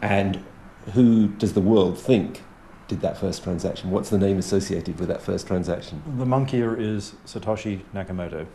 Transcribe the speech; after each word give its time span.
And 0.00 0.44
who 0.92 1.28
does 1.28 1.54
the 1.54 1.60
world 1.60 1.98
think 1.98 2.42
did 2.88 3.00
that 3.00 3.16
first 3.16 3.42
transaction? 3.42 3.90
What's 3.90 4.10
the 4.10 4.18
name 4.18 4.38
associated 4.38 4.98
with 4.98 5.08
that 5.08 5.22
first 5.22 5.46
transaction? 5.46 6.02
The 6.18 6.24
monkeyer 6.24 6.78
is 6.78 7.14
Satoshi 7.26 7.82
Nakamoto. 7.94 8.46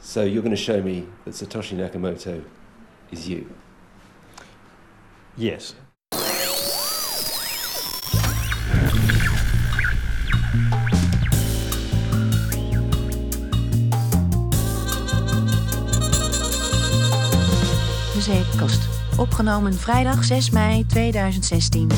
So 0.00 0.24
you're 0.24 0.42
going 0.42 0.54
to 0.54 0.56
show 0.56 0.82
me 0.82 1.06
that 1.24 1.32
Satoshi 1.34 1.76
Nakamoto 1.76 2.44
is 3.10 3.28
you. 3.28 3.52
Yes. 5.36 5.74
De 18.14 18.20
Zeepkast. 18.20 18.97
Opgenomen 19.18 19.74
vrijdag 19.74 20.24
6 20.24 20.50
mei 20.50 20.86
2016. 20.86 21.88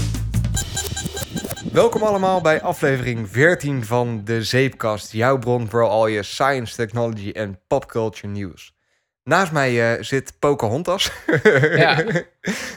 Welkom 1.73 2.03
allemaal 2.03 2.41
bij 2.41 2.63
aflevering 2.63 3.29
14 3.31 3.85
van 3.85 4.21
De 4.25 4.43
Zeepkast. 4.45 5.13
Jouw 5.13 5.39
bron 5.39 5.69
voor 5.71 5.89
al 5.89 6.07
je 6.07 6.23
science, 6.23 6.75
technology 6.77 7.31
en 7.31 7.61
popculture 7.67 8.27
nieuws. 8.29 8.75
Naast 9.25 9.53
mij 9.53 9.95
eh, 9.97 10.03
zit 10.03 10.33
Pocahontas. 10.39 11.11
Ja. 11.75 12.03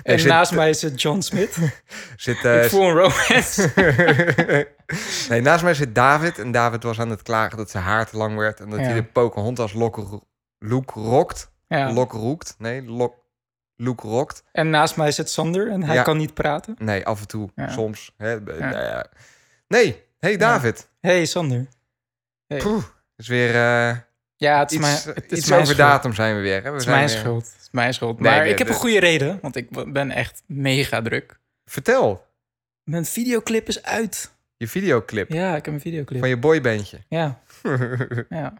En 0.04 0.20
zit- 0.20 0.30
naast 0.30 0.52
mij 0.52 0.74
zit 0.74 1.02
John 1.02 1.20
Smith. 1.22 1.58
Zit, 2.16 2.46
eh, 2.46 2.64
ik 2.64 2.70
voel 2.70 2.84
een 2.88 2.96
romance. 2.96 3.70
nee, 5.30 5.42
naast 5.42 5.64
mij 5.64 5.74
zit 5.74 5.96
David. 5.96 6.40
En 6.40 6.52
David 6.52 6.84
was 6.84 7.00
aan 7.00 7.10
het 7.10 7.22
klagen 7.22 7.58
dat 7.58 7.70
zijn 7.70 7.84
haar 7.84 8.10
te 8.10 8.18
lang 8.18 8.38
werd. 8.38 8.60
En 8.60 8.70
dat 8.70 8.80
Ja. 8.80 8.86
hij 8.86 8.94
de 8.94 9.04
Pocahontas 9.04 9.74
lok, 9.74 10.22
look 10.60 10.92
rokt. 10.92 11.52
Ja. 11.68 11.92
Lok 11.94 12.12
roekt. 12.12 12.56
Nee, 12.58 12.84
lok, 12.84 13.14
look 13.84 14.02
rokt. 14.02 14.44
En 14.52 14.70
naast 14.70 14.96
mij 14.98 15.12
zit 15.12 15.30
Sander 15.30 15.70
en 15.72 15.84
hij 15.84 15.96
Ja. 15.96 16.02
kan 16.04 16.18
niet 16.18 16.34
praten. 16.34 16.76
Nee, 16.80 17.06
af 17.06 17.20
en 17.22 17.28
toe. 17.28 17.50
Ja. 17.56 17.70
Soms. 17.70 18.14
Hè, 18.18 18.30
Ja. 18.32 18.40
nou 18.60 18.72
ja. 18.84 19.06
Nee, 19.68 20.04
hey 20.20 20.38
David. 20.38 20.90
Hey 21.02 21.26
Sander. 21.26 21.68
Hey. 22.48 22.58
Poeh, 22.58 22.84
is 23.16 23.28
weer 23.28 23.50
eh, 23.56 23.98
Ja, 24.36 24.60
het 24.60 24.72
is 24.72 24.78
iets, 24.78 24.86
mijn, 25.06 25.16
het 25.18 25.32
is 25.32 25.38
iets 25.38 25.50
mijn 25.50 25.62
over 25.62 25.74
schuld. 25.74 25.90
datum 25.90 26.14
zijn 26.14 26.36
we 26.36 26.42
weer. 26.42 26.56
Hè? 26.56 26.62
We 26.62 26.68
Het 26.68 26.76
is 26.78 26.84
zijn 26.84 26.96
mijn 26.96 27.08
weer- 27.10 27.18
schuld. 27.18 27.46
Het 27.52 27.62
is 27.62 27.70
mijn 27.72 27.94
schuld. 27.94 28.20
Nee, 28.20 28.32
Maar 28.32 28.44
de- 28.44 28.50
ik 28.50 28.58
heb 28.58 28.68
de- 28.68 28.74
een 28.74 28.80
goede 28.80 29.00
reden, 29.00 29.40
want 29.42 29.56
ik 29.56 29.94
ben 29.94 30.12
echt 30.12 30.44
mega 30.48 31.02
druk. 31.02 31.40
Vertel, 31.66 32.26
Mijn 32.84 33.06
videoclip 33.06 33.68
is 33.68 33.84
uit. 33.84 34.32
je 34.58 34.68
videoclip 34.68 35.30
Ja, 35.32 35.56
ik 35.56 35.66
heb 35.66 35.74
een 35.74 35.80
videoclip. 35.82 36.20
van 36.20 36.30
je 36.30 36.38
boybandje. 36.38 36.98
Ja, 37.10 37.40
ja. 38.30 38.54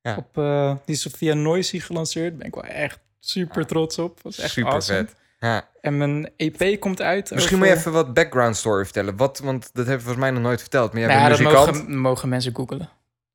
Ja. 0.00 0.16
Op, 0.16 0.38
eh, 0.38 0.74
die 0.84 0.94
is 0.94 1.08
via 1.16 1.34
Noisy 1.34 1.80
gelanceerd. 1.80 2.38
Ben 2.38 2.46
ik 2.46 2.54
wel 2.54 2.64
echt 2.64 2.98
super 3.28 3.66
trots 3.66 3.98
op. 3.98 4.22
Dat 4.22 4.32
is 4.32 4.38
echt 4.38 4.52
Super 4.52 4.72
awesome. 4.72 4.98
vet. 4.98 5.14
Ja. 5.40 5.68
En 5.80 5.96
mijn 5.96 6.30
EP 6.36 6.80
komt 6.80 7.00
uit. 7.02 7.30
Misschien 7.30 7.56
over- 7.56 7.58
moet 7.58 7.66
je 7.76 7.80
even 7.80 7.92
wat 7.92 8.14
background 8.14 8.56
story 8.56 8.84
vertellen. 8.84 9.16
Wat, 9.16 9.38
want 9.38 9.60
dat 9.62 9.86
hebben 9.86 9.94
we 9.96 10.00
volgens 10.00 10.24
mij 10.24 10.30
nog 10.30 10.42
nooit 10.42 10.60
verteld. 10.60 10.92
Maar 10.92 11.00
jij 11.00 11.08
Nou, 11.10 11.26
bent 11.28 11.38
dat 11.38 11.46
muzikant. 11.52 11.76
mogen, 11.78 11.98
mogen 12.00 12.28
mensen 12.28 12.54
googelen. 12.54 12.88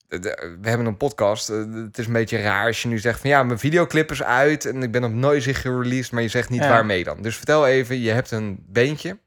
We 0.07 0.57
hebben 0.69 0.85
een 0.87 0.97
podcast. 0.97 1.49
Eh, 1.49 1.57
Het 1.73 1.97
is 1.97 2.05
een 2.07 2.13
beetje 2.13 2.41
raar 2.41 2.65
als 2.65 2.81
je 2.81 2.87
nu 2.87 2.99
zegt 2.99 3.19
van 3.19 3.29
ja, 3.29 3.43
mijn 3.43 3.59
videoclip 3.59 4.11
is 4.11 4.23
uit 4.23 4.65
en 4.65 4.83
ik 4.83 4.91
ben 4.91 5.03
op 5.03 5.11
Noisy 5.13 5.53
gereleased, 5.53 6.11
maar 6.11 6.21
je 6.21 6.27
zegt 6.27 6.49
niet 6.49 6.61
Ja. 6.63 6.69
waarmee 6.69 7.03
dan. 7.03 7.21
Dus 7.21 7.35
vertel 7.35 7.67
even, 7.67 7.99
je 7.99 8.11
hebt 8.11 8.31
een 8.31 8.65
beentje. 8.67 9.17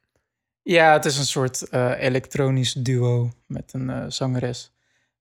Ja, 0.62 0.92
het 0.92 1.04
is 1.04 1.18
een 1.18 1.24
soort 1.26 1.68
eh, 1.68 1.92
elektronisch 1.98 2.72
duo 2.72 3.30
met 3.46 3.72
een 3.72 3.90
eh, 3.90 4.04
zangeres. 4.08 4.72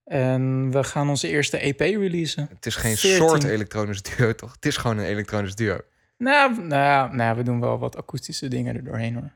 En 0.03 0.71
we 0.71 0.83
gaan 0.83 1.09
onze 1.09 1.27
eerste 1.27 1.57
EP 1.57 1.79
releasen. 1.79 2.47
Het 2.53 2.65
is 2.65 2.75
geen 2.75 2.97
14. 2.97 3.27
soort 3.27 3.43
elektronisch 3.43 4.01
duo, 4.15 4.35
toch? 4.35 4.51
Het 4.51 4.65
is 4.65 4.77
gewoon 4.77 4.97
een 4.97 5.05
elektronisch 5.05 5.55
duo. 5.55 5.73
Oké, 5.73 5.83
Nou, 6.17 6.61
nou, 6.61 7.15
nou, 7.15 7.37
we 7.37 7.43
doen 7.43 7.59
wel 7.59 7.79
wat 7.79 7.95
akoestische 7.97 8.47
dingen 8.47 8.75
er 8.75 8.83
doorheen 8.83 9.13
hoor. 9.13 9.31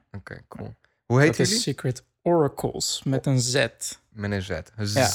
cool. 0.47 0.73
Hoe 1.05 1.21
heet 1.21 1.39
is 1.39 1.61
Secret 1.61 2.03
Oracles 2.21 3.01
met 3.05 3.25
een 3.25 3.39
Z. 3.39 3.67
Met 4.09 4.31
een 4.31 4.41
Z. 4.41 4.59
Z. 4.77 4.93
Ja. 4.93 5.09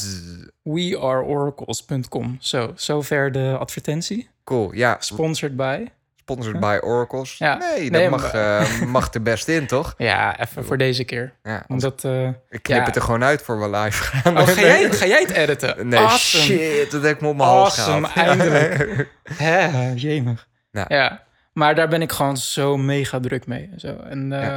weareoracles.com. 0.62 2.36
Zo, 2.40 2.72
zover 2.76 3.32
de 3.32 3.56
advertentie. 3.58 4.28
Cool, 4.44 4.72
ja. 4.74 4.96
Sponsored 5.00 5.56
by. 5.56 5.86
Sponsored 6.22 6.60
by 6.60 6.78
Oracles. 6.80 7.38
Ja. 7.38 7.56
Nee, 7.56 7.90
dat 7.90 8.00
Nee, 8.00 8.08
mag, 8.10 8.32
eh, 8.32 8.80
mag 8.82 9.14
er 9.14 9.22
best 9.22 9.48
in, 9.48 9.66
toch? 9.66 9.94
Ja, 10.10 10.40
even 10.40 10.64
voor 10.64 10.76
deze 10.78 11.04
keer. 11.04 11.32
Ja, 11.42 11.64
Omdat, 11.68 12.04
eh, 12.04 12.26
ik 12.26 12.34
knip 12.48 12.78
ja. 12.78 12.84
het 12.84 12.96
er 12.96 13.02
gewoon 13.02 13.24
uit 13.24 13.42
voor 13.42 13.60
we 13.60 13.76
live 13.78 14.02
gaan. 14.02 14.38
Oh, 14.38 14.46
ga 14.56 14.60
jij, 14.60 14.90
ga 14.92 15.06
jij 15.06 15.20
het 15.20 15.30
editen? 15.30 15.88
Nee, 15.88 15.98
awesome. 16.00 16.44
shit, 16.44 16.90
dat 16.90 17.02
heb 17.02 17.14
ik 17.14 17.20
me 17.20 17.28
op 17.28 17.36
mijn 17.36 17.48
hals 17.48 17.78
Awesome, 17.78 18.06
gehaald. 18.06 18.38
eindelijk. 18.40 19.08
Hè, 19.34 19.90
jemig. 19.94 20.48
Ja. 20.70 21.22
Maar 21.52 21.74
daar 21.74 21.88
ben 21.88 22.02
ik 22.02 22.12
gewoon 22.12 22.36
zo 22.36 22.76
mega 22.76 23.20
druk 23.20 23.46
mee. 23.46 23.70
Zo. 23.76 23.96
En, 23.96 24.32
eh, 24.32 24.56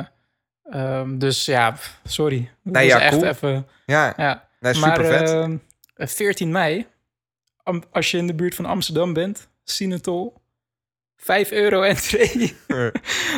ehm, 0.64 1.18
dus 1.18 1.46
ja, 1.46 1.76
sorry. 2.04 2.52
Nee, 2.62 2.86
ja, 2.88 3.00
echt 3.02 3.12
cool. 3.18 3.26
even... 3.26 3.68
Ja, 3.86 4.14
Ja. 4.18 4.48
nee, 4.60 4.74
maar 4.76 4.96
super 4.96 5.06
vet. 5.18 5.30
ehm, 5.30 5.58
14 5.96 6.52
mei, 6.52 6.86
am- 7.64 7.84
als 7.92 8.12
je 8.12 8.18
in 8.18 8.28
de 8.28 8.34
buurt 8.36 8.56
van 8.56 8.66
Amsterdam 8.66 9.14
bent, 9.14 9.48
Sinatol, 9.64 10.42
5 11.26 11.52
euro 11.52 11.82
entree. 11.82 12.58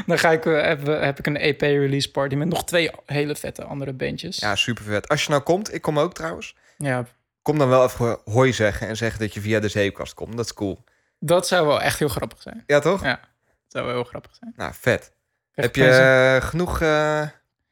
Dan 0.08 0.20
ga 0.20 0.32
ik, 0.32 0.46
eh, 0.46 0.62
heb, 0.62 0.86
heb 0.86 1.20
ik 1.20 1.28
een 1.28 1.38
EP-release 1.38 2.12
party 2.12 2.36
met 2.36 2.48
nog 2.48 2.66
twee 2.66 2.92
hele 3.06 3.36
vette 3.36 3.64
andere 3.64 3.94
bandjes. 3.94 4.38
ja, 4.38 4.56
super 4.56 4.84
vet. 4.84 5.10
Als 5.10 5.24
je 5.24 5.30
nou 5.30 5.42
komt, 5.42 5.74
ik 5.74 5.82
kom 5.82 6.00
ook 6.00 6.14
trouwens. 6.14 6.56
ja, 6.78 7.06
Kom 7.42 7.58
dan 7.58 7.70
wel 7.70 7.84
even 7.84 8.20
hoi 8.26 8.54
zeggen 8.54 8.88
en 8.88 8.98
zeggen 8.98 9.20
dat 9.20 9.34
je 9.34 9.42
via 9.42 9.60
de 9.60 9.68
zeepkast 9.68 10.14
komt. 10.14 10.38
Dat 10.38 10.46
is 10.46 10.54
cool. 10.54 10.84
dat 11.20 11.48
zou 11.48 11.68
wel 11.68 11.82
echt 11.82 12.00
heel 12.00 12.08
grappig 12.08 12.42
zijn. 12.42 12.64
Ja, 12.66 12.80
toch? 12.80 13.04
Ja. 13.04 13.20
Dat 13.46 13.56
zou 13.68 13.86
wel 13.86 13.94
heel 13.94 14.04
grappig 14.04 14.36
zijn. 14.40 14.54
Nou, 14.56 14.72
vet. 14.80 15.12
Krijg 15.52 15.68
Heb 15.68 15.76
je 15.76 15.90
eh, 15.90 16.50
genoeg 16.50 16.82
eh, 16.82 17.22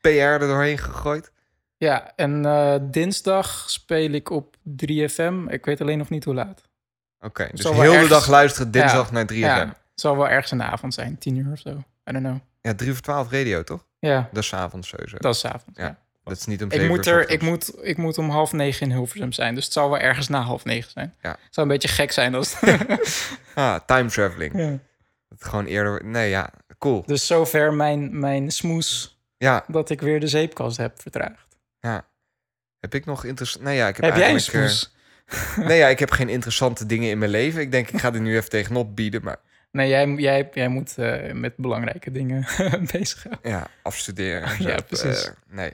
PR 0.01 0.09
er 0.09 0.39
doorheen 0.39 0.77
gegooid? 0.77 1.31
Ja, 1.77 2.11
en 2.15 2.41
dinsdag 2.91 3.69
speel 3.69 4.11
ik 4.11 4.29
op 4.29 4.55
3FM. 4.83 5.33
Ik 5.47 5.65
weet 5.65 5.81
alleen 5.81 5.97
nog 5.97 6.09
niet 6.09 6.23
hoe 6.23 6.33
laat. 6.33 6.61
Oké, 7.19 7.49
dus 7.53 7.69
heel 7.69 8.01
de 8.01 8.07
dag 8.07 8.27
luisteren 8.27 8.71
dinsdag 8.71 9.07
Ja, 9.07 9.13
naar 9.13 9.25
3FM. 9.31 9.35
Ja, 9.35 9.57
Ja. 9.57 9.83
Het 9.95 10.03
zal 10.03 10.17
wel 10.17 10.29
ergens 10.29 10.51
in 10.51 10.57
de 10.57 10.63
avond 10.63 10.93
zijn, 10.93 11.17
10 11.17 11.35
uur 11.35 11.51
of 11.51 11.59
zo. 11.59 11.69
I 12.09 12.11
don't 12.11 12.23
know. 12.61 12.75
3 12.77 12.91
voor 12.93 13.01
12 13.01 13.31
radio, 13.31 13.63
toch? 13.63 13.85
Ja, 13.99 14.29
Dat 14.33 14.43
is 14.43 14.53
avonds 14.53 14.87
sowieso. 14.87 15.17
dat 15.17 15.33
is 15.35 15.39
's 15.39 15.45
avonds. 15.45 15.79
Ja. 15.79 15.85
Ja. 15.85 16.03
Dat 16.23 16.37
is 16.37 16.45
niet 16.45 16.61
om 16.63 16.67
Ik, 16.67 16.73
7 16.73 16.87
moet 16.87 17.05
er, 17.05 17.29
ik, 17.29 17.41
moet, 17.41 17.71
ik 17.81 17.97
moet 17.97 18.17
om 18.17 18.29
half 18.29 18.51
negen 18.51 18.85
in 18.87 18.91
Hilversum 18.95 19.31
zijn. 19.31 19.55
Dus 19.55 19.63
het 19.63 19.73
zal 19.73 19.89
wel 19.89 19.99
ergens 19.99 20.27
na 20.27 20.41
half 20.41 20.63
negen 20.65 20.91
zijn. 20.91 21.13
Ja. 21.21 21.29
Het 21.29 21.53
zou 21.53 21.67
een 21.67 21.73
beetje 21.73 21.87
gek 21.87 22.11
zijn 22.11 22.35
als... 22.35 22.55
Ah, 23.55 23.79
time 23.85 24.09
traveling. 24.09 24.57
ja. 24.57 24.77
Dat 25.29 25.43
gewoon 25.49 25.65
eerder... 25.65 26.05
Nee, 26.05 26.29
ja, 26.29 26.49
cool. 26.77 27.03
Dus 27.05 27.27
zover 27.27 27.73
mijn, 27.73 28.19
mijn 28.19 28.51
smoes 28.51 29.19
Ja, 29.37 29.65
dat 29.67 29.89
ik 29.89 30.01
weer 30.01 30.19
de 30.19 30.27
zeepkast 30.27 30.77
heb 30.77 31.01
vertraagd. 31.01 31.47
ja. 31.79 32.05
Heb 32.79 32.93
ik 32.95 33.05
nog 33.05 33.23
interessant... 33.23 33.63
Nee, 33.65 33.75
ja, 33.75 33.87
ik 33.87 33.95
heb, 33.95 34.05
Heb 34.05 34.15
jij 34.15 34.23
een 34.29 34.29
eigenlijk, 34.31 34.65
eh, 34.65 34.71
smoes? 34.71 34.93
Nee, 35.67 35.77
ja, 35.77 35.87
ik 35.87 35.99
heb 35.99 36.11
geen 36.11 36.29
interessante 36.29 36.85
dingen 36.85 37.09
in 37.09 37.17
mijn 37.17 37.31
leven. 37.31 37.61
Ik 37.61 37.71
denk, 37.71 37.89
ik 37.89 37.99
ga 37.99 38.13
er 38.13 38.21
nu 38.21 38.35
even 38.35 38.49
tegenop 38.49 38.95
bieden. 38.95 39.23
Maar 39.23 39.37
Nee, 39.75 39.89
jij, 39.89 40.07
jij, 40.07 40.49
jij 40.53 40.67
moet 40.67 40.97
eh, 40.97 41.31
met 41.33 41.55
belangrijke 41.57 42.11
dingen 42.11 42.45
bezig 42.91 43.21
gaan. 43.21 43.39
ja, 43.41 43.67
afstuderen. 43.81 44.43
en 44.43 44.55
zo. 44.63 44.69
Ja, 44.69 44.81
precies. 44.87 45.25
Eh, 45.27 45.33
nee. 45.47 45.73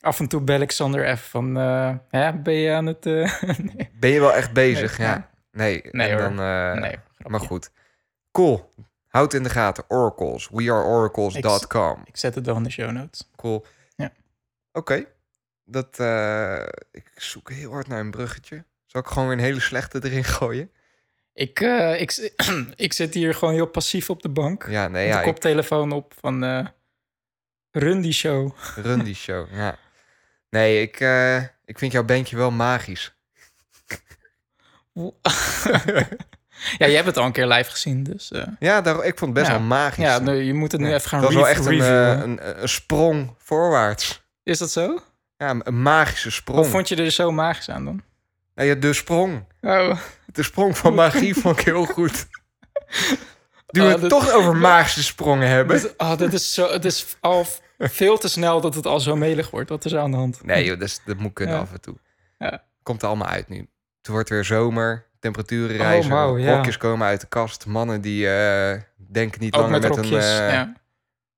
Af 0.00 0.20
en 0.20 0.28
toe 0.28 0.40
bel 0.40 0.60
ik 0.60 0.70
Sander 0.70 1.04
even 1.04 1.18
van... 1.18 1.56
eh, 1.56 1.94
ja, 2.10 2.32
ben 2.32 2.54
je 2.54 2.72
aan 2.72 2.86
het... 2.86 3.04
nee, 3.74 3.90
Ben 3.92 4.10
je 4.10 4.20
wel 4.20 4.34
echt 4.34 4.52
bezig? 4.52 4.98
Nee, 4.98 5.06
ja. 5.06 5.30
Nee, 5.52 5.82
Nee, 5.90 6.08
en 6.08 6.18
hoor. 6.18 6.36
dan, 6.36 6.80
nee, 6.80 6.96
Maar 7.26 7.40
goed. 7.40 7.70
Cool. 8.32 8.68
Houd 9.08 9.34
in 9.34 9.42
de 9.42 9.50
gaten. 9.50 9.84
Oracles. 9.88 10.48
Weareoracles.com. 10.52 12.02
Ik 12.04 12.16
zet 12.16 12.34
het 12.34 12.46
wel 12.46 12.56
in 12.56 12.62
de 12.62 12.70
show 12.70 12.90
notes. 12.90 13.30
Cool. 13.36 13.66
Ja. 13.96 14.12
Oké. 14.72 15.04
Dat, 15.64 15.98
eh, 15.98 16.62
ik 16.92 17.10
zoek 17.16 17.50
heel 17.50 17.72
hard 17.72 17.88
naar 17.88 18.00
een 18.00 18.10
bruggetje. 18.10 18.64
Zal 18.86 19.00
ik 19.00 19.06
gewoon 19.06 19.28
weer 19.28 19.36
een 19.38 19.42
hele 19.44 19.60
slechte 19.60 20.00
erin 20.02 20.24
gooien? 20.24 20.70
Ik, 21.38 21.60
eh, 21.60 22.00
ik, 22.00 22.32
ik 22.76 22.92
zit 22.92 23.14
hier 23.14 23.34
gewoon 23.34 23.54
heel 23.54 23.66
passief 23.66 24.10
op 24.10 24.22
de 24.22 24.28
bank. 24.28 24.66
Ja, 24.68 24.88
nee, 24.88 25.06
ja, 25.06 25.12
de 25.12 25.18
ik 25.18 25.24
koptelefoon 25.24 25.92
op 25.92 26.14
van 26.20 26.68
run 27.70 28.00
die 28.00 28.12
show. 28.12 28.52
run 28.86 29.04
die 29.04 29.14
show. 29.14 29.46
Ja. 29.52 29.76
Nee, 30.50 30.82
ik, 30.82 31.00
eh, 31.00 31.36
ik 31.64 31.78
vind 31.78 31.92
jouw 31.92 32.04
bandje 32.04 32.36
wel 32.36 32.50
magisch. 32.50 33.14
ja, 36.78 36.86
jij 36.86 36.92
hebt 36.94 37.06
het 37.06 37.16
al 37.16 37.24
een 37.24 37.32
keer 37.32 37.46
live 37.46 37.70
gezien, 37.70 38.02
dus... 38.02 38.32
Ja, 38.58 38.80
daar, 38.80 39.04
ik 39.04 39.18
vond 39.18 39.34
het 39.36 39.44
best 39.44 39.46
Ja. 39.46 39.52
wel 39.58 39.66
magisch. 39.66 40.04
ja, 40.04 40.30
je 40.32 40.54
moet 40.54 40.72
het 40.72 40.80
nu 40.80 40.94
even 40.94 41.08
gaan 41.08 41.18
Het 41.18 41.28
was 41.28 41.36
wel 41.36 41.48
echt 41.48 41.64
een, 41.64 41.70
reviewen. 41.70 42.22
een, 42.22 42.62
een 42.62 42.68
sprong 42.68 43.34
voorwaarts. 43.38 44.22
Is 44.42 44.58
dat 44.58 44.70
zo? 44.70 45.00
Ja, 45.36 45.50
een- 45.50 45.66
een 45.66 45.82
magische 45.82 46.30
sprong. 46.30 46.58
Wat 46.60 46.68
vond 46.68 46.88
je 46.88 46.96
er 46.96 47.10
zo 47.10 47.32
magisch 47.32 47.68
aan 47.70 47.84
dan? 47.84 48.02
Nou 48.54 48.68
ja, 48.68 48.74
de 48.74 48.92
sprong. 48.92 49.44
Oh, 49.60 49.98
De 50.32 50.42
sprong 50.42 50.76
van 50.78 50.94
magie 51.02 51.34
vond 51.34 51.58
ik 51.58 51.64
heel 51.64 51.84
goed. 51.84 52.26
Nu 53.70 53.80
we 53.82 53.86
het 53.88 54.00
dat- 54.00 54.10
toch 54.10 54.30
over 54.32 54.56
magische 54.56 55.02
sprongen 55.02 55.48
hebben. 55.48 55.80
dit, 55.80 55.94
oh 55.96 56.16
dit, 56.16 56.32
is 56.32 56.54
zo, 56.54 56.70
het 56.72 56.84
is 56.84 57.16
al 57.20 57.46
veel 57.78 58.18
te 58.18 58.28
snel 58.28 58.60
dat 58.60 58.74
het 58.74 58.86
al 58.86 59.00
zo 59.00 59.16
melig 59.16 59.50
wordt. 59.50 59.68
Wat 59.68 59.84
is 59.84 59.92
er 59.92 59.98
aan 60.00 60.10
de 60.10 60.16
hand? 60.16 60.44
Nee, 60.44 60.64
joh, 60.64 60.78
dat, 60.78 60.88
is- 60.88 61.00
dat 61.04 61.16
moet 61.18 61.32
kunnen 61.32 61.54
Ja. 61.54 61.60
af 61.60 61.72
en 61.72 61.80
toe. 61.80 61.96
Ja. 62.38 62.64
Komt 62.82 63.02
er 63.02 63.08
allemaal 63.08 63.28
uit 63.28 63.48
nu. 63.48 63.58
Het 63.98 64.08
wordt 64.08 64.28
weer 64.28 64.44
zomer, 64.44 65.06
temperaturen 65.20 65.76
rijzen, 65.76 66.10
wauw, 66.10 66.32
Oh, 66.32 66.40
ja. 66.40 66.56
rokjes 66.56 66.76
komen 66.76 67.06
uit 67.06 67.20
de 67.20 67.26
kast. 67.26 67.66
Mannen 67.66 68.00
die 68.00 68.28
eh, 68.30 68.80
denken 68.96 69.40
niet 69.40 69.54
Ook 69.54 69.60
langer 69.62 69.80
met 69.80 69.88
met, 69.88 69.98
rokjes. 69.98 70.24
een... 70.38 70.44
ja. 70.44 70.72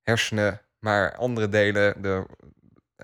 hersenen, 0.03 0.61
maar 0.79 1.17
andere 1.17 1.49
delen. 1.49 2.03
De, 2.03 2.27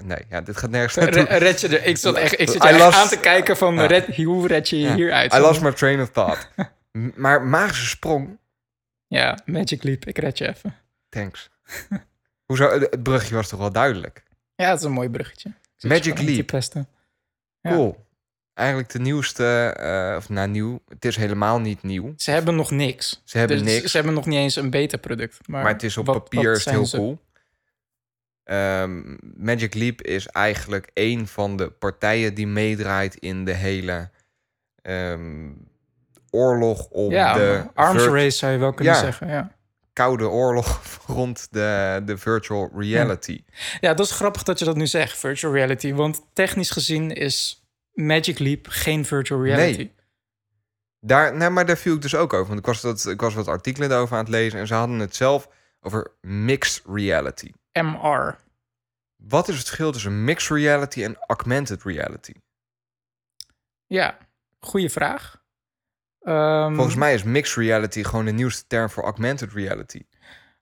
nee, 0.02 0.18
ja, 0.30 0.40
dit 0.40 0.56
gaat 0.56 0.70
nergens 0.70 0.94
naartoe. 0.94 1.22
Re- 1.22 1.36
red 1.36 1.60
je 1.60 1.68
er, 1.78 1.84
ik 1.86 1.96
zat 1.96 2.14
echt, 2.16 2.40
ik 2.40 2.48
zit 2.50 2.64
echt 2.64 2.78
lost- 2.78 2.96
aan 2.96 3.08
te 3.08 3.20
kijken 3.20 3.56
van 3.56 3.74
Ja. 3.74 3.86
red, 3.86 4.16
hoe 4.16 4.46
red 4.46 4.68
je 4.68 4.78
je 4.80 4.86
Ja. 4.88 4.94
hieruit? 4.94 5.34
I 5.34 5.38
lost 5.38 5.60
my 5.62 5.72
train 5.72 6.00
of 6.00 6.10
thought. 6.10 6.48
Maar 7.14 7.42
magische 7.42 7.86
sprong, 7.86 8.38
Ja, 9.08 9.38
Magic 9.44 9.82
Leap, 9.82 10.04
ik 10.04 10.18
red 10.18 10.38
je 10.38 10.48
even. 10.48 10.74
thanks. 11.08 11.48
Hoezo? 12.46 12.70
Het 12.70 12.90
het 12.90 13.02
brugje 13.02 13.34
was 13.34 13.48
toch 13.48 13.58
wel 13.60 13.72
duidelijk? 13.72 14.22
Ja, 14.54 14.68
dat 14.68 14.78
is 14.78 14.84
een 14.84 14.92
mooi 14.92 15.08
bruggetje. 15.10 15.52
Magic 15.80 16.20
Leap. 16.20 16.46
pesten. 16.46 16.88
Ja. 17.60 17.70
Cool. 17.70 18.04
Eigenlijk 18.54 18.90
de 18.90 18.98
nieuwste, 18.98 19.74
eh, 19.76 20.16
of 20.16 20.28
nou 20.28 20.48
nieuw, 20.48 20.80
het 20.88 21.04
is 21.04 21.16
helemaal 21.16 21.58
niet 21.60 21.82
nieuw. 21.82 22.12
Ze 22.16 22.30
hebben 22.30 22.54
nog 22.54 22.70
niks. 22.70 23.22
Ze 23.24 23.38
hebben 23.38 23.58
Dus 23.64 23.74
niks. 23.74 23.90
Ze 23.90 23.96
hebben 23.96 24.14
nog 24.14 24.26
niet 24.26 24.38
eens 24.38 24.56
een 24.56 24.70
beta-product. 24.70 25.48
Maar, 25.48 25.62
Maar 25.62 25.72
het 25.72 25.82
is 25.82 25.96
op 25.96 26.06
wat- 26.06 26.22
papier 26.22 26.48
wat 26.48 26.56
is 26.56 26.64
het 26.64 26.74
heel 26.74 26.86
ze? 26.86 26.96
cool. 26.96 27.18
Ehm, 28.46 29.16
Magic 29.36 29.74
Leap 29.74 30.02
is 30.02 30.26
eigenlijk 30.26 30.90
een 30.94 31.26
van 31.26 31.56
de 31.56 31.70
partijen 31.70 32.34
die 32.34 32.46
meedraait 32.46 33.14
in 33.14 33.44
de 33.44 33.52
hele 33.52 34.10
ehm, 34.82 35.50
oorlog 36.30 36.86
om 36.88 37.10
Ja, 37.10 37.34
de 37.34 37.64
arms 37.74 38.04
race 38.04 38.30
zou 38.36 38.52
je 38.52 38.58
wel 38.58 38.72
kunnen 38.72 38.94
Ja. 38.94 39.00
zeggen. 39.00 39.28
Ja. 39.28 39.54
koude 39.92 40.28
oorlog 40.28 40.80
rond 41.06 41.48
de, 41.50 42.02
de 42.04 42.18
virtual 42.18 42.70
reality. 42.76 43.44
ja, 43.80 43.94
dat 43.94 44.06
is 44.06 44.12
grappig 44.12 44.42
dat 44.42 44.58
je 44.58 44.64
dat 44.64 44.76
nu 44.76 44.86
zegt, 44.86 45.18
virtual 45.18 45.52
reality. 45.52 45.92
Want 45.92 46.20
technisch 46.32 46.70
gezien 46.70 47.10
is 47.10 47.64
Magic 47.92 48.38
Leap 48.38 48.66
geen 48.68 49.04
virtual 49.04 49.42
reality. 49.44 49.76
Nee. 49.76 49.94
Daar, 51.00 51.36
nou, 51.36 51.50
maar 51.52 51.66
daar 51.66 51.76
viel 51.76 51.94
ik 51.94 52.02
dus 52.02 52.14
ook 52.14 52.32
over. 52.32 52.46
Want 52.46 52.58
ik 52.58 52.66
was, 52.66 52.80
dat, 52.80 53.06
ik 53.06 53.20
was 53.20 53.34
wat 53.34 53.48
artikelen 53.48 53.92
over 53.92 54.16
aan 54.16 54.22
het 54.24 54.32
lezen 54.32 54.58
en 54.60 54.66
ze 54.66 54.74
hadden 54.74 54.98
het 54.98 55.16
zelf 55.16 55.48
over 55.80 56.10
mixed 56.20 56.82
reality. 56.86 57.50
MR. 57.82 58.36
Wat 59.16 59.48
is 59.48 59.54
het 59.56 59.64
verschil 59.66 59.92
tussen 59.92 60.24
mixed 60.24 60.50
reality 60.56 61.04
en 61.04 61.16
augmented 61.26 61.82
reality? 61.82 62.32
Ja, 63.86 64.18
goede 64.60 64.88
vraag. 64.90 65.44
Ehm, 66.20 66.74
Volgens 66.74 66.96
mij 66.96 67.14
is 67.14 67.22
mixed 67.22 67.56
reality 67.56 68.02
gewoon 68.04 68.24
de 68.24 68.32
nieuwste 68.32 68.66
term 68.66 68.90
voor 68.90 69.02
augmented 69.04 69.52
reality. 69.52 70.02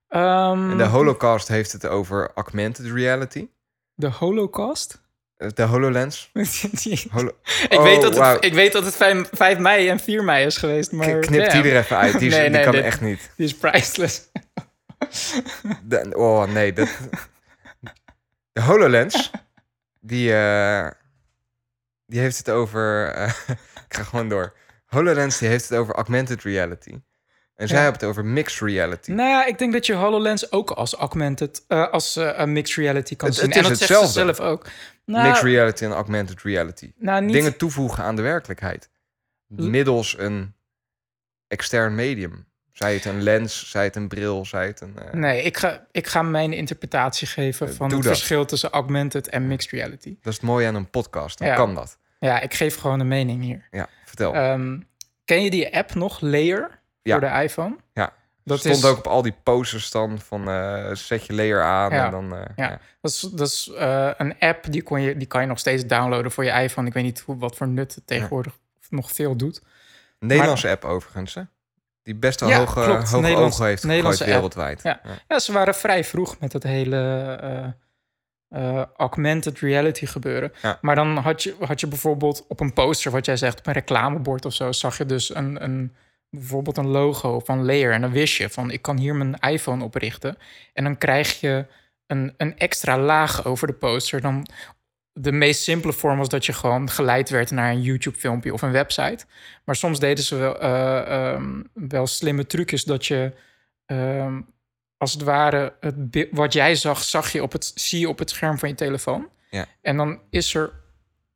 ehm, 0.08 0.70
En 0.70 0.76
de 0.78 0.84
Holocaust 0.84 1.48
heeft 1.48 1.72
het 1.72 1.86
over 1.86 2.30
augmented 2.34 2.86
reality. 2.86 3.48
de 3.94 4.10
Holocaust? 4.10 5.02
Eh, 5.36 5.48
De 5.54 5.62
HoloLens. 5.62 6.30
Holo- 7.10 7.36
ik, 7.68 7.78
Oh, 7.78 7.82
weet 7.82 8.02
dat 8.02 8.16
het, 8.18 8.44
ik 8.44 8.52
weet 8.54 8.72
dat 8.72 8.84
het 8.84 8.96
5, 8.96 9.28
5 9.32 9.58
mei 9.58 9.88
en 9.88 9.98
4 10.00 10.24
mei 10.24 10.46
is 10.46 10.56
geweest, 10.56 10.92
maar 10.92 11.18
Knip 11.18 11.50
die 11.50 11.62
er 11.62 11.76
even 11.76 11.96
uit. 11.96 12.18
Die, 12.18 12.28
is, 12.28 12.34
Nee, 12.34 12.42
die 12.42 12.50
nee, 12.50 12.62
kan 12.64 12.72
dit- 12.72 12.84
echt 12.84 13.00
niet. 13.00 13.30
die 13.36 13.46
is 13.46 13.54
priceless. 13.56 14.22
De- 15.84 16.12
oh 16.16 16.44
nee, 16.52 16.72
dat... 16.72 16.88
De 18.52 18.60
HoloLens, 18.62 19.30
die, 20.00 20.34
eh, 20.34 20.90
die 22.06 22.20
heeft 22.20 22.38
het 22.38 22.50
over... 22.50 23.08
eh, 23.08 23.28
ik 23.88 23.94
ga 23.96 24.02
gewoon 24.02 24.28
door. 24.28 24.56
HoloLens 24.86 25.38
die 25.38 25.48
heeft 25.48 25.68
het 25.68 25.78
over 25.78 25.94
augmented 25.94 26.42
reality. 26.42 27.00
En 27.54 27.68
zij 27.68 27.76
Ja. 27.76 27.82
hebben 27.82 28.00
het 28.00 28.10
over 28.10 28.24
mixed 28.24 28.60
reality. 28.68 29.12
Nou 29.12 29.28
ja, 29.28 29.46
ik 29.46 29.58
denk 29.58 29.72
dat 29.72 29.86
je 29.86 29.94
HoloLens 29.94 30.52
ook 30.52 30.70
als 30.70 30.94
augmented, 30.94 31.64
eh, 31.68 31.88
als 31.88 32.16
een 32.16 32.52
mixed 32.52 32.76
reality 32.76 33.16
kan 33.16 33.28
Het- 33.28 33.36
zien. 33.38 33.46
het 33.48 33.56
en 33.56 33.62
is 33.62 33.68
dat 33.68 33.78
zegt 33.78 33.90
ze 33.90 33.96
hetzelfde. 34.04 34.34
zelf 34.34 34.50
ook. 34.50 34.66
Nou, 35.04 35.26
Mixed 35.26 35.44
reality 35.44 35.84
en 35.84 35.92
augmented 35.92 36.42
reality. 36.42 36.92
nou, 36.96 37.24
niet, 37.24 37.32
Dingen 37.32 37.56
toevoegen 37.56 38.04
aan 38.04 38.16
de 38.16 38.22
werkelijkheid. 38.22 38.90
Middels 39.46 40.18
een 40.18 40.54
extern 41.46 41.94
medium. 41.94 42.46
Zij 42.74 42.94
het 42.94 43.04
een 43.04 43.22
lens, 43.22 43.70
zij 43.70 43.84
het 43.84 43.96
een 43.96 44.08
bril, 44.08 44.44
zij 44.44 44.66
het 44.66 44.80
een... 44.80 44.98
eh, 44.98 45.12
Nee, 45.12 45.42
ik 45.42 45.56
ga, 45.56 45.86
ik 45.90 46.06
ga 46.06 46.22
mijn 46.22 46.52
interpretatie 46.52 47.26
geven 47.26 47.68
Eh, 47.68 47.72
van 47.74 47.86
het 47.90 48.02
dat. 48.02 48.06
verschil 48.06 48.44
tussen 48.44 48.70
augmented 48.70 49.28
en 49.28 49.46
mixed 49.46 49.70
reality. 49.70 50.16
Dat 50.22 50.32
is 50.32 50.38
het 50.38 50.42
mooie 50.48 50.66
aan 50.66 50.74
een 50.74 50.90
podcast. 50.90 51.38
Dan 51.38 51.48
Ja. 51.48 51.54
kan 51.54 51.74
dat. 51.74 51.98
Ja, 52.18 52.40
ik 52.40 52.54
geef 52.54 52.76
gewoon 52.76 53.00
een 53.00 53.08
mening 53.08 53.42
hier. 53.42 53.68
Ja, 53.70 53.88
vertel. 54.04 54.34
Ehm, 54.34 54.78
ken 55.24 55.42
je 55.42 55.50
die 55.50 55.76
app 55.76 55.94
nog, 55.94 56.20
Layer, 56.20 56.80
Ja. 57.02 57.18
voor 57.18 57.28
de 57.28 57.42
iPhone? 57.42 57.76
Ja. 57.92 58.12
Dat 58.44 58.58
stond 58.58 58.76
is, 58.76 58.84
ook 58.84 58.98
op 58.98 59.06
al 59.06 59.22
die 59.22 59.34
posters 59.42 59.90
dan 59.90 60.18
van 60.20 60.48
eh, 60.48 60.94
zet 60.94 61.26
je 61.26 61.32
layer 61.32 61.62
aan 61.62 61.92
Ja. 61.92 62.04
en 62.04 62.10
dan... 62.10 62.28
Ja. 62.28 62.48
ja. 62.56 62.80
Dat 63.00 63.10
is, 63.10 63.20
dat 63.20 63.46
is 63.48 63.70
een 64.18 64.38
app 64.38 64.64
die, 64.72 64.82
kon 64.82 65.00
je, 65.00 65.16
die 65.16 65.26
kan 65.26 65.40
je 65.40 65.46
nog 65.46 65.58
steeds 65.58 65.86
downloaden 65.86 66.30
voor 66.30 66.44
je 66.44 66.50
iPhone. 66.50 66.86
Ik 66.88 66.92
weet 66.94 67.02
niet 67.04 67.20
hoe, 67.20 67.36
wat 67.38 67.56
voor 67.56 67.68
nut 67.68 67.94
het 67.94 68.06
tegenwoordig 68.06 68.58
nog 68.88 69.12
veel 69.12 69.36
doet. 69.36 69.62
Nederlandse 70.18 70.68
app 70.70 70.84
overigens, 70.84 71.34
hè? 71.34 71.42
Die 72.04 72.14
best 72.14 72.40
wel 72.40 72.48
Ja, 72.48 72.58
hoge, 72.58 72.72
klopt. 72.82 73.02
hoge 73.10 73.20
Nederlands- 73.20 73.56
ogen 73.56 73.66
heeft 73.66 73.84
Nederlandse 73.84 74.24
wereldwijd. 74.24 74.82
Ja. 74.82 75.00
Ja, 75.28 75.38
ze 75.38 75.52
waren 75.52 75.74
vrij 75.74 76.04
vroeg 76.04 76.38
met 76.40 76.52
het 76.52 76.62
hele 76.62 76.96
eh, 78.48 78.82
augmented 78.96 79.58
reality 79.58 80.06
gebeuren. 80.06 80.52
Maar 80.80 80.94
dan 80.94 81.16
had 81.16 81.42
je, 81.42 81.54
had 81.60 81.80
je 81.80 81.86
bijvoorbeeld 81.86 82.44
op 82.48 82.60
een 82.60 82.72
poster, 82.72 83.10
wat 83.12 83.26
jij 83.26 83.36
zegt, 83.36 83.58
op 83.58 83.66
een 83.66 83.72
reclamebord 83.72 84.44
of 84.44 84.52
zo, 84.52 84.72
zag 84.72 84.98
je 84.98 85.06
dus 85.06 85.34
een, 85.34 85.64
een, 85.64 85.94
bijvoorbeeld 86.30 86.76
een 86.76 86.86
logo 86.88 87.40
van 87.40 87.64
Layer. 87.64 87.92
En 87.92 88.00
dan 88.00 88.10
wist 88.10 88.36
je 88.36 88.48
van, 88.50 88.70
ik 88.70 88.82
kan 88.82 88.98
hier 88.98 89.14
mijn 89.14 89.34
iPhone 89.40 89.84
op 89.84 89.94
richten. 89.94 90.36
En 90.72 90.84
dan 90.84 90.98
krijg 90.98 91.40
je 91.40 91.66
een, 92.06 92.34
een 92.36 92.58
extra 92.58 92.98
laag 92.98 93.44
over 93.44 93.66
de 93.66 93.72
poster. 93.72 94.20
Dan, 94.20 94.46
de 95.14 95.32
meest 95.32 95.62
simpele 95.62 95.92
vorm 95.92 96.18
was 96.18 96.28
dat 96.28 96.46
je 96.46 96.52
gewoon 96.52 96.90
geleid 96.90 97.30
werd 97.30 97.50
naar 97.50 97.70
een 97.70 97.82
YouTube-filmpje 97.82 98.52
of 98.52 98.62
een 98.62 98.72
website. 98.72 99.24
Maar 99.64 99.76
soms 99.76 100.00
deden 100.00 100.24
ze 100.24 100.36
wel, 100.36 100.60
eh, 100.60 101.32
ehm, 101.32 101.62
wel 101.72 102.06
slimme 102.06 102.46
trucjes 102.46 102.84
dat 102.84 103.06
je 103.06 103.32
ehm, 103.86 104.40
als 104.96 105.12
het 105.12 105.22
ware 105.22 105.74
het 105.80 106.28
wat 106.30 106.52
jij 106.52 106.74
zag, 106.74 107.02
zag 107.02 107.32
je 107.32 107.42
op 107.42 107.52
het, 107.52 107.72
zie 107.74 108.00
je 108.00 108.08
op 108.08 108.18
het 108.18 108.30
scherm 108.30 108.58
van 108.58 108.68
je 108.68 108.74
telefoon. 108.74 109.28
Ja. 109.50 109.66
En 109.80 109.96
dan 109.96 110.20
is 110.30 110.54
er 110.54 110.72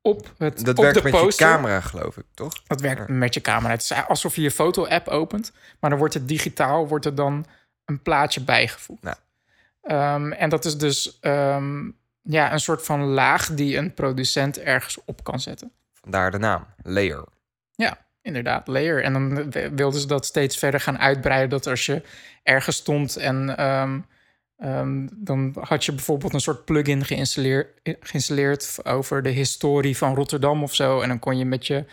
op, 0.03 0.33
het, 0.39 0.65
Dat 0.65 0.79
op 0.79 0.85
werkt 0.85 1.03
de 1.03 1.03
met 1.03 1.21
poster... 1.21 1.47
je 1.47 1.53
camera, 1.53 1.81
geloof 1.81 2.17
ik, 2.17 2.25
toch? 2.35 2.63
Dat 2.67 2.81
werkt 2.81 3.09
met 3.09 3.35
je 3.35 3.41
camera. 3.41 3.73
Het 3.73 3.83
is 3.83 3.93
alsof 4.09 4.37
je 4.37 4.43
je 4.43 4.51
foto-app 4.51 5.09
opent, 5.09 5.53
maar 5.81 5.91
dan 5.91 5.99
wordt 5.99 6.15
het 6.15 6.29
digitaal, 6.29 6.89
wordt 6.89 7.05
er 7.05 7.15
dan 7.15 7.47
een 7.85 8.03
plaatje 8.03 8.41
bijgevoegd. 8.41 9.03
Nou. 9.03 9.17
Ehm, 9.83 10.33
en 10.33 10.49
dat 10.49 10.65
is 10.65 10.79
dus 10.79 11.19
ja, 12.31 12.53
een 12.53 12.61
soort 12.61 12.85
van 12.85 13.01
laag 13.01 13.55
die 13.55 13.77
een 13.77 13.95
producent 13.95 14.59
ergens 14.59 14.99
op 15.05 15.25
kan 15.25 15.41
zetten. 15.41 15.73
Vandaar 15.95 16.31
de 16.31 16.39
naam, 16.39 16.67
layer. 16.83 17.25
Inderdaad, 18.23 18.67
layer. 18.67 19.03
En 19.03 19.13
dan 19.13 19.51
wilden 19.75 20.01
ze 20.01 20.07
dat 20.07 20.27
steeds 20.27 20.59
verder 20.59 20.81
gaan 20.81 20.99
uitbreiden. 20.99 21.49
Dat 21.49 21.67
als 21.67 21.87
je 21.87 22.03
ergens 22.43 22.77
stond 22.77 23.17
en 23.17 23.57
ehm, 23.57 25.07
dan 25.15 25.55
had 25.61 25.85
je 25.85 25.93
bijvoorbeeld 25.93 26.35
een 26.35 26.41
soort 26.41 26.65
plugin 26.65 27.05
geïnstalleerd, 27.05 27.69
geïnstalleerd 28.01 28.87
over 28.87 29.23
de 29.23 29.29
historie 29.29 29.97
van 29.97 30.15
Rotterdam 30.15 30.63
of 30.63 30.75
zo. 30.75 31.01
En 31.01 31.09
dan 31.09 31.19
kon 31.19 31.39
je 31.39 31.45
met 31.45 31.67
je, 31.67 31.85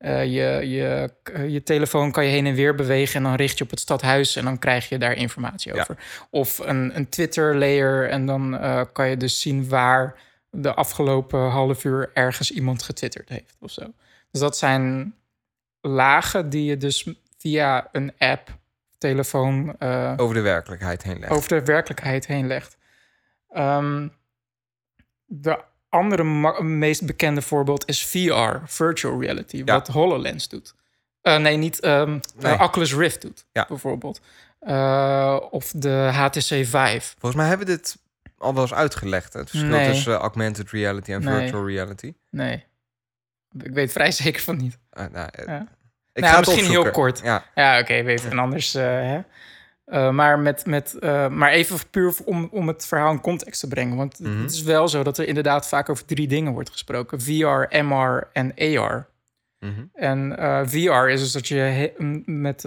eh, 0.00 0.24
je, 0.24 0.68
je, 0.68 1.10
je 1.48 1.62
telefoon 1.62 2.12
kan 2.12 2.24
je 2.24 2.30
heen 2.30 2.46
en 2.46 2.54
weer 2.54 2.74
bewegen 2.74 3.16
en 3.16 3.22
dan 3.22 3.34
richt 3.34 3.58
je 3.58 3.64
op 3.64 3.70
het 3.70 3.80
stadhuis 3.80 4.36
en 4.36 4.44
dan 4.44 4.58
krijg 4.58 4.88
je 4.88 4.98
daar 4.98 5.12
informatie 5.16 5.74
Ja. 5.74 5.80
over. 5.80 5.96
Of 6.30 6.58
een, 6.58 6.96
een 6.96 7.08
Twitter 7.08 7.56
layer 7.56 8.08
en 8.08 8.26
dan 8.26 8.58
eh, 8.58 8.82
kan 8.92 9.08
je 9.08 9.16
dus 9.16 9.40
zien 9.40 9.68
waar 9.68 10.14
de 10.50 10.74
afgelopen 10.74 11.40
half 11.50 11.84
uur 11.84 12.10
ergens 12.14 12.50
iemand 12.50 12.82
getwitterd 12.82 13.28
heeft 13.28 13.56
of 13.60 13.70
zo. 13.70 13.82
Dus 14.30 14.40
dat 14.40 14.56
zijn 14.56 15.14
lagen 15.80 16.48
die 16.50 16.64
je 16.64 16.76
dus 16.76 17.08
via 17.38 17.88
een 17.92 18.12
app, 18.18 18.58
telefoon, 18.98 19.76
eh, 19.78 20.14
Over 20.16 20.34
de 20.34 20.40
werkelijkheid 20.40 21.02
heen 21.02 21.18
leggen. 21.18 21.36
over 21.36 21.48
de 21.48 21.64
werkelijkheid 21.64 22.26
heen 22.26 22.46
legt. 22.46 22.76
De 25.26 25.60
andere 25.90 26.24
meest 26.62 27.06
bekende 27.06 27.42
voorbeeld 27.42 27.88
is 27.88 28.06
VR, 28.06 28.56
virtual 28.66 29.20
reality, 29.20 29.56
Ja. 29.56 29.64
wat 29.64 29.88
HoloLens 29.88 30.48
doet. 30.48 30.74
Eh, 31.22 31.36
nee, 31.36 31.56
niet 31.56 31.80
Nee. 31.82 32.20
eh, 32.40 32.60
Oculus 32.60 32.94
Rift 32.94 33.22
doet, 33.22 33.44
Ja. 33.52 33.64
bijvoorbeeld. 33.68 34.20
Eh, 34.60 35.36
of 35.50 35.70
de 35.70 35.90
HTC 36.12 36.40
Vive. 36.40 37.00
Volgens 37.18 37.34
mij 37.34 37.46
hebben 37.48 37.66
we 37.66 37.72
dit 37.76 37.96
al 38.38 38.52
wel 38.54 38.62
eens 38.62 38.74
uitgelegd. 38.74 39.32
Het 39.32 39.50
verschil 39.50 39.70
Nee. 39.70 39.90
tussen 39.90 40.14
augmented 40.14 40.70
reality 40.70 41.12
en 41.12 41.24
Nee. 41.24 41.38
virtual 41.40 41.66
reality. 41.68 42.14
Nee, 42.30 42.64
ik 43.64 43.72
weet 43.72 43.92
vrij 43.92 44.12
zeker 44.22 44.42
van 44.42 44.56
niet. 44.56 44.78
Nou, 44.90 45.10
Ja. 45.12 45.66
Ik 46.12 46.22
Nou, 46.22 46.34
ga 46.34 46.38
misschien 46.40 46.70
heel 46.70 46.90
kort. 46.90 47.20
Ja, 47.24 47.44
Ja, 47.54 47.78
oké, 47.80 48.02
weet 48.02 48.24
en 48.24 48.38
anders. 48.38 48.72
hè? 48.72 49.20
Eh, 49.90 50.10
maar, 50.10 50.38
met, 50.38 50.66
met, 50.66 50.94
eh, 50.98 51.28
maar 51.28 51.50
even 51.50 51.78
puur 51.90 52.14
om, 52.24 52.48
om 52.52 52.68
het 52.68 52.86
verhaal 52.86 53.12
in 53.12 53.20
context 53.20 53.60
te 53.60 53.68
brengen. 53.68 53.96
Want 53.96 54.18
het- 54.18 54.26
Mhm. 54.26 54.42
het 54.42 54.52
is 54.52 54.62
wel 54.62 54.88
zo 54.88 55.02
dat 55.02 55.18
er 55.18 55.26
inderdaad 55.28 55.68
vaak 55.68 55.88
over 55.88 56.04
drie 56.04 56.28
dingen 56.28 56.52
wordt 56.52 56.70
gesproken: 56.70 57.20
VR, 57.20 57.76
MR 57.84 58.28
en 58.32 58.52
AR. 58.58 59.08
mhm. 59.58 59.80
En 59.94 60.38
eh, 60.38 60.60
VR 60.66 61.08
is 61.08 61.20
dus 61.20 61.32
dat 61.32 61.48
je 61.48 61.92
met 62.24 62.64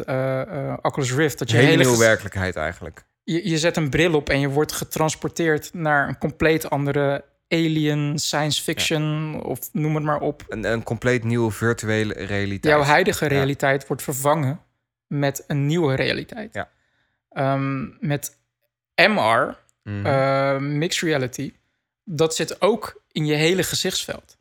Oculus 0.82 1.14
Rift 1.14 1.40
dat 1.40 1.50
je 1.50 1.56
hele, 1.58 1.70
hele 1.70 1.84
nieuwe 1.84 1.98
werkelijkheid 1.98 2.56
eigenlijk. 2.56 3.04
je, 3.24 3.50
je 3.50 3.58
zet 3.58 3.78
een 3.78 3.90
bril 3.90 4.14
op 4.14 4.30
en 4.30 4.40
je 4.40 4.50
wordt 4.50 4.72
getransporteerd 4.72 5.74
naar 5.74 6.08
een 6.08 6.18
compleet 6.18 6.70
andere 6.70 7.24
alien, 7.48 8.20
science 8.20 8.62
fiction 8.62 9.36
of 9.44 9.60
noem 9.72 9.96
het 9.96 10.04
maar 10.04 10.20
op. 10.20 10.44
Een, 10.48 10.64
een 10.72 10.84
compleet 10.84 11.24
nieuwe 11.24 11.52
virtuele 11.52 12.14
realiteit. 12.14 12.74
Jouw 12.76 12.82
huidige 12.84 13.26
realiteit 13.28 13.88
wordt 13.88 14.04
vervangen 14.04 14.60
met 15.08 15.44
een 15.48 15.66
nieuwe 15.66 15.96
realiteit. 15.96 16.54
Ja. 16.54 16.70
Ehm, 17.34 17.88
met 18.08 18.38
MR 18.96 19.58
Mhm. 19.84 20.06
eh, 20.06 20.58
mixed 20.58 21.02
reality, 21.10 21.54
dat 22.04 22.36
zit 22.36 22.62
ook 22.62 23.02
in 23.12 23.26
je 23.26 23.34
hele 23.34 23.64
gezichtsveld. 23.64 24.38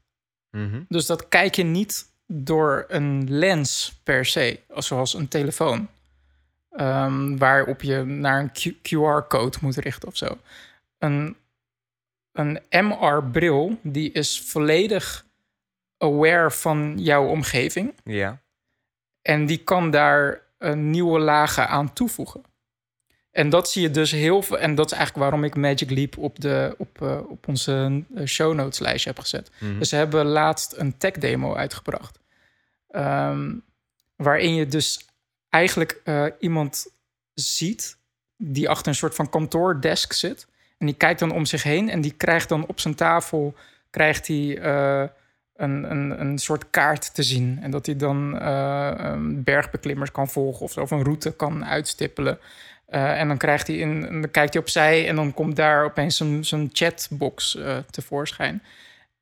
Mhm. 0.50 0.82
Dus 0.88 1.06
dat 1.06 1.28
kijk 1.28 1.54
je 1.54 1.62
niet 1.64 2.10
door 2.26 2.84
een 2.88 3.26
lens 3.38 4.00
per 4.02 4.24
se, 4.26 4.60
zoals 4.76 5.14
een 5.14 5.28
telefoon. 5.28 5.88
Ehm, 6.70 7.36
waarop 7.36 7.82
je 7.82 8.02
naar 8.04 8.40
een 8.40 8.76
QR-code 8.82 9.58
moet 9.60 9.76
richten 9.76 10.08
of 10.08 10.16
zo. 10.16 10.38
Een, 10.98 11.36
een 12.32 12.60
MR-bril, 12.70 13.78
die 13.82 14.12
is 14.12 14.40
volledig 14.40 15.24
aware 15.98 16.50
van 16.50 16.94
jouw 16.98 17.26
omgeving. 17.26 17.94
Ja. 18.04 18.40
En 19.22 19.46
die 19.46 19.58
kan 19.58 19.90
daar 19.90 20.40
een 20.58 20.90
nieuwe 20.90 21.18
lagen 21.18 21.68
aan 21.68 21.92
toevoegen. 21.92 22.42
En 23.32 23.50
dat 23.50 23.70
zie 23.70 23.82
je 23.82 23.90
dus 23.90 24.10
heel 24.10 24.42
veel. 24.42 24.58
En 24.58 24.74
dat 24.74 24.86
is 24.86 24.92
eigenlijk 24.92 25.22
waarom 25.22 25.44
ik 25.44 25.54
Magic 25.56 25.90
Leap 25.90 26.18
op, 26.18 26.40
de, 26.40 26.74
op, 26.78 27.02
eh, 27.02 27.18
op 27.28 27.48
onze 27.48 28.02
eh, 28.14 28.24
show 28.24 28.54
notes 28.54 28.78
lijstje 28.78 29.10
heb 29.10 29.18
gezet. 29.18 29.50
Mhm. 29.58 29.78
Dus 29.78 29.88
ze 29.88 29.96
hebben 29.96 30.26
laatst 30.26 30.74
een 30.76 30.98
tech 30.98 31.12
demo 31.12 31.54
uitgebracht. 31.54 32.18
Ehm, 32.88 33.54
waarin 34.16 34.54
je 34.54 34.66
dus 34.66 35.08
eigenlijk 35.48 36.00
eh, 36.04 36.26
iemand 36.38 36.86
ziet 37.34 37.96
die 38.36 38.68
achter 38.68 38.88
een 38.88 38.94
soort 38.94 39.14
van 39.14 39.30
kantoordesk 39.30 40.12
zit. 40.12 40.46
En 40.78 40.86
die 40.86 40.96
kijkt 40.96 41.20
dan 41.20 41.32
om 41.32 41.44
zich 41.44 41.62
heen 41.62 41.90
en 41.90 42.00
die 42.00 42.14
krijgt 42.16 42.48
dan 42.48 42.66
op 42.66 42.80
zijn 42.80 42.94
tafel 42.94 43.54
krijgt 43.90 44.26
hij, 44.26 44.62
een, 45.56 45.90
een, 45.90 46.20
een 46.20 46.38
soort 46.38 46.70
kaart 46.70 47.14
te 47.14 47.22
zien. 47.22 47.58
En 47.62 47.70
dat 47.70 47.86
hij 47.86 47.96
dan 47.96 48.30
bergbeklimmers 49.44 50.10
kan 50.10 50.28
volgen 50.28 50.62
of, 50.62 50.72
zo, 50.72 50.80
of 50.80 50.90
een 50.90 51.02
route 51.02 51.32
kan 51.32 51.64
uitstippelen. 51.64 52.38
Eh, 52.92 53.20
en 53.20 53.28
dan, 53.28 53.36
krijgt 53.36 53.66
hij 53.66 53.76
in, 53.76 54.00
dan 54.00 54.30
kijkt 54.30 54.52
hij 54.52 54.62
opzij 54.62 55.08
en 55.08 55.16
dan 55.16 55.34
komt 55.34 55.56
daar 55.56 55.84
opeens 55.84 56.20
een, 56.20 56.44
zo'n 56.44 56.70
chatbox 56.72 57.56
eh, 57.56 57.76
tevoorschijn. 57.90 58.62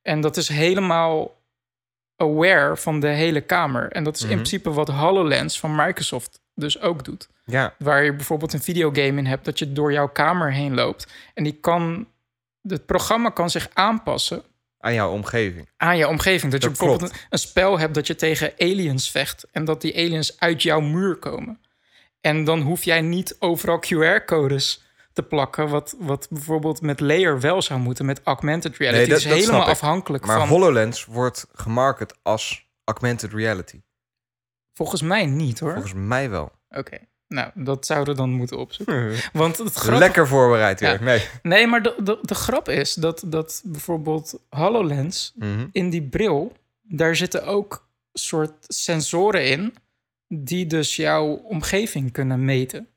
En 0.03 0.21
dat 0.21 0.37
is 0.37 0.49
helemaal 0.49 1.39
aware 2.17 2.77
van 2.77 3.01
de 3.01 3.07
hele 3.09 3.41
kamer. 3.41 3.93
En 3.93 4.05
dat 4.05 4.15
is 4.17 4.21
in 4.23 4.27
Mhm. 4.27 4.37
principe 4.37 4.71
wat 4.73 4.89
HoloLens 4.89 5.59
van 5.61 5.75
Microsoft 5.75 6.41
dus 6.55 6.81
ook 6.81 7.05
doet. 7.05 7.29
Ja. 7.45 7.75
Waar 7.79 8.05
je 8.05 8.15
bijvoorbeeld 8.15 8.53
een 8.53 8.63
videogame 8.63 9.19
in 9.19 9.27
hebt 9.27 9.45
dat 9.45 9.59
je 9.59 9.73
door 9.73 9.93
jouw 9.93 10.09
kamer 10.09 10.53
heen 10.53 10.75
loopt. 10.75 11.07
En 11.35 11.45
die 11.45 11.59
kan, 11.61 12.07
het 12.63 12.87
programma 12.87 13.29
kan 13.31 13.51
zich 13.51 13.69
aanpassen 13.73 14.43
Aan 14.79 14.95
jouw 14.95 15.11
omgeving. 15.13 15.69
aan 15.77 15.97
je 15.97 16.09
omgeving. 16.09 16.53
Dat, 16.53 16.63
je 16.63 16.69
bijvoorbeeld 16.69 17.13
een 17.31 17.39
spel 17.39 17.79
hebt 17.79 17.95
dat 17.95 18.07
je 18.07 18.15
tegen 18.15 18.53
aliens 18.59 19.11
vecht 19.11 19.47
en 19.53 19.65
dat 19.65 19.81
die 19.81 19.95
aliens 19.97 20.39
uit 20.41 20.63
jouw 20.63 20.81
muur 20.81 21.17
komen. 21.17 21.61
En 22.21 22.45
dan 22.45 22.61
hoef 22.61 22.85
jij 22.85 23.01
niet 23.01 23.37
overal 23.39 23.79
QR-codes 23.87 24.83
te 25.13 25.23
plakken, 25.23 25.69
wat, 25.69 25.95
wat 25.99 26.27
bijvoorbeeld 26.31 26.81
met 26.81 27.01
Layer 27.01 27.41
wel 27.41 27.63
zou 27.63 27.81
moeten, 27.81 28.05
met 28.05 28.21
augmented 28.25 28.77
reality. 28.77 29.01
Nee, 29.01 29.09
dat- 29.09 29.19
is 29.19 29.25
dat 29.25 29.33
helemaal 29.39 29.65
afhankelijk 29.67 30.27
Maar 30.27 30.39
van. 30.39 30.49
HoloLens 30.49 31.05
wordt 31.05 31.47
gemarket 31.53 32.15
als 32.23 32.69
augmented 32.85 33.33
reality. 33.33 33.81
Volgens 34.73 35.03
mij 35.03 35.27
niet 35.27 35.59
hoor. 35.61 35.73
Volgens 35.73 35.93
mij 35.95 36.31
wel. 36.31 36.53
Oké, 36.71 36.99
nou 37.29 37.51
dat 37.55 37.87
zouden 37.87 38.15
we 38.15 38.21
dan 38.21 38.31
moeten 38.31 38.59
opzoeken. 38.59 39.13
Want 39.33 39.59
het 39.59 39.85
Lekker 39.89 40.27
voorbereid 40.29 40.81
weer. 40.81 40.91
Ja. 40.93 41.01
Nee. 41.01 41.27
Nee, 41.43 41.67
maar 41.67 41.83
de, 41.83 41.95
de, 42.03 42.19
de 42.23 42.35
grap 42.35 42.69
is 42.69 42.95
dat, 42.95 43.23
dat 43.27 43.63
bijvoorbeeld 43.65 44.41
HoloLens 44.51 45.33
Mhm. 45.37 45.67
in 45.73 45.91
die 45.91 46.03
bril, 46.09 46.53
daar 46.83 47.17
zitten 47.17 47.47
ook 47.47 47.89
soort 48.13 48.53
sensoren 48.61 49.47
in 49.47 49.75
die 50.33 50.67
dus 50.67 50.97
jouw 50.97 51.27
omgeving 51.27 52.13
kunnen 52.13 52.45
meten. 52.45 52.89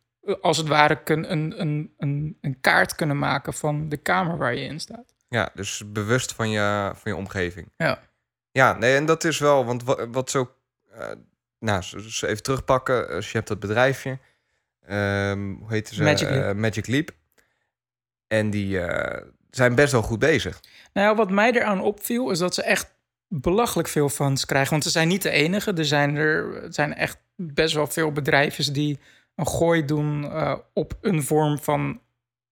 Als 0.41 0.57
het 0.57 0.67
ware 0.67 1.03
kun, 1.03 1.31
een, 1.31 1.61
een, 1.61 1.93
een, 1.97 2.37
een 2.41 2.57
kaart 2.61 2.95
kunnen 2.95 3.19
maken 3.19 3.53
van 3.53 3.89
de 3.89 3.97
kamer 3.97 4.37
waar 4.37 4.55
je 4.55 4.65
in 4.65 4.79
staat. 4.79 5.13
Ja, 5.27 5.49
dus 5.53 5.83
bewust 5.91 6.33
van 6.33 6.49
je, 6.49 6.91
van 6.95 7.11
je 7.11 7.17
omgeving. 7.17 7.71
Ja. 7.77 7.99
Ja, 8.51 8.73
nee, 8.77 8.95
en 8.95 9.05
dat 9.05 9.23
is 9.23 9.39
wel, 9.39 9.65
want 9.65 9.83
wat, 9.83 10.07
wat 10.11 10.29
zo... 10.29 10.55
eh, 10.91 11.09
nou, 11.59 11.83
even 12.21 12.43
terugpakken. 12.43 13.09
Als 13.09 13.31
je 13.31 13.37
hebt 13.37 13.47
dat 13.47 13.59
bedrijfje. 13.59 14.19
ehm, 14.85 15.53
hoe 15.53 15.69
heet 15.69 15.87
ze? 15.87 16.03
Magic 16.03 16.29
Leap. 16.29 16.43
Eh, 16.43 16.53
Magic 16.53 16.87
Leap. 16.87 17.09
En 18.27 18.49
die 18.49 18.79
eh, 18.79 19.25
zijn 19.49 19.75
best 19.75 19.91
wel 19.91 20.01
goed 20.01 20.19
bezig. 20.19 20.59
Nou, 20.93 21.15
wat 21.15 21.29
mij 21.31 21.51
eraan 21.51 21.81
opviel 21.81 22.29
is 22.31 22.39
dat 22.39 22.53
ze 22.53 22.63
echt 22.63 22.91
belachelijk 23.27 23.87
veel 23.87 24.09
funds 24.09 24.45
krijgen. 24.45 24.71
Want 24.71 24.83
ze 24.83 24.89
zijn 24.89 25.07
niet 25.07 25.21
de 25.21 25.29
enige. 25.29 25.73
Er 25.73 25.85
zijn, 25.85 26.15
er 26.15 26.65
zijn 26.69 26.93
echt 26.95 27.17
best 27.35 27.73
wel 27.73 27.87
veel 27.87 28.11
bedrijven 28.11 28.73
die 28.73 28.99
een 29.35 29.47
gooi 29.47 29.85
doen 29.85 30.23
eh, 30.31 30.55
op 30.73 30.97
een 31.01 31.23
vorm 31.23 31.59
van, 31.59 31.99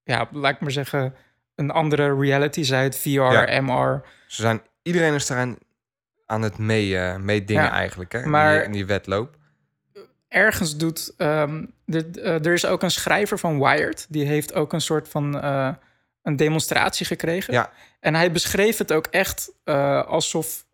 ja, 0.04 0.28
laat 0.32 0.54
ik 0.54 0.60
maar 0.60 0.72
zeggen, 0.72 1.14
een 1.56 1.72
andere 1.72 2.16
reality. 2.20 2.66
Het 2.74 2.98
VR, 2.98 3.10
Ja. 3.10 3.62
MR. 3.62 4.06
Ze 4.28 4.42
zijn, 4.42 4.62
iedereen 4.84 5.14
is 5.14 5.30
eraan 5.30 5.58
aan 6.26 6.42
het 6.42 6.58
mee, 6.58 6.98
eh 6.98 7.16
meedingen 7.18 7.64
Ja, 7.64 7.72
eigenlijk. 7.72 8.12
Hè? 8.12 8.22
in 8.22 8.30
maar- 8.30 8.56
die, 8.56 8.64
in 8.66 8.72
die 8.72 8.86
wedloop. 8.86 9.36
ergens 10.28 10.78
doet. 10.78 11.14
ehm, 11.18 11.66
dit, 11.86 12.18
eh, 12.18 12.46
er 12.46 12.54
is 12.54 12.66
ook 12.66 12.84
een 12.84 12.92
schrijver 12.92 13.40
van 13.40 13.60
Wired. 13.60 14.06
Die 14.10 14.26
heeft 14.26 14.54
ook 14.54 14.74
een 14.74 14.82
soort 14.82 15.08
van 15.10 15.44
een 16.24 16.36
demonstratie 16.36 17.06
gekregen. 17.06 17.54
Ja. 17.54 17.72
En 18.00 18.16
hij 18.16 18.32
beschreef 18.32 18.78
het 18.78 18.92
ook 18.94 19.08
echt 19.08 19.52
alsof. 20.08 20.66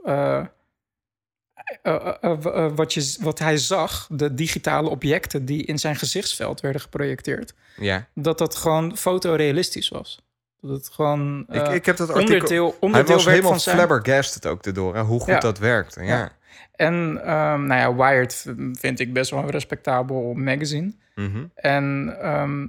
Eh, 1.81 2.13
eh, 2.21 2.45
eh, 2.45 2.71
wat, 2.75 2.93
je, 2.93 3.15
wat 3.19 3.39
hij 3.39 3.57
zag, 3.57 4.07
de 4.11 4.33
digitale 4.33 4.89
objecten 4.89 5.45
die 5.45 5.63
in 5.65 5.79
zijn 5.79 5.95
gezichtsveld 5.95 6.61
werden 6.61 6.81
geprojecteerd, 6.81 7.53
Ja. 7.75 8.07
dat 8.13 8.37
dat 8.37 8.55
gewoon 8.55 8.97
fotorealistisch 8.97 9.89
was. 9.89 10.25
Dat 10.61 10.71
het 10.71 10.89
gewoon 10.89 11.45
ik, 11.49 11.61
eh, 11.61 11.73
ik 11.73 11.85
heb 11.85 11.97
dat 11.97 12.09
artikel... 12.09 12.75
onderdeel, 12.79 12.91
Hij 12.91 13.03
was 13.03 13.25
helemaal 13.25 13.51
van 13.51 13.59
zijn... 13.59 13.75
flabbergasted 13.75 14.45
ook 14.45 14.65
erdoor, 14.65 14.95
hè, 14.95 15.01
hoe 15.01 15.19
goed 15.19 15.27
Ja. 15.33 15.39
dat 15.39 15.59
werkte. 15.59 16.03
Ja. 16.03 16.17
Ja. 16.17 16.35
En 16.75 16.93
ehm, 17.23 17.65
nou 17.65 17.73
ja, 17.79 17.95
Wired 17.95 18.45
vind 18.73 18.99
ik 18.99 19.13
best 19.13 19.31
wel 19.31 19.39
een 19.39 19.49
respectabel 19.49 20.33
magazine. 20.33 20.93
Mhm. 21.15 21.45
En 21.55 22.15
ehm, 22.21 22.67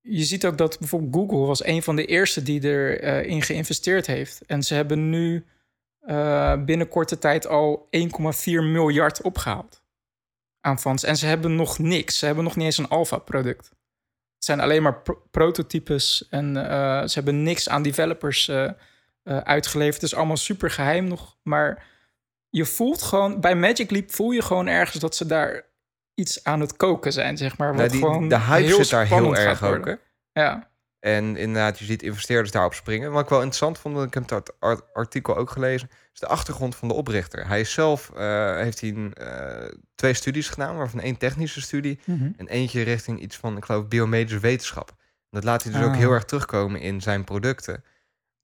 je 0.00 0.22
ziet 0.24 0.46
ook 0.46 0.58
dat 0.58 0.78
bijvoorbeeld 0.78 1.14
Google 1.14 1.46
was 1.46 1.64
een 1.64 1.82
van 1.82 1.96
de 1.96 2.04
eerste 2.04 2.42
die 2.42 2.62
erin 2.62 3.24
in 3.28 3.42
geïnvesteerd 3.42 4.06
heeft. 4.06 4.40
En 4.46 4.62
ze 4.62 4.74
hebben 4.74 5.10
nu 5.10 5.44
eh, 6.02 6.62
binnen 6.64 6.88
korte 6.88 7.18
tijd 7.18 7.46
al 7.46 7.88
1,4 7.90 8.44
miljard 8.44 9.22
opgehaald 9.22 9.82
aan 10.60 10.78
funds. 10.78 11.04
En 11.04 11.16
ze 11.16 11.26
hebben 11.26 11.54
nog 11.56 11.78
niks. 11.78 12.18
Ze 12.18 12.26
hebben 12.26 12.44
nog 12.44 12.56
niet 12.56 12.64
eens 12.64 12.78
een 12.78 12.88
alpha-product. 12.88 13.68
Het 14.34 14.44
zijn 14.44 14.60
alleen 14.60 14.82
maar 14.82 15.02
pro- 15.02 15.22
prototypes 15.30 16.26
en 16.30 16.56
eh, 16.70 17.06
ze 17.06 17.14
hebben 17.14 17.42
niks 17.42 17.68
aan 17.68 17.82
developers 17.82 18.48
eh, 18.48 18.70
uitgeleverd. 19.24 19.94
Het 19.94 20.10
is 20.10 20.14
allemaal 20.14 20.36
super 20.36 20.70
geheim 20.70 21.04
nog. 21.04 21.36
Maar 21.42 21.86
je 22.48 22.64
voelt 22.64 23.02
gewoon, 23.02 23.40
bij 23.40 23.54
Magic 23.54 23.90
Leap 23.90 24.12
voel 24.12 24.30
je 24.30 24.42
gewoon 24.42 24.66
ergens 24.66 25.00
dat 25.00 25.16
ze 25.16 25.26
daar 25.26 25.64
iets 26.14 26.44
aan 26.44 26.60
het 26.60 26.76
koken 26.76 27.12
zijn, 27.12 27.36
zeg 27.36 27.58
maar. 27.58 27.76
Wat 27.76 27.90
die, 27.90 28.00
gewoon 28.00 28.28
de 28.28 28.38
hype 28.38 28.66
heel 28.66 28.76
zit 28.76 28.90
daar 28.90 29.06
heel 29.06 29.36
erg 29.36 29.62
ook. 29.62 29.68
worden. 29.68 30.00
Ja, 30.32 30.70
En 31.02 31.36
inderdaad, 31.36 31.78
je 31.78 31.84
ziet 31.84 32.02
investeerders 32.02 32.50
daarop 32.50 32.74
springen. 32.74 33.12
Wat 33.12 33.22
ik 33.22 33.28
wel 33.28 33.38
interessant 33.38 33.78
vond, 33.78 33.94
want 33.94 34.06
ik 34.06 34.14
heb 34.14 34.28
dat 34.28 34.54
art- 34.58 34.94
artikel 34.94 35.36
ook 35.36 35.50
gelezen, 35.50 35.90
is 36.14 36.20
de 36.20 36.26
achtergrond 36.26 36.76
van 36.76 36.88
de 36.88 36.94
oprichter. 36.94 37.46
Hij 37.46 37.60
is 37.60 37.72
zelf 37.72 38.10
eh, 38.16 38.56
heeft 38.56 38.80
hij 38.80 39.10
eh, 39.12 39.68
twee 39.94 40.14
studies 40.14 40.48
gedaan, 40.48 40.76
waarvan 40.76 41.00
één 41.00 41.16
technische 41.16 41.60
studie 41.60 41.98
en 42.36 42.48
eentje 42.48 42.82
richting 42.82 43.20
iets 43.20 43.36
van, 43.36 43.56
ik 43.56 43.64
geloof, 43.64 43.88
biomedische 43.88 44.38
wetenschap. 44.40 44.94
Dat 45.30 45.44
laat 45.44 45.62
hij 45.62 45.72
dus 45.72 45.82
ook 45.82 45.90
Ah. 45.90 45.96
heel 45.96 46.10
erg 46.12 46.24
terugkomen 46.24 46.80
in 46.80 47.00
zijn 47.00 47.24
producten. 47.24 47.84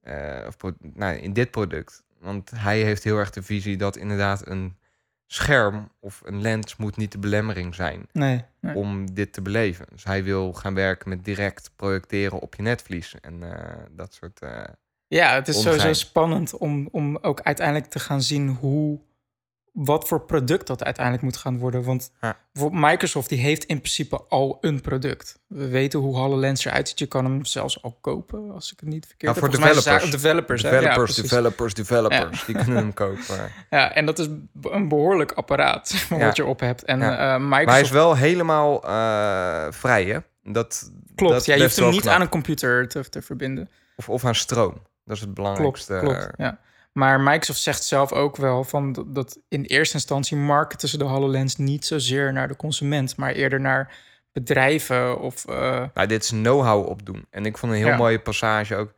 Eh, 0.00 0.46
of 0.46 0.56
nou, 0.94 1.16
in 1.16 1.32
dit 1.32 1.50
product. 1.50 2.04
Want 2.20 2.50
hij 2.54 2.80
heeft 2.82 3.04
heel 3.04 3.16
erg 3.18 3.30
de 3.30 3.42
visie 3.42 3.76
dat 3.76 3.96
inderdaad 3.96 4.46
een 4.46 4.76
scherm 5.30 5.90
of 6.00 6.22
een 6.24 6.40
lens 6.40 6.76
moet 6.76 6.96
niet 6.96 7.12
de 7.12 7.18
belemmering 7.18 7.74
zijn 7.74 8.08
nee. 8.12 8.44
nee. 8.60 8.74
om 8.74 9.14
dit 9.14 9.32
te 9.32 9.42
beleven. 9.42 9.86
Dus 9.90 10.04
hij 10.04 10.24
wil 10.24 10.52
gaan 10.52 10.74
werken 10.74 11.08
met 11.08 11.24
direct 11.24 11.70
projecteren 11.76 12.40
op 12.40 12.54
je 12.54 12.62
netvlies 12.62 13.14
en 13.20 13.42
eh, 13.42 13.76
dat 13.90 14.14
soort. 14.14 14.40
eh, 14.40 14.62
Ja, 15.08 15.34
het 15.34 15.48
is 15.48 15.62
sowieso 15.62 15.92
spannend 15.92 16.56
om, 16.56 16.88
om 16.90 17.18
ook 17.20 17.40
uiteindelijk 17.40 17.86
te 17.86 17.98
gaan 17.98 18.22
zien 18.22 18.48
hoe, 18.48 19.00
wat 19.72 20.08
voor 20.08 20.20
product 20.20 20.66
dat 20.66 20.84
uiteindelijk 20.84 21.24
moet 21.24 21.36
gaan 21.36 21.58
worden. 21.58 21.82
Want 21.84 22.12
bijvoorbeeld 22.52 22.82
Microsoft 22.82 23.28
die 23.28 23.38
heeft 23.38 23.64
in 23.64 23.78
principe 23.78 24.20
al 24.28 24.58
een 24.60 24.80
product. 24.80 25.38
We 25.46 25.68
weten 25.68 25.98
hoe 26.00 26.16
HoloLens 26.16 26.64
eruit 26.64 26.88
ziet. 26.88 26.98
Je 26.98 27.06
kan 27.06 27.24
hem 27.24 27.44
zelfs 27.44 27.82
al 27.82 27.98
kopen, 28.00 28.50
als 28.50 28.72
ik 28.72 28.80
het 28.80 28.88
niet 28.88 29.06
verkeerd 29.06 29.34
Ja, 29.36 29.40
heb. 29.42 29.50
voor 29.52 29.60
mij 29.60 29.70
is 29.70 29.76
developers. 29.84 30.10
developers. 30.10 30.62
Ja, 30.62 30.70
developers, 30.70 31.14
developers, 31.14 31.74
developers, 31.74 32.44
die 32.44 32.54
kunnen 32.54 32.76
hem 32.76 32.94
kopen. 32.94 33.24
Ja, 33.70 33.92
en 33.94 34.06
dat 34.06 34.18
is 34.18 34.26
een 34.62 34.88
behoorlijk 34.88 35.32
apparaat 35.32 36.06
wat 36.08 36.36
je 36.36 36.44
op 36.44 36.60
hebt. 36.60 36.84
En 36.84 36.98
Ja. 37.00 37.10
eh, 37.12 37.18
Maar 37.18 37.40
Microsoft 37.40 37.70
hij 37.70 37.80
is 37.80 37.90
wel 37.90 38.16
helemaal 38.16 38.84
eh, 38.84 39.66
vrij, 39.72 40.04
hè? 40.04 40.18
Dat, 40.52 40.90
klopt. 41.14 41.32
dat 41.34 41.44
ja, 41.44 41.54
je 41.54 41.62
hoeft 41.62 41.76
hem 41.76 41.90
niet 41.90 42.00
knap. 42.00 42.14
aan 42.14 42.20
een 42.20 42.28
computer 42.28 42.88
te, 42.88 43.08
te 43.08 43.22
verbinden. 43.22 43.70
Of, 43.96 44.08
of 44.08 44.24
aan 44.24 44.34
stroom. 44.34 44.72
Dat 45.04 45.16
is 45.16 45.22
het 45.22 45.34
Klopt, 45.34 45.34
belangrijkste. 45.34 45.98
klopt. 46.00 46.28
Ja. 46.36 46.58
Maar 46.92 47.20
Microsoft 47.20 47.60
zegt 47.60 47.84
zelf 47.84 48.12
ook 48.12 48.36
wel 48.36 48.64
van 48.64 49.04
dat, 49.06 49.38
in 49.48 49.62
eerste 49.64 49.94
instantie 49.94 50.36
marketen 50.36 50.88
ze 50.88 50.98
de 50.98 51.04
HoloLens 51.04 51.56
niet 51.56 51.86
zozeer 51.86 52.32
naar 52.32 52.48
de 52.48 52.56
consument, 52.56 53.16
maar 53.16 53.32
eerder 53.32 53.60
naar 53.60 53.96
bedrijven 54.32 55.20
of... 55.20 55.46
eh, 55.46 55.84
Nou, 55.94 56.06
dit 56.08 56.22
is 56.22 56.28
know-how 56.30 56.88
opdoen. 56.88 57.26
En 57.30 57.46
ik 57.46 57.58
vond 57.58 57.72
een 57.72 57.78
heel 57.78 57.86
Ja. 57.88 57.96
mooie 57.96 58.20
passage 58.20 58.76
ook. 58.76 58.92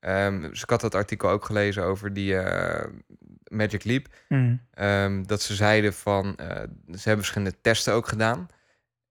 Ehm, 0.00 0.40
dus 0.40 0.62
ik 0.62 0.70
had 0.70 0.80
dat 0.80 0.94
artikel 0.94 1.28
ook 1.28 1.44
gelezen 1.44 1.82
over 1.84 2.12
die 2.12 2.36
eh, 2.38 2.86
Magic 3.48 3.84
Leap. 3.84 4.06
mm, 4.28 4.60
Ehm, 4.70 5.22
dat 5.22 5.42
ze 5.42 5.54
zeiden 5.54 5.94
van, 5.94 6.36
eh, 6.36 6.46
ze 6.92 7.02
hebben 7.02 7.24
verschillende 7.24 7.60
testen 7.60 7.92
ook 7.94 8.08
gedaan. 8.08 8.48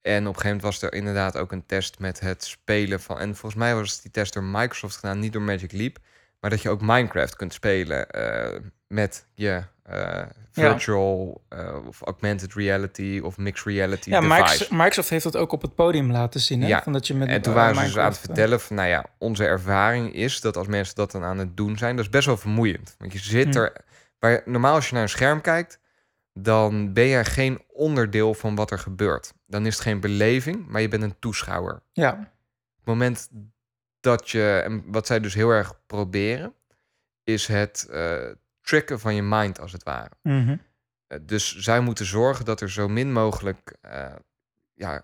En 0.01 0.19
op 0.21 0.27
een 0.35 0.41
gegeven 0.41 0.43
moment 0.57 0.61
was 0.61 0.81
er 0.81 0.93
inderdaad 0.93 1.37
ook 1.37 1.51
een 1.51 1.65
test 1.65 1.99
met 1.99 2.19
het 2.19 2.43
spelen 2.43 3.01
van... 3.01 3.19
En 3.19 3.35
volgens 3.35 3.61
mij 3.61 3.75
was 3.75 4.01
die 4.01 4.11
test 4.11 4.33
door 4.33 4.43
Microsoft 4.43 4.95
gedaan, 4.95 5.19
niet 5.19 5.33
door 5.33 5.41
Magic 5.41 5.71
Leap. 5.71 5.97
Maar 6.43 6.51
dat 6.51 6.61
je 6.61 6.69
ook 6.69 6.81
Minecraft 6.81 7.35
kunt 7.35 7.53
spelen 7.53 8.09
eh, 8.09 8.59
met 8.87 9.25
je 9.33 9.63
eh, 9.83 10.21
virtual 10.51 11.43
eh, 11.49 11.85
of 11.87 12.01
augmented 12.01 12.53
reality 12.53 13.21
of 13.23 13.37
mixed 13.37 13.65
reality 13.65 14.09
ja, 14.09 14.19
device. 14.19 14.75
Microsoft, 14.75 15.09
heeft 15.09 15.23
dat 15.23 15.37
ook 15.37 15.51
op 15.51 15.61
het 15.61 15.75
podium 15.75 16.11
laten 16.11 16.39
zien. 16.39 16.61
Hè? 16.61 16.67
Ja, 16.67 16.83
Van 16.83 16.93
dat 16.93 17.07
je 17.07 17.13
met, 17.13 17.27
En 17.27 17.41
toen 17.41 17.53
waren 17.53 17.75
ze 17.75 17.81
dus 17.83 17.97
aan 17.97 18.05
het 18.09 18.17
vertellen 18.17 18.59
van, 18.59 18.75
nou 18.75 18.87
ja, 18.87 19.05
onze 19.17 19.45
ervaring 19.45 20.13
is 20.13 20.41
dat 20.41 20.57
als 20.57 20.67
mensen 20.67 20.95
dat 20.95 21.11
dan 21.11 21.23
aan 21.23 21.37
het 21.37 21.57
doen 21.57 21.77
zijn, 21.77 21.95
dat 21.95 22.05
is 22.05 22.11
best 22.11 22.25
wel 22.25 22.37
vermoeiend. 22.37 22.95
Want 22.97 23.13
je 23.13 23.19
zit 23.19 23.53
Hm. 23.55 23.61
er, 23.61 23.73
waar, 24.19 24.41
normaal 24.45 24.75
als 24.75 24.87
je 24.87 24.93
naar 24.93 25.03
een 25.03 25.09
scherm 25.09 25.41
kijkt, 25.41 25.79
dan 26.33 26.93
ben 26.93 27.05
je 27.05 27.25
geen 27.25 27.61
onderdeel 27.67 28.33
van 28.33 28.55
wat 28.55 28.71
er 28.71 28.79
gebeurt. 28.79 29.33
Dan 29.47 29.65
is 29.65 29.73
het 29.73 29.83
geen 29.83 29.99
beleving, 29.99 30.67
maar 30.67 30.81
je 30.81 30.87
bent 30.87 31.03
een 31.03 31.19
toeschouwer. 31.19 31.75
Op 31.75 31.81
Ja, 31.91 32.17
het 32.77 32.85
moment 32.85 33.29
dat 34.03 34.29
je, 34.29 34.61
en 34.63 34.83
wat 34.91 35.07
zij 35.07 35.19
dus 35.19 35.33
heel 35.33 35.49
erg 35.49 35.73
proberen, 35.87 36.53
is 37.23 37.47
het 37.47 37.87
eh 37.91 38.29
tricken 38.61 38.99
van 38.99 39.15
je 39.15 39.21
mind 39.21 39.59
als 39.59 39.71
het 39.71 39.83
ware. 39.83 40.11
mhm. 40.21 40.57
Eh, 41.07 41.17
Dus 41.21 41.57
zij 41.57 41.79
moeten 41.79 42.05
zorgen 42.05 42.45
dat 42.45 42.61
er 42.61 42.71
zo 42.71 42.87
min 42.87 43.11
mogelijk 43.11 43.75
eh 43.81 44.05
ja, 44.73 45.03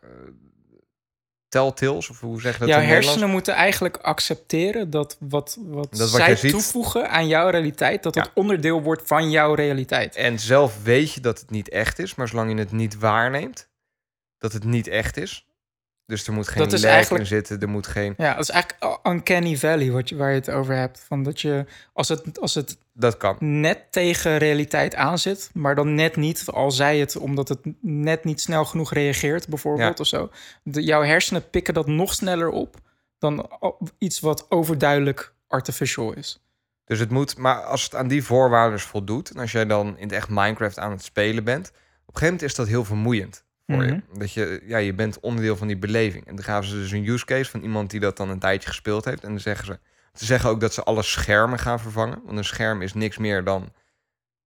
telltales, 1.49 2.09
of 2.09 2.19
hoe 2.19 2.41
zeg 2.41 2.53
je 2.53 2.59
dat 2.59 2.67
Jouw 2.67 2.79
het 2.79 2.89
hersenen 2.89 3.29
moeten 3.29 3.53
eigenlijk 3.53 3.97
accepteren 3.97 4.89
dat 4.89 5.17
wat, 5.19 5.57
wat, 5.61 5.95
Dat 5.95 6.09
zij 6.09 6.35
toevoegen 6.35 7.09
aan 7.09 7.27
jouw 7.27 7.49
realiteit, 7.49 8.03
dat 8.03 8.13
dat 8.13 8.25
Ja. 8.25 8.31
onderdeel 8.35 8.81
wordt 8.81 9.07
van 9.07 9.29
jouw 9.31 9.53
realiteit. 9.53 10.15
En 10.15 10.39
zelf 10.39 10.83
weet 10.83 11.13
je 11.13 11.21
dat 11.21 11.39
het 11.39 11.49
niet 11.49 11.69
echt 11.69 11.99
is, 11.99 12.15
maar 12.15 12.27
zolang 12.27 12.51
je 12.51 12.57
het 12.57 12.71
niet 12.71 12.97
waarneemt, 12.97 13.69
dat 14.37 14.53
het 14.53 14.63
niet 14.63 14.87
echt 14.87 15.17
is. 15.17 15.47
Dus 16.09 16.27
er 16.27 16.33
moet 16.33 16.47
geen 16.47 16.69
Dat 16.69 17.09
in 17.11 17.25
zitten, 17.25 17.59
er 17.59 17.69
moet 17.69 17.87
geen... 17.87 18.13
Ja, 18.17 18.33
dat 18.33 18.43
is 18.43 18.49
eigenlijk 18.49 18.99
uncanny 19.07 19.57
valley 19.57 19.91
wat 19.91 20.09
je, 20.09 20.15
waar 20.15 20.29
je 20.29 20.35
het 20.35 20.49
over 20.49 20.75
hebt. 20.75 21.03
Van 21.07 21.23
dat 21.23 21.41
je, 21.41 21.65
als 21.93 22.07
het, 22.07 22.39
als 22.39 22.55
het 22.55 22.77
Dat 22.93 23.17
kan. 23.17 23.37
net 23.39 23.79
tegen 23.89 24.37
realiteit 24.37 24.95
aanzit, 24.95 25.49
maar 25.53 25.75
dan 25.75 25.95
net 25.95 26.15
niet, 26.15 26.45
al 26.47 26.71
zij 26.71 26.99
het 26.99 27.17
omdat 27.17 27.49
het 27.49 27.59
net 27.81 28.23
niet 28.23 28.41
snel 28.41 28.65
genoeg 28.65 28.93
reageert, 28.93 29.47
bijvoorbeeld 29.47 29.97
Ja. 29.97 30.01
of 30.03 30.07
zo. 30.07 30.29
De, 30.63 30.83
jouw 30.83 31.03
hersenen 31.03 31.49
pikken 31.49 31.73
dat 31.73 31.87
nog 31.87 32.13
sneller 32.13 32.49
op 32.49 32.75
dan 33.17 33.49
iets 33.97 34.19
wat 34.19 34.51
overduidelijk 34.51 35.33
artificial 35.47 36.13
is. 36.13 36.43
Dus 36.85 36.99
het 36.99 37.09
moet, 37.09 37.37
maar 37.37 37.63
als 37.63 37.83
het 37.83 37.95
aan 37.95 38.07
die 38.07 38.23
voorwaarden 38.23 38.79
voldoet, 38.79 39.29
en 39.31 39.39
als 39.39 39.51
jij 39.51 39.65
dan 39.65 39.87
in 39.97 40.03
het 40.03 40.11
echt 40.11 40.29
Minecraft 40.29 40.79
aan 40.79 40.91
het 40.91 41.03
spelen 41.03 41.43
bent, 41.43 41.67
op 41.67 41.73
een 41.75 41.81
gegeven 42.05 42.25
moment 42.25 42.41
is 42.41 42.55
dat 42.55 42.67
heel 42.67 42.85
vermoeiend 42.85 43.43
voor 43.69 43.83
Mhm. 43.83 43.93
je. 43.93 44.01
Dat 44.19 44.31
je, 44.33 44.61
ja, 44.65 44.77
je 44.77 44.93
bent 44.93 45.19
onderdeel 45.19 45.55
van 45.55 45.67
die 45.67 45.77
beleving. 45.77 46.25
En 46.27 46.35
dan 46.35 46.43
gaven 46.45 46.69
ze 46.69 46.75
dus 46.75 46.91
een 46.91 47.07
use 47.07 47.25
case 47.25 47.51
van 47.51 47.61
iemand 47.61 47.89
die 47.89 47.99
dat 47.99 48.17
dan 48.17 48.29
een 48.29 48.39
tijdje 48.39 48.67
gespeeld 48.69 49.05
heeft. 49.05 49.23
En 49.23 49.29
dan 49.29 49.39
zeggen 49.39 49.65
ze, 49.65 49.79
ze 50.13 50.25
zeggen 50.25 50.49
ook 50.49 50.59
dat 50.59 50.73
ze 50.73 50.83
alle 50.83 51.03
schermen 51.03 51.59
gaan 51.59 51.79
vervangen. 51.79 52.21
Want 52.25 52.37
een 52.37 52.43
scherm 52.43 52.81
is 52.81 52.93
niks 52.93 53.17
meer 53.17 53.43
dan, 53.43 53.73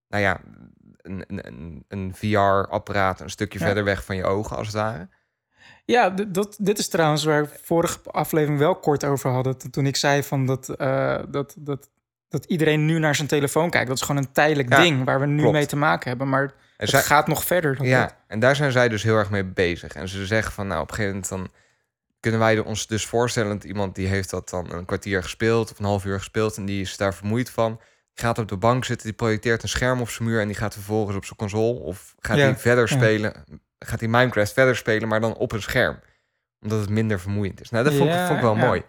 nou 0.08 0.24
ja, 0.24 0.40
een, 1.02 1.24
een, 1.28 1.84
een, 1.88 2.12
VR-apparaat 2.16 3.20
een 3.20 3.30
stukje 3.30 3.60
Ja. 3.60 3.66
verder 3.66 3.84
weg 3.84 4.06
van 4.06 4.16
je 4.16 4.24
ogen, 4.24 4.58
als 4.58 4.68
het 4.68 4.76
ware. 4.76 5.10
Ja, 5.86 6.10
dat, 6.10 6.58
dit 6.60 6.78
is 6.78 6.88
trouwens 6.88 7.24
waar 7.24 7.44
we 7.44 7.50
vorige 7.64 7.98
aflevering 8.12 8.60
wel 8.60 8.76
kort 8.76 9.04
over 9.04 9.30
hadden. 9.30 9.72
Toen 9.72 9.86
ik 9.86 9.96
zei 9.96 10.24
van 10.24 10.46
dat, 10.46 10.70
eh, 10.70 11.20
dat, 11.30 11.56
dat, 11.60 11.90
dat 12.30 12.46
iedereen 12.46 12.86
nu 12.86 13.00
naar 13.00 13.16
zijn 13.16 13.28
telefoon 13.28 13.70
kijkt. 13.70 13.88
Dat 13.88 13.98
is 13.98 14.04
gewoon 14.06 14.22
een 14.24 14.32
tijdelijk 14.32 14.70
Ja, 14.70 14.82
ding 14.82 15.04
waar 15.06 15.20
we 15.20 15.26
nu 15.26 15.38
klopt. 15.40 15.54
mee 15.54 15.66
te 15.66 15.76
maken 15.76 16.10
hebben. 16.10 16.30
Maar 16.30 16.54
het 16.92 17.02
zij- 17.02 17.02
gaat 17.02 17.28
nog 17.28 17.44
verder 17.44 17.72
dan 17.76 17.86
dat. 17.86 17.94
Ja, 17.94 18.18
en 18.28 18.40
daar 18.40 18.56
zijn 18.56 18.72
zij 18.72 18.90
dus 18.90 19.04
heel 19.04 19.16
erg 19.18 19.30
mee 19.30 19.44
bezig. 19.44 19.94
En 19.94 20.08
ze 20.08 20.26
zeggen 20.26 20.52
van, 20.54 20.68
nou, 20.68 20.82
op 20.82 20.90
een 20.90 20.96
gegeven 20.96 21.16
moment 21.16 21.32
dan 21.52 21.62
kunnen 22.20 22.40
wij 22.40 22.60
ons 22.60 22.88
dus 22.88 23.06
voorstellen 23.06 23.52
dat 23.52 23.64
iemand 23.64 23.96
die 23.96 24.08
heeft 24.08 24.30
dat 24.30 24.50
dan 24.50 24.72
een 24.74 24.86
kwartier 24.86 25.24
gespeeld 25.24 25.72
of 25.72 25.80
een 25.80 25.86
half 25.86 26.06
uur 26.06 26.18
gespeeld 26.18 26.58
en 26.58 26.66
die 26.66 26.82
is 26.82 26.98
daar 26.98 27.14
vermoeid 27.14 27.50
van. 27.50 27.80
Die 28.14 28.26
gaat 28.26 28.38
op 28.38 28.48
de 28.48 28.58
bank 28.58 28.86
zitten, 28.86 29.08
die 29.08 29.16
projecteert 29.16 29.64
een 29.64 29.70
scherm 29.70 30.02
op 30.02 30.10
zijn 30.10 30.28
muur 30.30 30.42
en 30.42 30.48
die 30.48 30.56
gaat 30.56 30.74
vervolgens 30.74 31.16
op 31.18 31.26
zijn 31.26 31.38
console 31.38 31.80
of 31.80 32.16
gaat 32.20 32.38
Ja, 32.38 32.44
hij 32.44 32.56
verder 32.56 32.90
ja. 32.90 32.96
spelen, 32.96 33.34
gaat 33.80 34.00
hij 34.00 34.10
Minecraft 34.10 34.54
verder 34.54 34.76
spelen, 34.76 35.08
maar 35.08 35.22
dan 35.22 35.34
op 35.36 35.52
een 35.52 35.62
scherm. 35.62 36.00
Omdat 36.62 36.80
het 36.80 36.90
minder 36.90 37.20
vermoeiend 37.20 37.62
is. 37.62 37.70
Nou, 37.70 37.84
dat 37.84 37.94
vond, 37.94 38.10
ik- 38.10 38.20
vond 38.20 38.36
ik 38.36 38.42
wel 38.42 38.56
mooi. 38.56 38.84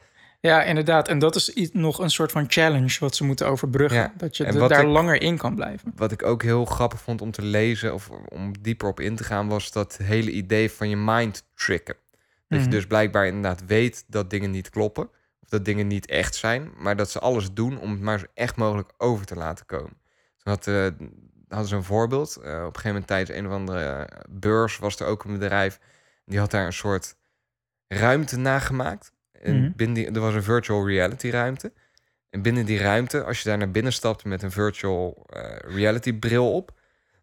Ja, 0.51 0.63
inderdaad. 0.63 1.09
En 1.09 1.19
dat 1.19 1.35
is 1.37 1.49
iets, 1.53 1.71
nog 1.73 1.99
een 1.99 2.11
soort 2.11 2.33
van 2.33 2.45
challenge 2.49 2.97
wat 3.01 3.15
ze 3.17 3.25
moeten 3.25 3.47
overbruggen. 3.47 4.01
Ja, 4.01 4.13
Dat 4.17 4.37
je 4.37 4.53
daar 4.53 4.81
ik- 4.81 4.87
langer 4.87 5.23
in 5.23 5.37
kan 5.37 5.55
blijven. 5.55 5.93
Wat 5.97 6.13
ik 6.13 6.23
ook 6.23 6.43
heel 6.43 6.65
grappig 6.65 7.01
vond 7.01 7.21
om 7.21 7.31
te 7.31 7.43
lezen 7.43 7.95
of 7.95 8.11
om 8.29 8.63
dieper 8.63 8.89
op 8.89 9.01
in 9.01 9.17
te 9.17 9.25
gaan, 9.25 9.49
was 9.49 9.73
dat 9.73 9.97
hele 9.97 10.31
idee 10.31 10.71
van 10.71 10.89
je 10.89 10.97
mind 10.97 11.45
tricken. 11.55 11.97
Dat 12.49 12.59
Mhm. 12.59 12.63
je 12.63 12.69
dus 12.69 12.87
blijkbaar 12.87 13.27
inderdaad 13.27 13.65
weet 13.67 14.05
dat 14.07 14.31
dingen 14.31 14.51
niet 14.51 14.71
kloppen. 14.71 15.09
Of 15.43 15.49
dat 15.49 15.65
dingen 15.65 15.87
niet 15.87 16.07
echt 16.07 16.35
zijn. 16.35 16.71
Maar 16.79 16.97
dat 16.97 17.11
ze 17.11 17.19
alles 17.19 17.53
doen 17.53 17.79
om 17.81 17.91
het 17.91 18.01
maar 18.01 18.19
zo 18.19 18.27
echt 18.35 18.57
mogelijk 18.57 18.93
over 18.99 19.27
te 19.27 19.35
laten 19.35 19.67
komen. 19.67 19.97
Toen 20.39 20.53
had, 20.53 20.67
eh, 20.67 20.87
hadden 21.49 21.69
ze 21.69 21.77
een 21.77 21.85
voorbeeld. 21.85 22.37
Eh, 22.37 22.43
op 22.43 22.51
een 22.51 22.65
gegeven 22.65 22.89
moment 22.89 23.07
tijdens 23.07 23.39
een 23.39 23.47
of 23.47 23.53
andere 23.53 23.81
eh, 23.85 24.21
beurs 24.31 24.79
was 24.79 24.97
er 25.01 25.07
ook 25.07 25.25
een 25.25 25.33
bedrijf. 25.39 25.79
Die 26.25 26.39
had 26.39 26.51
daar 26.51 26.67
een 26.67 26.73
soort 26.73 27.17
ruimte 27.89 28.37
nagemaakt. 28.37 29.13
En 29.45 29.61
Mhm. 29.61 29.71
binnen 29.77 29.95
die, 29.97 30.11
er 30.11 30.21
was 30.21 30.35
een 30.35 30.43
virtual 30.43 30.87
reality 30.89 31.31
ruimte. 31.31 31.73
En 32.31 32.43
binnen 32.43 32.65
die 32.67 32.79
ruimte, 32.79 33.25
als 33.25 33.43
je 33.43 33.49
daar 33.49 33.59
naar 33.59 33.71
binnen 33.71 33.93
stapte 33.93 34.29
met 34.29 34.43
een 34.43 34.51
virtual 34.51 35.27
eh, 35.31 35.43
reality 35.77 36.13
bril 36.13 36.53
op. 36.53 36.71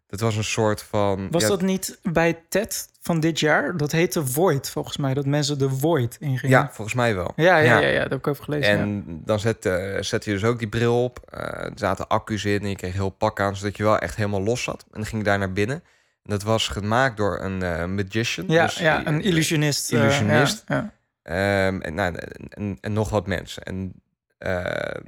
Dat 0.06 0.20
was 0.20 0.36
een 0.36 0.44
soort 0.44 0.82
van... 0.82 1.28
Was 1.30 1.42
ja, 1.42 1.48
dat 1.48 1.62
niet 1.62 1.98
bij 2.02 2.42
TED 2.48 2.88
van 3.00 3.20
dit 3.20 3.40
jaar? 3.40 3.76
Dat 3.76 3.92
heette 3.92 4.26
Void, 4.26 4.70
volgens 4.70 4.96
mij. 4.96 5.14
Dat 5.14 5.26
mensen 5.26 5.58
de 5.58 5.70
Void 5.70 6.16
ingingen. 6.20 6.56
Ja, 6.58 6.70
volgens 6.72 6.96
mij 6.96 7.14
wel. 7.14 7.32
ja, 7.36 7.56
ja, 7.58 7.62
Ja. 7.64 7.78
ja, 7.80 7.88
ja, 7.88 8.00
dat 8.02 8.10
heb 8.10 8.18
ik 8.18 8.26
over 8.26 8.44
gelezen. 8.44 8.72
ja. 8.72 8.78
En 8.80 9.20
dan 9.24 9.40
zet, 9.40 9.66
eh, 9.66 9.96
zet 10.00 10.24
je 10.24 10.30
dus 10.32 10.44
ook 10.44 10.58
die 10.58 10.68
bril 10.68 11.04
op. 11.04 11.18
Eh, 11.30 11.40
er 11.64 11.72
zaten 11.74 12.08
accu's 12.08 12.44
in 12.44 12.60
en 12.62 12.68
je 12.68 12.76
kreeg 12.76 12.92
heel 12.92 13.10
pak 13.10 13.40
aan, 13.40 13.56
zodat 13.56 13.76
je 13.76 13.82
wel 13.82 13.98
echt 13.98 14.16
helemaal 14.16 14.42
los 14.42 14.62
zat. 14.62 14.82
En 14.82 14.88
dan 14.92 15.06
ging 15.06 15.22
je 15.22 15.28
daar 15.28 15.38
naar 15.38 15.52
binnen. 15.52 15.76
En 16.22 16.30
dat 16.30 16.42
was 16.42 16.68
gemaakt 16.68 17.16
door 17.16 17.40
een 17.40 17.62
eh, 17.62 17.84
magician. 17.86 18.44
Ja, 18.48 18.64
dus, 18.64 18.78
ja, 18.78 19.06
een 19.06 19.22
illusionist. 19.22 19.92
illusionist. 19.92 20.64
ja, 20.68 20.92
Ehm, 21.22 21.80
en, 21.80 21.94
nou, 21.94 22.14
en, 22.14 22.48
en, 22.48 22.78
en 22.80 22.92
nog 22.92 23.10
wat 23.10 23.26
mensen. 23.26 23.62
En 23.62 24.02
eh, 24.38 25.00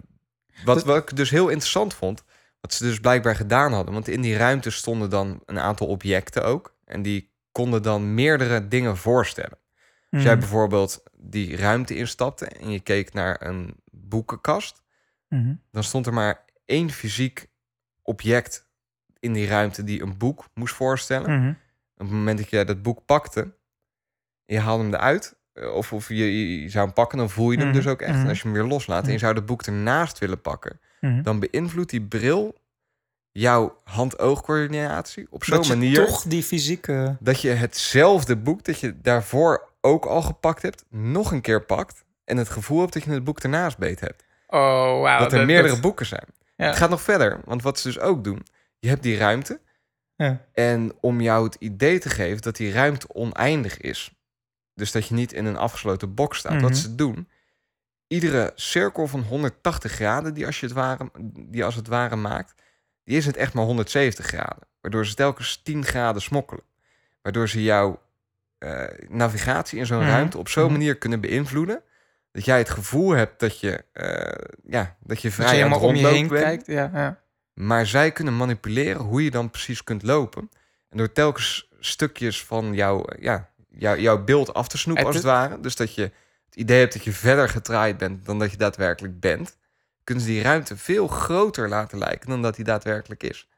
wat, 0.64 0.74
Dus- 0.74 0.84
wat 0.84 0.96
ik 1.10 1.16
dus 1.16 1.30
heel 1.30 1.48
interessant 1.48 1.94
vond, 1.94 2.24
wat 2.60 2.72
ze 2.72 2.84
dus 2.84 3.00
blijkbaar 3.00 3.36
gedaan 3.36 3.72
hadden. 3.72 3.94
Want 3.94 4.08
in 4.08 4.20
die 4.20 4.36
ruimte 4.36 4.70
stonden 4.70 5.10
dan 5.10 5.42
een 5.46 5.58
aantal 5.58 5.86
objecten 5.86 6.44
ook. 6.44 6.76
En 6.84 7.02
die 7.02 7.32
konden 7.52 7.82
dan 7.82 8.14
meerdere 8.14 8.68
dingen 8.68 8.96
voorstellen. 8.96 9.58
Als 10.10 10.22
jij 10.22 10.30
Mhm. 10.32 10.40
bijvoorbeeld 10.40 11.02
die 11.18 11.56
ruimte 11.56 11.96
instapte 11.96 12.46
en 12.46 12.70
je 12.70 12.80
keek 12.80 13.12
naar 13.12 13.46
een 13.46 13.74
boekenkast, 13.90 14.82
Mhm. 15.28 15.54
dan 15.70 15.84
stond 15.84 16.06
er 16.06 16.12
maar 16.12 16.44
één 16.64 16.90
fysiek 16.90 17.46
object 18.02 18.68
in 19.20 19.32
die 19.32 19.46
ruimte 19.46 19.84
die 19.84 20.02
een 20.02 20.18
boek 20.18 20.44
moest 20.54 20.74
voorstellen. 20.74 21.40
Mhm. 21.40 21.48
Op 21.96 22.06
het 22.06 22.10
moment 22.10 22.38
dat 22.38 22.50
je 22.50 22.64
dat 22.64 22.82
boek 22.82 23.04
pakte, 23.06 23.54
je 24.44 24.58
haalde 24.60 24.82
hem 24.84 24.94
eruit, 24.94 25.36
of, 25.74 25.92
of 25.92 26.08
je, 26.08 26.64
zou 26.68 26.84
hem 26.84 26.94
pakken, 26.94 27.18
dan 27.18 27.30
voel 27.30 27.50
je 27.50 27.56
hem 27.58 27.66
Mhm, 27.66 27.76
dus 27.76 27.86
ook 27.86 28.00
echt. 28.00 28.12
mhm. 28.12 28.20
En 28.22 28.28
als 28.28 28.38
je 28.38 28.44
hem 28.44 28.52
weer 28.52 28.62
loslaat 28.66 29.00
en 29.02 29.06
je 29.08 29.12
Mhm. 29.14 29.22
zou 29.22 29.34
dat 29.34 29.46
boek 29.46 29.62
ernaast 29.62 30.18
willen 30.18 30.40
pakken, 30.40 30.80
Mhm. 31.00 31.22
dan 31.22 31.38
beïnvloedt 31.40 31.90
die 31.90 32.02
bril 32.02 32.54
jouw 33.32 33.80
hand-oogcoördinatie 33.84 35.26
op 35.30 35.44
zo'n 35.44 35.66
manier 35.68 35.94
toch 35.94 36.22
die 36.22 36.42
fysieke... 36.42 37.16
dat 37.20 37.40
je 37.40 37.48
hetzelfde 37.50 38.36
boek 38.36 38.64
dat 38.64 38.80
je 38.80 39.00
daarvoor 39.00 39.68
ook 39.80 40.04
al 40.04 40.22
gepakt 40.22 40.62
hebt, 40.62 40.84
nog 40.90 41.32
een 41.32 41.40
keer 41.40 41.62
pakt 41.64 42.04
en 42.24 42.36
het 42.36 42.48
gevoel 42.48 42.80
hebt 42.80 42.92
dat 42.92 43.02
je 43.04 43.10
het 43.10 43.24
boek 43.24 43.40
ernaast 43.40 43.78
beet 43.78 44.00
hebt. 44.00 44.24
Oh, 44.46 45.00
wauw. 45.00 45.18
dat 45.18 45.32
er 45.32 45.44
meerdere 45.46 45.80
boeken 45.80 46.06
zijn. 46.06 46.26
Ja. 46.56 46.66
Het 46.66 46.76
gaat 46.76 46.90
nog 46.90 47.02
verder, 47.02 47.40
want 47.44 47.62
wat 47.62 47.78
ze 47.78 47.88
dus 47.88 47.98
ook 48.00 48.24
doen, 48.24 48.42
je 48.78 48.88
hebt 48.88 49.02
die 49.02 49.16
ruimte 49.16 49.60
Ja. 50.16 50.40
en 50.52 50.92
om 51.00 51.20
jou 51.20 51.44
het 51.44 51.56
idee 51.58 51.98
te 51.98 52.08
geven 52.08 52.42
dat 52.42 52.56
die 52.56 52.72
ruimte 52.72 53.06
oneindig 53.14 53.78
is, 53.80 54.12
dus 54.74 54.92
dat 54.92 55.08
je 55.08 55.14
niet 55.14 55.32
in 55.32 55.44
een 55.44 55.56
afgesloten 55.56 56.14
box 56.14 56.38
staat, 56.38 56.52
Mhm. 56.52 56.62
wat 56.62 56.76
ze 56.76 56.94
doen, 56.94 57.28
iedere 58.06 58.52
cirkel 58.54 59.06
van 59.06 59.20
180 59.22 59.92
graden 59.92 60.34
die 60.34 60.46
als, 60.46 60.60
je 60.60 60.66
het 60.66 60.74
ware, 60.74 61.10
die 61.34 61.64
als 61.64 61.74
het 61.74 61.86
ware 61.88 62.16
maakt, 62.16 62.54
die 63.04 63.16
is 63.16 63.26
het 63.26 63.36
echt 63.36 63.54
maar 63.54 63.64
170 63.64 64.26
graden, 64.26 64.68
waardoor 64.80 65.06
ze 65.06 65.14
telkens 65.14 65.60
10 65.62 65.84
graden 65.84 66.22
smokkelen, 66.22 66.64
waardoor 67.22 67.48
ze 67.48 67.62
jouw 67.62 68.02
eh, 68.58 68.84
navigatie 69.08 69.78
in 69.78 69.86
zo'n 69.86 69.98
Mhm. 70.00 70.08
ruimte 70.08 70.38
op 70.38 70.48
zo'n 70.48 70.62
Mhm. 70.64 70.72
manier 70.72 70.96
kunnen 70.96 71.20
beïnvloeden. 71.20 71.82
Dat 72.32 72.44
jij 72.44 72.58
het 72.58 72.70
gevoel 72.70 73.10
hebt 73.10 73.40
dat 73.40 73.60
je, 73.60 73.84
eh, 73.92 74.44
ja, 74.66 74.96
dat 75.00 75.22
je 75.22 75.30
vrij 75.30 75.46
Dat 75.46 75.56
je 75.56 75.64
aan 75.64 75.70
het 75.70 75.80
helemaal 75.80 75.88
om 75.88 75.94
je 76.10 76.16
heen 76.18 76.28
bent. 76.28 76.42
kijkt. 76.42 76.66
Ja, 76.66 76.90
ja. 76.94 77.20
Maar 77.54 77.86
zij 77.86 78.12
kunnen 78.12 78.36
manipuleren 78.36 79.00
hoe 79.02 79.24
je 79.24 79.30
dan 79.30 79.50
precies 79.50 79.84
kunt 79.84 80.02
lopen. 80.02 80.50
En 80.88 80.96
door 80.98 81.12
telkens 81.12 81.68
stukjes 81.80 82.44
van 82.44 82.74
jouw, 82.74 83.04
ja, 83.20 83.50
jou, 83.78 84.00
jouw 84.00 84.24
beeld 84.24 84.54
af 84.54 84.68
te 84.68 84.78
snoepen, 84.78 85.04
als 85.04 85.14
het 85.14 85.24
ware. 85.24 85.60
Dus 85.60 85.76
dat 85.76 85.94
je 85.94 86.02
het 86.46 86.54
idee 86.56 86.78
hebt 86.78 86.92
dat 86.92 87.04
je 87.04 87.12
verder 87.12 87.48
getraaid 87.48 87.98
bent 87.98 88.24
dan 88.24 88.38
dat 88.38 88.50
je 88.50 88.56
daadwerkelijk 88.56 89.20
bent. 89.20 89.56
Kunnen 90.04 90.24
ze 90.24 90.30
die 90.30 90.42
ruimte 90.42 90.76
veel 90.76 91.06
groter 91.06 91.68
laten 91.68 91.98
lijken 91.98 92.28
dan 92.28 92.42
dat 92.42 92.56
die 92.56 92.64
daadwerkelijk 92.64 93.22
is. 93.22 93.48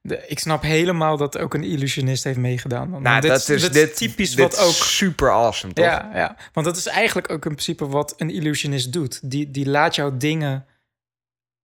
De- 0.00 0.24
ik 0.26 0.38
snap 0.38 0.62
helemaal 0.62 1.16
dat 1.16 1.38
ook 1.38 1.54
een 1.54 1.62
illusionist 1.64 2.24
heeft 2.24 2.38
meegedaan. 2.38 2.90
Want 2.90 3.02
Nou, 3.02 3.20
dit, 3.20 3.30
dat 3.30 3.48
is 3.48 3.62
dit 3.62 3.72
dit, 3.72 3.96
typisch 3.96 4.34
dit 4.34 4.38
wat 4.38 4.58
ook... 4.58 4.72
super 4.72 5.30
awesome, 5.30 5.72
toch? 5.72 5.84
Ja, 5.84 6.10
ja, 6.14 6.36
want 6.52 6.66
dat 6.66 6.76
is 6.76 6.86
eigenlijk 6.86 7.30
ook 7.30 7.44
in 7.44 7.50
principe 7.52 7.86
wat 7.88 8.14
een 8.16 8.30
illusionist 8.30 8.92
doet. 8.92 9.30
Die, 9.30 9.50
die 9.50 9.68
laat 9.68 9.94
jou 9.94 10.16
dingen 10.16 10.66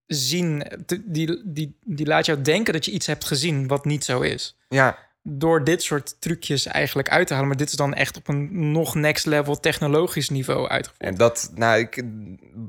zien, 0.06 0.66
die, 1.06 1.42
die, 1.44 1.78
die 1.84 2.06
laat 2.06 2.26
jou 2.26 2.42
denken 2.42 2.72
dat 2.72 2.84
je 2.84 2.90
iets 2.90 3.06
hebt 3.06 3.24
gezien 3.24 3.66
wat 3.66 3.84
niet 3.84 4.04
zo 4.04 4.20
is. 4.20 4.56
ja. 4.68 5.10
Door 5.22 5.64
dit 5.64 5.82
soort 5.82 6.20
trucjes 6.20 6.66
eigenlijk 6.66 7.08
uit 7.08 7.26
te 7.26 7.32
halen. 7.32 7.48
Maar 7.48 7.58
dit 7.58 7.68
is 7.68 7.76
dan 7.76 7.94
echt 7.94 8.16
op 8.16 8.28
een 8.28 8.70
nog 8.72 8.94
next 8.94 9.26
level 9.26 9.60
technologisch 9.60 10.28
niveau 10.28 10.68
uitgevoerd. 10.68 11.02
En 11.02 11.14
dat, 11.14 11.50
nou, 11.54 11.78
ik, 11.78 12.02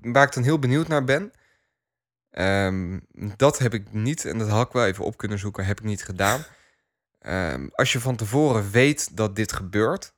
waar 0.02 0.28
ik 0.28 0.34
dan 0.34 0.44
heel 0.44 0.60
benieuwd 0.60 0.88
naar 0.88 1.04
ben, 1.04 1.32
ehm, 2.30 3.00
dat 3.36 3.58
heb 3.60 3.74
ik 3.74 3.94
niet, 3.94 4.26
en 4.26 4.38
dat 4.38 4.50
had 4.50 4.66
ik 4.68 4.72
wel 4.74 4.86
even 4.86 5.06
op 5.06 5.18
kunnen 5.18 5.40
zoeken, 5.40 5.66
heb 5.66 5.80
ik 5.80 5.86
niet 5.86 6.04
gedaan. 6.04 6.46
Ehm, 7.20 7.68
als 7.72 7.92
je 7.92 8.00
van 8.00 8.16
tevoren 8.16 8.72
weet 8.72 9.18
dat 9.18 9.36
dit 9.36 9.54
gebeurt, 9.54 10.14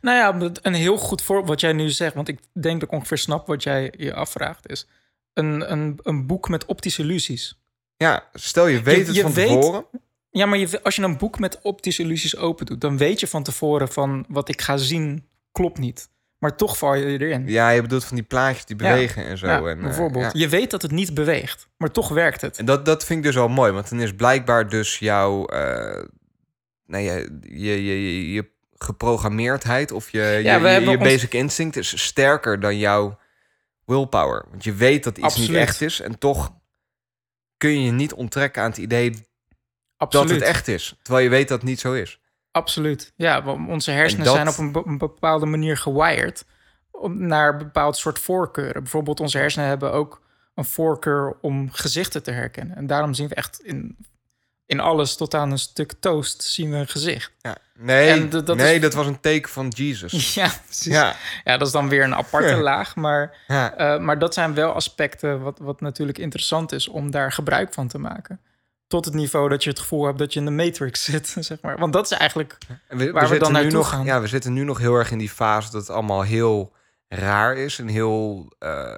Nou 0.00 0.16
ja, 0.16 0.50
een 0.62 0.74
heel 0.74 0.96
goed 0.96 1.22
voorbeeld 1.22 1.48
wat 1.48 1.60
jij 1.60 1.72
nu 1.72 1.90
zegt, 1.90 2.14
want 2.14 2.28
ik 2.28 2.38
denk 2.52 2.80
dat 2.80 2.88
ik 2.88 2.94
ongeveer 2.94 3.18
snap 3.18 3.46
wat 3.46 3.62
jij 3.62 3.94
je 3.96 4.14
afvraagt, 4.14 4.68
is 4.68 4.86
een, 5.32 5.72
een, 5.72 5.98
een 6.02 6.26
boek 6.26 6.48
met 6.48 6.64
optische 6.64 7.02
illusies. 7.02 7.60
ja, 7.96 8.28
stel 8.32 8.66
je 8.66 8.82
weet 8.82 9.06
het 9.06 9.16
je 9.16 9.22
van 9.22 9.32
weet- 9.32 9.46
tevoren, 9.48 9.84
Ja, 10.30 10.46
maar 10.46 10.58
je, 10.58 10.82
als 10.82 10.96
je 10.96 11.02
een 11.02 11.16
boek 11.18 11.38
met 11.38 11.58
optische 11.62 12.02
illusies 12.02 12.36
open 12.36 12.66
doet, 12.66 12.80
dan 12.80 12.96
weet 12.96 13.20
je 13.20 13.26
van 13.26 13.42
tevoren 13.42 13.88
van 13.88 14.24
wat 14.28 14.48
ik 14.48 14.60
ga 14.60 14.76
zien 14.76 15.26
klopt 15.52 15.78
niet. 15.78 16.08
Maar 16.38 16.56
toch 16.56 16.78
val 16.78 16.94
je 16.94 17.04
erin. 17.18 17.48
ja, 17.48 17.70
je 17.70 17.82
bedoelt 17.82 18.04
van 18.04 18.16
die 18.16 18.24
plaatjes 18.24 18.64
die 18.64 18.76
Ja. 18.82 18.92
bewegen 18.92 19.24
en 19.24 19.38
zo. 19.38 19.46
Ja, 19.46 19.58
en, 19.62 19.76
eh, 19.76 19.82
bijvoorbeeld. 19.82 20.24
ja. 20.24 20.30
Je 20.40 20.48
weet 20.48 20.70
dat 20.70 20.82
het 20.82 20.90
niet 20.90 21.14
beweegt, 21.14 21.68
maar 21.76 21.90
toch 21.90 22.08
werkt 22.08 22.40
het. 22.40 22.58
En 22.58 22.64
dat, 22.64 22.84
dat 22.84 23.04
vind 23.04 23.18
ik 23.18 23.24
dus 23.24 23.36
al 23.36 23.48
mooi, 23.48 23.72
want 23.72 23.90
dan 23.90 24.00
is 24.00 24.14
blijkbaar 24.14 24.68
dus 24.68 24.98
jouw 24.98 25.46
eh, 25.46 26.04
ja, 26.86 26.96
je, 26.98 27.30
je, 27.42 27.84
je, 27.84 28.32
je 28.32 28.50
geprogrammeerdheid 28.74 29.92
of 29.92 30.10
je, 30.10 30.18
je, 30.18 30.42
je, 30.82 30.88
ons- 30.90 30.98
basic 30.98 31.34
instinct 31.34 31.76
is 31.76 32.02
sterker 32.04 32.60
dan 32.60 32.78
jouw 32.78 33.18
willpower. 33.84 34.44
Want 34.50 34.64
je 34.64 34.72
weet 34.74 35.04
dat 35.04 35.16
iets 35.16 35.26
Absoluut. 35.26 35.48
niet 35.48 35.58
echt 35.58 35.80
is 35.80 36.00
en 36.00 36.18
toch 36.18 36.52
kun 37.56 37.70
je 37.70 37.84
je 37.84 37.92
niet 37.92 38.12
onttrekken 38.12 38.62
aan 38.62 38.68
het 38.68 38.78
idee 38.78 39.28
Absoluut. 40.00 40.28
dat 40.28 40.38
het 40.38 40.48
echt 40.48 40.68
is. 40.68 40.94
Terwijl 41.02 41.24
je 41.24 41.30
weet 41.30 41.48
dat 41.48 41.60
het 41.60 41.68
niet 41.68 41.80
zo 41.80 41.92
is. 41.92 42.20
Absoluut. 42.50 43.12
Ja, 43.16 43.42
want 43.42 43.68
onze 43.68 43.90
hersenen 43.90 44.24
dat- 44.24 44.34
zijn 44.34 44.48
op 44.48 44.58
een, 44.58 44.72
be- 44.72 44.82
een 44.86 44.98
bepaalde 44.98 45.46
manier 45.46 45.76
gewired 45.76 46.44
om, 46.90 47.26
naar 47.26 47.52
een 47.52 47.58
bepaald 47.58 47.96
soort 47.96 48.18
voorkeuren. 48.18 48.82
Bijvoorbeeld 48.82 49.20
onze 49.20 49.38
hersenen 49.38 49.68
hebben 49.68 49.92
ook 49.92 50.20
een 50.54 50.64
voorkeur 50.64 51.36
om 51.40 51.70
gezichten 51.72 52.22
te 52.22 52.30
herkennen. 52.30 52.76
En 52.76 52.86
daarom 52.86 53.14
zien 53.14 53.28
we 53.28 53.34
echt 53.34 53.60
in, 53.62 53.96
in 54.66 54.80
alles 54.80 55.16
tot 55.16 55.34
aan 55.34 55.50
een 55.50 55.58
stuk 55.58 55.92
toast 56.00 56.42
zien 56.42 56.70
we 56.70 56.76
een 56.76 56.88
gezicht. 56.88 57.32
Ja. 57.38 57.56
Nee, 57.78 58.28
dat 58.28 58.56
nee 58.56 58.74
is- 58.74 58.80
dat 58.80 58.94
was 58.94 59.06
een 59.06 59.20
teken 59.20 59.50
van 59.50 59.68
Jesus. 59.68 60.34
Ja, 60.34 60.50
precies. 60.64 60.92
Ja. 60.92 61.14
Ja, 61.44 61.56
dat 61.56 61.66
is 61.66 61.72
dan 61.72 61.88
weer 61.88 62.02
een 62.04 62.14
aparte 62.14 62.48
Ja. 62.48 62.60
laag. 62.60 62.96
Maar, 62.96 63.36
ja. 63.48 63.74
eh, 63.76 64.00
maar 64.00 64.18
dat 64.18 64.34
zijn 64.34 64.54
wel 64.54 64.72
aspecten 64.72 65.40
wat, 65.42 65.58
wat 65.58 65.80
natuurlijk 65.80 66.18
interessant 66.18 66.72
is 66.72 66.88
om 66.88 67.10
daar 67.10 67.32
gebruik 67.32 67.74
van 67.74 67.88
te 67.88 67.98
maken. 67.98 68.40
Tot 68.90 69.04
het 69.04 69.14
niveau 69.14 69.48
dat 69.48 69.64
je 69.64 69.70
het 69.70 69.78
gevoel 69.78 70.04
hebt 70.04 70.18
dat 70.18 70.32
je 70.32 70.38
in 70.38 70.44
de 70.44 70.50
matrix 70.50 71.04
zit, 71.10 71.36
zeg 71.40 71.60
maar. 71.60 71.78
Want 71.78 71.92
dat 71.92 72.10
is 72.10 72.18
eigenlijk 72.18 72.58
we, 72.88 73.12
Waar 73.12 73.28
we 73.28 73.38
dan 73.38 73.52
nu 73.52 73.58
naartoe 73.58 73.78
nog, 73.78 73.88
gaan. 73.88 74.04
Ja, 74.04 74.20
we 74.20 74.26
zitten 74.26 74.52
nu 74.52 74.64
nog 74.64 74.78
heel 74.78 74.94
erg 74.94 75.10
in 75.10 75.18
die 75.18 75.30
fase 75.30 75.70
dat 75.70 75.80
het 75.80 75.90
allemaal 75.90 76.22
heel 76.22 76.72
raar 77.08 77.56
is 77.56 77.78
en 77.78 77.88
heel 77.88 78.52
eh, 78.58 78.94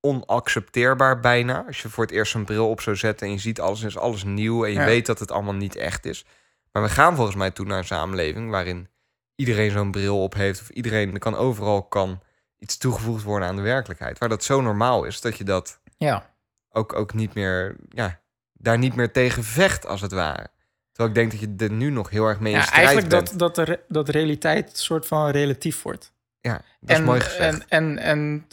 onaccepteerbaar 0.00 1.20
bijna. 1.20 1.64
Als 1.66 1.82
je 1.82 1.88
voor 1.88 2.04
het 2.04 2.12
eerst 2.12 2.34
een 2.34 2.44
bril 2.44 2.68
op 2.68 2.80
zou 2.80 2.96
zetten 2.96 3.26
en 3.26 3.32
je 3.32 3.38
ziet 3.38 3.60
alles 3.60 3.82
is 3.82 3.96
alles 3.96 4.24
nieuw 4.24 4.64
en 4.64 4.72
je 4.72 4.78
Ja. 4.78 4.84
weet 4.84 5.06
dat 5.06 5.18
het 5.18 5.30
allemaal 5.30 5.54
niet 5.54 5.76
echt 5.76 6.06
is. 6.06 6.24
Maar 6.72 6.82
we 6.82 6.88
gaan 6.88 7.14
volgens 7.14 7.36
mij 7.36 7.50
toe 7.50 7.66
naar 7.66 7.78
een 7.78 7.84
samenleving 7.84 8.50
waarin 8.50 8.88
iedereen 9.34 9.70
zo'n 9.70 9.90
bril 9.90 10.22
op 10.22 10.34
heeft 10.34 10.60
of 10.60 10.68
iedereen 10.68 11.12
er 11.12 11.18
kan 11.18 11.36
overal 11.36 11.82
kan 11.82 12.20
iets 12.58 12.78
toegevoegd 12.78 13.22
worden 13.22 13.48
aan 13.48 13.56
de 13.56 13.62
werkelijkheid. 13.62 14.18
Waar 14.18 14.28
dat 14.28 14.44
zo 14.44 14.60
normaal 14.60 15.04
is 15.04 15.20
dat 15.20 15.38
je 15.38 15.44
dat 15.44 15.80
ja, 15.96 16.34
ook, 16.70 16.92
ook 16.92 17.14
niet 17.14 17.34
meer, 17.34 17.76
ja, 17.88 18.20
daar 18.64 18.78
niet 18.78 18.94
meer 18.94 19.12
tegen 19.12 19.44
vecht 19.44 19.86
als 19.86 20.00
het 20.00 20.12
ware. 20.12 20.46
Terwijl 20.92 21.08
ik 21.08 21.14
denk 21.14 21.30
dat 21.30 21.40
je 21.58 21.66
er 21.66 21.72
nu 21.76 21.90
nog 21.90 22.10
heel 22.10 22.26
erg 22.26 22.40
mee 22.40 22.52
in 22.52 22.58
ja 22.58 22.64
strijd 22.64 22.86
eigenlijk 22.86 23.14
bent. 23.24 23.38
dat, 23.38 23.54
dat, 23.54 23.66
de, 23.66 23.80
dat 23.88 24.08
realiteit 24.08 24.70
een 24.70 24.76
soort 24.76 25.06
van 25.06 25.30
relatief 25.30 25.82
wordt. 25.82 26.12
Ja, 26.40 26.62
dat 26.80 26.98
is 26.98 27.04
mooi 27.04 27.20
gezegd. 27.20 27.64
En, 27.68 27.68
en, 27.68 27.98
en 27.98 28.46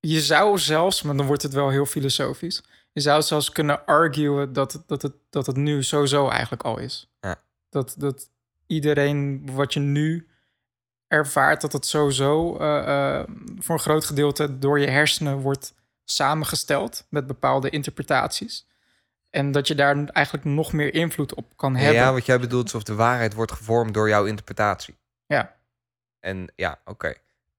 je 0.00 0.20
zou 0.20 0.58
zelfs, 0.58 1.02
maar 1.02 1.16
dan 1.16 1.26
wordt 1.26 1.42
het 1.42 1.52
wel 1.52 1.70
heel 1.70 1.86
filosofisch. 1.86 2.62
Je 2.92 3.00
zou 3.00 3.22
zelfs 3.22 3.50
kunnen 3.52 3.86
arguen 3.86 4.52
dat, 4.52 4.72
het- 4.72 4.82
dat, 4.88 5.02
het, 5.02 5.12
dat 5.30 5.46
het 5.46 5.56
nu 5.56 5.82
sowieso 5.82 6.28
eigenlijk 6.28 6.62
al 6.62 6.78
is. 6.78 7.10
Ja. 7.20 7.42
Dat, 7.68 7.94
dat 7.98 8.30
iedereen 8.66 9.48
wat 9.52 9.72
je 9.74 9.80
nu 9.80 10.28
ervaart, 11.08 11.60
dat 11.60 11.72
het 11.72 11.86
sowieso 11.86 12.56
eh, 12.56 13.18
eh, 13.18 13.26
voor 13.58 13.74
een 13.74 13.80
groot 13.80 14.04
gedeelte 14.04 14.58
door 14.58 14.80
je 14.80 14.86
hersenen 14.90 15.36
wordt 15.38 15.74
samengesteld 16.04 17.06
met 17.10 17.26
bepaalde 17.26 17.70
interpretaties. 17.70 18.66
En 19.36 19.52
dat 19.52 19.68
je 19.68 19.74
daar 19.74 20.04
eigenlijk 20.04 20.46
nog 20.46 20.72
meer 20.72 20.94
invloed 20.94 21.34
op 21.34 21.56
kan 21.56 21.76
hebben. 21.76 21.94
ja, 21.94 22.12
wat 22.12 22.26
jij 22.26 22.40
bedoelt 22.40 22.66
is 22.66 22.74
of 22.74 22.82
de 22.82 22.94
waarheid 22.94 23.34
wordt 23.34 23.52
gevormd 23.52 23.94
door 23.94 24.08
jouw 24.08 24.24
interpretatie. 24.24 24.96
Ja. 25.26 25.54
En 26.20 26.52
ja, 26.54 26.78
oké. 26.84 27.14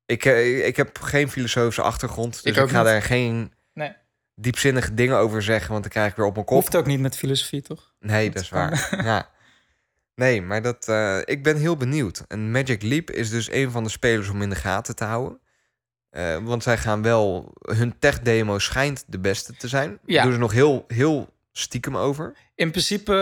Ik, 0.05 0.25
eh, 0.25 0.65
ik 0.67 0.75
heb 0.77 0.97
geen 1.01 1.29
filosofische 1.29 1.81
achtergrond, 1.81 2.33
dus 2.33 2.43
Ik 2.43 2.55
ga 2.55 2.63
niet. 2.63 2.71
daar 2.85 3.01
geen 3.01 3.53
Nee. 3.73 3.95
diepzinnige 4.35 4.93
dingen 4.93 5.17
over 5.17 5.41
zeggen, 5.43 5.69
want 5.71 5.81
dan 5.81 5.91
krijg 5.91 6.09
ik 6.09 6.15
weer 6.17 6.25
op 6.25 6.33
mijn 6.33 6.45
kop. 6.45 6.59
Hoeft 6.61 6.75
ook 6.75 6.85
niet 6.85 6.99
met 6.99 7.17
filosofie, 7.17 7.61
toch? 7.61 7.93
Nee, 7.99 8.25
Dat 8.25 8.33
dat 8.33 8.43
is 8.43 8.49
waar. 8.49 8.89
ja. 9.05 9.29
Nee, 10.15 10.41
maar 10.41 10.61
dat, 10.61 10.87
eh, 10.87 11.17
ik 11.25 11.43
ben 11.43 11.57
heel 11.57 11.77
benieuwd. 11.77 12.23
En 12.27 12.51
Magic 12.51 12.81
Leap 12.81 13.11
is 13.11 13.29
dus 13.29 13.51
een 13.51 13.71
van 13.71 13.83
de 13.83 13.89
spelers 13.89 14.29
om 14.29 14.41
in 14.41 14.49
de 14.49 14.55
gaten 14.55 14.95
te 14.95 15.03
houden. 15.03 15.39
Eh, 16.09 16.37
want 16.37 16.63
zij 16.63 16.77
gaan 16.77 17.01
wel... 17.01 17.53
Hun 17.61 17.99
tech-demo 17.99 18.59
schijnt 18.59 19.03
de 19.07 19.19
beste 19.19 19.53
te 19.55 19.67
zijn. 19.67 19.99
Ja. 20.05 20.23
Doen 20.23 20.31
ze 20.33 20.37
nog 20.39 20.51
heel, 20.51 20.83
heel 20.87 21.35
stiekem 21.57 21.97
over. 21.97 22.37
In 22.55 22.71
principe, 22.71 23.13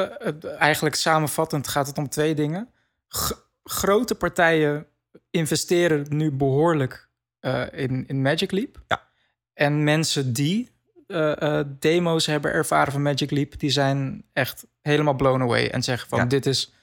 eigenlijk 0.60 0.96
samenvattend 0.96 1.68
gaat 1.68 1.88
het 1.88 1.98
om 1.98 2.10
twee 2.10 2.36
dingen. 2.36 2.70
G- 3.08 3.48
grote 3.64 4.16
partijen 4.16 4.88
investeren 5.30 6.06
nu 6.10 6.32
behoorlijk 6.32 7.10
eh, 7.40 7.64
in, 7.72 8.08
in 8.08 8.22
Magic 8.22 8.52
Leap. 8.52 8.84
Ja. 8.88 9.08
En 9.54 9.84
mensen 9.84 10.34
die 10.34 10.72
eh, 11.08 11.60
eh, 11.60 11.66
demo's 11.80 12.26
hebben 12.26 12.52
ervaren 12.52 12.92
van 12.92 13.02
Magic 13.02 13.32
Leap, 13.32 13.60
die 13.60 13.70
zijn 13.70 14.24
echt 14.34 14.66
helemaal 14.82 15.16
blown 15.16 15.42
away 15.42 15.68
en 15.68 15.84
zeggen 15.84 16.10
van 16.10 16.20
Ja. 16.20 16.26
dit 16.26 16.46
is 16.46 16.74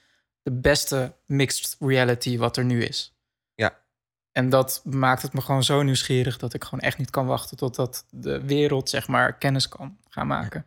de 0.41 0.51
beste 0.51 1.15
mixed 1.25 1.75
reality 1.79 2.37
wat 2.37 2.57
er 2.57 2.65
nu 2.65 2.83
is. 2.83 3.17
Ja. 3.55 3.79
En 4.31 4.49
dat 4.49 4.81
maakt 4.85 5.21
het 5.21 5.33
me 5.33 5.41
gewoon 5.41 5.63
zo 5.63 5.81
nieuwsgierig 5.81 6.37
dat 6.37 6.53
ik 6.53 6.63
gewoon 6.63 6.79
echt 6.79 6.97
niet 6.97 7.09
kan 7.09 7.25
wachten 7.25 7.57
totdat 7.57 8.05
de 8.09 8.41
wereld 8.45 8.89
zeg 8.89 9.07
maar 9.07 9.37
kennis 9.37 9.67
kan 9.69 9.97
gaan 10.09 10.27
maken 10.27 10.65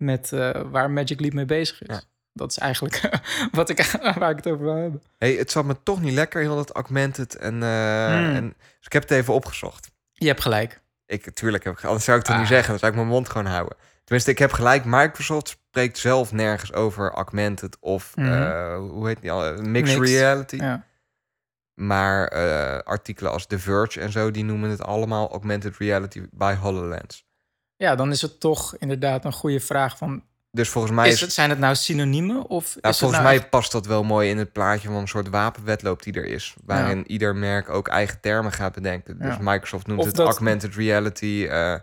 met 0.00 0.32
eh, 0.32 0.60
waar 0.70 0.90
Magic 0.90 1.20
Leap 1.20 1.32
mee 1.32 1.44
bezig 1.44 1.82
is. 1.82 1.94
Ja. 1.94 2.02
Dat 2.32 2.50
is 2.50 2.58
eigenlijk 2.58 3.10
wat 3.52 3.68
ik, 3.68 3.84
waar 4.18 4.30
ik 4.30 4.36
het 4.36 4.46
over 4.46 4.64
wil 4.64 4.74
hebben. 4.74 5.02
hey, 5.18 5.32
het 5.34 5.50
zat 5.50 5.64
me 5.64 5.76
toch 5.82 6.00
niet 6.00 6.12
lekker, 6.14 6.40
heel 6.42 6.56
dat 6.56 6.70
augmented. 6.70 7.36
En, 7.36 7.62
eh, 7.62 8.06
Hmm. 8.06 8.34
en, 8.34 8.48
dus 8.58 8.86
ik 8.86 8.92
heb 8.92 9.02
het 9.02 9.10
even 9.10 9.34
opgezocht. 9.34 9.90
Je 10.12 10.26
hebt 10.26 10.40
gelijk. 10.42 10.80
Ik, 11.06 11.30
tuurlijk 11.34 11.64
heb 11.64 11.72
ik, 11.78 11.84
anders 11.84 12.04
zou 12.04 12.18
ik 12.18 12.22
het 12.26 12.32
Ah. 12.34 12.40
niet 12.40 12.48
zeggen. 12.48 12.68
Dan 12.70 12.78
zou 12.78 12.90
ik 12.90 12.96
mijn 12.98 13.10
mond 13.10 13.28
gewoon 13.28 13.46
houden. 13.46 13.76
Tenminste, 14.04 14.30
ik 14.30 14.38
heb 14.38 14.52
gelijk. 14.52 14.84
Microsoft 14.84 15.48
spreekt 15.48 15.98
zelf 15.98 16.32
nergens 16.32 16.72
over 16.72 17.10
augmented 17.10 17.76
of 17.80 18.16
Mhm. 18.16 18.32
eh, 18.32 18.76
hoe 18.76 19.06
heet 19.06 19.20
die 19.20 19.30
al? 19.32 19.40
Mixed, 19.62 19.66
Mixed, 19.98 19.98
reality. 19.98 20.56
Ja. 20.56 20.84
Maar 21.74 22.28
artikelen 22.84 23.32
als 23.32 23.46
The 23.46 23.58
Verge 23.58 24.00
en 24.00 24.10
zo, 24.12 24.30
die 24.30 24.44
noemen 24.44 24.70
het 24.70 24.82
allemaal 24.82 25.30
augmented 25.30 25.76
reality 25.76 26.22
by 26.30 26.54
HoloLens. 26.54 27.24
Ja, 27.80 27.94
dan 27.94 28.10
is 28.10 28.22
het 28.22 28.40
toch 28.40 28.76
inderdaad 28.78 29.24
een 29.24 29.32
goede 29.32 29.60
vraag 29.60 29.96
van... 29.98 30.22
Dus 30.52 30.68
volgens 30.68 30.92
mij, 30.94 31.08
Is 31.08 31.14
is, 31.14 31.20
het, 31.20 31.32
zijn 31.32 31.50
het 31.50 31.58
nou 31.58 31.74
synoniemen? 31.74 32.48
Of 32.48 32.74
het 32.80 32.96
volgens 32.96 33.20
nou 33.20 33.22
mij 33.36 33.48
past 33.48 33.72
dat 33.72 33.86
wel 33.86 34.02
mooi 34.02 34.30
in 34.30 34.38
het 34.38 34.52
plaatje 34.52 34.88
van 34.88 34.96
een 34.96 35.08
soort 35.08 35.28
wapenwedloop 35.28 36.02
die 36.02 36.12
er 36.12 36.24
is. 36.26 36.54
Waarin 36.64 37.10
ieder 37.10 37.36
merk 37.36 37.68
ook 37.68 37.88
eigen 37.88 38.20
termen 38.20 38.52
gaat 38.52 38.72
bedenken. 38.72 39.18
Dus 39.18 39.26
Ja. 39.34 39.38
Microsoft 39.40 39.86
noemt 39.86 40.00
Of 40.00 40.06
het 40.06 40.14
dat- 40.16 40.26
augmented 40.26 40.74
reality. 40.74 41.46
eh, 41.50 41.74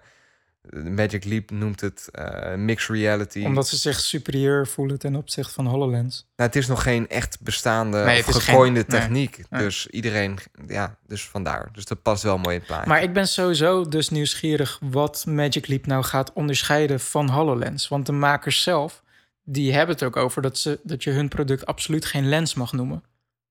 Magic 0.69 1.25
Leap 1.25 1.51
noemt 1.51 1.81
het 1.81 2.09
eh, 2.11 2.55
mixed 2.55 2.95
reality. 2.95 3.43
Omdat 3.43 3.67
ze 3.67 3.75
zich 3.75 3.99
superieur 3.99 4.67
voelen 4.67 4.99
ten 4.99 5.15
opzichte 5.15 5.53
van 5.53 5.65
HoloLens. 5.65 6.27
Nou, 6.35 6.49
het 6.49 6.55
is 6.55 6.67
nog 6.67 6.83
geen 6.83 7.07
echt 7.07 7.41
bestaande 7.41 8.03
Nee, 8.03 8.85
techniek. 8.85 9.41
Nee. 9.49 9.61
Dus 9.63 9.87
iedereen, 9.87 10.39
ja, 10.67 10.97
dus 11.07 11.27
vandaar. 11.27 11.69
Dus 11.71 11.85
dat 11.85 12.01
past 12.01 12.23
wel 12.23 12.37
mooi 12.37 12.53
in 12.55 12.59
het 12.59 12.67
plaatje. 12.67 12.89
Maar 12.89 13.03
ik 13.03 13.13
ben 13.13 13.27
sowieso 13.27 13.87
dus 13.87 14.09
nieuwsgierig 14.09 14.79
wat 14.81 15.25
Magic 15.27 15.67
Leap 15.67 15.85
nou 15.85 16.03
gaat 16.03 16.33
onderscheiden 16.33 16.99
van 16.99 17.29
HoloLens. 17.29 17.87
Want 17.87 18.05
de 18.05 18.11
makers 18.11 18.63
zelf, 18.63 19.03
die 19.43 19.73
hebben 19.73 19.95
het 19.95 20.03
ook 20.03 20.15
over 20.15 20.41
dat, 20.41 20.57
ze, 20.57 20.79
dat 20.83 21.03
je 21.03 21.11
hun 21.11 21.27
product 21.27 21.65
absoluut 21.65 22.05
geen 22.05 22.29
lens 22.29 22.53
mag 22.53 22.73
noemen. 22.73 23.03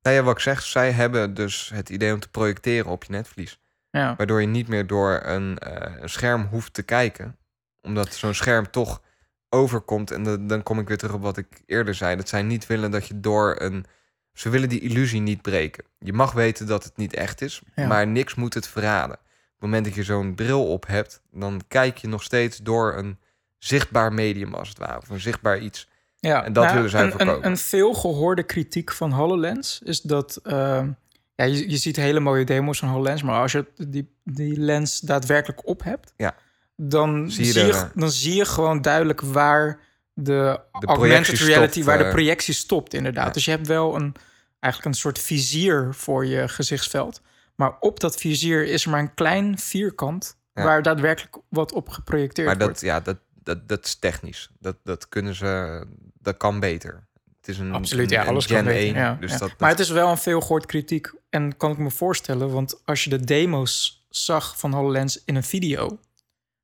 Nou 0.02 0.16
ja, 0.16 0.22
wat 0.22 0.35
ik 0.35 0.42
zeg, 0.42 0.62
zij 0.62 0.90
hebben 0.90 1.35
dus 1.35 1.70
het 1.74 1.88
idee 1.88 2.12
om 2.12 2.20
te 2.20 2.29
projecteren 2.29 2.90
op 2.90 3.05
je 3.05 3.12
netvlies. 3.12 3.59
Ja. 3.96 4.14
Waardoor 4.16 4.40
je 4.40 4.46
niet 4.46 4.68
meer 4.68 4.87
door 4.87 5.20
een, 5.24 5.59
eh, 5.59 5.94
een 6.02 6.09
scherm 6.09 6.46
hoeft 6.50 6.74
te 6.74 6.82
kijken. 6.82 7.37
Omdat 7.82 8.14
zo'n 8.14 8.35
scherm 8.35 8.70
toch 8.70 9.02
overkomt. 9.48 10.11
En 10.11 10.22
dan, 10.22 10.46
dan 10.46 10.62
kom 10.62 10.78
ik 10.78 10.88
weer 10.88 10.96
terug 10.98 11.14
op 11.14 11.22
wat 11.22 11.37
ik 11.37 11.62
eerder 11.66 11.94
zei. 11.94 12.16
Dat 12.16 12.28
zij 12.28 12.42
niet 12.42 12.66
willen 12.66 12.90
dat 12.90 13.06
je 13.06 13.20
door 13.20 13.54
een... 13.59 13.85
Ze 14.32 14.48
willen 14.48 14.68
die 14.68 14.80
illusie 14.80 15.20
niet 15.20 15.42
breken. 15.42 15.85
Je 15.98 16.12
mag 16.12 16.32
weten 16.32 16.66
dat 16.66 16.85
het 16.85 16.96
niet 16.96 17.14
echt 17.14 17.40
is, 17.40 17.62
Ja. 17.74 17.87
maar 17.87 18.06
niks 18.06 18.35
moet 18.35 18.54
het 18.54 18.66
verraden. 18.68 19.16
Op 19.16 19.52
het 19.52 19.61
moment 19.61 19.85
dat 19.85 19.94
je 19.94 20.02
zo'n 20.02 20.35
bril 20.35 20.66
op 20.66 20.87
hebt, 20.87 21.20
dan 21.30 21.61
kijk 21.68 21.98
je 21.98 22.09
nog 22.09 22.22
steeds 22.22 22.56
door 22.59 22.94
een 22.96 23.18
zichtbaar 23.59 24.12
medium 24.12 24.54
als 24.54 24.68
het 24.68 24.78
ware. 24.78 24.98
Of 24.98 25.09
een 25.09 25.20
zichtbaar 25.20 25.59
iets. 25.59 25.88
Ja, 26.16 26.44
En 26.44 26.52
dat 26.52 26.72
willen 26.72 26.90
zij 26.90 27.02
een, 27.04 27.11
voorkomen. 27.11 27.37
Een, 27.37 27.44
een 27.50 27.56
veel 27.56 27.94
gehoorde 27.94 28.42
kritiek 28.42 28.92
van 28.92 29.12
HoloLens 29.12 29.80
is 29.85 30.00
dat... 30.00 30.37
ehm, 30.42 30.90
ja, 31.37 31.44
je, 31.44 31.70
je 31.70 31.77
ziet 31.77 31.96
hele 31.96 32.20
mooie 32.20 32.44
demo's 32.44 32.79
van 32.79 32.88
HoloLens... 32.88 33.22
maar 33.22 33.40
als 33.40 33.53
je 33.53 33.66
die, 33.77 34.14
die 34.25 34.61
lens 34.61 35.01
daadwerkelijk 35.01 35.66
op 35.66 35.83
hebt... 35.83 36.12
Ja. 36.16 36.35
Dan, 36.77 37.31
Zie 37.31 37.44
zie 37.44 37.64
je 37.64 37.88
dan 37.94 38.11
zie 38.11 38.35
je 38.35 38.44
gewoon 38.44 38.83
duidelijk 38.83 39.20
waar 39.20 39.81
de, 40.12 40.61
projectie 40.70 40.88
augmented 40.88 41.38
reality... 41.38 41.72
stopt, 41.72 41.87
waar 41.87 41.99
de 41.99 42.05
eh. 42.05 42.11
projectie 42.11 42.55
stopt, 42.55 42.94
inderdaad. 42.94 43.27
Ja. 43.27 43.33
Dus 43.33 43.44
je 43.44 43.51
hebt 43.51 43.66
wel 43.66 43.94
een, 43.94 44.14
eigenlijk 44.61 44.94
een 44.94 45.01
soort 45.01 45.18
vizier 45.18 45.94
voor 45.94 46.27
je 46.27 46.49
gezichtsveld. 46.49 47.20
Maar 47.55 47.77
op 47.81 48.01
dat 48.01 48.16
vizier 48.16 48.66
is 48.66 48.85
er 48.85 48.90
maar 48.90 49.01
een 49.01 49.14
klein 49.14 49.59
vierkant... 49.59 50.37
Ja. 50.55 50.64
waar 50.64 50.83
daadwerkelijk 50.83 51.37
wat 51.49 51.72
op 51.72 51.88
geprojecteerd 51.88 52.46
Maar 52.46 52.59
dat, 52.59 52.66
wordt. 52.66 52.81
ja, 52.81 53.01
dat, 53.01 53.16
dat, 53.42 53.68
dat 53.68 53.85
is 53.85 53.94
technisch. 53.94 54.51
Dat, 54.59 54.77
dat 54.83 55.09
kunnen 55.09 55.35
ze... 55.35 55.85
Dat 56.20 56.37
kan 56.37 56.61
beter. 56.61 57.07
Het 57.46 57.54
is 57.54 57.61
een, 57.61 57.72
Absoluut, 57.72 58.11
een- 58.12 58.16
ja, 58.18 58.24
alles 58.24 58.46
kan 58.46 58.64
beter. 58.64 58.80
1, 58.80 58.94
ja, 58.94 59.14
dus 59.20 59.30
ja. 59.30 59.38
dat, 59.38 59.52
maar 59.59 59.70
het 59.70 59.78
is 59.78 59.88
wel 59.90 60.11
een 60.11 60.16
veel 60.18 60.40
gehoord 60.40 60.66
kritiek 60.66 61.12
en 61.28 61.56
kan 61.56 61.70
ik 61.70 61.78
me 61.78 61.90
voorstellen, 61.90 62.50
want 62.50 62.80
als 62.85 63.04
je 63.04 63.11
de 63.11 63.24
demo's 63.24 64.06
zag 64.09 64.59
van 64.59 64.72
HoloLens 64.72 65.24
in 65.24 65.37
een 65.37 65.42
video, 65.42 65.98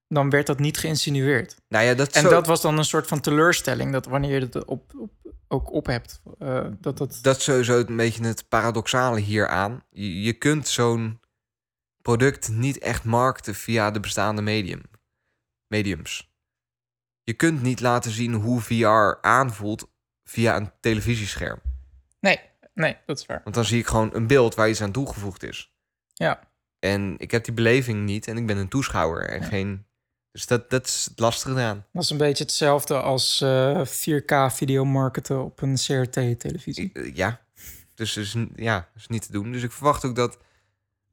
dan 0.09 0.31
werd 0.31 0.47
dat 0.47 0.59
niet 0.59 0.79
geïnsinueerd. 0.79 1.57
Nou 1.69 1.85
ja, 1.85 1.95
dat 1.95 2.13
En 2.13 2.23
zo- 2.23 2.29
dat 2.31 2.47
was 2.47 2.61
dan 2.61 2.79
een 2.79 2.85
soort 2.85 3.07
van 3.07 3.21
teleurstelling, 3.21 3.93
dat 3.93 4.07
wanneer 4.07 4.35
je 4.35 4.41
het 4.41 4.65
op, 4.65 4.93
op, 4.99 5.11
ook 5.49 5.73
op 5.73 5.87
hebt, 5.87 6.23
eh, 6.39 6.67
dat 6.81 6.99
dat... 6.99 7.19
dat 7.23 7.37
is 7.37 7.45
sowieso 7.45 7.79
een 7.87 7.97
beetje 7.97 8.25
het 8.25 8.49
paradoxale 8.49 9.21
hieraan. 9.21 9.85
Je, 9.91 10.23
je 10.23 10.33
kunt 10.33 10.69
zo'n 10.69 11.21
product 12.03 12.49
niet 12.49 12.79
echt 12.79 13.05
markten 13.05 13.55
via 13.55 13.91
de 13.91 14.01
bestaande 14.01 14.43
medium, 14.43 14.83
mediums. 15.67 16.31
Je 17.25 17.33
kunt 17.33 17.63
niet 17.63 17.81
laten 17.81 18.11
zien 18.11 18.33
hoe 18.35 18.61
VR 18.61 19.19
aanvoelt 19.27 19.91
via 20.33 20.57
een 20.57 20.71
televisiescherm. 20.81 21.61
Nee, 22.21 22.41
nee, 22.75 22.97
dat 23.07 23.19
is 23.19 23.27
waar. 23.27 23.41
Want 23.45 23.55
dan 23.55 23.65
zie 23.65 23.79
ik 23.79 23.87
gewoon 23.87 24.15
een 24.15 24.27
beeld 24.27 24.55
waar 24.55 24.69
iets 24.69 24.83
aan 24.83 24.93
toegevoegd 24.93 25.43
is. 25.43 25.73
Ja. 26.13 26.41
En 26.79 27.15
ik 27.19 27.31
heb 27.31 27.45
die 27.45 27.55
beleving 27.55 28.05
niet 28.05 28.29
en 28.29 28.37
ik 28.37 28.47
ben 28.47 28.57
een 28.57 28.69
toeschouwer 28.69 29.29
en 29.29 29.43
geen... 29.43 29.87
Dus 30.33 30.47
dat, 30.47 30.71
dat 30.71 30.87
is 30.87 31.07
het 31.11 31.19
lastige 31.19 31.55
eraan. 31.55 31.87
Dat 31.93 32.03
is 32.03 32.11
een 32.11 32.17
beetje 32.17 32.45
hetzelfde 32.45 33.01
als 33.01 33.41
eh 33.41 33.87
4K 33.87 34.55
video 34.55 34.85
marketen 34.85 35.45
op 35.45 35.63
een 35.63 35.75
CRT-televisie. 35.75 36.91
Eh, 36.93 37.15
Ja, 37.15 37.41
dus 37.95 38.17
is, 38.17 38.37
ja, 38.57 38.89
is 38.97 39.07
niet 39.07 39.27
te 39.27 39.33
doen. 39.33 39.53
Dus 39.53 39.63
ik 39.63 39.73
verwacht 39.73 40.05
ook 40.05 40.17
dat 40.17 40.39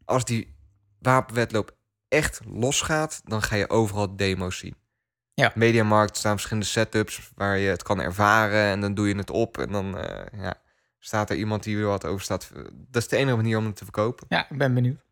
als 0.05 0.25
die 0.25 0.55
wapenwetloop 0.99 1.75
echt 2.07 2.39
losgaat, 2.45 3.21
dan 3.23 3.41
ga 3.41 3.55
je 3.55 3.69
overal 3.69 4.15
demo's 4.15 4.57
zien. 4.57 4.75
Ja. 5.39 5.51
Mediamarkt 5.55 6.17
staan 6.17 6.33
verschillende 6.33 6.67
setups 6.67 7.31
waar 7.35 7.57
je 7.57 7.69
het 7.69 7.83
kan 7.83 8.01
ervaren 8.01 8.63
en 8.63 8.81
dan 8.81 8.93
doe 8.93 9.07
je 9.07 9.15
het 9.15 9.29
op 9.29 9.57
en 9.57 9.71
dan 9.71 9.97
eh, 9.97 10.41
ja, 10.41 10.53
staat 10.99 11.29
er 11.29 11.35
iemand 11.35 11.63
die 11.63 11.77
er 11.77 11.85
wat 11.85 12.05
over 12.05 12.21
staat. 12.21 12.51
Dat 12.73 13.01
is 13.01 13.07
de 13.07 13.17
enige 13.17 13.35
manier 13.35 13.57
om 13.57 13.65
het 13.65 13.75
te 13.75 13.83
verkopen. 13.83 14.25
Ja, 14.29 14.49
ik 14.49 14.57
ben 14.57 14.73
benieuwd. 14.73 15.05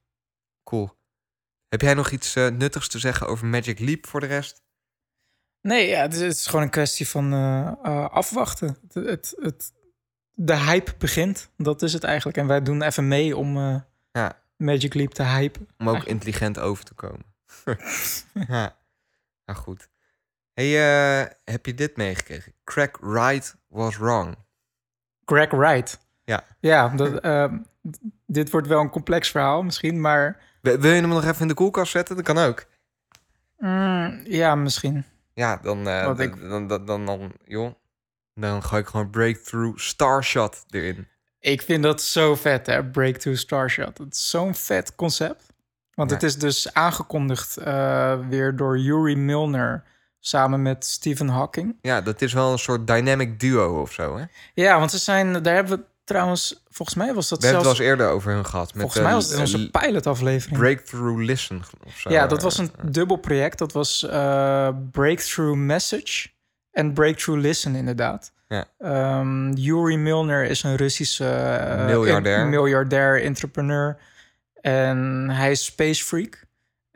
Cool. 0.64 0.96
Heb 1.70 1.82
jij 1.82 1.94
nog 1.94 2.10
iets 2.10 2.36
eh, 2.36 2.48
nuttigs 2.48 2.88
te 2.88 3.00
zeggen 3.00 3.28
over 3.28 3.46
Magic 3.46 3.80
Leap 3.80 4.08
voor 4.08 4.20
de 4.20 4.26
rest? 4.26 4.66
Nee, 5.62 5.88
ja, 5.88 6.02
het, 6.02 6.14
is, 6.14 6.22
het 6.22 6.32
is 6.32 6.46
gewoon 6.46 6.62
een 6.62 6.70
kwestie 6.70 7.08
van 7.08 7.34
eh, 7.34 7.68
eh, 7.68 8.10
afwachten. 8.10 8.78
Het, 8.88 8.94
het, 8.94 9.36
het, 9.40 9.74
de 10.34 10.56
hype 10.56 10.94
begint, 10.98 11.50
dat 11.58 11.82
is 11.82 11.94
het 11.94 12.04
eigenlijk. 12.04 12.38
En 12.38 12.48
wij 12.48 12.62
doen 12.62 12.82
even 12.82 13.08
mee 13.08 13.38
om 13.38 13.58
eh, 13.58 13.76
Ja. 14.12 14.42
Magic 14.58 14.94
Leap 14.94 15.14
te 15.14 15.24
hypen. 15.24 15.68
Om 15.78 15.90
ook 15.90 16.04
intelligent 16.04 16.60
over 16.60 16.84
te 16.84 16.94
komen. 16.94 17.26
ja, 18.48 18.78
nou 19.46 19.60
goed. 19.60 19.90
Hey, 20.58 21.22
eh, 21.22 21.28
heb 21.44 21.66
je 21.66 21.74
dit 21.74 21.98
meegekregen? 21.98 22.54
Crack 22.64 22.98
Wright 23.02 23.56
was 23.68 23.98
wrong. 23.98 24.36
Greg 25.26 25.52
Wright. 25.52 26.00
Ja. 26.24 26.44
Ja, 26.60 26.90
dat, 26.90 27.20
ehm, 27.20 27.58
dit 28.26 28.50
wordt 28.52 28.68
wel 28.68 28.80
een 28.82 28.90
complex 28.90 29.32
verhaal 29.32 29.64
misschien, 29.64 30.02
maar 30.02 30.46
Wil 30.62 30.80
je 30.82 30.88
hem 31.02 31.08
nog 31.08 31.24
even 31.26 31.42
in 31.42 31.48
de 31.48 31.54
koelkast 31.54 31.92
zetten? 31.92 32.16
Dat 32.16 32.26
kan 32.26 32.38
ook. 32.38 32.66
mm, 33.58 34.22
ja, 34.24 34.56
misschien. 34.56 35.06
Ja, 35.34 35.58
dan, 35.58 35.84
dan, 35.84 36.22
ik- 36.22 36.50
dan, 36.50 36.68
dan, 36.68 36.86
dan, 36.86 37.06
dan, 37.06 37.32
joh. 37.46 37.74
Dan 38.34 38.64
ga 38.64 38.78
ik 38.78 38.88
gewoon 38.88 39.10
Breakthrough 39.10 39.78
Starshot 39.80 40.66
erin. 40.70 41.08
Ik 41.40 41.62
vind 41.62 41.84
dat 41.84 42.02
zo 42.02 42.36
vet, 42.36 42.66
hè, 42.66 42.86
Breakthrough 42.86 43.40
Starshot. 43.40 43.98
Het 43.98 44.14
is 44.14 44.30
zo'n 44.30 44.56
vet 44.56 44.96
concept. 44.96 45.54
Want 45.94 46.10
Ja. 46.10 46.16
het 46.16 46.26
is 46.26 46.38
dus 46.38 46.74
aangekondigd 46.74 47.58
eh, 47.58 48.28
weer 48.28 48.56
door 48.56 48.78
Yuri 48.80 49.16
Milner 49.16 49.84
samen 50.28 50.62
met 50.62 50.86
Stephen 50.86 51.28
Hawking. 51.28 51.76
Ja, 51.82 52.02
dat 52.02 52.22
is 52.22 52.34
wel 52.34 52.52
een 52.52 52.60
soort 52.60 52.88
dynamic 52.88 53.40
duo 53.40 53.82
of 53.82 53.92
zo, 53.92 54.18
hè? 54.18 54.24
Ja, 54.54 54.80
want 54.80 54.92
ze 54.92 54.98
zijn, 54.98 55.42
daar 55.44 55.54
hebben 55.56 55.78
we 55.78 55.84
trouwens, 56.04 56.64
volgens 56.70 56.98
mij 56.98 57.14
was 57.14 57.30
dat 57.30 57.40
We 57.40 57.46
hebben 57.48 57.66
het 57.68 57.76
zelfs, 57.78 57.80
wel 57.80 57.98
eens 57.98 58.00
eerder 58.02 58.16
over 58.16 58.32
hun 58.34 58.46
gehad. 58.46 58.74
Met, 58.74 58.82
volgens 58.82 59.02
mij 59.02 59.10
eh, 59.10 59.16
was 59.16 59.26
het 59.26 59.34
in 59.34 59.40
onze 59.40 59.70
pilotaflevering. 59.72 60.60
Breakthrough 60.60 61.22
Listen 61.24 61.62
of 61.86 61.98
zo. 61.98 62.10
ja, 62.10 62.28
dat 62.28 62.42
was 62.42 62.58
een 62.58 62.72
Eh, 62.78 62.86
dubbel 62.92 63.18
project. 63.18 63.58
Dat 63.58 63.72
was 63.72 64.04
eh, 64.04 64.70
Breakthrough 64.92 65.58
Message 65.58 66.28
en 66.72 66.94
Breakthrough 66.94 67.42
Listen 67.42 67.76
inderdaad. 67.76 68.32
Ja. 68.48 68.66
Ehm, 68.80 69.52
Yuri 69.54 69.98
Milner 69.98 70.44
is 70.44 70.64
een 70.64 70.76
Russische 70.76 71.30
eh, 71.30 71.86
Miljardair. 71.86 72.40
in- 72.40 72.50
miljardair 72.50 73.24
entrepreneur. 73.24 73.98
En 74.62 75.30
hij 75.30 75.52
is 75.52 75.66
space 75.66 76.04
freak. 76.04 76.46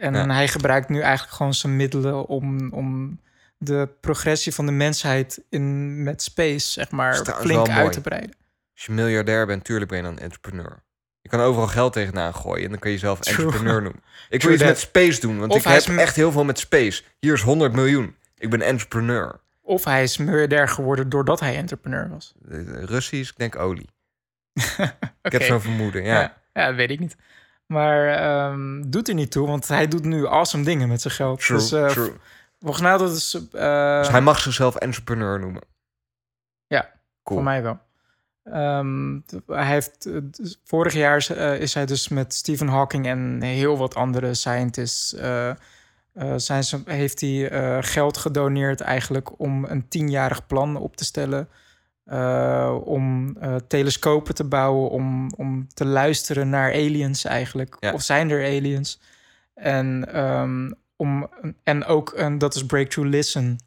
En 0.01 0.13
Ja. 0.13 0.27
hij 0.33 0.47
gebruikt 0.47 0.89
nu 0.89 0.99
eigenlijk 0.99 1.33
gewoon 1.35 1.53
zijn 1.53 1.75
middelen 1.75 2.25
om, 2.27 2.71
om 2.73 3.19
de 3.57 3.89
progressie 4.01 4.53
van 4.53 4.65
de 4.65 4.71
mensheid 4.71 5.41
in, 5.49 6.03
met 6.03 6.21
space, 6.21 6.69
zeg 6.71 6.91
maar, 6.91 7.21
trouwens 7.21 7.49
flink 7.51 7.67
mooi. 7.67 7.79
uit 7.79 7.91
te 7.93 8.01
breiden. 8.01 8.35
Als 8.73 8.85
je 8.85 8.91
miljardair 8.91 9.45
bent, 9.45 9.63
tuurlijk 9.63 9.89
ben 9.89 9.97
je 9.97 10.03
dan 10.03 10.19
entrepreneur. 10.19 10.83
Je 11.21 11.29
kan 11.29 11.39
overal 11.39 11.67
geld 11.67 11.93
tegenaan 11.93 12.33
gooien 12.35 12.63
en 12.63 12.69
dan 12.69 12.79
kan 12.79 12.89
je 12.91 12.95
jezelf 12.97 13.19
True. 13.19 13.45
entrepreneur 13.45 13.81
noemen. 13.87 14.01
Ik 14.29 14.39
True 14.39 14.41
wil 14.41 14.51
iets 14.51 14.61
that. 14.61 14.69
met 14.69 14.79
space 15.07 15.21
doen, 15.27 15.39
want 15.39 15.51
Of 15.51 15.57
ik 15.57 15.63
heb 15.63 15.77
is 15.77 15.87
echt 15.87 16.15
heel 16.15 16.31
veel 16.31 16.43
met 16.43 16.59
space. 16.59 17.03
Hier 17.19 17.33
is 17.33 17.41
100 17.41 17.73
miljoen. 17.73 18.15
Ik 18.37 18.49
ben 18.49 18.61
entrepreneur. 18.61 19.39
Of 19.61 19.83
hij 19.83 20.03
is 20.03 20.17
miljardair 20.17 20.67
geworden 20.67 21.09
doordat 21.09 21.39
hij 21.39 21.55
entrepreneur 21.55 22.09
was. 22.09 22.33
Eh, 22.49 22.59
Russisch, 22.83 23.31
ik 23.31 23.37
denk 23.37 23.55
olie. 23.55 23.89
Ik 25.21 25.31
heb 25.31 25.41
zo'n 25.41 25.61
vermoeden, 25.61 26.03
ja. 26.03 26.19
Ja, 26.21 26.37
ja, 26.53 26.67
dat 26.67 26.75
weet 26.75 26.89
ik 26.89 26.99
niet. 26.99 27.15
Maar 27.71 28.07
ehm, 28.07 28.81
doet 28.89 29.07
er 29.07 29.13
niet 29.13 29.31
toe, 29.31 29.47
want 29.47 29.67
hij 29.67 29.87
doet 29.87 30.03
nu 30.03 30.27
awesome 30.27 30.63
dingen 30.63 30.87
met 30.87 31.01
zijn 31.01 31.13
geld. 31.13 31.39
True, 31.39 31.57
dus, 31.57 31.71
eh, 31.71 31.87
true. 31.87 32.13
Volgens 32.59 32.81
mij 32.81 32.97
dat 32.97 33.15
is 33.15 33.33
eh, 33.51 33.97
Dus 33.97 34.09
hij 34.09 34.21
mag 34.21 34.39
zichzelf 34.39 34.75
entrepreneur 34.75 35.39
noemen. 35.39 35.61
Ja, 36.67 36.81
cool. 37.23 37.39
voor 37.39 37.43
mij 37.43 37.63
wel. 37.63 37.79
Ehm, 38.43 39.19
hij 39.47 39.65
heeft, 39.65 40.05
eh, 40.05 40.17
dus 40.21 40.59
vorig 40.63 40.93
jaar 40.93 41.17
is, 41.17 41.29
is 41.59 41.73
hij 41.73 41.85
dus 41.85 42.07
met 42.07 42.33
Stephen 42.33 42.67
Hawking 42.67 43.05
en 43.07 43.41
heel 43.41 43.77
wat 43.77 43.95
andere 43.95 44.33
scientists... 44.33 45.09
zijn 46.35 46.63
ze, 46.63 46.81
heeft 46.85 47.21
hij 47.21 47.49
geld 47.83 48.17
gedoneerd 48.17 48.81
eigenlijk 48.81 49.39
om 49.39 49.65
een 49.65 49.87
tienjarig 49.87 50.47
plan 50.47 50.75
op 50.75 50.95
te 50.95 51.05
stellen... 51.05 51.49
eh, 52.03 52.77
om 52.83 53.37
eh, 53.39 53.55
telescopen 53.55 54.35
te 54.35 54.43
bouwen, 54.43 54.89
om, 54.89 55.31
om 55.37 55.67
te 55.73 55.85
luisteren 55.85 56.49
naar 56.49 56.73
aliens 56.73 57.25
eigenlijk. 57.25 57.77
Ja. 57.79 57.93
Of 57.93 58.01
zijn 58.01 58.29
er 58.29 58.45
aliens? 58.45 58.99
En, 59.53 60.13
ehm, 60.13 60.71
om, 60.95 61.29
en 61.63 61.85
ook, 61.85 62.13
een, 62.15 62.37
dat 62.37 62.55
is 62.55 62.65
Breakthrough 62.65 63.11
Listen, 63.11 63.57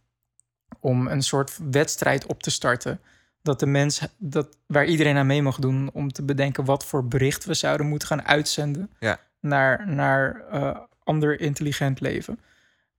om 0.81 1.07
een 1.07 1.23
soort 1.23 1.59
wedstrijd 1.71 2.27
op 2.27 2.43
te 2.43 2.51
starten. 2.51 3.01
Dat 3.43 3.61
de 3.61 3.67
mens, 3.67 4.01
dat, 4.17 4.57
waar 4.67 4.85
iedereen 4.87 5.17
aan 5.17 5.27
mee 5.27 5.43
mag 5.43 5.59
doen, 5.59 5.91
om 5.93 6.13
te 6.13 6.23
bedenken 6.23 6.65
wat 6.65 6.85
voor 6.85 7.09
bericht 7.09 7.45
we 7.45 7.55
zouden 7.55 7.87
moeten 7.87 8.09
gaan 8.09 8.27
uitzenden 8.27 8.91
Ja. 9.01 9.19
naar, 9.41 9.89
naar 9.89 10.45
eh, 10.51 10.79
ander 11.05 11.41
intelligent 11.41 12.01
leven. 12.01 12.39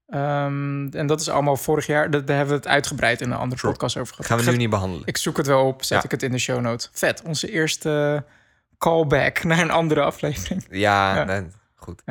Ehm, 0.06 0.88
en 0.88 1.06
dat 1.06 1.20
is 1.20 1.28
allemaal 1.28 1.56
vorig 1.56 1.86
jaar, 1.86 2.10
dat, 2.10 2.26
daar 2.26 2.36
hebben 2.36 2.54
we 2.54 2.60
het 2.60 2.70
uitgebreid 2.70 3.20
in 3.20 3.30
een 3.30 3.36
andere 3.38 3.60
podcast 3.60 3.96
over 3.96 4.14
gehad. 4.14 4.26
Gaan 4.30 4.44
we 4.44 4.50
nu 4.50 4.56
niet 4.56 4.70
behandelen. 4.70 5.06
Ik 5.06 5.16
zoek 5.16 5.36
het 5.36 5.46
wel 5.46 5.66
op, 5.66 5.84
zet 5.84 5.98
Ja. 5.98 6.04
ik 6.04 6.10
het 6.10 6.22
in 6.22 6.30
de 6.32 6.38
show 6.38 6.60
notes. 6.60 6.90
Vet, 6.92 7.22
onze 7.22 7.50
eerste 7.50 8.24
callback 8.78 9.42
naar 9.44 9.58
een 9.58 9.70
andere 9.70 10.02
aflevering. 10.02 10.66
Ja, 10.70 11.16
Ja. 11.16 11.24
nee, 11.24 11.46
goed. 11.74 12.02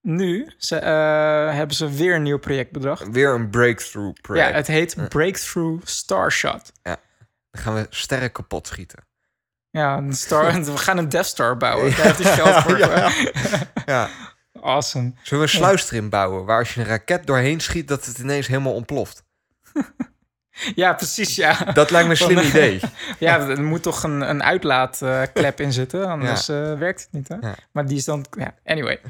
Nu 0.00 0.52
ze, 0.58 0.76
eh, 0.76 1.54
hebben 1.54 1.76
ze 1.76 1.90
weer 1.90 2.14
een 2.14 2.22
nieuw 2.22 2.38
project 2.38 2.72
bedacht. 2.72 3.10
Weer 3.10 3.34
een 3.34 3.50
breakthrough 3.50 4.20
project. 4.20 4.48
Ja, 4.50 4.54
het 4.56 4.66
heet 4.66 4.94
Ja. 4.96 5.06
Breakthrough 5.06 5.86
Starshot. 5.86 6.72
Dan 6.82 6.96
gaan 7.62 7.74
we 7.74 7.86
sterren 7.90 8.32
kapot 8.32 8.66
schieten. 8.66 9.04
Ja, 9.70 9.96
een 9.96 10.12
star, 10.12 10.52
we 10.64 10.76
gaan 10.76 10.98
een 10.98 11.08
Death 11.08 11.26
Star 11.26 11.56
bouwen. 11.56 11.90
Daar 11.96 12.00
heeft 12.06 12.22
hij 12.22 12.32
geld 12.32 12.54
voor. 12.62 12.78
Ja. 13.86 14.08
Awesome. 14.60 15.12
Zullen 15.22 15.44
we 15.44 15.50
een 15.52 15.58
sluis 15.58 15.90
erin 15.90 16.08
bouwen 16.08 16.44
waar 16.44 16.58
als 16.58 16.74
je 16.74 16.80
een 16.80 16.86
raket 16.86 17.26
doorheen 17.26 17.60
schiet, 17.60 17.88
dat 17.88 18.04
het 18.04 18.18
ineens 18.18 18.46
helemaal 18.46 18.74
ontploft? 18.74 19.22
Ja, 20.74 20.92
precies, 20.94 21.36
ja. 21.36 21.54
Dat 21.72 21.90
lijkt 21.90 22.06
me 22.06 22.12
een 22.12 22.18
slim 22.20 22.38
idee. 22.50 22.80
Ja, 23.18 23.38
er 23.48 23.62
moet 23.62 23.82
toch 23.82 24.02
een, 24.02 24.20
een 24.20 24.42
uitlaatklep 24.42 25.60
in 25.60 25.72
zitten, 25.72 26.06
anders 26.06 26.48
eh, 26.48 26.78
werkt 26.78 27.00
het 27.02 27.12
niet, 27.12 27.28
hè? 27.28 27.34
Ja. 27.40 27.54
Maar 27.72 27.86
die 27.86 27.96
is 27.96 28.04
dan... 28.04 28.26
Ja, 28.38 28.54
anyway. 28.64 29.00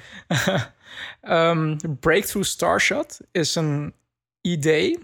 Ehm, 1.21 1.77
Breakthrough 2.01 2.49
Starshot 2.49 3.19
is 3.33 3.55
een 3.55 3.95
idee 4.41 4.99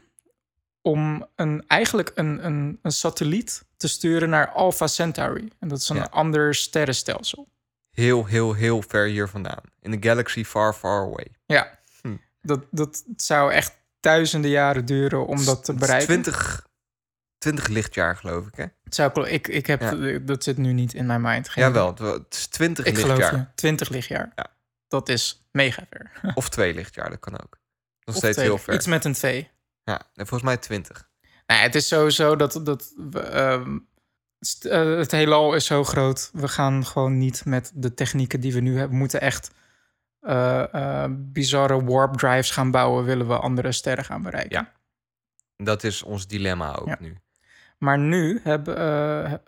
om 0.82 1.26
een, 1.36 1.64
eigenlijk 1.66 2.12
een, 2.14 2.46
een, 2.46 2.78
een 2.82 2.92
satelliet 2.92 3.64
te 3.76 3.88
sturen 3.88 4.28
naar 4.30 4.48
Alpha 4.50 4.86
Centauri. 4.86 5.48
En 5.60 5.68
dat 5.68 5.78
is 5.78 5.88
een 5.88 5.96
Ja. 5.96 6.08
ander 6.10 6.54
sterrenstelsel. 6.54 7.48
Heel, 7.98 8.26
heel, 8.26 8.52
heel 8.54 8.82
ver 8.82 9.06
hier 9.06 9.28
vandaan. 9.28 9.62
In 9.80 9.90
de 9.90 10.08
galaxy 10.08 10.44
far, 10.44 10.72
far 10.74 11.00
away. 11.06 11.26
Ja, 11.46 11.78
Hm. 12.02 12.16
dat, 12.42 12.64
dat 12.70 13.04
zou 13.16 13.52
echt 13.52 13.78
duizenden 14.00 14.50
jaren 14.50 14.84
duren 14.84 15.26
om 15.26 15.44
dat 15.44 15.64
te 15.64 15.74
bereiken. 15.74 16.06
20, 16.06 16.66
20 17.38 17.66
lichtjaar, 17.66 18.16
geloof 18.16 18.46
ik, 18.46 18.54
hè? 18.56 18.64
Het 18.84 18.94
zou, 18.94 19.28
ik, 19.28 19.48
ik 19.48 19.66
heb, 19.66 19.80
Ja. 19.80 20.18
dat 20.18 20.42
zit 20.44 20.56
nu 20.56 20.72
niet 20.72 20.94
in 20.94 21.06
mijn 21.06 21.20
mind. 21.20 21.48
Geen 21.48 21.64
Jawel, 21.64 21.94
het 21.94 22.34
is 22.34 22.46
20 22.46 22.84
Ik 22.84 22.98
geloof 22.98 23.16
lichtjaar. 23.18 23.38
je. 23.40 23.46
20 23.54 23.88
lichtjaar. 23.88 24.32
Ja. 24.36 24.46
Dat 24.88 25.08
is 25.08 25.48
mega 25.52 25.86
ver. 25.90 26.10
Of 26.34 26.48
twee 26.48 26.74
lichtjaar, 26.74 27.10
dat 27.10 27.20
kan 27.20 27.32
ook. 27.34 27.58
Nog 28.04 28.14
Of 28.14 28.16
steeds 28.16 28.36
twee- 28.36 28.48
heel 28.48 28.58
ver. 28.58 28.74
Iets 28.74 28.86
met 28.86 29.04
een 29.04 29.12
2. 29.12 29.50
Ja, 29.84 30.00
volgens 30.14 30.42
mij 30.42 30.56
20. 30.56 31.08
Nou, 31.46 31.60
het 31.62 31.74
is 31.74 31.88
sowieso 31.88 32.36
dat, 32.36 32.60
dat 32.62 32.92
we, 33.10 33.20
ehm, 33.20 33.78
eh, 34.40 34.96
het 34.96 35.10
heelal 35.10 35.54
is 35.54 35.66
zo 35.66 35.84
groot. 35.84 36.30
We 36.32 36.48
gaan 36.48 36.86
gewoon 36.86 37.18
niet 37.18 37.44
met 37.44 37.72
de 37.74 37.94
technieken 37.94 38.40
die 38.40 38.52
we 38.52 38.60
nu 38.60 38.72
hebben. 38.72 38.90
We 38.90 38.96
moeten 38.96 39.20
echt 39.20 39.50
eh, 40.20 40.74
eh, 40.74 41.10
bizarre 41.16 41.84
warp 41.84 42.16
drives 42.16 42.50
gaan 42.50 42.70
bouwen. 42.70 43.04
Willen 43.04 43.28
we 43.28 43.38
andere 43.38 43.72
sterren 43.72 44.04
gaan 44.04 44.22
bereiken. 44.22 44.58
Ja. 44.58 44.72
Dat 45.64 45.84
is 45.84 46.02
ons 46.02 46.26
dilemma 46.26 46.76
ook 46.76 46.88
Ja. 46.88 46.96
nu. 47.00 47.16
Maar 47.78 47.98
nu 47.98 48.40
hebben 48.42 49.40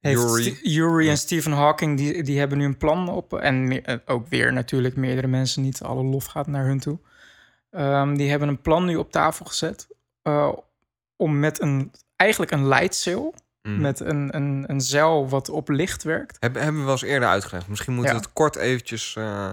heeft 0.00 0.60
Yuri. 0.62 1.04
Ja. 1.04 1.10
en 1.10 1.16
Stephen 1.18 1.52
Hawking 1.52 1.96
die, 1.96 2.22
die 2.22 2.38
hebben 2.38 2.58
nu 2.58 2.64
een 2.64 2.76
plan 2.76 3.08
op 3.08 3.34
en 3.34 3.82
ook 4.06 4.28
weer 4.28 4.52
natuurlijk 4.52 4.96
meerdere 4.96 5.26
mensen 5.26 5.62
niet 5.62 5.82
alle 5.82 6.02
lof 6.02 6.24
gaat 6.24 6.46
naar 6.46 6.64
hun 6.64 6.80
toe. 6.80 6.98
Ehm, 7.70 8.14
die 8.14 8.30
hebben 8.30 8.48
een 8.48 8.60
plan 8.60 8.84
nu 8.84 8.96
op 8.96 9.10
tafel 9.10 9.44
gezet 9.44 9.88
om 11.20 11.38
met 11.38 11.60
een 11.60 11.92
eigenlijk 12.16 12.50
een 12.50 12.68
light 12.68 12.94
sail 12.94 13.34
Mm. 13.62 13.80
met 13.80 14.00
een, 14.00 14.36
een, 14.36 14.64
een 14.66 14.80
zeil 14.80 15.28
wat 15.28 15.48
op 15.48 15.68
licht 15.68 16.02
werkt. 16.02 16.36
Hebben, 16.40 16.62
hebben 16.62 16.80
we 16.80 16.86
wel 16.86 16.94
eens 16.96 17.02
eerder 17.04 17.28
uitgelegd. 17.28 17.68
Misschien 17.68 17.92
moeten 17.94 18.12
Ja. 18.12 18.18
we 18.18 18.24
het 18.24 18.32
kort 18.34 18.56
eventjes... 18.56 19.14
eh, 19.16 19.48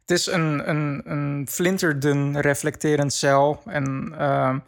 Het 0.00 0.10
is 0.10 0.26
een, 0.26 0.68
een, 0.68 1.02
een 1.04 1.46
flinterdun 1.50 2.40
reflecterend 2.40 3.12
zeil 3.12 3.62
en 3.66 4.14
ehm, 4.18 4.58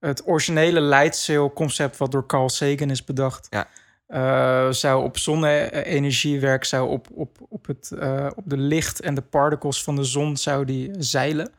het 0.00 0.26
originele 0.26 0.80
light 0.80 1.16
sail 1.16 1.52
concept 1.52 1.96
wat 1.96 2.12
door 2.12 2.26
Carl 2.26 2.48
Sagan 2.48 2.90
is 2.90 3.04
bedacht. 3.04 3.46
Ja. 3.50 3.68
eh, 4.06 4.72
zou 4.72 5.04
op 5.04 5.18
zonne-energie 5.18 6.40
werken, 6.40 6.68
zou 6.68 6.88
op, 6.88 7.06
op, 7.14 7.38
op, 7.48 7.66
het, 7.66 7.90
eh, 7.90 8.26
op 8.36 8.44
de 8.46 8.56
licht 8.56 9.00
en 9.00 9.14
de 9.14 9.22
particles 9.22 9.82
van 9.82 9.96
de 9.96 10.04
zon 10.04 10.36
zou 10.36 10.64
die 10.64 10.90
zeilen. 10.98 11.50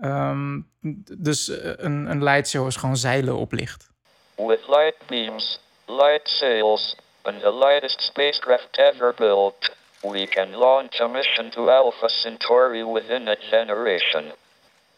Ehm, 0.00 0.60
d- 0.80 1.14
dus 1.18 1.48
eh, 1.48 1.72
een, 1.76 2.10
een 2.10 2.22
light 2.22 2.48
sail 2.48 2.66
is 2.66 2.76
gewoon 2.76 2.96
zeilen 2.96 3.36
op 3.36 3.52
licht. 3.52 3.90
With 4.36 4.68
light 4.68 4.96
beams, 5.06 5.60
light 5.86 6.28
sails, 6.28 6.96
and 7.22 7.40
the 7.40 7.52
lightest 7.52 8.00
spacecraft 8.00 8.76
ever 8.78 9.14
built, 9.14 9.76
we 10.00 10.26
can 10.26 10.50
launch 10.54 11.00
a 11.00 11.06
mission 11.06 11.50
to 11.50 11.68
Alpha 11.70 12.08
Centauri 12.08 12.84
within 12.84 13.28
a 13.28 13.36
generation. 13.50 14.32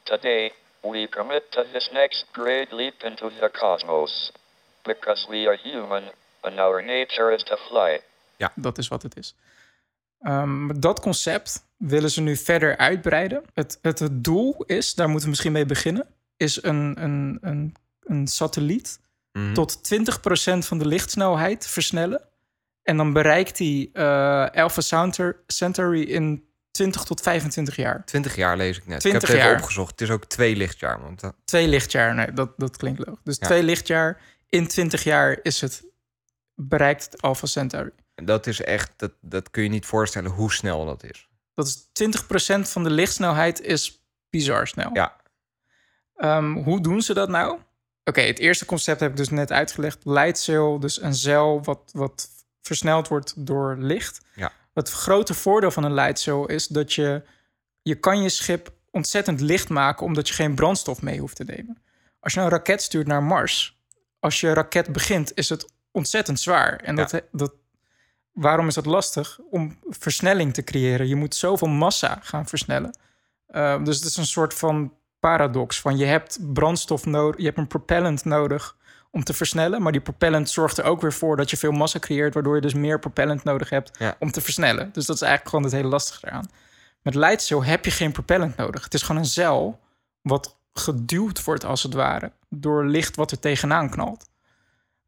Today, 0.03 0.53
we 0.81 1.09
commit 1.09 1.51
to 1.51 1.65
this 1.73 1.91
next 1.93 2.25
great 2.33 2.73
leap 2.73 3.03
into 3.03 3.31
the 3.41 3.51
cosmos. 3.51 4.33
Because 4.83 5.27
we 5.29 5.47
are 5.47 5.59
human, 5.63 6.03
and 6.41 6.59
our 6.59 6.83
nature 6.83 7.35
is 7.35 7.43
to 7.45 7.57
fly. 7.57 8.01
Dat 8.55 8.79
is 8.79 8.89
wat 8.89 9.03
het 9.03 9.17
is. 9.17 9.35
Ehm, 10.21 10.81
dat 10.81 11.01
concept 11.01 11.65
willen 11.79 12.11
ze 12.11 12.21
nu 12.21 12.37
verder 12.37 12.77
uitbreiden. 12.77 13.43
Het, 13.55 13.79
het, 13.83 13.99
het 13.99 14.25
doel 14.25 14.65
is, 14.67 14.95
daar 14.95 15.07
moeten 15.07 15.25
we 15.25 15.31
misschien 15.31 15.53
mee 15.53 15.67
beginnen, 15.67 16.07
is 16.37 16.63
een, 16.63 17.03
een, 17.03 17.39
een, 17.41 17.75
een 18.03 18.27
satelliet 18.27 19.01
mhm. 19.33 19.55
tot 19.55 19.81
20% 19.95 20.59
van 20.59 20.79
de 20.79 20.87
lichtsnelheid 20.87 21.67
versnellen. 21.67 22.29
En 22.83 22.97
dan 22.97 23.13
bereikt 23.13 23.59
hij 23.59 23.91
eh 23.93 24.63
Alpha 24.63 24.81
Centaur- 24.81 25.43
Centauri 25.47 26.07
in 26.07 26.49
20 26.71 27.05
tot 27.05 27.21
25 27.21 27.77
jaar. 27.77 28.05
20 28.05 28.37
jaar 28.37 28.57
lees 28.57 28.77
ik 28.77 28.87
net. 28.87 29.01
20 29.01 29.23
ik 29.23 29.29
heb 29.29 29.37
het 29.39 29.47
even 29.47 29.63
opgezocht. 29.63 29.91
Het 29.91 30.01
is 30.01 30.11
ook 30.11 30.25
twee 30.25 30.57
lichtjaar. 30.57 31.01
Want 31.03 31.21
dat- 31.21 31.35
Twee 31.45 31.69
lichtjaar, 31.69 32.15
nee, 32.15 32.33
dat, 32.33 32.53
dat 32.57 32.77
klinkt 32.77 32.99
logisch. 33.07 33.25
Dus 33.25 33.37
Ja. 33.41 33.47
twee 33.47 33.63
lichtjaar, 33.63 34.21
in 34.49 34.67
20 34.67 35.05
jaar 35.05 35.39
is 35.43 35.61
het 35.61 35.85
bereikt 36.55 37.05
het 37.05 37.23
Alpha 37.23 37.47
Centauri. 37.47 37.91
dat 38.15 38.47
is 38.47 38.61
echt... 38.61 38.93
Dat, 38.97 39.13
dat 39.21 39.51
kun 39.51 39.63
je 39.63 39.69
niet 39.69 39.87
voorstellen 39.87 40.31
hoe 40.31 40.53
snel 40.53 40.85
dat 40.85 41.05
is. 41.05 41.28
Dat 41.59 41.67
is 41.67 41.89
20% 42.57 42.61
van 42.61 42.85
de 42.85 42.91
lichtsnelheid 42.91 43.61
is 43.61 44.03
bizar 44.31 44.67
snel. 44.67 44.91
Ja. 44.93 45.17
Ehm, 46.15 46.53
hoe 46.53 46.81
doen 46.81 47.03
ze 47.03 47.15
dat 47.15 47.29
nou? 47.29 47.59
Oké, 48.05 48.21
het 48.21 48.39
eerste 48.39 48.65
concept 48.65 49.01
heb 49.01 49.11
ik 49.11 49.17
dus 49.17 49.29
net 49.29 49.53
uitgelegd. 49.53 50.03
Sail, 50.33 50.81
dus 50.81 51.03
een 51.03 51.15
zeil 51.15 51.63
wat, 51.63 51.91
wat 51.93 52.29
versneld 52.63 53.09
wordt 53.09 53.47
door 53.47 53.77
licht. 53.79 54.21
Ja. 54.35 54.53
Het 54.75 54.91
grote 54.91 55.35
voordeel 55.35 55.71
van 55.71 55.85
een 55.85 56.17
sail 56.17 56.47
is 56.47 56.67
dat 56.67 56.93
je... 56.93 57.23
je 57.83 57.95
kan 57.95 58.23
je 58.23 58.29
schip 58.29 58.73
ontzettend 58.91 59.41
licht 59.41 59.69
maken... 59.69 60.07
omdat 60.07 60.29
je 60.29 60.35
geen 60.35 60.55
brandstof 60.55 61.03
mee 61.03 61.19
hoeft 61.19 61.37
te 61.37 61.45
nemen. 61.45 61.83
Als 62.21 62.33
je 62.33 62.39
nou 62.39 62.51
een 62.51 62.57
raket 62.57 62.83
stuurt 62.83 63.07
naar 63.07 63.23
Mars... 63.23 63.83
als 64.19 64.41
je 64.41 64.53
raket 64.53 64.93
begint, 64.93 65.33
is 65.35 65.49
het 65.49 65.73
ontzettend 65.91 66.41
zwaar. 66.41 66.77
En 66.77 66.97
Ja. 66.97 67.05
dat, 67.05 67.23
dat, 67.33 67.53
waarom 68.41 68.67
is 68.67 68.75
dat 68.75 68.87
lastig? 68.87 69.39
Om 69.51 69.79
versnelling 69.89 70.55
te 70.55 70.65
creëren. 70.65 71.09
Je 71.09 71.17
moet 71.17 71.35
zoveel 71.35 71.69
massa 71.69 72.19
gaan 72.23 72.47
versnellen. 72.47 72.99
Uh, 73.51 73.85
dus 73.85 73.97
het 73.97 74.05
is 74.05 74.17
een 74.17 74.27
soort 74.27 74.55
van 74.55 74.93
paradox. 75.21 75.81
Van 75.81 75.97
je 75.97 76.05
hebt 76.05 76.39
brandstof 76.53 77.07
nodig, 77.07 77.39
je 77.41 77.47
hebt 77.47 77.59
een 77.59 77.67
propellant 77.67 78.25
nodig 78.25 78.77
om 79.11 79.25
te 79.25 79.33
versnellen. 79.35 79.83
Maar 79.83 79.93
die 79.93 80.01
propellant 80.01 80.51
zorgt 80.51 80.79
er 80.79 80.85
ook 80.85 81.01
weer 81.01 81.13
voor 81.13 81.37
dat 81.37 81.51
je 81.51 81.57
veel 81.57 81.73
massa 81.73 81.99
creëert, 81.99 82.35
waardoor 82.35 82.55
je 82.55 82.61
dus 82.61 82.75
meer 82.75 82.99
propellant 82.99 83.45
nodig 83.45 83.71
hebt 83.71 83.99
Ja. 83.99 84.17
om 84.19 84.31
te 84.31 84.41
versnellen. 84.41 84.91
Dus 84.93 85.07
dat 85.07 85.17
is 85.17 85.23
eigenlijk 85.23 85.51
gewoon 85.51 85.65
het 85.65 85.75
hele 85.75 85.89
lastige 85.89 86.27
eraan. 86.27 86.51
Met 87.03 87.15
light 87.15 87.43
sail 87.43 87.65
heb 87.65 87.85
je 87.85 87.91
geen 87.91 88.13
propellant 88.13 88.57
nodig. 88.57 88.85
Het 88.85 88.95
is 88.95 89.03
gewoon 89.03 89.21
een 89.21 89.29
zeil 89.29 89.81
wat 90.23 90.57
geduwd 90.73 91.45
wordt 91.45 91.65
als 91.65 91.83
het 91.83 91.95
ware 91.95 92.33
door 92.49 92.85
licht 92.85 93.17
wat 93.17 93.31
er 93.31 93.39
tegenaan 93.39 93.91
knalt. 93.91 94.29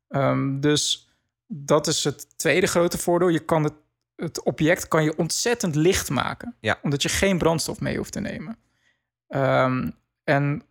Um, 0.08 0.60
dus 0.60 1.09
dat 1.52 1.86
is 1.86 2.04
het 2.04 2.38
tweede 2.38 2.66
grote 2.66 2.98
voordeel. 2.98 3.28
Je 3.28 3.44
kan 3.44 3.64
het, 3.64 3.74
het 4.16 4.42
object 4.42 4.88
kan 4.88 5.04
je 5.04 5.16
ontzettend 5.16 5.74
licht 5.74 6.10
maken. 6.10 6.56
Ja. 6.60 6.78
Omdat 6.82 7.02
je 7.02 7.08
geen 7.08 7.38
brandstof 7.38 7.80
mee 7.80 7.96
hoeft 7.96 8.12
te 8.12 8.20
nemen. 8.20 8.58
Um, 9.28 9.96
en 10.24 10.62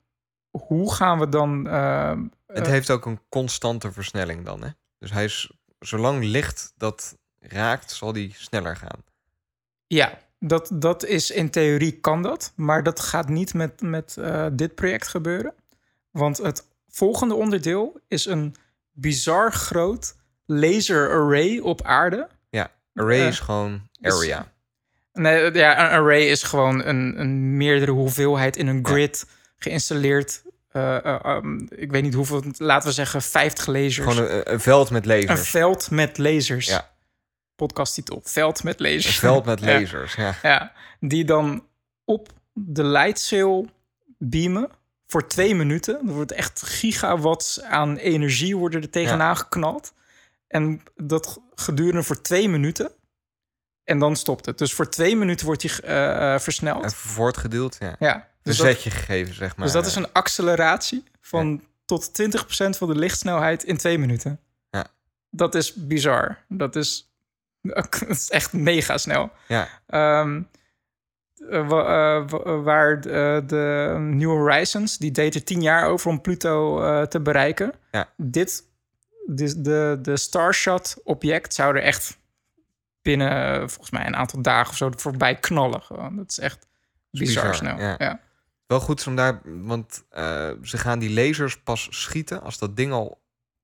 hoe 0.49 0.93
gaan 0.93 1.19
we 1.19 1.29
dan... 1.29 1.67
Uh, 1.67 2.19
Het 2.47 2.67
heeft 2.67 2.89
ook 2.89 3.05
een 3.05 3.19
constante 3.29 3.91
versnelling 3.91 4.45
dan, 4.45 4.63
hè? 4.63 4.69
Dus 4.99 5.11
hij 5.11 5.23
is, 5.23 5.51
zolang 5.79 6.23
licht 6.23 6.73
dat 6.77 7.17
raakt, 7.39 7.91
zal 7.91 8.13
die 8.13 8.33
sneller 8.35 8.75
gaan. 8.75 9.03
Ja, 9.87 10.19
dat, 10.39 10.71
dat 10.73 11.05
is 11.05 11.31
in 11.31 11.49
theorie 11.49 11.99
kan 11.99 12.21
dat. 12.21 12.53
Maar 12.55 12.83
dat 12.83 12.99
gaat 12.99 13.29
niet 13.29 13.53
met, 13.53 13.81
met 13.81 14.15
uh, 14.19 14.47
dit 14.51 14.75
project 14.75 15.07
gebeuren. 15.07 15.53
Want 16.11 16.37
het 16.37 16.67
volgende 16.87 17.33
onderdeel 17.33 17.99
is 18.07 18.25
een 18.25 18.55
bizar 18.91 19.53
groot 19.53 20.15
laser 20.49 21.09
array 21.09 21.59
op 21.59 21.81
aarde. 21.83 22.27
Ja, 22.49 22.71
array 22.93 23.19
uh, 23.19 23.27
is 23.27 23.39
gewoon 23.39 23.89
area. 24.01 24.39
Is, 24.39 25.21
nee, 25.21 25.53
ja, 25.53 25.79
een 25.79 25.99
array 25.99 26.27
is 26.27 26.43
gewoon 26.43 26.85
een, 26.85 27.19
een 27.19 27.57
meerdere 27.57 27.91
hoeveelheid 27.91 28.57
in 28.57 28.67
een 28.67 28.85
grid 28.85 29.25
ja. 29.27 29.33
geïnstalleerd. 29.57 30.41
Uh, 30.73 31.19
um, 31.25 31.67
ik 31.69 31.91
weet 31.91 32.03
niet 32.03 32.13
hoeveel, 32.13 32.43
laten 32.57 32.87
we 32.87 32.93
zeggen 32.93 33.21
50 33.21 33.67
lasers. 33.67 33.97
Gewoon 33.97 34.17
een, 34.17 34.53
een 34.53 34.59
veld 34.59 34.89
met 34.89 35.05
lasers. 35.05 35.39
Een 35.39 35.45
veld 35.45 35.91
met 35.91 36.17
lasers. 36.27 36.67
Ja. 36.67 36.89
Podcasttitel. 37.55 38.21
Veld 38.23 38.63
met 38.63 38.79
lasers. 38.79 39.05
Een 39.05 39.13
veld 39.13 39.45
met 39.45 39.61
lasers, 39.61 40.13
ja. 40.13 40.23
ja. 40.23 40.49
ja. 40.49 40.71
Die 40.99 41.25
dan 41.25 41.65
op 42.05 42.29
de 42.53 42.83
lightsail 42.83 43.67
beamen 44.17 44.69
voor 45.07 45.27
twee 45.27 45.55
minuten. 45.55 46.07
Er 46.07 46.13
wordt 46.13 46.31
echt 46.31 46.61
gigawatts 46.61 47.61
aan 47.61 47.97
energie 47.97 48.57
worden 48.57 48.81
er 48.81 48.89
tegenaan 48.89 49.27
ja. 49.27 49.33
geknald. 49.33 49.93
En 50.49 50.81
dat 50.95 51.41
gedurende 51.55 52.03
voor 52.03 52.21
twee 52.21 52.49
minuten. 52.49 52.91
En 53.83 53.99
dan 53.99 54.15
stopt 54.15 54.45
het. 54.45 54.57
Dus 54.57 54.73
voor 54.73 54.89
twee 54.89 55.15
minuten 55.15 55.45
wordt 55.45 55.61
hij 55.61 56.33
uh, 56.33 56.39
versneld. 56.39 56.83
En 56.83 56.91
voortgeduwd, 56.91 57.77
ja. 57.79 57.95
ja 57.99 58.27
dus 58.41 58.59
een 58.59 58.65
zetje 58.65 58.89
gegeven, 58.91 59.33
zeg 59.35 59.55
maar. 59.55 59.65
Dus 59.65 59.75
dat 59.75 59.85
is 59.85 59.95
een 59.95 60.11
acceleratie 60.13 61.03
van 61.21 61.49
ja. 61.51 61.67
tot 61.85 62.21
20% 62.21 62.69
van 62.77 62.87
de 62.87 62.95
lichtsnelheid 62.95 63.63
in 63.63 63.77
twee 63.77 63.97
minuten. 63.99 64.39
Ja. 64.69 64.87
Dat 65.29 65.55
is 65.55 65.73
bizar. 65.73 66.37
Dat 66.47 66.75
is, 66.75 67.13
dat 67.61 68.03
is 68.07 68.29
echt 68.29 68.53
mega 68.53 68.97
snel. 68.97 69.31
Ja. 69.47 69.67
Ehm, 69.87 70.41
eh, 71.49 71.67
wa- 71.67 72.17
eh, 72.19 72.29
wa- 72.29 72.57
waar 72.61 73.01
de, 73.01 73.43
de 73.45 73.95
New 73.99 74.29
Horizons, 74.29 74.97
die 74.97 75.11
deed 75.11 75.35
er 75.35 75.43
tien 75.43 75.61
jaar 75.61 75.87
over 75.87 76.09
om 76.09 76.21
Pluto 76.21 76.81
eh, 76.83 77.01
te 77.01 77.19
bereiken. 77.19 77.73
Ja. 77.91 78.09
Dit, 78.17 78.63
de, 79.25 79.61
de, 79.61 79.99
de 80.01 80.17
Starshot-object 80.17 81.53
zou 81.53 81.75
er 81.75 81.81
echt 81.83 82.17
binnen, 83.01 83.69
volgens 83.69 83.89
mij, 83.91 84.05
een 84.05 84.15
aantal 84.15 84.41
dagen 84.41 84.69
of 84.71 84.77
zo 84.77 84.91
voorbij 84.95 85.35
knallen. 85.35 85.81
Gewoon. 85.81 86.15
Dat 86.15 86.31
is 86.31 86.39
echt 86.39 86.67
bizar, 87.11 87.43
bizar, 87.49 87.55
snel. 87.55 87.79
ja. 87.79 87.95
Ja. 87.97 88.19
Wel 88.67 88.79
goed 88.79 89.07
om 89.07 89.15
daar, 89.15 89.41
want 89.43 90.03
eh, 90.09 90.49
ze 90.63 90.77
gaan 90.77 90.99
die 90.99 91.13
lasers 91.13 91.61
pas 91.61 91.87
schieten 91.89 92.41
als 92.41 92.57
dat 92.57 92.77
ding 92.77 92.91
al 92.91 93.21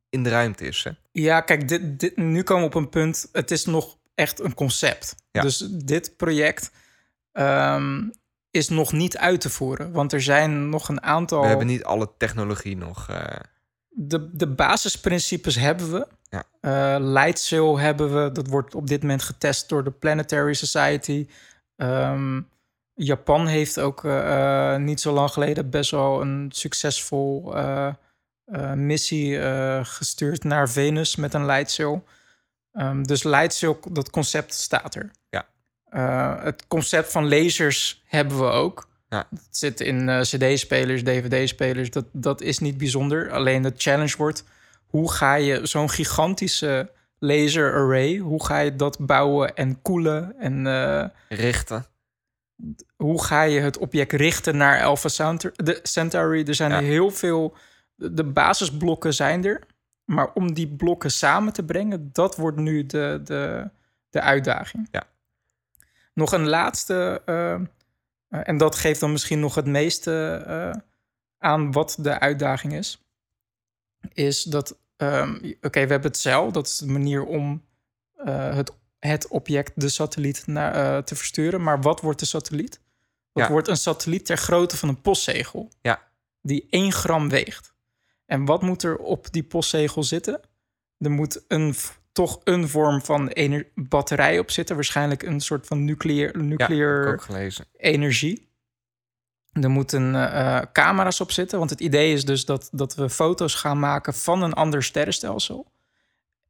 in 0.10 0.24
de 0.24 0.30
ruimte 0.30 0.66
is. 0.68 0.84
Hè? 0.84 0.92
Ja, 1.12 1.42
kijk, 1.42 1.68
dit, 1.68 2.00
dit, 2.00 2.18
nu 2.18 2.44
komen 2.44 2.64
we 2.64 2.70
op 2.70 2.76
een 2.76 2.90
punt. 2.90 3.30
Het 3.32 3.52
is 3.52 3.66
nog 3.66 3.98
echt 4.16 4.40
een 4.40 4.54
concept. 4.54 5.16
Ja. 5.32 5.42
Dus 5.42 5.58
dit 5.72 6.18
project 6.18 6.72
ehm, 7.32 8.02
is 8.52 8.70
nog 8.70 8.92
niet 8.92 9.18
uit 9.18 9.42
te 9.42 9.50
voeren. 9.50 9.92
Want 9.92 10.14
er 10.14 10.22
zijn 10.22 10.70
nog 10.70 10.90
een 10.90 11.04
aantal. 11.04 11.42
We 11.42 11.48
hebben 11.48 11.68
niet 11.68 11.84
alle 11.84 12.10
technologie 12.18 12.78
nog. 12.78 13.10
eh, 13.10 13.26
de, 13.96 14.30
de 14.36 14.48
basisprincipes 14.48 15.56
hebben 15.56 15.92
we. 15.92 16.08
Ja. 16.30 17.32
Sail 17.34 17.80
hebben 17.80 18.24
we. 18.24 18.32
Dat 18.32 18.48
wordt 18.48 18.76
op 18.76 18.88
dit 18.88 19.02
moment 19.02 19.24
getest 19.24 19.70
door 19.70 19.84
de 19.84 19.92
Planetary 19.92 20.54
Society. 20.54 21.28
Ehm, 21.76 22.42
Japan 22.94 23.48
heeft 23.48 23.80
ook 23.80 24.06
eh, 24.06 24.74
eh, 24.74 24.82
niet 24.82 25.02
zo 25.02 25.14
lang 25.14 25.32
geleden 25.32 25.70
best 25.70 25.92
wel 25.92 26.22
een 26.22 26.50
succesvol 26.54 27.56
missie 28.76 29.40
gestuurd 29.84 30.44
naar 30.44 30.70
Venus 30.70 31.16
met 31.16 31.34
een 31.34 31.46
light 31.46 31.72
sail. 31.72 32.04
Ehm, 32.72 33.04
dus 33.04 33.24
light 33.24 33.54
sail, 33.54 33.80
dat 33.92 34.10
concept 34.10 34.54
staat 34.54 34.96
er. 34.96 35.12
Ja. 35.30 35.46
Het 36.44 36.68
concept 36.68 37.12
van 37.12 37.28
lasers 37.30 38.04
hebben 38.06 38.38
we 38.38 38.46
ook. 38.46 38.88
Ja. 39.16 39.28
Het 39.30 39.58
zit 39.58 39.80
in 39.82 40.10
eh, 40.10 40.22
CD-spelers, 40.22 41.04
DVD-spelers. 41.04 41.90
Dat, 41.92 42.06
dat 42.12 42.42
is 42.42 42.60
niet 42.60 42.78
bijzonder. 42.78 43.32
Alleen 43.32 43.62
de 43.62 43.74
challenge 43.78 44.18
wordt: 44.18 44.44
hoe 44.88 45.12
ga 45.12 45.36
je 45.36 45.60
zo'n 45.66 45.90
gigantische 45.90 46.92
laser 47.20 47.74
array, 47.74 48.18
hoe 48.18 48.46
ga 48.46 48.60
je 48.60 48.76
dat 48.76 48.98
bouwen 49.00 49.56
en 49.56 49.82
koelen? 49.82 50.36
En 50.40 50.68
eh, 50.68 51.06
richten. 51.30 51.86
hoe 52.96 53.24
ga 53.24 53.42
je 53.44 53.60
het 53.60 53.78
object 53.78 54.12
richten 54.12 54.58
naar 54.58 54.84
Alpha 54.84 55.10
Centauri? 55.84 56.44
Er 56.44 56.56
zijn 56.56 56.72
Ja. 56.72 56.78
er 56.78 56.84
heel 56.84 57.12
veel. 57.12 57.56
De 57.96 58.24
basisblokken 58.24 59.14
zijn 59.14 59.46
er. 59.46 59.62
Maar 60.06 60.32
om 60.34 60.54
die 60.54 60.68
blokken 60.68 61.12
samen 61.12 61.54
te 61.54 61.64
brengen, 61.64 62.10
dat 62.14 62.36
wordt 62.36 62.58
nu 62.58 62.86
de, 62.86 63.22
de, 63.24 63.70
de 64.10 64.22
uitdaging. 64.22 64.88
Ja. 64.92 65.04
Nog 66.14 66.32
een 66.32 66.48
laatste, 66.50 67.22
eh, 67.26 67.60
en 68.44 68.58
dat 68.58 68.76
geeft 68.76 69.00
dan 69.00 69.12
misschien 69.12 69.40
nog 69.40 69.56
het 69.56 69.66
meeste 69.66 70.44
eh, 70.48 70.82
aan 71.38 71.72
wat 71.72 71.96
de 72.00 72.20
uitdaging 72.20 72.74
is. 72.74 73.02
Is 74.14 74.44
dat, 74.44 74.78
ehm, 74.98 75.36
oké, 75.62 75.86
we 75.86 75.92
hebben 75.92 76.12
het 76.12 76.18
zeil, 76.18 76.52
dat 76.52 76.68
is 76.68 76.78
de 76.78 76.86
manier 76.88 77.26
om 77.26 77.64
eh, 78.16 78.56
het, 78.56 78.72
het 79.00 79.28
object, 79.28 79.72
de 79.76 79.90
satelliet, 79.90 80.48
naar, 80.48 80.74
eh, 80.76 81.04
te 81.04 81.16
versturen. 81.16 81.64
Maar 81.64 81.82
wat 81.82 82.02
wordt 82.02 82.20
de 82.20 82.26
satelliet? 82.26 82.80
Dat 83.34 83.44
Ja. 83.44 83.52
wordt 83.52 83.68
een 83.68 83.78
satelliet 83.78 84.26
ter 84.26 84.38
grootte 84.38 84.78
van 84.78 84.90
een 84.90 85.02
postzegel. 85.02 85.70
Ja. 85.82 86.02
Die 86.42 86.68
1 86.70 86.92
gram 86.92 87.30
weegt. 87.30 87.74
En 88.26 88.46
wat 88.46 88.62
moet 88.62 88.84
er 88.84 88.98
op 88.98 89.32
die 89.32 89.44
postzegel 89.44 90.04
zitten? 90.04 90.40
Er 90.98 91.12
moet 91.12 91.44
een, 91.48 91.76
toch 92.16 92.40
een 92.44 92.70
vorm 92.70 93.02
van 93.02 93.28
ener- 93.28 93.68
batterij 93.76 94.40
op 94.40 94.52
zitten. 94.52 94.76
Waarschijnlijk 94.76 95.24
een 95.24 95.40
soort 95.40 95.68
van 95.68 95.86
Ja, 97.18 97.18
gelezen. 97.18 97.66
energie. 97.78 98.50
Er 99.52 99.70
moeten 99.70 100.16
eh, 100.34 100.62
camera's 100.72 101.20
op 101.20 101.32
zitten. 101.32 101.58
Want 101.58 101.70
het 101.70 101.80
idee 101.80 102.14
is 102.14 102.26
dus 102.26 102.46
dat, 102.46 102.70
dat 102.72 102.96
we 102.96 103.10
foto's 103.10 103.54
gaan 103.54 103.80
maken 103.80 104.14
van 104.14 104.42
een 104.44 104.54
ander 104.54 104.84
sterrenstelsel. 104.84 105.72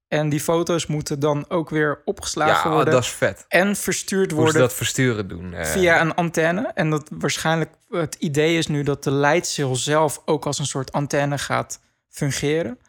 En 0.08 0.30
die 0.30 0.40
foto's 0.40 0.86
moeten 0.86 1.20
dan 1.20 1.50
ook 1.50 1.70
weer 1.70 2.02
opgeslagen 2.06 2.70
Ja, 2.70 2.76
worden. 2.76 2.94
dat 2.94 3.04
is 3.04 3.10
vet. 3.10 3.46
En 3.48 3.76
verstuurd 3.76 4.32
Hoe 4.32 4.40
ze 4.40 4.44
worden 4.44 4.62
dat 4.62 4.74
versturen 4.74 5.28
doen. 5.28 5.54
eh, 5.54 5.66
via 5.66 6.02
een 6.02 6.16
antenne. 6.16 6.62
En 6.74 6.90
dat 6.90 7.10
waarschijnlijk 7.14 7.72
het 7.90 8.16
idee 8.16 8.58
is 8.58 8.68
nu 8.68 8.84
dat 8.84 9.04
de 9.04 9.12
leidsail 9.12 9.76
zelf 9.76 10.22
ook 10.26 10.46
als 10.46 10.60
een 10.60 10.66
soort 10.66 10.92
antenne 10.92 11.38
gaat 11.38 11.80
fungeren. 12.10 12.80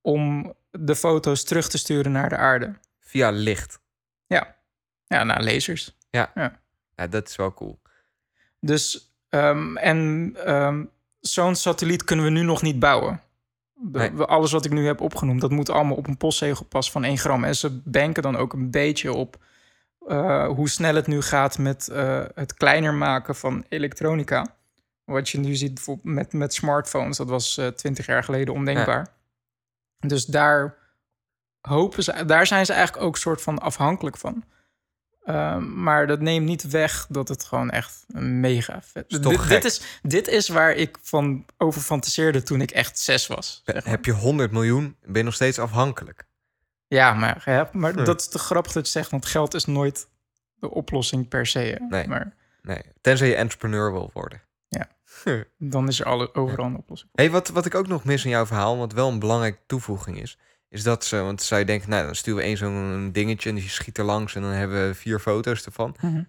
Om 0.00 0.54
de 0.70 0.96
foto's 0.96 1.44
terug 1.44 1.68
te 1.68 1.78
sturen 1.78 2.12
naar 2.12 2.28
de 2.28 2.36
aarde. 2.36 2.74
Via 3.00 3.30
licht. 3.30 3.80
Ja, 4.26 4.56
ja 5.06 5.24
naar 5.24 5.42
lasers. 5.44 5.96
Ja, 6.96 7.06
dat 7.06 7.28
is 7.28 7.36
wel 7.36 7.54
cool. 7.54 7.80
Dus, 8.60 9.12
ehm, 9.28 9.76
en 9.76 10.30
ehm, 10.44 10.84
zo'n 11.20 11.54
satelliet 11.54 12.04
kunnen 12.04 12.24
we 12.24 12.30
nu 12.30 12.42
nog 12.42 12.62
niet 12.62 12.78
bouwen. 12.78 13.20
De- 13.74 13.98
Nee. 13.98 14.10
Alles 14.22 14.52
wat 14.52 14.64
ik 14.64 14.72
nu 14.72 14.86
heb 14.86 15.00
opgenoemd, 15.00 15.40
dat 15.40 15.50
moet 15.50 15.70
allemaal 15.70 15.96
op 15.96 16.06
een 16.06 16.16
postzegel 16.16 16.64
pas 16.64 16.90
van 16.90 17.04
1 17.04 17.18
gram. 17.18 17.44
En 17.44 17.56
ze 17.56 17.80
banken 17.84 18.22
dan 18.22 18.36
ook 18.36 18.52
een 18.52 18.70
beetje 18.70 19.12
op 19.12 19.38
eh, 20.06 20.46
hoe 20.48 20.68
snel 20.68 20.94
het 20.94 21.06
nu 21.06 21.22
gaat 21.22 21.58
met 21.58 21.88
eh, 21.88 22.24
het 22.34 22.54
kleiner 22.54 22.94
maken 22.94 23.34
van 23.34 23.64
elektronica. 23.68 24.56
Wat 25.04 25.28
je 25.28 25.38
nu 25.38 25.54
ziet 25.54 25.74
bijvoorbeeld 25.74 26.14
met, 26.14 26.32
met 26.32 26.54
smartphones, 26.54 27.16
dat 27.16 27.28
was 27.28 27.58
eh, 27.58 27.66
20 27.66 28.06
jaar 28.06 28.24
geleden 28.24 28.54
ondenkbaar. 28.54 29.08
Dus 30.00 30.24
daar 30.24 30.76
hopen 31.60 32.02
ze, 32.02 32.24
daar 32.24 32.46
zijn 32.46 32.66
ze 32.66 32.72
eigenlijk 32.72 33.04
ook 33.06 33.16
soort 33.16 33.42
van 33.42 33.58
afhankelijk 33.58 34.16
van. 34.16 34.44
Ehm, 35.24 35.82
maar 35.82 36.06
dat 36.06 36.20
neemt 36.20 36.46
niet 36.46 36.70
weg 36.70 37.06
dat 37.08 37.28
het 37.28 37.44
gewoon 37.44 37.70
echt 37.70 38.04
een 38.08 38.40
mega 38.40 38.82
vet 38.82 39.04
Is 39.08 39.20
Dit, 39.20 39.48
dit 39.48 39.64
is 39.64 39.98
Dit 40.02 40.28
is 40.28 40.48
waar 40.48 40.72
ik 40.72 40.98
van 41.02 41.46
over 41.58 41.80
fantaseerde 41.80 42.42
toen 42.42 42.60
ik 42.60 42.70
echt 42.70 42.98
zes 42.98 43.26
was. 43.26 43.62
zeg 43.64 43.74
maar. 43.74 43.92
Heb 43.92 44.04
je 44.04 44.12
100 44.12 44.50
miljoen, 44.52 44.96
ben 45.02 45.16
je 45.16 45.22
nog 45.22 45.34
steeds 45.34 45.58
afhankelijk. 45.58 46.26
Ja, 46.86 47.14
maar, 47.14 47.68
maar 47.72 47.92
Hm. 47.92 48.04
dat 48.04 48.20
is 48.20 48.28
te 48.28 48.38
grappig 48.38 48.72
dat 48.72 48.84
je 48.86 48.92
zegt, 48.92 49.10
want 49.10 49.26
geld 49.26 49.54
is 49.54 49.64
nooit 49.64 50.08
de 50.54 50.70
oplossing 50.70 51.28
per 51.28 51.46
se. 51.46 51.58
hè. 51.58 51.86
Nee. 51.88 52.08
Maar 52.08 52.34
Nee, 52.62 52.82
tenzij 53.00 53.28
je 53.28 53.34
entrepreneur 53.34 53.92
wil 53.92 54.10
worden. 54.12 54.42
dan 55.58 55.88
is 55.88 56.00
er 56.00 56.06
alle, 56.06 56.34
overal 56.34 56.66
een 56.66 56.76
oplossing. 56.76 57.10
hey, 57.14 57.30
wat, 57.30 57.48
wat 57.48 57.66
ik 57.66 57.74
ook 57.74 57.86
nog 57.86 58.04
mis 58.04 58.24
in 58.24 58.30
jouw 58.30 58.46
verhaal, 58.46 58.76
wat 58.78 58.92
wel 58.92 59.08
een 59.08 59.18
belangrijke 59.18 59.58
toevoeging 59.66 60.20
is, 60.22 60.38
is 60.68 60.82
dat 60.82 61.04
ze, 61.04 61.16
want 61.16 61.42
zou 61.42 61.60
je 61.60 61.66
denken, 61.66 61.90
nou 61.90 62.04
dan 62.04 62.14
sturen 62.14 62.40
we 62.40 62.46
één 62.46 62.56
zo'n 62.56 63.10
dingetje 63.12 63.48
en 63.48 63.54
die 63.54 63.68
schiet 63.68 63.98
er 63.98 64.04
langs 64.04 64.34
en 64.34 64.42
dan 64.42 64.50
hebben 64.50 64.88
we 64.88 64.94
vier 64.94 65.18
foto's 65.18 65.64
ervan. 65.64 65.96
Mhm. 66.00 66.22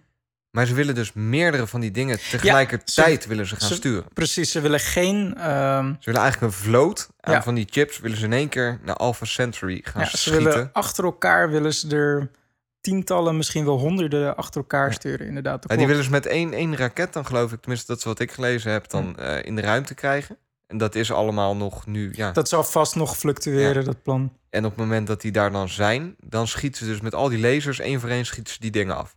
Maar 0.50 0.66
ze 0.66 0.74
willen 0.74 0.94
dus 0.94 1.12
meerdere 1.12 1.66
van 1.66 1.80
die 1.80 1.90
dingen 1.90 2.18
tegelijkertijd 2.30 3.26
willen 3.26 3.46
ze 3.46 3.56
gaan 3.56 3.68
ze- 3.68 3.74
sturen. 3.74 4.04
Precies, 4.12 4.50
ze 4.50 4.60
willen 4.60 4.80
geen... 4.80 5.34
ehm, 5.36 5.86
Ze 5.98 6.04
willen 6.04 6.20
eigenlijk 6.20 6.52
een 6.52 6.58
vloot 6.58 7.08
aan 7.20 7.32
Ja. 7.34 7.42
van 7.42 7.54
die 7.54 7.66
chips, 7.70 7.98
willen 7.98 8.16
ze 8.18 8.24
in 8.24 8.32
één 8.32 8.48
keer 8.48 8.80
naar 8.84 8.94
Alpha 8.96 9.24
Centauri 9.24 9.80
gaan 9.84 10.02
ja, 10.02 10.08
ze 10.08 10.16
schieten. 10.16 10.44
willen 10.44 10.70
achter 10.72 11.04
elkaar 11.04 11.50
willen 11.50 11.74
ze 11.74 11.96
er 11.96 12.30
tientallen, 12.82 13.36
misschien 13.36 13.64
wel 13.64 13.78
honderden 13.78 14.36
achter 14.36 14.60
elkaar 14.60 14.92
sturen. 14.92 15.26
Inderdaad, 15.26 15.64
Ja, 15.68 15.76
die 15.76 15.86
willen 15.86 16.04
ze 16.04 16.10
met 16.10 16.26
één, 16.26 16.52
één 16.52 16.76
raket 16.76 17.12
dan 17.12 17.26
geloof 17.26 17.52
ik, 17.52 17.60
tenminste 17.60 17.86
dat 17.86 17.98
is 17.98 18.04
wat 18.04 18.20
ik 18.20 18.30
gelezen 18.32 18.72
heb, 18.72 18.88
dan 18.88 19.18
eh, 19.18 19.44
in 19.44 19.54
de 19.54 19.62
ruimte 19.62 19.94
krijgen. 19.94 20.38
En 20.66 20.78
dat 20.78 20.94
is 20.94 21.12
allemaal 21.12 21.56
nog 21.56 21.86
nu, 21.86 22.12
ja. 22.16 22.32
Dat 22.32 22.48
zal 22.48 22.64
vast 22.64 22.96
nog 22.96 23.16
fluctueren, 23.16 23.84
dat 23.84 24.02
plan. 24.02 24.32
En 24.50 24.64
op 24.64 24.70
het 24.70 24.80
moment 24.80 25.06
dat 25.06 25.20
die 25.20 25.32
daar 25.32 25.52
dan 25.52 25.68
zijn, 25.68 26.16
dan 26.18 26.46
schieten 26.48 26.86
ze 26.86 26.92
dus 26.92 27.00
met 27.00 27.14
al 27.14 27.28
die 27.28 27.40
lasers 27.40 27.78
één 27.78 28.00
voor 28.00 28.08
één 28.08 28.26
schieten 28.26 28.52
ze 28.52 28.60
die 28.60 28.70
dingen 28.70 28.96
af. 28.96 29.16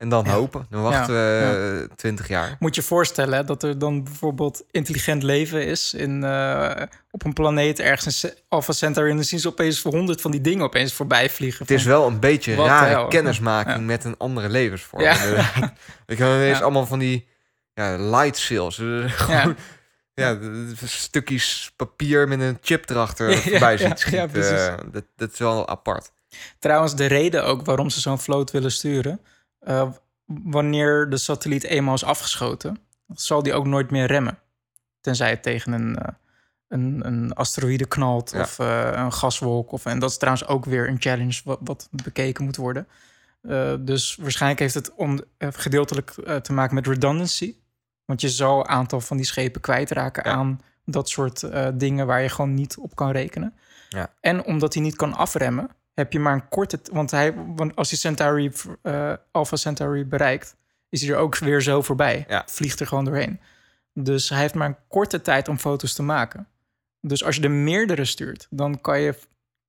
En 0.00 0.08
dan 0.08 0.24
Ja. 0.24 0.30
hopen. 0.32 0.66
Dan 0.70 0.82
wachten 0.82 1.14
we 1.14 1.86
eh, 1.90 1.96
20 1.96 2.28
jaar. 2.28 2.56
Moet 2.58 2.74
je 2.74 2.82
voorstellen 2.82 3.34
hè, 3.38 3.44
dat 3.44 3.62
er 3.62 3.78
dan 3.78 4.04
bijvoorbeeld 4.04 4.62
intelligent 4.70 5.22
leven 5.22 5.66
is 5.66 5.94
in, 5.94 6.24
eh, 6.24 6.82
op 7.10 7.24
een 7.24 7.32
planeet 7.32 7.78
ergens 7.78 8.24
in 8.24 8.32
Alpha 8.48 8.72
Centauri. 8.72 9.10
En 9.10 9.16
dan 9.16 9.24
zien 9.24 9.40
ze 9.40 9.48
opeens 9.48 9.80
voor 9.80 9.92
honderd 9.92 10.20
van 10.20 10.30
die 10.30 10.40
dingen 10.40 10.64
opeens 10.64 10.92
voorbij 10.92 11.30
vliegen. 11.30 11.60
Het 11.66 11.70
is 11.70 11.84
wel 11.84 12.06
een 12.06 12.20
beetje 12.20 12.54
Wat 12.54 12.66
rare 12.66 12.88
hel. 12.88 13.08
kennismaking 13.08 13.76
Ja. 13.76 13.82
met 13.82 14.04
een 14.04 14.14
andere 14.18 14.48
levensvorm. 14.48 15.02
Ik 16.06 16.18
heb 16.18 16.28
ineens 16.28 16.62
allemaal 16.62 16.86
van 16.86 16.98
die 16.98 17.28
ja, 17.74 17.96
light. 17.98 18.48
Eh, 18.50 18.68
Ja. 20.14 20.34
Gewoon, 20.34 20.76
stukjes 20.84 21.72
papier 21.76 22.28
met 22.28 22.40
een 22.40 22.58
chip 22.60 22.90
erachter 22.90 23.30
Ja, 23.30 23.36
voorbij 23.36 23.76
ziet 23.76 23.98
schieten. 23.98 24.68
Eh, 24.68 24.74
dat, 24.92 25.04
dat 25.16 25.32
is 25.32 25.38
wel 25.38 25.68
apart. 25.68 26.10
Trouwens, 26.58 26.94
de 26.96 27.06
reden 27.06 27.44
ook 27.44 27.64
waarom 27.64 27.90
ze 27.90 28.00
zo'n 28.00 28.18
vloot 28.18 28.50
willen 28.50 28.72
sturen. 28.72 29.20
Eh, 29.60 29.90
wanneer 30.24 31.10
de 31.10 31.16
satelliet 31.16 31.64
eenmaal 31.64 31.94
is 31.94 32.04
afgeschoten, 32.04 32.78
zal 33.14 33.42
die 33.42 33.52
ook 33.54 33.66
nooit 33.66 33.90
meer 33.90 34.06
remmen. 34.06 34.38
Tenzij 35.00 35.30
het 35.30 35.42
tegen 35.42 35.72
een, 35.72 35.96
eh, 35.98 36.12
een, 36.68 37.00
een 37.06 37.32
asteroïde 37.34 37.86
knalt 37.86 38.30
Ja. 38.30 38.40
of 38.40 38.58
eh, 38.58 38.90
een 38.94 39.12
gaswolk. 39.12 39.72
Of, 39.72 39.84
en 39.86 39.98
dat 39.98 40.10
is 40.10 40.16
trouwens 40.16 40.46
ook 40.46 40.64
weer 40.64 40.88
een 40.88 41.00
challenge 41.00 41.40
wat, 41.44 41.58
wat 41.62 41.88
bekeken 42.04 42.44
moet 42.44 42.56
worden. 42.56 42.88
Dus 43.80 44.16
waarschijnlijk 44.16 44.60
heeft 44.60 44.74
het 44.74 44.94
om, 44.94 45.20
gedeeltelijk 45.38 46.10
te 46.42 46.52
maken 46.52 46.74
met 46.74 46.86
redundancy. 46.86 47.54
Want 48.04 48.20
je 48.20 48.28
zal 48.28 48.58
een 48.60 48.68
aantal 48.68 49.00
van 49.00 49.16
die 49.16 49.26
schepen 49.26 49.60
kwijtraken 49.60 50.22
Ja. 50.30 50.36
aan 50.36 50.60
dat 50.84 51.08
soort 51.08 51.46
dingen 51.74 52.06
waar 52.06 52.22
je 52.22 52.28
gewoon 52.28 52.54
niet 52.54 52.76
op 52.78 52.94
kan 52.96 53.10
rekenen. 53.10 53.54
Ja. 53.88 54.12
En 54.20 54.44
omdat 54.44 54.74
hij 54.74 54.82
niet 54.82 54.96
kan 54.96 55.14
afremmen, 55.14 55.70
heb 56.00 56.12
je 56.12 56.18
maar 56.18 56.32
een 56.34 56.48
korte... 56.48 56.80
Want, 56.92 57.10
hij, 57.10 57.34
want 57.34 57.76
als 57.76 57.90
hij 57.90 57.98
Centauri, 57.98 58.52
eh 58.82 59.12
Alpha 59.30 59.56
Centauri 59.56 60.04
bereikt, 60.04 60.56
is 60.88 61.00
hij 61.00 61.10
er 61.10 61.16
ook 61.16 61.38
weer 61.38 61.62
zo 61.62 61.82
voorbij. 61.82 62.24
Ja. 62.28 62.42
Vliegt 62.46 62.80
er 62.80 62.86
gewoon 62.86 63.04
doorheen. 63.04 63.40
Dus 63.94 64.28
hij 64.28 64.38
heeft 64.38 64.54
maar 64.54 64.68
een 64.68 64.76
korte 64.88 65.22
tijd 65.22 65.48
om 65.48 65.58
foto's 65.58 65.94
te 65.94 66.02
maken. 66.02 66.48
Dus 67.00 67.24
als 67.24 67.36
je 67.36 67.42
er 67.42 67.50
meerdere 67.50 68.04
stuurt, 68.04 68.46
dan 68.50 68.80
kan 68.80 69.00
je, 69.00 69.14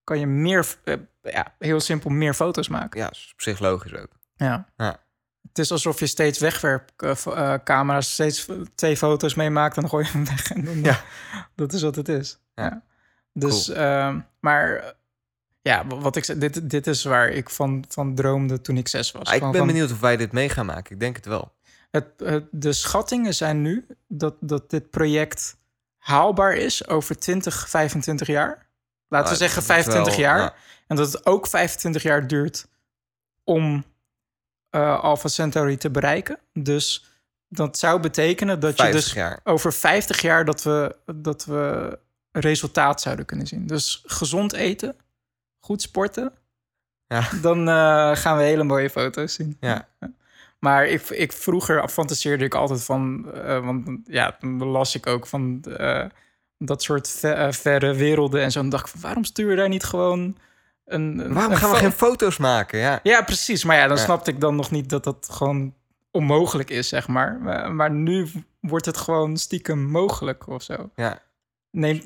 kan 0.03 0.19
je 0.19 0.27
meer, 0.27 0.75
eh, 0.83 0.95
ja, 1.21 1.55
heel 1.59 1.79
simpel 1.79 2.09
meer 2.09 2.33
foto's 2.33 2.67
maken. 2.67 2.99
Ja, 2.99 3.11
is 3.11 3.29
op 3.33 3.41
zich 3.41 3.59
logisch 3.59 3.95
ook. 3.95 4.09
Ja. 4.35 4.65
Ja. 4.77 4.99
Het 5.47 5.59
is 5.59 5.71
alsof 5.71 5.99
je 5.99 6.05
steeds 6.05 6.39
wegwerpcamera's, 6.39 8.13
steeds 8.13 8.47
twee 8.75 8.97
foto's 8.97 9.33
meemaakt 9.33 9.75
en 9.75 9.81
dan 9.81 9.89
gooi 9.89 10.05
je 10.05 10.11
hem 10.11 10.25
weg. 10.25 10.51
En 10.51 10.65
dan, 10.65 10.83
Ja. 10.83 11.01
Dat 11.55 11.73
is 11.73 11.81
wat 11.81 11.95
het 11.95 12.09
is. 12.09 12.39
Ja. 12.55 12.63
Ja. 12.63 12.83
Dus, 13.33 13.69
ehm, 13.69 14.19
maar 14.39 14.75
eh, 14.75 14.89
ja, 15.61 15.87
wat 15.87 16.15
ik 16.15 16.39
dit, 16.39 16.69
dit 16.69 16.87
is 16.87 17.03
waar 17.03 17.29
ik 17.29 17.49
van, 17.49 17.83
van 17.89 18.15
droomde 18.15 18.61
toen 18.61 18.77
ik 18.77 18.87
zes 18.87 19.11
was. 19.11 19.27
Ah, 19.27 19.33
ik 19.35 19.41
ben 19.41 19.53
van- 19.55 19.67
benieuwd 19.67 19.91
of 19.91 19.99
wij 19.99 20.17
dit 20.17 20.31
mee 20.31 20.49
gaan 20.49 20.65
maken. 20.65 20.93
Ik 20.93 20.99
denk 20.99 21.15
het 21.15 21.25
wel. 21.25 21.53
Het, 21.91 22.05
het- 22.17 22.47
de 22.51 22.73
schattingen 22.73 23.33
zijn 23.33 23.61
nu 23.61 23.85
dat, 24.07 24.35
dat 24.39 24.69
dit 24.69 24.89
project 24.89 25.57
haalbaar 25.97 26.53
is 26.53 26.87
over 26.87 27.17
20, 27.19 27.69
25 27.69 28.27
jaar. 28.27 28.67
Laten 29.07 29.27
we 29.27 29.33
Ah, 29.33 29.39
zeggen 29.39 29.67
dat 29.67 29.77
is 29.77 29.83
25 29.83 30.15
wel- 30.15 30.25
jaar. 30.25 30.39
ja. 30.39 30.53
En 30.87 30.95
dat 30.95 31.11
het 31.11 31.25
ook 31.25 31.47
25 31.47 32.03
jaar 32.03 32.27
duurt 32.27 32.67
om 33.43 33.83
eh 34.69 34.99
Alpha 35.03 35.27
Centauri 35.27 35.77
te 35.77 35.89
bereiken. 35.89 36.39
Dus 36.53 37.05
dat 37.47 37.77
zou 37.77 37.99
betekenen 37.99 38.59
dat 38.59 38.77
je 38.77 38.83
50 38.83 39.03
dus 39.03 39.13
jaar. 39.13 39.39
over 39.43 39.73
50 39.73 40.21
jaar 40.21 40.45
dat 40.45 40.63
we, 40.63 40.95
dat 41.15 41.45
we 41.45 41.99
resultaat 42.31 43.01
zouden 43.01 43.25
kunnen 43.25 43.47
zien. 43.47 43.67
Dus 43.67 44.03
gezond 44.05 44.53
eten, 44.53 44.95
goed 45.61 45.81
sporten. 45.81 46.33
Ja. 47.07 47.29
Dan 47.41 47.67
eh, 47.69 48.15
gaan 48.15 48.37
we 48.37 48.43
hele 48.43 48.63
mooie 48.63 48.89
foto's 48.89 49.33
zien. 49.33 49.57
Ja. 49.59 49.87
Maar 50.59 50.85
ik, 50.87 51.09
ik 51.09 51.31
vroeger 51.33 51.87
fantaseerde 51.89 52.45
ik 52.45 52.55
altijd 52.55 52.83
van, 52.83 53.31
eh, 53.33 53.65
want 53.65 53.89
ja, 54.05 54.37
dan 54.39 54.63
las 54.63 54.95
ik 54.95 55.07
ook 55.07 55.27
van 55.27 55.63
eh, 55.77 56.05
dat 56.57 56.83
soort 56.83 57.09
ve- 57.09 57.47
verre 57.53 57.93
werelden 57.93 58.41
en 58.41 58.51
zo. 58.51 58.59
En 58.59 58.69
dacht 58.69 58.85
ik 58.85 58.91
van, 58.91 59.01
waarom 59.01 59.23
stuur 59.23 59.49
je 59.49 59.55
daar 59.55 59.69
niet 59.69 59.83
gewoon 59.83 60.37
een. 60.85 61.19
een 61.19 61.33
Waarom 61.33 61.51
een 61.51 61.57
gaan 61.57 61.69
we 61.71 61.75
geen 61.75 61.91
foto's 61.91 62.37
maken? 62.37 62.79
Ja. 62.79 62.99
Ja, 63.03 63.21
precies. 63.21 63.63
Maar 63.63 63.75
ja, 63.77 63.87
dan 63.87 63.97
Ja. 63.97 64.03
snapte 64.03 64.31
ik 64.31 64.39
dan 64.39 64.55
nog 64.55 64.71
niet 64.71 64.89
dat 64.89 65.03
dat 65.03 65.27
gewoon 65.31 65.73
onmogelijk 66.11 66.69
is, 66.69 66.87
zeg 66.87 67.07
maar. 67.07 67.39
Maar, 67.41 67.71
maar 67.71 67.91
nu 67.91 68.27
wordt 68.59 68.85
het 68.85 68.97
gewoon 68.97 69.37
stiekem 69.37 69.85
mogelijk 69.85 70.47
of 70.47 70.63
zo. 70.63 70.89
Ja. 70.95 71.19
Neem, 71.71 72.01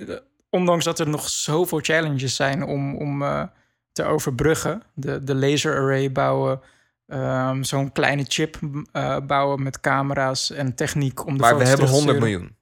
ondanks 0.55 0.85
dat 0.85 0.99
er 0.99 1.09
nog 1.09 1.29
zoveel 1.29 1.79
challenges 1.81 2.35
zijn 2.35 2.63
om, 2.63 2.95
om 2.95 3.21
eh, 3.23 3.43
te 3.91 4.03
overbruggen. 4.03 4.81
De, 4.93 5.23
de 5.23 5.35
laser 5.35 5.75
array 5.77 6.11
bouwen, 6.11 6.61
ehm, 7.07 7.63
zo'n 7.63 7.91
kleine 7.91 8.25
chip 8.27 8.59
eh, 8.91 9.17
bouwen 9.27 9.63
met 9.63 9.79
camera's 9.79 10.51
en 10.51 10.75
techniek 10.75 11.25
om 11.25 11.33
de 11.33 11.39
Maar 11.39 11.57
we 11.57 11.63
hebben 11.67 11.85
terug 11.85 11.89
te 11.91 11.95
100 11.95 12.17
sturen. 12.17 12.39
miljoen. 12.39 12.55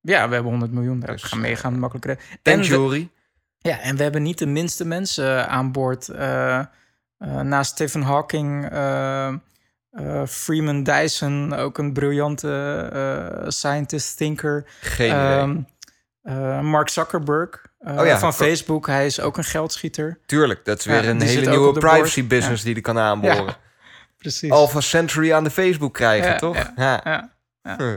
Ja, 0.00 0.28
we 0.28 0.34
hebben 0.34 0.50
100 0.50 0.72
miljoen. 0.72 1.00
Daar 1.00 1.10
Dus, 1.12 1.22
gaan 1.22 1.40
meegaan 1.40 1.78
makkelijk 1.78 2.06
redden. 2.06 2.24
Thank 2.42 2.56
En 2.56 2.62
we- 2.62 2.68
jury. 2.76 3.08
ja, 3.58 3.80
en 3.80 3.96
we 3.96 4.02
hebben 4.02 4.22
niet 4.22 4.38
de 4.38 4.46
minste 4.46 4.84
mensen 4.84 5.48
aan 5.48 5.72
boord. 5.72 6.08
Eh, 6.08 6.58
eh, 6.58 6.66
naast 7.40 7.70
Stephen 7.70 8.02
Hawking, 8.02 8.70
eh, 8.70 9.26
eh, 9.28 10.26
Freeman 10.26 10.82
Dyson, 10.82 11.52
ook 11.54 11.78
een 11.78 11.92
briljante 11.92 12.50
eh, 12.92 13.48
scientist, 13.48 14.16
thinker. 14.16 14.64
Geen 14.80 15.06
idee. 15.10 15.20
Ehm, 15.38 15.60
eh, 16.30 16.60
Mark 16.60 16.88
Zuckerberg 16.88 17.66
eh, 17.78 17.98
Oh 17.98 18.06
ja, 18.06 18.18
van. 18.18 18.34
Facebook, 18.34 18.86
hij 18.86 19.06
is 19.06 19.20
ook 19.20 19.36
een 19.36 19.44
geldschieter. 19.44 20.20
Tuurlijk, 20.26 20.64
dat 20.64 20.78
is 20.78 20.84
ja, 20.84 20.90
weer 20.90 21.08
een 21.08 21.20
hele 21.20 21.50
nieuwe 21.50 21.72
privacy 21.78 22.20
board. 22.20 22.28
business 22.28 22.62
die 22.62 22.74
die 22.74 22.82
kan 22.82 22.98
aanboren. 22.98 23.56
Precies. 24.18 24.50
Alpha 24.50 24.80
Century 24.80 25.32
aan 25.32 25.44
de 25.44 25.50
Facebook 25.50 25.94
krijgen, 25.94 26.36
toch? 26.36 26.72
ja. 26.76 27.30
Huh. 27.62 27.96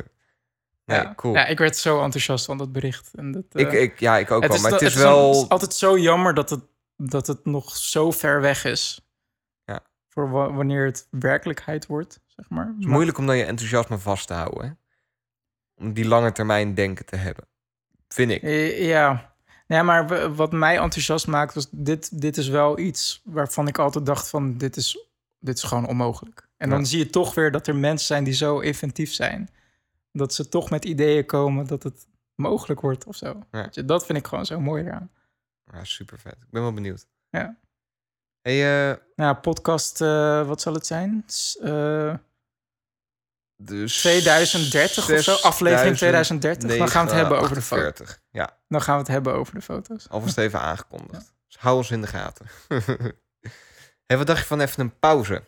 Nee, 0.85 1.15
cool. 1.15 1.33
Ja, 1.33 1.45
ik 1.45 1.57
werd 1.57 1.77
zo 1.77 2.01
enthousiast 2.03 2.45
van 2.45 2.57
dat 2.57 2.71
bericht. 2.71 3.09
En 3.15 3.31
dat, 3.31 3.43
eh, 3.51 3.61
ik, 3.65 3.71
ik, 3.71 3.99
ja, 3.99 4.17
ik 4.17 4.31
ook 4.31 4.47
wel. 4.47 4.59
Maar 4.61 4.71
het 4.71 4.81
is 4.81 4.95
een- 4.95 5.01
wel... 5.01 5.45
altijd 5.49 5.73
zo 5.73 5.97
jammer 5.97 6.33
dat 6.33 6.49
het, 6.49 6.61
dat 6.97 7.27
het 7.27 7.45
nog 7.45 7.75
zo 7.77 8.11
ver 8.11 8.41
weg 8.41 8.65
is. 8.65 9.01
Ja. 9.65 9.79
Voor 10.09 10.29
wa- 10.31 10.51
wanneer 10.51 10.85
het 10.85 11.07
werkelijkheid 11.09 11.85
wordt, 11.85 12.19
zeg 12.27 12.49
maar. 12.49 12.65
Het 12.65 12.75
is 12.79 12.85
moeilijk 12.85 13.17
om 13.17 13.25
dan 13.25 13.37
je 13.37 13.43
enthousiasme 13.45 13.97
vast 13.97 14.27
te 14.27 14.33
houden. 14.33 14.63
Hè? 14.65 14.71
Om 15.83 15.93
die 15.93 16.07
lange 16.07 16.31
termijn 16.31 16.73
denken 16.73 17.05
te 17.05 17.15
hebben. 17.15 17.45
Vind 18.13 18.31
ik. 18.31 18.41
Eh, 18.43 18.87
Ja. 18.87 19.33
ja, 19.67 19.83
maar 19.83 20.35
wat 20.35 20.51
mij 20.51 20.77
enthousiast 20.77 21.27
maakt 21.27 21.53
was... 21.53 21.67
Dit, 21.71 22.21
dit 22.21 22.37
is 22.37 22.47
wel 22.47 22.79
iets 22.79 23.21
waarvan 23.23 23.67
ik 23.67 23.77
altijd 23.77 24.05
dacht 24.05 24.29
van... 24.29 24.57
dit 24.57 24.75
is, 24.75 25.07
dit 25.39 25.57
is 25.57 25.63
gewoon 25.63 25.87
onmogelijk. 25.87 26.47
En 26.57 26.69
dan 26.69 26.85
zie 26.85 26.99
je 26.99 27.09
toch 27.09 27.33
weer 27.33 27.51
dat 27.51 27.67
er 27.67 27.75
mensen 27.75 28.07
zijn 28.07 28.23
die 28.23 28.33
zo 28.33 28.59
inventief 28.59 29.13
zijn... 29.13 29.49
dat 30.11 30.33
ze 30.33 30.49
toch 30.49 30.69
met 30.69 30.85
ideeën 30.85 31.25
komen 31.25 31.67
dat 31.67 31.83
het 31.83 32.07
mogelijk 32.35 32.81
wordt 32.81 33.05
of 33.05 33.15
zo. 33.15 33.43
Ja. 33.51 33.69
Dat 33.85 34.05
vind 34.05 34.17
ik 34.17 34.27
gewoon 34.27 34.45
zo 34.45 34.59
mooi 34.59 34.83
eraan. 34.83 35.11
Ja, 35.71 35.83
super 35.83 36.19
vet. 36.19 36.33
Ik 36.33 36.49
ben 36.49 36.61
wel 36.61 36.73
benieuwd. 36.73 37.07
Ja. 37.29 37.57
Hey, 38.41 38.89
eh, 38.91 38.97
Nou, 39.15 39.35
podcast, 39.35 40.01
eh, 40.01 40.47
wat 40.47 40.61
zal 40.61 40.73
het 40.73 40.85
zijn? 40.85 41.23
Dus 43.65 43.97
2030 43.97 45.09
of 45.11 45.19
zo? 45.19 45.33
Aflevering 45.33 45.97
2030. 45.97 46.77
Dan 46.77 46.87
gaan 46.87 47.05
we 47.05 47.11
het 47.11 47.19
hebben 47.21 47.39
over 47.39 47.55
de 47.55 47.61
foto. 47.61 47.81
49. 47.81 48.19
Ja, 48.31 48.57
Dan 48.67 48.81
gaan 48.81 48.93
we 48.95 48.99
het 49.01 49.11
hebben 49.11 49.33
over 49.33 49.53
de 49.53 49.61
foto's. 49.61 50.09
alvast 50.09 50.37
even 50.37 50.59
aangekondigd. 50.69 51.33
Dus 51.47 51.57
hou 51.59 51.77
ons 51.77 51.91
in 51.91 52.01
de 52.01 52.07
gaten. 52.07 52.45
hey, 54.07 54.17
wat 54.17 54.27
dacht 54.27 54.39
je 54.39 54.45
van 54.45 54.59
even 54.59 54.81
een 54.81 54.99
pauze? 54.99 55.43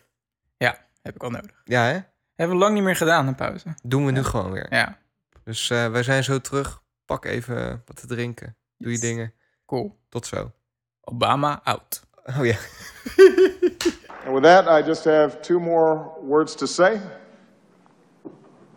Heb 1.02 1.14
ik 1.14 1.22
al 1.22 1.30
nodig. 1.30 1.60
Ja, 1.64 1.84
hè? 1.84 1.98
Hebben 2.34 2.56
we 2.56 2.62
lang 2.62 2.74
niet 2.74 2.82
meer 2.82 2.96
gedaan, 2.96 3.26
een 3.26 3.34
pauze. 3.34 3.74
Doen 3.82 4.06
we 4.06 4.12
nu 4.12 4.24
gewoon 4.24 4.50
weer. 4.50 4.66
Ja, 4.70 4.98
Dus 5.44 5.70
eh, 5.70 5.90
wij 5.90 6.02
zijn 6.02 6.24
zo 6.24 6.38
terug. 6.40 6.82
Pak 7.04 7.24
even 7.24 7.82
wat 7.84 7.96
te 7.96 8.06
drinken. 8.06 8.56
Doe 8.76 8.92
je 8.92 8.98
dingen. 8.98 9.32
cool. 9.66 9.98
Tot 10.08 10.26
zo. 10.26 10.52
Obama 11.00 11.60
out. 11.64 12.02
Oh 12.24 12.46
ja. 12.46 12.56
And 14.24 14.34
with 14.34 14.42
that, 14.42 14.66
I 14.82 14.86
just 14.86 15.04
have 15.04 15.40
two 15.40 15.58
more 15.60 16.10
words 16.22 16.54
to 16.54 16.66
say. 16.66 17.00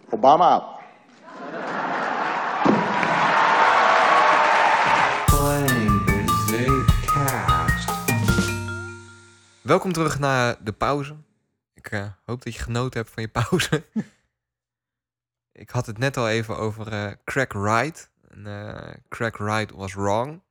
Obama. 0.10 0.78
Welkom 9.62 9.94
terug 9.94 10.20
naar 10.20 10.64
de 10.64 10.72
pauze. 10.72 11.16
Ik 11.74 11.92
eh, 11.92 12.06
hoop 12.26 12.44
dat 12.44 12.54
je 12.54 12.60
genoten 12.60 13.00
hebt 13.00 13.14
van 13.14 13.24
je 13.24 13.30
pauze. 13.30 13.84
ik 15.64 15.70
had 15.70 15.86
het 15.86 15.98
net 15.98 16.18
al 16.18 16.30
even 16.30 16.58
over 16.58 16.92
eh, 16.92 17.12
Crack 17.24 17.54
Wright. 17.54 18.12
En, 18.30 18.48
eh, 18.48 18.94
Crack 19.10 19.38
Wright 19.38 19.72
was 19.72 19.94
wrong. 19.94 20.42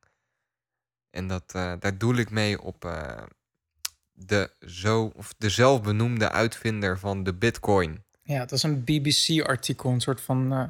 En 1.11 1.29
dat, 1.29 1.51
daar 1.53 1.99
doel 1.99 2.15
ik 2.15 2.31
mee 2.31 2.61
op 2.61 2.81
de, 4.13 4.51
zo, 4.67 5.13
of 5.15 5.35
de 5.39 5.49
zelfbenoemde 5.49 6.31
uitvinder 6.31 6.99
van 6.99 7.23
de 7.23 7.35
bitcoin. 7.35 8.05
Ja, 8.29 8.41
het 8.41 8.51
was 8.51 8.63
een 8.63 8.85
BBC-artikel, 8.85 9.91
een 9.91 10.01
soort 10.01 10.21
van 10.21 10.53
eh, 10.53 10.65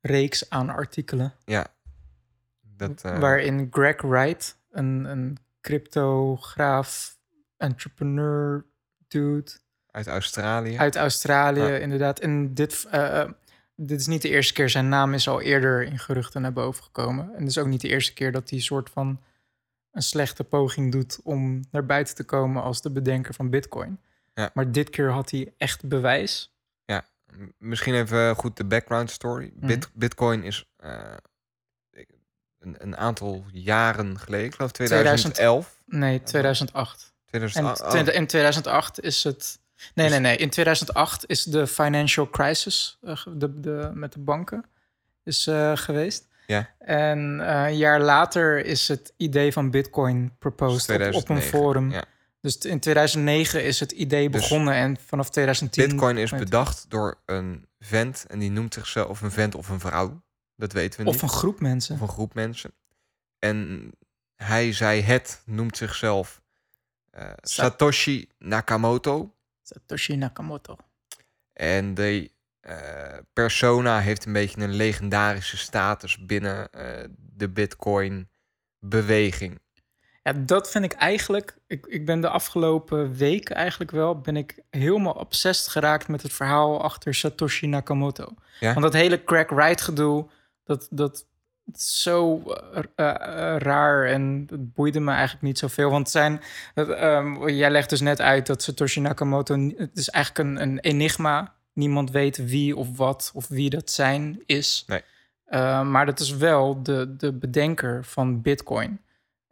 reeks 0.00 0.50
aan 0.50 0.68
artikelen. 0.68 1.34
Ja. 1.44 1.66
Dat, 2.60 3.02
eh, 3.02 3.18
Waarin 3.18 3.68
Greg 3.70 4.02
Wright, 4.02 4.56
een, 4.70 5.04
een 5.04 5.38
cryptograaf, 5.60 7.18
entrepreneur 7.56 8.64
dude 9.08 9.50
uit 9.90 10.06
Australië. 10.06 10.78
uit 10.78 10.96
Australië, 10.96 11.80
inderdaad. 11.80 12.20
En 12.20 12.54
dit, 12.54 12.86
eh, 12.90 13.30
dit 13.76 14.00
is 14.00 14.06
niet 14.06 14.22
de 14.22 14.28
eerste 14.28 14.52
keer. 14.52 14.68
Zijn 14.68 14.88
naam 14.88 15.14
is 15.14 15.28
al 15.28 15.40
eerder 15.40 15.82
in 15.82 15.98
geruchten 15.98 16.42
naar 16.42 16.52
boven 16.52 16.84
gekomen. 16.84 17.24
En 17.34 17.40
het 17.40 17.48
is 17.48 17.58
ook 17.58 17.66
niet 17.66 17.80
de 17.80 17.88
eerste 17.88 18.12
keer 18.12 18.32
dat 18.32 18.48
hij 18.48 18.58
een 18.58 18.64
soort 18.64 18.90
van 18.90 19.20
een 19.92 20.02
slechte 20.02 20.44
poging 20.44 20.92
doet 20.92 21.20
om 21.22 21.64
naar 21.70 21.86
buiten 21.86 22.14
te 22.14 22.24
komen 22.24 22.62
als 22.62 22.82
de 22.82 22.90
bedenker 22.90 23.34
van 23.34 23.50
Bitcoin. 23.50 24.00
Ja. 24.34 24.50
Maar 24.54 24.72
dit 24.72 24.90
keer 24.90 25.10
had 25.10 25.30
hij 25.30 25.52
echt 25.56 25.88
bewijs. 25.88 26.53
Misschien 27.58 27.94
even 27.94 28.34
goed 28.36 28.56
de 28.56 28.64
background 28.64 29.10
story. 29.10 29.52
Mhm. 29.56 29.66
Bit, 29.66 29.88
Bitcoin 29.92 30.42
is 30.42 30.64
eh, 30.76 31.14
een, 32.58 32.76
een 32.78 32.96
aantal 32.96 33.44
jaren 33.52 34.18
geleden, 34.18 34.46
ik 34.46 34.54
geloof 34.54 34.72
2011. 34.72 35.82
Nee, 35.86 36.22
2008. 36.22 37.12
En 37.24 37.30
2008. 37.40 37.82
oh, 37.82 37.88
twintig- 37.90 38.14
in 38.14 38.26
2008 38.26 39.00
is 39.00 39.24
het. 39.24 39.58
Nee, 39.94 40.06
Dus- 40.06 40.14
nee, 40.18 40.20
nee. 40.24 40.36
In 40.36 40.50
2008 40.50 41.26
is 41.26 41.42
de 41.44 41.66
financial 41.66 42.30
crisis 42.30 42.98
eh, 43.02 43.26
de, 43.34 43.60
de, 43.60 43.90
met 43.94 44.12
de 44.12 44.18
banken 44.20 44.64
is, 45.24 45.46
eh, 45.46 45.76
geweest. 45.76 46.26
Ja. 46.46 46.68
En 46.78 47.18
een 47.48 47.76
jaar 47.76 48.00
later 48.00 48.64
is 48.64 48.88
het 48.88 49.12
idee 49.16 49.52
van 49.52 49.70
Bitcoin 49.70 50.36
proposed 50.38 50.88
op, 50.88 50.94
op 50.96 51.00
een 51.00 51.12
2009, 51.12 51.58
forum. 51.58 51.90
ja. 51.90 52.04
Dus 52.44 52.56
in 52.56 52.80
2009 52.80 53.64
is 53.64 53.80
het 53.80 53.92
idee 53.92 54.30
Dus 54.30 54.40
begonnen 54.40 54.74
en 54.74 54.96
vanaf 55.06 55.30
2010... 55.30 55.88
Bitcoin 55.88 56.16
is 56.16 56.30
bedacht 56.30 56.86
door 56.88 57.20
een 57.26 57.66
vent 57.78 58.24
en 58.28 58.38
die 58.38 58.50
noemt 58.50 58.74
zichzelf 58.74 59.08
of 59.08 59.20
een 59.20 59.30
vent 59.30 59.54
of 59.54 59.68
een 59.68 59.80
vrouw. 59.80 60.22
Dat 60.56 60.72
weten 60.72 60.98
we 60.98 61.04
niet. 61.04 61.14
Of 61.14 61.22
een 61.22 61.28
groep 61.28 61.60
mensen. 61.60 61.94
Of 61.94 62.00
een 62.00 62.08
groep 62.08 62.34
mensen. 62.34 62.72
En 63.38 63.90
hij, 64.36 64.72
zij, 64.72 65.00
het 65.00 65.42
noemt 65.44 65.76
zichzelf 65.76 66.42
eh, 67.10 67.30
Satoshi 67.42 68.28
Nakamoto. 68.38 69.34
Satoshi 69.62 70.16
Nakamoto. 70.16 70.76
En 71.52 71.94
de 71.94 72.30
eh, 72.60 73.18
persona 73.32 74.00
heeft 74.00 74.24
een 74.24 74.32
beetje 74.32 74.60
een 74.60 74.74
legendarische 74.74 75.56
status 75.56 76.26
binnen 76.26 76.72
eh, 76.72 77.04
de 77.16 77.48
Bitcoin-beweging. 77.48 79.60
Ja, 80.24 80.32
dat 80.32 80.70
vind 80.70 80.84
ik 80.84 80.92
eigenlijk. 80.92 81.56
Ik, 81.66 81.86
ik 81.86 82.06
ben 82.06 82.20
de 82.20 82.28
afgelopen 82.28 83.14
weken 83.14 83.56
eigenlijk 83.56 83.90
wel. 83.90 84.18
ben 84.18 84.36
ik 84.36 84.62
helemaal 84.70 85.12
obsessed 85.12 85.68
geraakt 85.68 86.08
met 86.08 86.22
het 86.22 86.32
verhaal 86.32 86.82
achter 86.82 87.14
Satoshi 87.14 87.66
Nakamoto. 87.66 88.28
Ja? 88.60 88.72
Want 88.72 88.84
dat 88.84 88.92
hele 88.92 89.24
crack 89.24 89.50
ride 89.50 89.82
gedoe. 89.82 90.26
Dat, 90.64 90.88
dat 90.90 91.26
is 91.72 92.02
zo 92.02 92.42
eh, 92.42 92.82
eh, 92.96 93.14
eh, 93.14 93.58
raar 93.58 94.06
en 94.06 94.46
het 94.50 94.74
boeide 94.74 95.00
me 95.00 95.10
eigenlijk 95.10 95.42
niet 95.42 95.58
zoveel. 95.58 95.90
Want 95.90 96.10
zijn, 96.10 96.40
ehm, 96.74 97.48
jij 97.48 97.70
legt 97.70 97.90
dus 97.90 98.00
net 98.00 98.20
uit 98.20 98.46
dat 98.46 98.62
Satoshi 98.62 99.00
Nakamoto. 99.00 99.72
Het 99.76 99.98
is 99.98 100.08
eigenlijk 100.08 100.48
een, 100.48 100.62
een 100.62 100.78
enigma. 100.78 101.54
Niemand 101.72 102.10
weet 102.10 102.36
wie 102.36 102.76
of 102.76 102.96
wat 102.96 103.30
of 103.34 103.48
wie 103.48 103.70
dat 103.70 103.90
zijn 103.90 104.42
is. 104.46 104.84
Nee. 104.86 105.02
Maar 105.84 106.06
dat 106.06 106.20
is 106.20 106.36
wel 106.36 106.82
de, 106.82 107.14
de 107.16 107.32
bedenker 107.32 108.04
van 108.04 108.42
Bitcoin. 108.42 109.00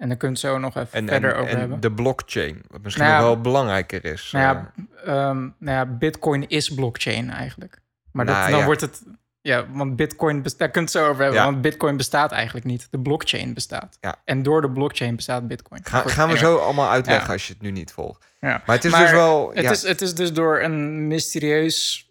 En 0.02 0.08
daar 0.08 0.16
kunt 0.16 0.30
het 0.30 0.40
zo 0.50 0.58
nog 0.58 0.76
even 0.76 0.92
En, 0.92 1.08
verder 1.08 1.34
en, 1.34 1.40
over 1.40 1.52
en 1.52 1.58
hebben. 1.58 1.80
de 1.80 1.92
blockchain, 1.92 2.62
wat 2.68 2.82
misschien 2.82 3.04
Nou 3.04 3.14
ja, 3.16 3.20
nog 3.20 3.32
wel 3.32 3.40
belangrijker 3.40 4.04
is. 4.04 4.30
Nou 4.32 4.44
ja, 4.44 4.72
eh. 5.04 5.28
ehm, 5.28 5.40
nou 5.40 5.76
ja, 5.76 5.86
Bitcoin 5.86 6.48
is 6.48 6.74
blockchain 6.74 7.30
eigenlijk. 7.30 7.80
Maar 8.12 8.26
dat, 8.26 8.36
Nou 8.36 8.50
dan 8.50 8.64
wordt 8.64 8.80
het. 8.80 9.02
Ja, 9.40 9.66
want 9.70 9.96
Bitcoin, 9.96 10.42
daar 10.56 10.70
kunt 10.70 10.74
je 10.74 10.80
het 10.80 10.90
zo 10.90 11.10
over 11.10 11.22
hebben. 11.22 11.42
Want 11.42 11.60
Bitcoin 11.60 11.96
bestaat 11.96 12.32
eigenlijk 12.32 12.66
niet. 12.66 12.88
De 12.90 12.98
blockchain 12.98 13.54
bestaat. 13.54 13.96
Ja. 14.00 14.16
En 14.24 14.42
door 14.42 14.60
de 14.60 14.70
blockchain 14.70 15.16
bestaat 15.16 15.48
Bitcoin. 15.48 15.80
Ga- 15.84 16.00
Goed, 16.00 16.10
gaan 16.10 16.28
we 16.28 16.34
anyway. 16.34 16.52
zo 16.52 16.58
allemaal 16.58 16.90
uitleggen 16.90 17.32
als 17.32 17.46
je 17.46 17.52
het 17.52 17.62
nu 17.62 17.70
niet 17.70 17.92
volgt. 17.92 18.26
Ja. 18.40 18.62
Maar 18.66 18.76
het 18.76 18.84
is 18.84 18.90
Maar 18.90 19.00
dus 19.00 19.10
wel... 19.10 19.50
Het, 19.54 19.70
is, 19.70 19.82
het 19.82 20.00
is 20.00 20.14
dus 20.14 20.32
door 20.32 20.60
een 20.60 21.06
mysterieus 21.08 22.10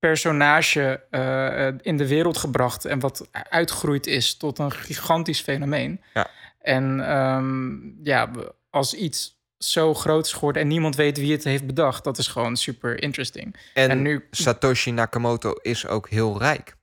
personage 0.00 1.02
eh, 1.10 1.68
in 1.86 1.96
de 1.96 2.06
wereld 2.08 2.36
gebracht. 2.38 2.84
En 2.84 2.98
wat 3.00 3.28
uitgegroeid 3.32 4.06
is 4.06 4.36
tot 4.36 4.58
een 4.58 4.72
gigantisch 4.72 5.40
fenomeen. 5.40 6.00
Ja. 6.14 6.26
En 6.60 7.06
ehm, 7.08 7.72
ja, 8.06 8.30
als 8.70 8.94
iets 8.94 9.38
zo 9.58 9.94
groot 9.94 10.26
is 10.26 10.32
geworden 10.32 10.62
en 10.62 10.68
niemand 10.68 10.96
weet 10.96 11.18
wie 11.18 11.32
het 11.32 11.44
heeft 11.44 11.66
bedacht, 11.66 12.04
dat 12.04 12.18
is 12.18 12.26
gewoon 12.26 12.56
super 12.56 13.02
interesting. 13.02 13.56
en 13.74 13.90
en 13.90 14.02
nu- 14.02 14.26
Satoshi 14.30 14.90
Nakamoto 14.90 15.52
is 15.62 15.86
ook 15.86 16.08
heel 16.08 16.38
rijk. 16.38 16.76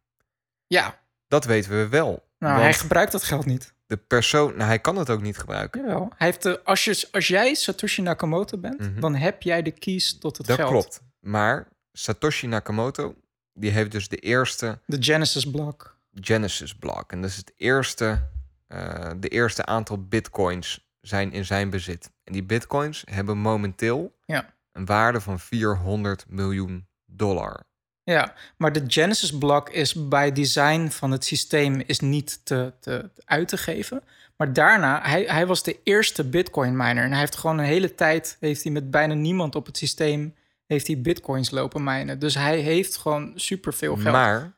Ja, 0.67 0.99
Dat 1.27 1.45
weten 1.45 1.71
we 1.71 1.87
wel. 1.87 2.25
nou, 2.39 2.59
hij 2.61 2.73
gebruikt 2.73 3.11
dat 3.11 3.23
geld 3.23 3.45
niet. 3.45 3.73
de 3.87 3.97
persoon... 3.97 4.51
Nou, 4.55 4.63
hij 4.67 4.79
kan 4.79 4.95
het 4.95 5.09
ook 5.09 5.21
niet 5.21 5.37
gebruiken. 5.37 5.81
Jawel. 5.81 6.09
Hij 6.17 6.27
heeft 6.27 6.43
de, 6.43 6.63
als, 6.63 6.83
je, 6.85 7.07
als 7.11 7.27
jij 7.27 7.53
Satoshi 7.53 8.01
Nakamoto 8.01 8.57
bent, 8.57 8.79
Mhm. 8.79 8.99
dan 8.99 9.15
heb 9.15 9.41
jij 9.41 9.61
de 9.61 9.71
keys 9.71 10.17
tot 10.19 10.37
het 10.37 10.47
Dat 10.47 10.55
geld. 10.55 10.69
klopt. 10.69 11.01
Maar 11.19 11.67
Satoshi 11.97 12.47
Nakamoto, 12.47 13.15
die 13.53 13.71
heeft 13.71 13.91
dus 13.91 14.07
de 14.07 14.17
eerste 14.17 14.79
De 14.85 14.97
Genesis 15.03 15.49
block. 15.49 15.97
Genesis 16.13 16.75
block. 16.75 17.11
En 17.11 17.21
dat 17.21 17.29
is 17.29 17.37
het 17.37 17.53
eerste, 17.57 18.21
eh, 18.67 19.11
de 19.17 19.27
eerste 19.27 19.65
aantal 19.65 20.03
bitcoins 20.07 20.87
zijn 21.01 21.31
in 21.31 21.45
zijn 21.45 21.69
bezit. 21.69 22.11
En 22.23 22.33
die 22.33 22.43
bitcoins 22.43 23.03
hebben 23.09 23.37
momenteel 23.37 24.15
Ja. 24.25 24.53
een 24.71 24.85
waarde 24.85 25.21
van 25.21 25.39
400 25.39 26.25
miljoen 26.27 26.87
dollar. 27.05 27.63
Ja, 28.03 28.33
maar 28.57 28.71
de 28.73 28.83
Genesis 28.87 29.37
block 29.37 29.69
is 29.69 30.07
bij 30.07 30.31
design 30.31 30.87
van 30.87 31.11
het 31.11 31.25
systeem 31.25 31.83
is 31.85 31.99
niet 31.99 32.45
te, 32.45 32.73
te 32.79 33.09
uit 33.25 33.47
te 33.47 33.57
geven. 33.57 34.03
Maar 34.35 34.53
daarna, 34.53 35.01
hij, 35.03 35.23
hij 35.23 35.45
was 35.45 35.63
de 35.63 35.79
eerste 35.83 36.23
Bitcoin 36.23 36.75
miner. 36.77 37.03
En 37.03 37.09
hij 37.11 37.19
heeft 37.19 37.35
gewoon 37.35 37.57
een 37.57 37.65
hele 37.65 37.95
tijd, 37.95 38.37
heeft 38.39 38.63
hij 38.63 38.71
met 38.71 38.91
bijna 38.91 39.13
niemand 39.13 39.55
op 39.55 39.65
het 39.65 39.77
systeem, 39.77 40.35
heeft 40.67 40.87
hij 40.87 41.01
Bitcoins 41.01 41.49
lopen 41.51 41.83
minen. 41.83 42.19
Dus 42.19 42.35
hij 42.35 42.59
heeft 42.59 42.97
gewoon 42.97 43.31
superveel 43.35 43.95
geld. 43.95 44.15
Maar 44.15 44.57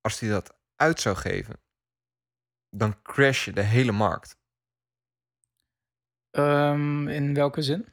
als 0.00 0.20
hij 0.20 0.28
dat 0.28 0.54
uit 0.76 1.00
zou 1.00 1.16
geven, 1.16 1.60
dan 2.70 3.02
crash 3.02 3.44
je 3.44 3.52
de 3.52 3.62
hele 3.62 3.92
markt. 3.92 4.36
Ehm, 6.30 7.08
in 7.08 7.34
welke 7.34 7.62
zin? 7.62 7.86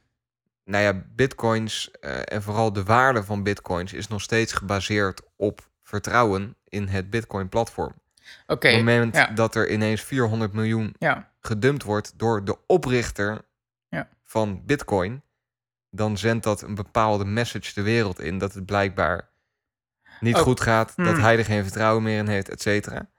Nou 0.64 0.84
ja, 0.84 1.04
bitcoins 1.16 1.92
eh, 1.92 2.20
en 2.24 2.42
vooral 2.42 2.74
de 2.74 2.84
waarde 2.84 3.24
van 3.24 3.44
bitcoins 3.44 3.94
is 3.94 4.08
nog 4.08 4.22
steeds 4.22 4.54
gebaseerd 4.54 5.22
op 5.36 5.70
vertrouwen 5.84 6.56
in 6.64 6.88
het 6.88 7.10
bitcoin-platform. 7.10 7.94
Oké, 8.48 8.54
Op 8.54 8.62
het 8.62 8.76
moment 8.76 9.16
ja. 9.16 9.28
dat 9.28 9.56
er 9.56 9.72
ineens 9.72 10.02
400 10.02 10.54
miljoen 10.54 10.96
ja. 11.00 11.32
gedumpt 11.40 11.84
wordt 11.84 12.14
door 12.20 12.46
de 12.46 12.58
oprichter 12.68 13.42
Ja. 13.90 14.10
van 14.24 14.66
Bitcoin, 14.66 15.24
dan 15.90 16.18
zendt 16.18 16.44
dat 16.44 16.62
een 16.62 16.76
bepaalde 16.76 17.26
message 17.26 17.74
de 17.74 17.82
wereld 17.82 18.20
in 18.20 18.38
dat 18.38 18.54
het 18.54 18.66
blijkbaar 18.66 19.30
niet 20.20 20.36
Oh, 20.36 20.42
goed 20.42 20.62
gaat, 20.62 20.94
dat 20.96 21.06
hmm. 21.08 21.20
hij 21.20 21.38
er 21.38 21.46
geen 21.46 21.64
vertrouwen 21.64 22.04
meer 22.04 22.18
in 22.18 22.28
heeft, 22.28 22.50
et 22.50 22.62
cetera. 22.62 23.10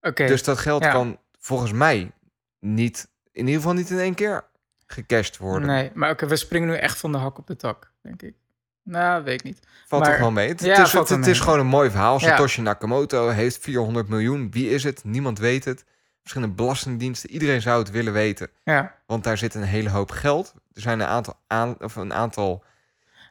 Oké, 0.00 0.26
Dus 0.26 0.42
dat 0.42 0.58
geld 0.58 0.82
ja. 0.82 0.90
kan 0.92 1.18
volgens 1.38 1.72
mij 1.72 2.12
niet, 2.58 3.08
in 3.32 3.46
ieder 3.46 3.54
geval 3.60 3.74
niet 3.74 3.90
in 3.90 3.98
één 3.98 4.14
keer 4.14 4.44
gecashed 4.86 5.36
worden. 5.36 5.68
nee, 5.68 5.90
maar 5.94 6.10
oké, 6.10 6.26
we 6.26 6.36
springen 6.36 6.68
nu 6.68 6.74
echt 6.74 6.98
van 6.98 7.12
de 7.12 7.18
hak 7.18 7.38
op 7.38 7.46
de 7.46 7.56
tak, 7.56 7.92
denk 8.02 8.22
ik. 8.22 8.34
Nou, 8.82 9.24
weet 9.24 9.34
ik 9.34 9.42
niet. 9.42 9.60
Valt 9.86 10.02
maar- 10.02 10.10
toch 10.10 10.20
wel 10.20 10.30
mee? 10.30 10.48
Het, 10.48 10.60
Ja, 10.60 10.76
het 10.76 10.86
is, 10.86 10.92
het, 10.92 11.08
het 11.08 11.26
is 11.26 11.40
gewoon 11.40 11.58
een 11.58 11.66
mooi 11.66 11.90
verhaal. 11.90 12.20
Ja. 12.20 12.26
Satoshi 12.28 12.60
Nakamoto 12.60 13.28
heeft 13.28 13.58
400 13.58 14.08
miljoen. 14.08 14.50
Wie 14.50 14.70
is 14.70 14.84
het? 14.84 15.04
Niemand 15.04 15.38
weet 15.38 15.64
het. 15.64 15.84
Verschillende 16.20 16.54
belastingdiensten. 16.54 17.30
Iedereen 17.30 17.62
zou 17.62 17.78
het 17.78 17.90
willen 17.90 18.12
weten. 18.12 18.50
Ja, 18.64 18.94
Want 19.06 19.24
daar 19.24 19.38
zit 19.38 19.54
een 19.54 19.62
hele 19.62 19.90
hoop 19.90 20.10
geld. 20.10 20.54
Er 20.76 20.82
zijn 20.82 21.00
een 21.00 21.06
aantal, 21.06 21.34
aan, 21.46 21.76
of 21.80 21.96
een 21.96 22.12
aantal 22.12 22.64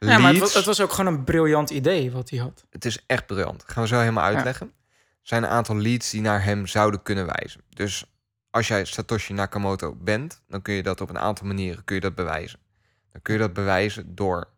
ja 0.00 0.06
maar 0.06 0.14
het 0.16 0.22
leads. 0.22 0.38
was, 0.40 0.54
het 0.54 0.64
was 0.64 0.80
ook 0.80 0.92
gewoon 0.92 1.14
een 1.14 1.24
briljant 1.24 1.70
idee 1.70 2.10
wat 2.12 2.30
hij 2.30 2.38
had. 2.38 2.64
Het 2.70 2.84
is 2.84 3.04
echt 3.06 3.26
briljant. 3.26 3.64
Gaan 3.66 3.82
we 3.82 3.88
zo 3.88 3.98
helemaal 3.98 4.24
uitleggen. 4.24 4.66
Er 4.66 5.32
zijn 5.32 5.42
een 5.42 5.48
aantal 5.48 5.76
leads 5.76 6.10
die 6.10 6.20
naar 6.20 6.44
hem 6.44 6.66
zouden 6.66 7.02
kunnen 7.02 7.26
wijzen. 7.26 7.60
Dus 7.68 8.04
als 8.50 8.68
jij 8.68 8.84
Satoshi 8.84 9.32
Nakamoto 9.32 9.94
bent, 9.94 10.42
dan 10.48 10.62
kun 10.62 10.74
je 10.74 10.82
dat 10.82 11.00
op 11.00 11.08
een 11.08 11.18
aantal 11.18 11.46
manieren 11.46 11.84
kun 11.84 11.94
je 11.94 12.00
dat 12.00 12.14
bewijzen. 12.14 12.58
Dan 13.12 13.22
kun 13.22 13.34
je 13.34 13.40
dat 13.40 13.52
bewijzen 13.52 14.14
door 14.14 14.48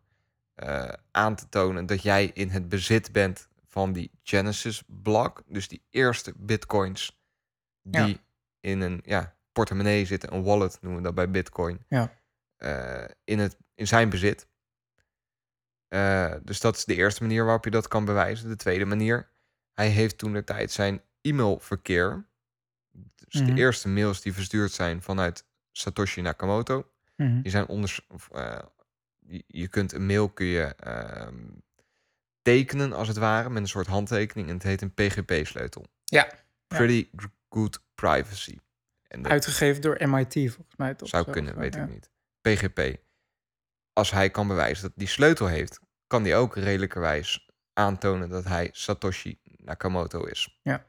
eh, 0.55 0.89
aan 1.11 1.35
te 1.35 1.49
tonen 1.49 1.85
dat 1.85 2.01
jij 2.01 2.31
in 2.33 2.49
het 2.49 2.69
bezit 2.69 3.11
bent 3.11 3.47
van 3.67 3.93
die 3.93 4.11
Genesis 4.23 4.83
block. 4.87 5.41
Dus 5.47 5.67
die 5.67 5.81
eerste 5.89 6.33
bitcoins 6.37 7.19
die 7.83 8.07
Ja. 8.07 8.15
in 8.59 8.81
een 8.81 9.01
ja, 9.05 9.33
portemonnee 9.51 10.05
zitten, 10.05 10.33
een 10.33 10.43
wallet 10.43 10.77
noemen 10.81 10.99
we 11.01 11.05
dat 11.05 11.15
bij 11.15 11.29
bitcoin. 11.29 11.85
Ja. 11.89 12.11
Eh, 12.59 13.03
in, 13.23 13.39
het, 13.39 13.57
in 13.75 13.87
zijn 13.87 14.09
bezit. 14.09 14.47
Eh, 15.87 16.33
dus 16.43 16.59
dat 16.59 16.75
is 16.75 16.85
de 16.85 16.95
eerste 16.95 17.21
manier 17.21 17.43
waarop 17.43 17.63
je 17.63 17.71
dat 17.71 17.87
kan 17.87 18.05
bewijzen. 18.05 18.49
De 18.49 18.55
tweede 18.55 18.85
manier, 18.85 19.29
hij 19.73 19.87
heeft 19.89 20.17
toen 20.17 20.33
de 20.33 20.43
tijd 20.43 20.71
zijn 20.71 21.01
e-mailverkeer. 21.21 22.27
Dus 23.15 23.41
Mhm. 23.41 23.45
de 23.55 23.61
eerste 23.61 23.87
mails 23.89 24.21
die 24.21 24.33
verstuurd 24.33 24.71
zijn 24.71 25.01
vanuit 25.01 25.45
Satoshi 25.71 26.21
Nakamoto. 26.21 26.91
Mhm. 27.15 27.41
Die 27.41 27.51
zijn 27.51 27.67
onders 27.67 28.07
of, 28.07 28.29
eh, 28.31 28.59
je, 29.19 29.43
je 29.47 29.67
kunt 29.67 29.91
een 29.93 30.05
mail 30.05 30.29
kun 30.29 30.45
je 30.45 30.63
ehm, 30.75 31.43
tekenen 32.41 32.93
als 32.93 33.07
het 33.07 33.17
ware 33.17 33.49
met 33.49 33.61
een 33.61 33.67
soort 33.67 33.87
handtekening 33.87 34.47
en 34.47 34.53
het 34.53 34.63
heet 34.63 34.81
een 34.81 34.93
PGP-sleutel. 34.93 35.85
Ja. 36.03 36.31
Pretty 36.67 37.09
good 37.49 37.81
privacy. 37.95 38.57
En 39.07 39.21
dat 39.21 39.31
Uitgegeven 39.31 39.81
door 39.81 40.07
MIT, 40.09 40.33
volgens 40.33 40.75
mij 40.77 40.93
toch? 40.93 41.09
zou 41.09 41.23
Zo, 41.25 41.31
kunnen, 41.31 41.57
weet 41.57 41.73
ja. 41.73 41.83
ik 41.83 41.89
niet. 41.89 42.09
PGP. 42.41 42.95
Als 43.93 44.11
hij 44.11 44.29
kan 44.29 44.47
bewijzen 44.47 44.83
dat 44.83 44.91
die 44.95 45.07
sleutel 45.07 45.47
heeft, 45.47 45.79
kan 46.07 46.23
hij 46.23 46.37
ook 46.37 46.55
redelijkerwijs 46.55 47.49
aantonen 47.73 48.29
dat 48.29 48.43
hij 48.43 48.69
Satoshi 48.71 49.39
Nakamoto 49.43 50.23
is. 50.23 50.59
Ja. 50.61 50.85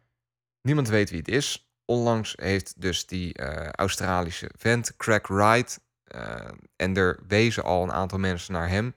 Niemand 0.62 0.88
weet 0.88 1.10
wie 1.10 1.18
het 1.18 1.28
is. 1.28 1.72
Onlangs 1.84 2.32
heeft 2.36 2.80
dus 2.80 3.06
die 3.06 3.34
eh, 3.34 3.68
Australische 3.68 4.50
vent, 4.56 4.96
Craig 4.96 5.26
Wright, 5.28 5.80
eh, 6.04 6.48
en 6.76 6.96
er 6.96 7.18
wezen 7.28 7.62
al 7.64 7.82
een 7.82 7.92
aantal 7.92 8.18
mensen 8.18 8.52
naar 8.52 8.68
hem. 8.68 8.94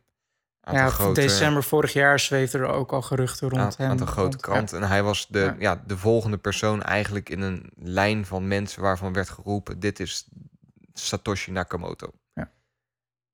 Ja, 0.72 0.90
grote, 0.90 1.22
december 1.22 1.64
vorig 1.64 1.94
jaar 1.94 2.20
zweefden 2.20 2.62
er 2.62 2.68
ook 2.68 2.92
al 2.92 3.02
geruchten 3.02 3.50
rond 3.50 3.62
aan- 3.62 3.74
hem. 3.78 3.90
aantal 3.90 4.08
grote 4.08 4.22
rond- 4.30 4.42
kranten. 4.42 4.82
En 4.82 4.88
hij 4.88 5.04
was 5.04 5.28
de, 5.28 5.40
Ja. 5.40 5.56
ja. 5.60 5.84
de 5.88 5.98
volgende 5.98 6.38
persoon 6.38 6.82
eigenlijk 6.84 7.30
in 7.30 7.42
een 7.42 7.72
lijn 7.76 8.26
van 8.26 8.48
mensen 8.48 8.82
waarvan 8.82 9.14
werd 9.14 9.30
geroepen: 9.30 9.80
dit 9.80 10.00
is 10.00 10.28
Satoshi 10.94 11.52
Nakamoto. 11.52 12.12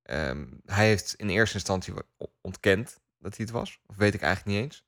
Ja. 0.10 0.28
Ehm, 0.28 0.45
hij 0.66 0.88
heeft 0.88 1.14
in 1.18 1.30
eerste 1.30 1.55
instantie 1.55 1.93
ontkend 2.41 2.99
dat 3.20 3.36
hij 3.38 3.45
het 3.45 3.53
was. 3.55 3.80
Of 3.88 3.95
weet 3.95 4.14
ik 4.14 4.22
eigenlijk 4.22 4.55
niet 4.55 4.64
eens. 4.66 4.76
Dat 4.78 4.84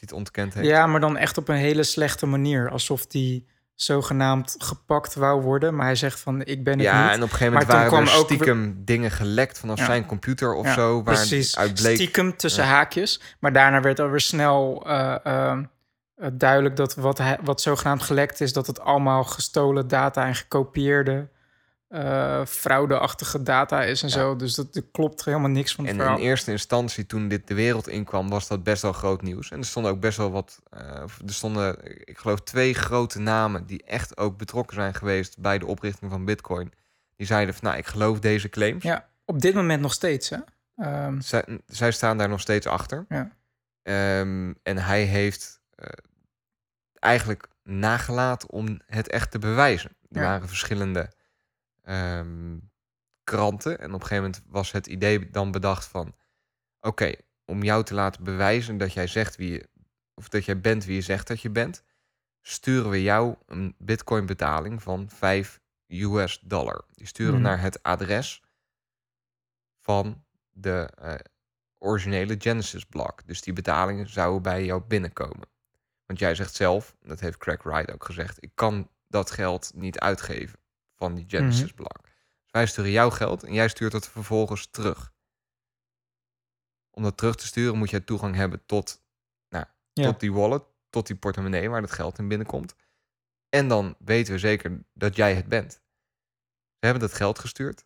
hij 0.00 0.02
het 0.02 0.12
ontkend 0.12 0.54
heeft. 0.54 0.66
Ja, 0.66 0.86
maar 0.86 1.00
dan 1.00 1.16
echt 1.16 1.38
op 1.38 1.48
een 1.48 1.56
hele 1.56 1.82
slechte 1.82 2.26
manier. 2.26 2.70
Alsof 2.70 3.06
die 3.06 3.46
zogenaamd 3.74 4.54
gepakt 4.58 5.14
wou 5.14 5.42
worden. 5.42 5.74
Maar 5.74 5.86
hij 5.86 5.94
zegt 5.94 6.20
van, 6.20 6.44
ik 6.44 6.64
ben 6.64 6.72
het 6.78 6.82
Ja, 6.82 7.02
niet. 7.02 7.10
en 7.10 7.16
op 7.16 7.22
een 7.22 7.28
gegeven 7.28 7.52
moment 7.52 7.70
waren 7.72 7.92
er 8.06 8.18
ook 8.18 8.24
stiekem 8.24 8.84
dingen 8.84 9.10
gelekt 9.10 9.58
vanaf 9.58 9.78
Ja. 9.78 9.84
zijn 9.84 10.06
computer 10.06 10.54
of 10.54 10.66
Ja, 10.66 10.72
zo. 10.74 10.94
Waar 11.02 11.14
Precies, 11.14 11.56
uit 11.56 11.74
bleek. 11.74 11.94
stiekem 11.94 12.36
tussen 12.36 12.64
Ja. 12.64 12.68
haakjes. 12.70 13.20
Maar 13.38 13.52
daarna 13.52 13.80
werd 13.80 14.00
alweer 14.00 14.20
snel... 14.20 14.84
eh, 14.86 15.16
ehm, 15.24 15.64
eh, 16.14 16.28
duidelijk 16.32 16.76
dat 16.76 16.94
wat, 16.94 17.18
hij, 17.18 17.38
wat 17.42 17.60
zogenaamd 17.60 18.02
gelekt 18.02 18.40
is, 18.40 18.52
dat 18.52 18.66
het 18.66 18.80
allemaal 18.80 19.24
gestolen 19.24 19.88
data 19.88 20.26
en 20.26 20.34
gekopieerde 20.34 21.28
eh, 21.94 22.44
fraudeachtige 22.46 23.42
data 23.42 23.82
is 23.82 24.02
en 24.02 24.08
Ja. 24.08 24.14
zo. 24.14 24.36
Dus 24.36 24.54
dat, 24.54 24.82
klopt 24.92 25.24
helemaal 25.24 25.50
niks 25.50 25.74
van 25.74 25.84
het 25.84 25.92
En 25.94 26.00
verhaal. 26.00 26.18
in 26.18 26.24
eerste 26.24 26.50
instantie, 26.50 27.06
toen 27.06 27.28
dit 27.28 27.48
de 27.48 27.54
wereld 27.54 27.88
inkwam, 27.88 28.28
was 28.28 28.48
dat 28.48 28.62
best 28.62 28.82
wel 28.82 28.92
groot 28.92 29.22
nieuws. 29.22 29.50
En 29.50 29.58
er 29.58 29.64
stonden 29.64 29.92
ook 29.92 30.00
best 30.00 30.16
wel 30.18 30.30
wat. 30.30 30.60
eh, 30.70 30.80
er 31.26 31.34
stonden, 31.34 31.76
ik 32.08 32.18
geloof, 32.18 32.40
twee 32.40 32.74
grote 32.74 33.18
namen 33.18 33.66
die 33.66 33.82
echt 33.84 34.16
ook 34.16 34.36
betrokken 34.38 34.76
zijn 34.76 34.94
geweest 34.94 35.38
bij 35.38 35.58
de 35.58 35.66
oprichting 35.66 36.10
van 36.10 36.24
Bitcoin. 36.24 36.72
Die 37.16 37.26
zeiden 37.26 37.54
van, 37.54 37.64
nou, 37.64 37.78
ik 37.78 37.86
geloof 37.86 38.18
deze 38.20 38.48
claims. 38.48 38.82
Ja, 38.82 39.08
op 39.24 39.40
dit 39.40 39.54
moment 39.54 39.82
nog 39.82 39.92
steeds, 39.92 40.28
hè? 40.30 40.38
Ehm, 40.76 41.20
Zij, 41.20 41.44
zij 41.66 41.90
staan 41.92 42.18
daar 42.18 42.28
nog 42.28 42.40
steeds 42.40 42.66
achter. 42.66 43.04
Ja. 43.08 43.30
Ehm, 43.82 44.52
en 44.62 44.78
hij 44.78 45.02
heeft 45.02 45.60
eh, 45.74 45.88
eigenlijk 46.94 47.48
nagelaten 47.62 48.50
om 48.50 48.80
het 48.86 49.08
echt 49.08 49.30
te 49.30 49.38
bewijzen. 49.38 49.90
Er 50.10 50.20
Ja. 50.20 50.28
waren 50.28 50.48
verschillende 50.48 51.10
ehm, 51.84 52.58
kranten. 53.24 53.78
En 53.78 53.86
op 53.86 54.00
een 54.00 54.06
gegeven 54.06 54.24
moment 54.24 54.42
was 54.46 54.72
het 54.72 54.86
idee 54.86 55.30
dan 55.30 55.50
bedacht 55.50 55.84
van... 55.86 56.14
Oké, 56.80 57.14
om 57.44 57.62
jou 57.62 57.84
te 57.84 57.94
laten 57.94 58.24
bewijzen 58.24 58.78
dat 58.78 58.92
jij 58.92 59.06
zegt 59.06 59.36
wie 59.36 59.50
je... 59.50 59.68
of 60.14 60.28
dat 60.28 60.44
jij 60.44 60.60
bent 60.60 60.84
wie 60.84 60.94
je 60.94 61.00
zegt 61.00 61.26
dat 61.26 61.40
je 61.40 61.50
bent... 61.50 61.82
sturen 62.40 62.90
we 62.90 63.02
jou 63.02 63.36
een 63.46 63.74
bitcoin 63.78 64.26
betaling 64.26 64.82
van 64.82 65.08
5 65.10 65.60
US 65.88 66.40
dollar. 66.42 66.84
Die 66.92 67.06
sturen 67.06 67.32
we 67.32 67.38
Mhm. 67.38 67.48
naar 67.48 67.60
het 67.60 67.82
adres 67.82 68.42
van 69.80 70.24
de 70.50 70.88
eh, 70.98 71.14
originele 71.78 72.34
Genesis 72.38 72.84
blok. 72.84 73.26
Dus 73.26 73.40
die 73.40 73.52
betalingen 73.52 74.08
zouden 74.08 74.42
bij 74.42 74.64
jou 74.64 74.82
binnenkomen. 74.82 75.48
Want 76.06 76.18
jij 76.18 76.34
zegt 76.34 76.54
zelf, 76.54 76.96
dat 77.00 77.20
heeft 77.20 77.38
Craig 77.38 77.62
Wright 77.62 77.92
ook 77.92 78.04
gezegd, 78.04 78.42
ik 78.42 78.50
kan 78.54 78.90
dat 79.08 79.30
geld 79.30 79.70
niet 79.74 79.98
uitgeven 79.98 80.58
van 81.04 81.14
die 81.14 81.24
Genesis 81.28 81.72
blok. 81.72 82.02
Dus 82.02 82.50
wij 82.50 82.66
sturen 82.66 82.90
jouw 82.90 83.10
geld 83.10 83.42
en 83.42 83.52
jij 83.52 83.68
stuurt 83.68 83.92
het 83.92 84.08
vervolgens 84.08 84.66
terug. 84.70 85.12
Om 86.90 87.02
dat 87.02 87.16
terug 87.16 87.36
te 87.36 87.46
sturen 87.46 87.78
moet 87.78 87.90
je 87.90 88.04
toegang 88.04 88.34
hebben 88.34 88.66
tot, 88.66 89.02
nou, 89.48 89.64
Ja. 89.92 90.04
tot 90.04 90.20
die 90.20 90.32
wallet, 90.32 90.62
tot 90.90 91.06
die 91.06 91.16
portemonnee 91.16 91.70
waar 91.70 91.80
dat 91.80 91.92
geld 91.92 92.18
in 92.18 92.28
binnenkomt. 92.28 92.74
En 93.48 93.68
dan 93.68 93.96
weten 93.98 94.32
we 94.32 94.38
zeker 94.38 94.84
dat 94.92 95.16
jij 95.16 95.34
het 95.34 95.48
bent. 95.48 95.72
Ze 95.72 96.90
hebben 96.90 97.00
dat 97.08 97.14
geld 97.14 97.38
gestuurd. 97.38 97.84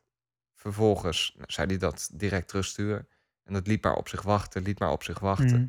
Vervolgens 0.55 1.33
nou, 1.35 1.51
zei 1.51 1.67
hij 1.67 1.77
dat 1.77 2.11
direct 2.13 2.49
terugsturen. 2.49 3.09
En 3.43 3.53
dat 3.53 3.67
liet 3.67 3.83
maar 3.83 3.95
op 3.97 4.09
zich 4.09 4.23
wachten, 4.23 4.63
liet 4.63 4.79
maar 4.79 4.91
op 4.91 5.03
zich 5.03 5.19
wachten. 5.19 5.61
mhm. 5.61 5.67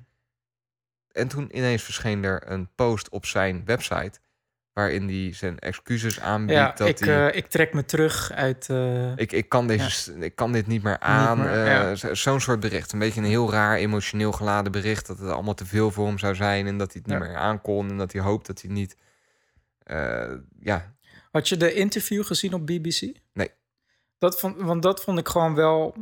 En 1.11 1.27
toen 1.27 1.57
ineens 1.57 1.83
verscheen 1.83 2.23
er 2.23 2.51
een 2.51 2.75
post 2.75 3.09
op 3.09 3.25
zijn 3.25 3.65
website... 3.65 4.19
waarin 4.79 5.07
hij 5.07 5.33
zijn 5.33 5.59
excuses 5.59 6.19
aanbiedt. 6.19 6.59
Ja, 6.59 6.71
dat 6.75 6.87
ik, 6.87 6.99
eh, 7.01 7.35
ik 7.35 7.47
trek 7.47 7.73
me 7.73 7.85
terug 7.85 8.31
uit... 8.31 8.69
eh, 8.69 9.17
ik, 9.17 9.31
ik, 9.31 9.49
kan 9.49 9.67
deze, 9.67 10.13
ik 10.19 10.35
kan 10.35 10.51
dit 10.51 10.67
niet 10.67 10.83
meer 10.83 10.99
aan. 10.99 11.47
eh, 11.47 11.65
ja. 11.65 11.95
Zo'n 12.15 12.39
soort 12.39 12.59
bericht. 12.59 12.91
Een 12.91 12.99
beetje 12.99 13.19
een 13.21 13.27
heel 13.27 13.51
raar, 13.51 13.77
emotioneel 13.77 14.31
geladen 14.31 14.71
bericht... 14.71 15.07
dat 15.07 15.19
het 15.19 15.29
allemaal 15.29 15.53
te 15.53 15.65
veel 15.65 15.91
voor 15.91 16.07
hem 16.07 16.17
zou 16.17 16.35
zijn... 16.35 16.67
en 16.67 16.77
dat 16.77 16.93
hij 16.93 17.01
het 17.05 17.11
niet 17.11 17.27
meer 17.27 17.37
aankon... 17.37 17.89
en 17.89 17.97
dat 17.97 18.11
hij 18.11 18.21
hoopt 18.21 18.47
dat 18.47 18.61
hij 18.61 18.71
niet... 18.71 18.95
ja, 20.59 20.93
Had 21.31 21.49
je 21.49 21.57
de 21.57 21.73
interview 21.73 22.25
gezien 22.25 22.53
op 22.53 22.65
BBC? 22.65 23.01
Nee. 23.33 23.51
Dat 24.17 24.39
vond, 24.39 24.61
want 24.61 24.83
dat 24.83 25.03
vond 25.03 25.19
ik 25.19 25.27
gewoon 25.27 25.55
wel 25.55 25.95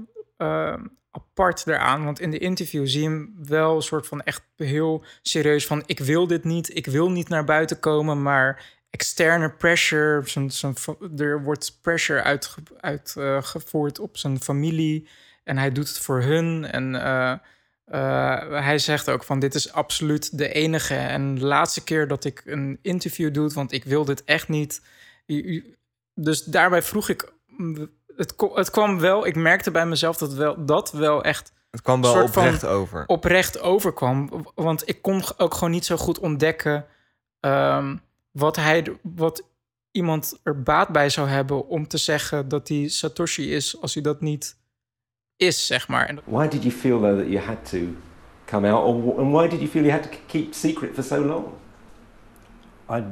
apart 1.18 1.68
eraan. 1.68 2.04
Want 2.04 2.20
in 2.20 2.32
de 2.32 2.38
interview 2.38 2.88
zie 2.88 3.02
je 3.02 3.10
hem 3.10 3.36
wel 3.44 3.76
een 3.76 3.82
soort 3.82 4.08
van 4.08 4.22
echt 4.22 4.44
heel 4.56 5.04
serieus 5.22 5.68
van... 5.68 5.84
ik 5.86 6.00
wil 6.00 6.28
dit 6.28 6.44
niet, 6.44 6.76
ik 6.76 6.86
wil 6.86 7.12
niet 7.12 7.30
naar 7.30 7.44
buiten 7.44 7.80
komen, 7.80 8.22
maar 8.22 8.76
externe 8.90 9.52
pressure... 9.52 10.24
Er 11.18 11.44
wordt 11.44 11.80
pressure 11.82 12.22
uitgevoerd 12.22 12.82
uit, 12.82 13.16
gevoerd 13.46 14.00
op 14.00 14.18
zijn 14.18 14.42
familie 14.42 15.08
en 15.48 15.58
hij 15.58 15.72
doet 15.72 15.88
het 15.88 16.00
voor 16.00 16.22
hun. 16.22 16.66
En 16.66 16.96
eh, 16.96 17.32
eh, 17.86 18.64
hij 18.64 18.80
zegt 18.80 19.10
ook 19.10 19.24
van 19.24 19.40
dit 19.40 19.56
is 19.56 19.72
absoluut 19.72 20.38
de 20.38 20.54
enige 20.54 20.96
en 20.96 21.36
de 21.36 21.46
laatste 21.46 21.84
keer 21.84 22.08
dat 22.08 22.26
ik 22.26 22.42
een 22.46 22.80
interview 22.82 23.34
doe... 23.34 23.50
want 23.50 23.72
ik 23.72 23.84
wil 23.84 24.06
dit 24.06 24.24
echt 24.24 24.48
niet... 24.48 24.82
Dus 26.14 26.44
daarbij 26.44 26.82
vroeg 26.82 27.10
ik. 27.10 27.32
Het, 28.18 28.34
het 28.54 28.70
kwam 28.70 29.00
wel. 29.00 29.26
Ik 29.28 29.36
merkte 29.36 29.72
bij 29.72 29.86
mezelf 29.86 30.18
dat 30.18 30.34
wel, 30.34 30.66
dat 30.66 30.92
wel 30.92 31.24
echt 31.24 31.52
het 31.72 31.82
kwam 31.82 32.02
wel 32.02 32.12
Soort 32.12 32.32
van 32.32 32.44
oprecht 32.44 32.66
over. 32.66 33.04
oprecht 33.08 33.60
overkwam. 33.62 34.46
Want 34.56 34.90
ik 34.90 35.02
kon 35.02 35.22
ook 35.38 35.54
gewoon 35.54 35.72
niet 35.72 35.86
zo 35.86 35.98
goed 35.98 36.20
ontdekken. 36.20 36.86
ehm, 37.40 37.96
wat, 38.32 38.56
hij, 38.56 38.98
wat 39.02 39.44
iemand 39.92 40.40
er 40.44 40.64
baat 40.64 40.90
bij 40.90 41.10
zou 41.10 41.28
hebben 41.28 41.68
om 41.68 41.88
te 41.88 41.98
zeggen 41.98 42.48
dat 42.48 42.68
hij 42.68 42.88
Satoshi 42.88 43.54
is. 43.56 43.82
als 43.82 43.94
hij 43.94 44.04
dat 44.04 44.22
niet 44.22 44.58
is, 45.36 45.66
zeg 45.68 45.88
maar. 45.88 46.16
Why 46.24 46.48
did 46.48 46.64
you 46.64 46.74
feel 46.76 47.00
though 47.00 47.18
that 47.20 47.28
you 47.30 47.46
had 47.46 47.70
to 47.70 47.78
come 48.46 48.72
out, 48.72 48.84
or 48.86 49.20
and 49.20 49.32
why 49.32 49.48
did 49.48 49.60
you 49.60 49.68
feel 49.68 49.84
you 49.84 49.94
had 49.94 50.04
to 50.04 50.18
keep 50.28 50.54
secret 50.54 50.94
for 50.94 51.04
so 51.04 51.26
long? 51.26 51.46
I 52.90 53.04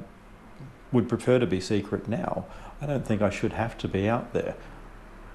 would 0.90 1.08
prefer 1.08 1.40
to 1.40 1.48
be 1.48 1.60
secret 1.60 2.08
now. 2.08 2.46
I 2.82 2.86
don't 2.86 3.06
think 3.06 3.22
I 3.22 3.30
should 3.30 3.56
have 3.56 3.76
to 3.78 3.88
be 3.88 4.12
out 4.12 4.32
there. 4.32 4.56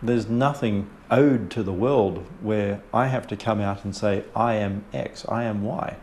There's 0.03 0.29
nothing 0.29 0.89
owed 1.11 1.51
to 1.51 1.63
the 1.63 1.73
world 1.73 2.25
where 2.41 2.83
I 2.93 3.09
have 3.09 3.27
to 3.29 3.37
come 3.37 3.61
out 3.61 3.85
and 3.85 3.95
say, 3.95 4.25
I 4.35 4.55
am 4.55 4.85
X, 4.95 5.27
I 5.29 5.45
am 5.45 5.63
Y. 5.63 5.97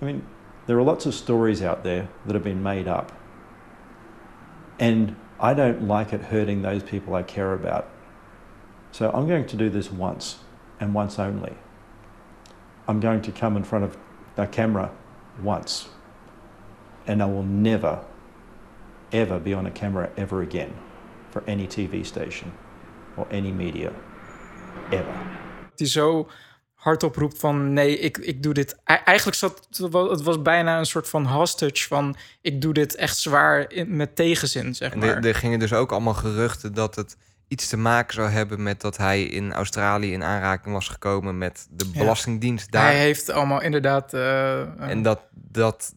I 0.00 0.04
mean, 0.04 0.26
there 0.66 0.78
are 0.78 0.82
lots 0.82 1.06
of 1.06 1.14
stories 1.14 1.62
out 1.62 1.82
there 1.82 2.08
that 2.26 2.34
have 2.34 2.44
been 2.44 2.62
made 2.62 2.86
up. 2.86 3.10
And 4.78 5.16
I 5.40 5.54
don't 5.54 5.88
like 5.88 6.12
it 6.12 6.24
hurting 6.24 6.60
those 6.60 6.82
people 6.82 7.14
I 7.14 7.22
care 7.22 7.54
about. 7.54 7.88
So 8.92 9.10
I'm 9.12 9.26
going 9.26 9.46
to 9.46 9.56
do 9.56 9.70
this 9.70 9.90
once 9.90 10.38
and 10.78 10.92
once 10.92 11.18
only. 11.18 11.54
I'm 12.86 13.00
going 13.00 13.22
to 13.22 13.32
come 13.32 13.56
in 13.56 13.64
front 13.64 13.84
of 13.84 13.96
a 14.36 14.46
camera 14.46 14.90
once. 15.42 15.88
And 17.06 17.22
I 17.22 17.26
will 17.26 17.42
never, 17.42 18.04
ever 19.10 19.38
be 19.38 19.54
on 19.54 19.64
a 19.64 19.70
camera 19.70 20.10
ever 20.18 20.42
again 20.42 20.74
for 21.30 21.42
any 21.46 21.66
TV 21.66 22.04
station 22.04 22.52
or 23.18 23.26
any 23.32 23.50
media. 23.50 23.90
Ever. 24.90 25.04
die 25.74 25.86
zo 25.86 26.28
hardop 26.74 27.16
roept 27.16 27.38
van 27.38 27.72
nee, 27.72 27.98
ik, 27.98 28.18
ik 28.18 28.42
doe 28.42 28.54
dit. 28.54 28.76
Eigenlijk 28.84 29.36
zat 29.36 29.66
het 29.70 29.90
wa- 29.90 30.08
het 30.10 30.22
was 30.22 30.42
bijna 30.42 30.78
een 30.78 30.86
soort 30.86 31.08
van 31.08 31.26
hostage 31.26 31.86
van 31.88 32.16
ik 32.40 32.60
doe 32.62 32.72
dit 32.72 32.94
echt 32.94 33.16
zwaar 33.16 33.72
in, 33.72 33.96
met 33.96 34.16
tegenzin, 34.16 34.74
zeg 34.74 34.92
En 34.92 34.98
maar. 34.98 35.08
er, 35.08 35.26
er 35.26 35.34
gingen 35.34 35.58
dus 35.58 35.72
ook 35.72 35.92
allemaal 35.92 36.14
geruchten 36.14 36.74
dat 36.74 36.94
het 36.94 37.16
iets 37.48 37.68
te 37.68 37.76
maken 37.76 38.14
zou 38.14 38.28
hebben 38.28 38.62
met 38.62 38.80
dat 38.80 38.96
hij 38.96 39.22
in 39.24 39.52
Australië 39.52 40.12
in 40.12 40.24
aanraking 40.24 40.74
was 40.74 40.88
gekomen 40.88 41.38
met 41.38 41.66
de 41.70 41.90
Ja. 41.92 41.98
Belastingdienst 41.98 42.72
daar. 42.72 42.82
Hij 42.84 42.98
heeft 42.98 43.30
allemaal 43.30 43.62
inderdaad 43.62 44.14
eh, 44.14 44.80
En 44.90 45.02
dat, 45.02 45.20
dat, 45.34 45.94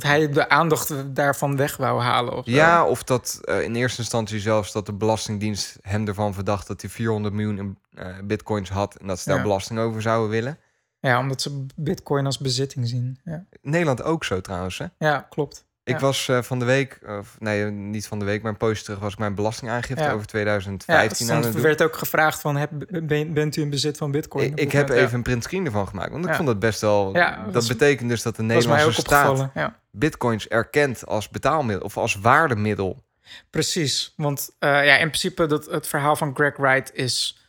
dat 0.00 0.10
hij 0.10 0.28
de 0.32 0.48
aandacht 0.48 1.14
daarvan 1.14 1.56
weg 1.56 1.76
wou 1.76 2.00
halen. 2.00 2.36
Of 2.36 2.44
zo. 2.44 2.50
ja, 2.50 2.86
of 2.86 3.02
dat 3.02 3.38
eh, 3.44 3.62
in 3.62 3.74
eerste 3.74 4.00
instantie 4.00 4.40
zelfs 4.40 4.72
dat 4.72 4.86
de 4.86 4.92
Belastingdienst 4.92 5.78
hem 5.82 6.06
ervan 6.08 6.34
verdacht 6.34 6.66
dat 6.66 6.80
hij 6.80 6.90
400 6.90 7.34
miljoen 7.34 7.58
in, 7.58 7.78
eh, 7.94 8.06
bitcoins 8.24 8.68
had 8.70 8.94
en 8.96 9.06
dat 9.06 9.18
ze 9.18 9.28
daar 9.28 9.36
Ja. 9.36 9.42
belasting 9.42 9.78
over 9.78 10.02
zouden 10.02 10.30
willen. 10.30 10.58
ja, 11.00 11.18
omdat 11.18 11.42
ze 11.42 11.66
Bitcoin 11.76 12.26
als 12.26 12.38
bezitting 12.38 12.88
zien. 12.88 13.18
Ja, 13.24 13.44
Nederland 13.62 14.02
ook 14.02 14.24
zo 14.24 14.40
trouwens. 14.40 14.78
Hè? 14.78 14.86
ja 14.98 15.26
klopt. 15.30 15.65
Ik 15.86 15.94
Ja. 15.94 16.00
was 16.00 16.28
eh, 16.28 16.42
van 16.42 16.58
de 16.58 16.64
week, 16.64 16.98
of 17.06 17.36
nee, 17.38 17.64
niet 17.64 18.06
van 18.06 18.18
de 18.18 18.24
week, 18.24 18.42
maar 18.42 18.50
een 18.52 18.56
poosje 18.58 18.84
terug 18.84 18.98
was 18.98 19.12
ik 19.12 19.18
mijn 19.18 19.34
belastingaangifte 19.34 20.02
Ja. 20.02 20.08
over 20.08 20.20
Ja, 20.20 20.26
2015 20.26 21.26
aan 21.26 21.32
soms 21.32 21.44
het 21.44 21.54
doen. 21.54 21.62
werd 21.62 21.82
ook 21.82 21.96
gevraagd 21.96 22.40
van 22.40 22.56
heb, 22.56 22.70
ben, 23.02 23.32
bent 23.32 23.56
u 23.56 23.62
in 23.62 23.70
bezit 23.70 23.96
van 23.96 24.10
Bitcoin? 24.10 24.52
Ik, 24.56 24.72
dat 24.72 24.72
heb 24.72 24.88
even 24.90 25.14
een 25.14 25.22
print 25.22 25.42
screen 25.42 25.64
ervan 25.64 25.88
gemaakt, 25.88 26.10
want 26.10 26.24
ik 26.24 26.30
Ja. 26.30 26.36
vond 26.36 26.48
het 26.48 26.58
best 26.58 26.80
wel. 26.80 27.14
Ja, 27.16 27.44
dat 27.44 27.54
was- 27.54 27.66
betekent 27.66 28.08
dus 28.08 28.22
dat 28.22 28.36
de 28.36 28.42
Ja, 28.42 28.48
Nederlandse 28.48 29.00
staat. 29.00 29.50
Ja. 29.54 29.78
bitcoins 29.90 30.48
erkent 30.48 31.06
als 31.06 31.28
betaalmiddel 31.28 31.84
of 31.84 31.96
als 31.96 32.14
waardemiddel. 32.14 33.04
Precies, 33.50 34.12
want 34.16 34.50
eh, 34.58 34.70
ja, 34.70 34.94
in 34.96 35.06
principe 35.08 35.46
dat 35.46 35.66
het 35.66 35.86
verhaal 35.86 36.16
van 36.16 36.34
Greg 36.34 36.56
Wright 36.56 36.94
is 36.94 37.40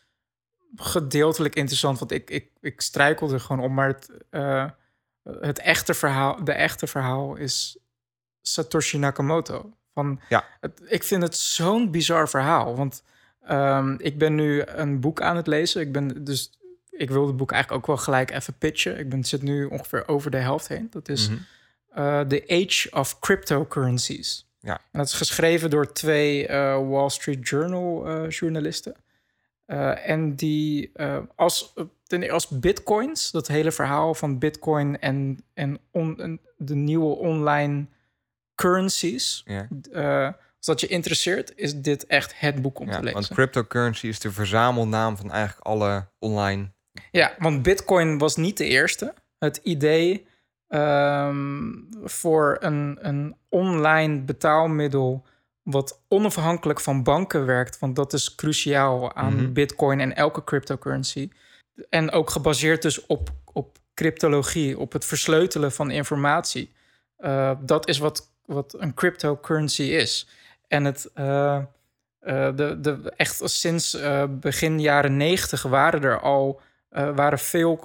gedeeltelijk 0.76 1.56
interessant, 1.56 2.00
want 2.00 2.12
ik, 2.12 2.30
ik, 2.30 2.50
ik 2.62 2.82
struikel 2.82 3.32
er 3.32 3.40
gewoon 3.40 3.64
om, 3.66 3.74
maar 3.74 3.88
het, 3.88 4.10
eh, 4.30 4.66
het 5.40 5.60
echte 5.60 5.94
verhaal, 5.94 6.44
de 6.44 6.52
echte 6.52 6.88
verhaal 6.88 7.36
is 7.36 7.78
Satoshi 8.54 8.98
Nakamoto. 8.98 9.70
Van, 9.94 10.20
Ja. 10.30 10.46
het, 10.60 10.82
ik 10.86 11.04
vind 11.04 11.22
het 11.24 11.38
zo'n 11.38 11.92
bizar 11.92 12.30
verhaal, 12.30 12.76
want 12.76 13.04
ehm, 13.46 13.96
ik 13.98 14.18
ben 14.18 14.36
nu 14.36 14.64
een 14.66 15.00
boek 15.00 15.22
aan 15.22 15.36
het 15.36 15.48
lezen. 15.48 15.82
Ik 15.82 15.92
ben 15.92 16.24
dus, 16.24 16.60
ik 16.92 17.10
wil 17.10 17.28
het 17.28 17.38
boek 17.38 17.52
eigenlijk 17.52 17.82
ook 17.82 17.88
wel 17.96 18.04
gelijk 18.04 18.32
even 18.32 18.54
pitchen. 18.58 18.98
Ik 19.00 19.10
ben, 19.10 19.24
zit 19.24 19.42
nu 19.42 19.66
ongeveer 19.66 20.08
over 20.08 20.32
de 20.32 20.38
helft 20.38 20.68
heen. 20.68 20.88
Dat 20.92 21.10
is 21.10 21.30
eh, 21.90 22.20
The 22.20 22.44
Age 22.48 22.88
of 22.92 23.20
Cryptocurrencies. 23.20 24.48
Ja. 24.60 24.74
En 24.92 25.00
dat 25.00 25.08
is 25.08 25.14
geschreven 25.14 25.70
door 25.70 25.94
twee 25.94 26.48
eh, 26.48 26.90
Wall 26.90 27.10
Street 27.10 27.48
Journal 27.50 28.08
eh, 28.08 28.30
journalisten. 28.30 28.96
En 30.06 30.36
die 30.36 30.92
als, 31.36 31.74
ten- 32.04 32.30
als 32.32 32.48
bitcoins, 32.48 33.32
dat 33.32 33.48
hele 33.48 33.72
verhaal 33.72 34.14
van 34.14 34.40
bitcoin 34.40 35.00
en, 35.00 35.44
en, 35.54 35.80
on- 35.92 36.20
en 36.22 36.40
de 36.58 36.76
nieuwe 36.76 37.16
online 37.16 37.86
currencies, 38.62 39.44
Ja. 39.46 39.68
eh, 39.92 40.24
als 40.58 40.66
dat 40.66 40.80
je 40.82 40.88
interesseert, 40.88 41.54
is 41.56 41.76
dit 41.76 42.06
echt 42.06 42.40
het 42.40 42.62
boek 42.62 42.80
om 42.80 42.88
Ja, 42.88 42.92
te 42.94 43.00
lezen. 43.00 43.14
want 43.14 43.28
cryptocurrency 43.34 44.08
is 44.08 44.20
de 44.20 44.32
verzamelnaam 44.32 45.18
van 45.18 45.32
eigenlijk 45.32 45.68
alle 45.68 46.08
online. 46.20 46.72
Ja, 47.12 47.34
want 47.40 47.62
Bitcoin 47.64 48.18
was 48.18 48.36
niet 48.36 48.58
de 48.58 48.66
eerste. 48.66 49.14
Het 49.40 49.60
idee 49.64 50.26
ehm, 50.68 51.72
voor 52.04 52.58
een, 52.60 52.98
een 53.02 53.36
online 53.50 54.22
betaalmiddel 54.22 55.26
wat 55.64 56.02
onafhankelijk 56.08 56.80
van 56.80 57.04
banken 57.04 57.46
werkt, 57.46 57.80
want 57.80 57.96
dat 57.96 58.14
is 58.14 58.36
cruciaal 58.36 59.16
aan 59.16 59.36
Mhm. 59.36 59.54
Bitcoin 59.54 60.00
en 60.00 60.16
elke 60.16 60.44
cryptocurrency. 60.44 61.30
En 61.90 62.12
ook 62.12 62.30
gebaseerd 62.30 62.82
dus 62.82 63.06
op, 63.06 63.30
op 63.54 63.78
cryptologie, 63.94 64.80
op 64.80 64.94
het 64.94 65.06
versleutelen 65.06 65.72
van 65.72 65.92
informatie. 65.92 66.74
Uh, 67.20 67.52
dat 67.62 67.88
is 67.88 67.98
wat, 67.98 68.32
wat 68.48 68.76
een 68.78 68.94
cryptocurrency 68.94 69.84
is. 69.84 70.28
En 70.68 70.86
het, 70.86 71.10
uh, 71.16 71.58
uh, 72.22 72.56
de, 72.56 72.80
de, 72.82 73.14
echt 73.16 73.42
sinds 73.50 73.96
uh, 73.96 74.24
begin 74.30 74.80
jaren 74.80 75.18
negentig 75.18 75.62
waren 75.62 76.04
er 76.04 76.20
al 76.20 76.62
waren 76.90 77.40
veel 77.40 77.76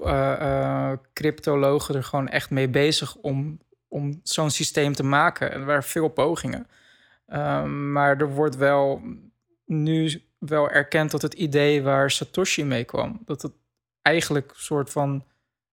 cryptologen 1.13 1.95
er 1.95 2.05
gewoon 2.05 2.29
echt 2.29 2.51
mee 2.51 2.69
bezig 2.69 3.17
om, 3.17 3.59
om 3.89 4.21
zo'n 4.23 4.51
systeem 4.51 4.93
te 4.93 5.03
maken. 5.03 5.53
Er 5.53 5.65
waren 5.65 5.83
veel 5.83 6.09
pogingen. 6.09 6.67
Um, 7.27 7.93
maar 7.93 8.21
er 8.21 8.31
wordt 8.35 8.57
wel 8.57 9.03
nu 9.65 10.23
wel 10.39 10.71
erkend 10.71 11.11
dat 11.11 11.23
het 11.23 11.35
idee 11.35 11.83
waar 11.83 12.11
Satoshi 12.11 12.65
mee 12.65 12.85
kwam, 12.85 13.23
dat 13.25 13.43
het 13.43 13.53
eigenlijk 14.03 14.51
een 14.51 14.61
soort 14.61 14.91
van 14.91 15.25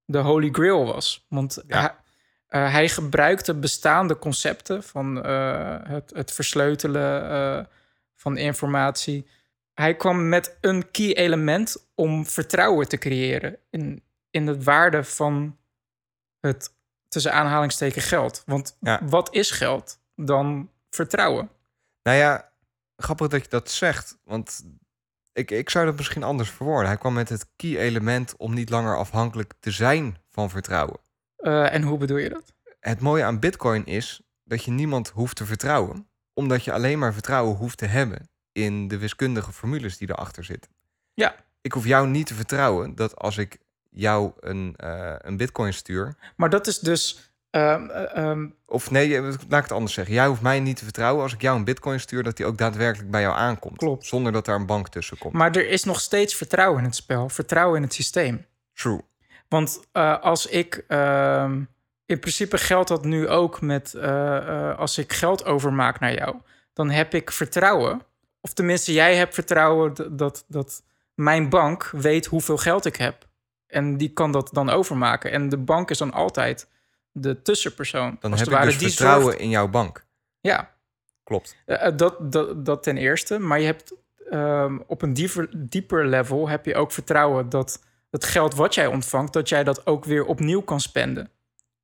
de 0.06 0.18
holy 0.18 0.50
grail 0.52 0.86
was. 0.86 1.26
Want 1.30 1.64
ja. 1.68 2.02
Hij, 2.50 2.62
uh, 2.62 2.72
hij, 2.72 2.90
gebruikte 2.90 3.54
bestaande 3.54 4.20
concepten 4.20 4.84
van 4.84 5.28
uh, 5.28 5.78
het, 5.84 6.12
het, 6.16 6.32
versleutelen 6.32 7.32
uh, 7.32 7.66
van 8.16 8.38
informatie. 8.38 9.28
Hij 9.74 9.96
kwam 9.96 10.30
met 10.30 10.58
een 10.62 10.92
key 10.92 11.14
element 11.14 11.90
om 11.96 12.26
vertrouwen 12.26 12.88
te 12.88 12.98
creëren 12.98 13.58
in, 13.70 14.04
in 14.30 14.46
de 14.46 14.64
waarde 14.64 15.04
van 15.04 15.58
het 16.40 16.74
tussen 17.08 17.34
aanhalingsteken 17.34 18.02
geld. 18.02 18.44
Want 18.46 18.78
ja. 18.80 19.00
wat 19.06 19.34
is 19.34 19.52
geld 19.52 20.00
dan 20.16 20.72
vertrouwen? 20.90 21.50
Nou 22.04 22.18
ja, 22.18 22.52
grappig 22.96 23.28
dat 23.28 23.44
je 23.44 23.50
dat 23.50 23.72
zegt. 23.72 24.18
Want 24.24 24.64
ik, 25.34 25.52
ik 25.52 25.70
zou 25.70 25.86
dat 25.86 25.96
misschien 25.96 26.24
anders 26.24 26.50
verwoorden. 26.50 26.88
Hij 26.88 26.98
kwam 26.98 27.14
met 27.14 27.30
het 27.30 27.48
key 27.56 27.78
element 27.78 28.36
om 28.38 28.54
niet 28.54 28.70
langer 28.70 28.98
afhankelijk 28.98 29.54
te 29.60 29.72
zijn 29.72 30.18
van 30.32 30.50
vertrouwen. 30.50 31.00
Uh, 31.42 31.74
en 31.74 31.82
hoe 31.82 31.98
bedoel 31.98 32.18
je 32.18 32.30
dat? 32.30 32.54
Het 32.80 33.00
mooie 33.00 33.24
aan 33.24 33.40
Bitcoin 33.40 33.86
is 33.86 34.22
dat 34.44 34.64
je 34.64 34.72
niemand 34.72 35.10
hoeft 35.10 35.36
te 35.36 35.46
vertrouwen, 35.46 36.08
omdat 36.34 36.64
je 36.64 36.72
alleen 36.72 37.00
maar 37.00 37.14
vertrouwen 37.14 37.56
hoeft 37.56 37.78
te 37.78 37.86
hebben 37.86 38.30
in 38.52 38.88
de 38.88 38.98
wiskundige 38.98 39.52
formules 39.52 39.98
die 39.98 40.10
erachter 40.10 40.44
zitten. 40.44 40.72
Ja. 41.14 41.36
Ik 41.62 41.72
hoef 41.72 41.86
jou 41.86 42.08
niet 42.08 42.28
te 42.28 42.34
vertrouwen 42.34 42.96
dat 42.96 43.16
als 43.16 43.38
ik 43.38 43.58
jou 43.90 44.32
een, 44.40 44.76
uh, 44.84 45.16
een 45.18 45.38
Bitcoin 45.38 45.74
stuur. 45.74 46.16
Maar 46.36 46.50
dat 46.50 46.68
is 46.68 46.80
dus. 46.80 47.34
Um, 47.52 47.90
um, 48.16 48.56
of 48.66 48.92
nee, 48.92 49.22
laat 49.22 49.42
ik 49.42 49.50
het 49.50 49.72
anders 49.72 49.94
zeggen. 49.94 50.14
Jij 50.14 50.28
hoeft 50.28 50.42
mij 50.42 50.60
niet 50.60 50.78
te 50.78 50.84
vertrouwen 50.84 51.24
als 51.24 51.34
ik 51.34 51.42
jou 51.42 51.58
een 51.58 51.64
Bitcoin 51.64 52.00
stuur, 52.00 52.24
dat 52.24 52.38
die 52.38 52.46
ook 52.46 52.58
daadwerkelijk 52.58 53.12
bij 53.12 53.22
jou 53.22 53.36
aankomt. 53.36 53.78
Klopt. 53.78 54.06
Zonder 54.06 54.32
dat 54.32 54.46
daar 54.46 54.56
een 54.56 54.66
bank 54.66 54.90
tussen 54.90 55.18
komt. 55.18 55.34
Maar 55.34 55.56
er 55.56 55.68
is 55.68 55.84
nog 55.84 56.00
steeds 56.00 56.36
vertrouwen 56.36 56.80
in 56.80 56.86
het 56.86 56.96
spel, 56.96 57.30
vertrouwen 57.30 57.78
in 57.78 57.84
het 57.84 57.94
systeem. 57.94 58.46
True. 58.74 59.02
Want 59.50 59.88
uh, 59.94 60.20
als 60.20 60.46
ik. 60.46 60.86
Uh, 60.88 61.52
in 62.06 62.20
principe 62.20 62.58
geldt 62.58 62.88
dat 62.88 63.06
nu 63.06 63.28
ook 63.28 63.62
met. 63.62 63.94
Uh, 63.96 64.78
als 64.78 64.98
ik 64.98 65.14
geld 65.14 65.46
overmaak 65.46 66.00
naar 66.00 66.14
jou, 66.14 66.36
dan 66.74 66.90
heb 66.90 67.14
ik 67.14 67.32
vertrouwen. 67.32 68.02
Of 68.42 68.54
tenminste, 68.54 68.94
jij 68.94 69.16
hebt 69.16 69.34
vertrouwen 69.34 70.18
dat, 70.18 70.46
dat, 70.48 70.84
mijn 71.14 71.50
bank 71.50 71.90
weet 71.92 72.26
hoeveel 72.26 72.58
geld 72.58 72.86
ik 72.86 72.96
heb. 72.96 73.28
En 73.68 73.98
die 73.98 74.14
kan 74.14 74.32
dat 74.32 74.50
dan 74.54 74.70
overmaken. 74.70 75.32
En 75.32 75.50
de 75.50 75.58
bank 75.58 75.90
is 75.90 75.98
dan 75.98 76.14
altijd 76.14 76.68
de 77.12 77.42
tussenpersoon. 77.42 78.18
Dan 78.20 78.32
heb 78.32 78.48
ik 78.48 78.62
dus 78.62 78.78
die 78.78 78.88
vertrouwen 78.88 79.24
zorgt... 79.24 79.40
in 79.40 79.50
jouw 79.50 79.68
bank. 79.68 80.06
Ja. 80.40 80.72
Klopt. 81.24 81.56
Dat, 81.96 82.32
dat, 82.32 82.66
dat 82.66 82.84
ten 82.84 82.98
eerste. 82.98 83.40
Maar 83.40 83.60
je 83.60 83.66
hebt 83.66 83.94
um, 84.32 84.84
op 84.88 85.02
een 85.02 85.14
dieper, 85.14 85.50
dieper 85.54 86.08
level 86.08 86.50
heb 86.50 86.66
je 86.66 86.76
ook 86.76 86.92
vertrouwen 86.92 87.50
dat 87.50 87.84
het 88.10 88.26
geld 88.26 88.56
wat 88.56 88.74
jij 88.76 88.88
ontvangt, 88.88 89.34
dat 89.34 89.50
jij 89.50 89.64
dat 89.64 89.88
ook 89.88 90.06
weer 90.06 90.26
opnieuw 90.26 90.62
kan 90.62 90.80
spenden. 90.80 91.30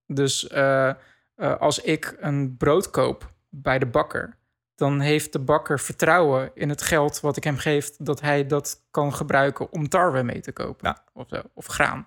Dus 0.07 0.49
uh, 0.51 0.93
uh, 1.37 1.57
als 1.59 1.79
ik 1.79 2.15
een 2.19 2.57
brood 2.57 2.89
koop 2.89 3.33
bij 3.49 3.79
de 3.79 3.85
bakker, 3.85 4.37
dan 4.75 4.99
heeft 4.99 5.33
de 5.33 5.39
bakker 5.39 5.79
vertrouwen 5.79 6.51
in 6.53 6.69
het 6.69 6.81
geld 6.81 7.19
wat 7.19 7.37
ik 7.37 7.43
hem 7.43 7.57
geef, 7.57 7.91
dat 7.97 8.21
hij 8.21 8.47
dat 8.47 8.81
kan 8.91 9.13
gebruiken 9.13 9.71
om 9.71 9.89
tarwe 9.89 10.23
mee 10.23 10.39
te 10.39 10.51
kopen 10.51 10.89
ja. 10.89 11.03
of, 11.13 11.27
of 11.53 11.65
graan. 11.65 12.05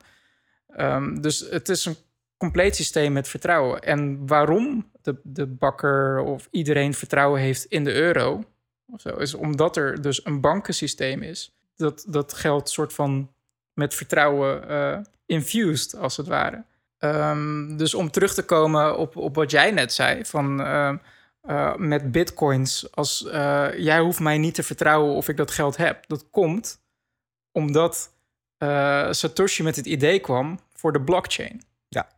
Um, 0.76 1.20
dus 1.20 1.40
het 1.50 1.68
is 1.68 1.84
een 1.84 1.96
compleet 2.36 2.76
systeem 2.76 3.12
met 3.12 3.28
vertrouwen. 3.28 3.82
En 3.82 4.26
waarom 4.26 4.90
de, 5.02 5.20
de 5.22 5.46
bakker 5.46 6.20
of 6.20 6.48
iedereen 6.50 6.94
vertrouwen 6.94 7.40
heeft 7.40 7.64
in 7.64 7.84
de 7.84 7.94
euro, 7.94 8.44
of 8.86 9.00
zo, 9.00 9.16
is 9.16 9.34
omdat 9.34 9.76
er 9.76 10.02
dus 10.02 10.24
een 10.24 10.40
bankensysteem 10.40 11.22
is. 11.22 11.58
Dat, 11.76 12.04
dat 12.08 12.34
geld 12.34 12.70
soort 12.70 12.92
van 12.92 13.30
met 13.78 13.94
vertrouwen 13.94 14.70
uh, 14.70 14.98
infused, 15.26 15.96
als 15.96 16.16
het 16.16 16.26
ware. 16.26 16.64
Um, 16.98 17.76
dus 17.76 17.94
om 17.94 18.10
terug 18.10 18.34
te 18.34 18.42
komen 18.42 18.98
op, 18.98 19.16
op 19.16 19.34
wat 19.34 19.50
jij 19.50 19.70
net 19.70 19.92
zei, 19.92 20.24
van 20.24 20.60
uh, 20.60 20.92
uh, 21.48 21.76
met 21.76 22.12
bitcoins, 22.12 22.92
als 22.92 23.26
jij 23.76 24.00
hoeft 24.00 24.20
mij 24.20 24.38
niet 24.38 24.54
te 24.54 24.62
vertrouwen 24.62 25.14
of 25.14 25.28
ik 25.28 25.36
dat 25.36 25.50
geld 25.50 25.76
heb. 25.76 26.06
Dat 26.06 26.30
komt 26.30 26.80
omdat 27.52 28.12
Satoshi 29.10 29.62
met 29.62 29.76
het 29.76 29.86
idee 29.86 30.18
kwam 30.18 30.58
voor 30.74 30.92
de 30.92 31.02
blockchain. 31.02 31.62
Ja. 31.88 32.08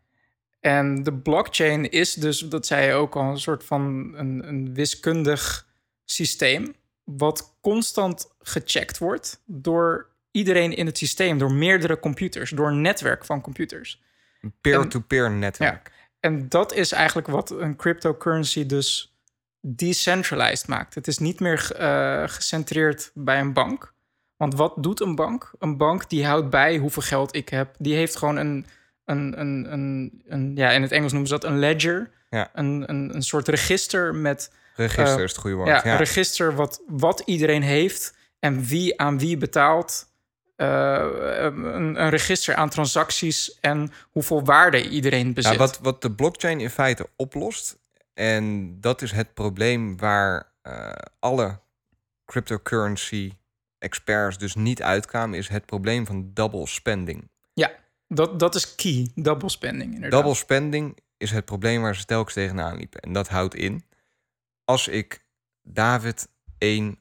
En 0.61 1.03
de 1.03 1.13
blockchain 1.13 1.91
is 1.91 2.15
dus, 2.15 2.39
dat 2.39 2.67
zei 2.67 2.87
je 2.87 2.93
ook 2.93 3.17
al, 3.17 3.31
een 3.31 3.41
soort 3.41 3.65
van 3.65 4.13
een, 4.17 4.49
een 4.49 4.75
wiskundig 4.75 5.67
systeem, 6.05 6.75
wat 7.05 7.57
constant 7.61 8.35
gecheckt 8.39 8.99
wordt 8.99 9.43
door 9.47 10.10
iedereen 10.31 10.77
in 10.77 10.87
het 10.87 10.99
systeem, 10.99 11.39
door 11.39 11.53
meerdere 11.53 11.99
computers, 11.99 12.51
door 12.51 12.69
een 12.69 12.81
netwerk 12.81 13.25
van 13.25 13.41
computers. 13.41 14.03
Een 14.41 14.55
peer-to-peer 14.61 15.31
netwerk. 15.31 15.91
Ja, 15.95 16.09
en 16.21 16.49
dat 16.49 16.75
is 16.75 16.93
eigenlijk 16.93 17.29
wat 17.29 17.51
een 17.51 17.77
cryptocurrency 17.77 18.67
dus 18.67 19.19
decentralized 19.61 20.69
maakt. 20.69 20.95
Het 20.95 21.07
is 21.07 21.19
niet 21.19 21.41
meer 21.41 21.71
uh, 21.81 22.23
gecentreerd 22.27 23.11
bij 23.15 23.41
een 23.41 23.53
bank. 23.53 23.93
Want 24.37 24.55
wat 24.55 24.75
doet 24.77 25.01
een 25.01 25.15
bank? 25.15 25.53
Een 25.59 25.77
bank 25.77 26.09
die 26.09 26.27
houdt 26.27 26.51
bij 26.51 26.77
hoeveel 26.77 27.03
geld 27.03 27.35
ik 27.35 27.49
heb. 27.49 27.75
Die 27.79 27.95
heeft 27.95 28.17
gewoon 28.17 28.37
een, 28.37 28.67
een, 29.05 29.41
een, 29.41 29.73
een, 29.73 30.23
een 30.27 30.57
ja, 30.57 30.71
in 30.71 30.83
het 30.83 30.93
Engels 30.93 31.13
noemen 31.13 31.29
ze 31.29 31.39
dat 31.39 31.51
een 31.51 31.59
ledger. 31.59 32.11
Ja. 32.31 32.51
Een, 32.55 32.85
een, 32.87 33.15
een 33.15 33.23
soort 33.23 33.49
register 33.49 34.15
met... 34.15 34.53
Register 34.75 35.19
uh, 35.19 35.25
is 35.25 35.31
het 35.31 35.41
goede 35.41 35.57
woord. 35.57 35.69
Ja, 35.69 35.81
ja. 35.85 35.91
een 35.93 35.97
register 35.97 36.55
wat, 36.55 36.83
wat 36.87 37.23
iedereen 37.25 37.63
heeft 37.63 38.15
en 38.39 38.65
wie 38.65 39.01
aan 39.01 39.19
wie 39.19 39.37
betaalt. 39.37 40.10
Uh, 40.61 41.07
een, 41.39 41.65
een, 42.01 42.09
register 42.09 42.55
aan 42.55 42.69
transacties 42.69 43.59
en 43.61 43.93
hoeveel 44.11 44.45
waarde 44.45 44.89
iedereen 44.89 45.35
bezit. 45.35 45.53
Ja, 45.53 45.59
wat, 45.59 45.79
wat 45.83 46.03
de 46.03 46.13
blockchain 46.13 46.61
in 46.61 46.71
feite 46.71 47.09
oplost, 47.17 47.79
en 48.15 48.77
dat 48.81 49.03
is 49.03 49.13
het 49.13 49.35
probleem 49.35 49.99
waar 49.99 50.53
uh, 50.63 50.93
alle 51.19 51.61
cryptocurrency 52.25 53.33
experts 53.79 54.39
dus 54.39 54.55
niet 54.55 54.83
uitkwamen, 54.83 55.39
is 55.39 55.49
het 55.49 55.67
probleem 55.67 56.07
van 56.07 56.31
double 56.35 56.67
spending. 56.67 57.31
Ja, 57.53 57.71
dat, 58.09 58.39
dat 58.39 58.55
is 58.55 58.75
key, 58.75 59.11
double 59.15 59.49
spending 59.49 59.95
inderdaad. 59.95 60.21
Double 60.21 60.37
spending 60.39 60.99
is 61.17 61.31
het 61.31 61.45
probleem 61.45 61.83
waar 61.83 61.97
ze 61.97 62.05
telkens 62.05 62.35
tegenaan 62.35 62.77
liepen. 62.77 63.01
En 63.01 63.13
dat 63.13 63.29
houdt 63.29 63.55
in, 63.55 63.85
als 64.65 64.89
ik 64.89 65.25
David 65.63 66.29
één... 66.59 66.99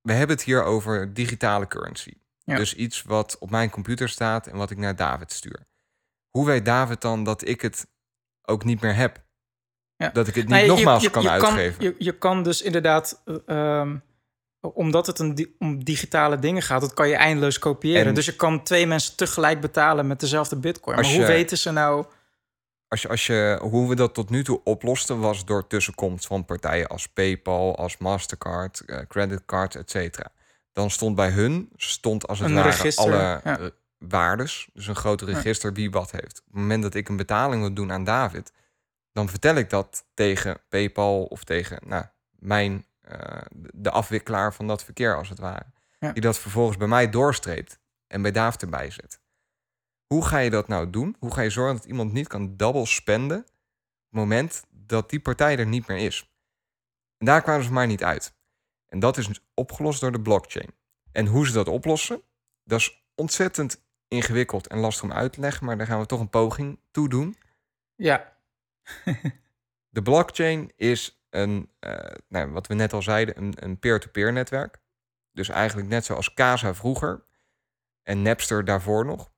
We 0.00 0.12
hebben 0.12 0.36
het 0.36 0.44
hier 0.44 0.62
over 0.62 1.14
digitale 1.14 1.66
currency. 1.66 2.12
Ja. 2.44 2.56
Dus 2.56 2.74
iets 2.74 3.02
wat 3.02 3.38
op 3.38 3.50
mijn 3.50 3.70
computer 3.70 4.08
staat 4.08 4.46
en 4.46 4.56
wat 4.56 4.70
ik 4.70 4.78
naar 4.78 4.96
David 4.96 5.32
stuur. 5.32 5.66
Hoe 6.30 6.46
weet 6.46 6.64
David 6.64 7.00
dan 7.00 7.24
dat 7.24 7.48
ik 7.48 7.60
het 7.60 7.86
ook 8.42 8.64
niet 8.64 8.80
meer 8.80 8.94
heb? 8.94 9.22
Ja. 9.96 10.08
Dat 10.08 10.28
ik 10.28 10.34
het 10.34 10.44
niet 10.44 10.54
nou, 10.54 10.66
nogmaals 10.66 11.02
je, 11.02 11.08
je, 11.08 11.14
kan 11.14 11.28
uitgeven? 11.28 11.78
Kan, 11.78 11.86
je, 11.86 11.94
je, 11.98 12.18
kan 12.18 12.42
dus 12.42 12.62
inderdaad, 12.62 13.22
uh, 13.46 13.92
omdat 14.60 15.06
het 15.06 15.18
een 15.18 15.34
di 15.34 15.54
om 15.58 15.84
digitale 15.84 16.38
dingen 16.38 16.62
gaat, 16.62 16.80
dat 16.80 16.94
kan 16.94 17.08
je 17.08 17.16
eindeloos 17.16 17.58
kopiëren. 17.58 18.06
En 18.06 18.14
dus 18.14 18.26
je 18.26 18.36
kan 18.36 18.62
twee 18.62 18.86
mensen 18.86 19.16
tegelijk 19.16 19.60
betalen 19.60 20.06
met 20.06 20.20
dezelfde 20.20 20.56
bitcoin. 20.56 20.96
Maar 20.96 21.04
hoe 21.04 21.26
weten 21.26 21.58
ze 21.58 21.70
nou... 21.70 22.06
Als 22.88 23.02
je, 23.02 23.08
als 23.08 23.26
je, 23.26 23.58
hoe 23.60 23.88
we 23.88 23.94
dat 23.94 24.14
tot 24.14 24.30
nu 24.30 24.44
toe 24.44 24.60
oplosten 24.64 25.20
was 25.20 25.44
door 25.44 25.66
tussenkomst 25.66 26.26
van 26.26 26.44
partijen 26.44 26.86
als 26.86 27.06
PayPal, 27.06 27.76
als 27.76 27.98
Mastercard, 27.98 28.82
uh, 28.86 28.98
creditcard, 29.08 29.74
et 29.74 29.90
cetera. 29.90 30.32
Dan 30.72 30.90
stond 30.90 31.16
bij 31.16 31.30
hun, 31.30 31.70
stond 31.76 32.28
als 32.28 32.38
het 32.38 32.48
Een 32.48 32.54
ware 32.54 32.68
register, 32.68 33.04
alle 33.04 33.40
ja. 33.44 33.58
eh, 33.58 33.66
waardes. 33.98 34.68
Dus 34.72 34.86
een 34.86 34.96
groot 34.96 35.22
register 35.22 35.72
wie 35.72 35.90
wat 35.90 36.10
heeft. 36.10 36.38
Op 36.38 36.46
het 36.46 36.54
moment 36.54 36.82
dat 36.82 36.94
ik 36.94 37.08
een 37.08 37.16
betaling 37.16 37.60
wil 37.60 37.74
doen 37.74 37.92
aan 37.92 38.04
David, 38.04 38.52
dan 39.12 39.28
vertel 39.28 39.54
ik 39.54 39.70
dat 39.70 40.04
tegen 40.14 40.60
PayPal 40.68 41.24
of 41.24 41.44
tegen 41.44 41.78
nou, 41.86 42.04
mijn, 42.30 42.86
eh, 43.00 43.42
de 43.72 43.90
afwikkelaar 43.90 44.54
van 44.54 44.66
dat 44.66 44.84
verkeer 44.84 45.16
als 45.16 45.28
het 45.28 45.38
ware. 45.38 45.66
Ja. 45.98 46.12
Die 46.12 46.22
dat 46.22 46.38
vervolgens 46.38 46.76
bij 46.76 46.88
mij 46.88 47.10
doorstreept 47.10 47.78
en 48.06 48.22
bij 48.22 48.30
David 48.30 48.62
erbij 48.62 48.90
zet. 48.90 49.20
Hoe 50.06 50.24
ga 50.24 50.38
je 50.38 50.50
dat 50.50 50.68
nou 50.68 50.90
doen? 50.90 51.16
Hoe 51.18 51.34
ga 51.34 51.40
je 51.40 51.50
zorgen 51.50 51.76
dat 51.76 51.84
iemand 51.84 52.12
niet 52.12 52.28
kan 52.28 52.56
double 52.56 52.86
spenden 52.86 53.38
op 53.38 53.44
het 54.08 54.18
moment 54.20 54.64
dat 54.70 55.10
die 55.10 55.20
partij 55.20 55.58
er 55.58 55.66
niet 55.66 55.86
meer 55.86 55.96
is? 55.96 56.32
En 57.18 57.26
daar 57.26 57.42
kwamen 57.42 57.64
ze 57.64 57.72
maar 57.72 57.86
niet 57.86 58.04
uit. 58.04 58.34
En 58.92 58.98
dat 58.98 59.16
is 59.16 59.28
opgelost 59.54 60.00
door 60.00 60.12
de 60.12 60.20
blockchain. 60.20 60.74
En 61.12 61.26
hoe 61.26 61.46
ze 61.46 61.52
dat 61.52 61.68
oplossen, 61.68 62.22
dat 62.64 62.78
is 62.78 63.04
ontzettend 63.14 63.84
ingewikkeld 64.08 64.66
en 64.66 64.78
lastig 64.78 65.04
om 65.04 65.12
uit 65.12 65.32
te 65.32 65.40
leggen, 65.40 65.66
maar 65.66 65.76
daar 65.78 65.86
gaan 65.86 66.00
we 66.00 66.06
toch 66.06 66.20
een 66.20 66.30
poging 66.30 66.78
toe 66.90 67.08
doen. 67.08 67.36
Ja, 67.94 68.32
De 69.88 70.02
blockchain 70.02 70.72
is 70.76 71.24
een, 71.30 71.70
eh, 71.78 72.16
nou, 72.28 72.50
wat 72.50 72.66
we 72.66 72.74
net 72.74 72.92
al 72.92 73.02
zeiden, 73.02 73.38
een, 73.38 73.54
een 73.56 73.78
peer-to-peer 73.78 74.32
netwerk. 74.32 74.80
Dus 75.32 75.48
eigenlijk 75.48 75.88
net 75.88 76.04
zoals 76.04 76.34
Casa 76.34 76.74
vroeger 76.74 77.24
en 78.02 78.22
Napster 78.22 78.64
daarvoor 78.64 79.04
nog. 79.04 79.30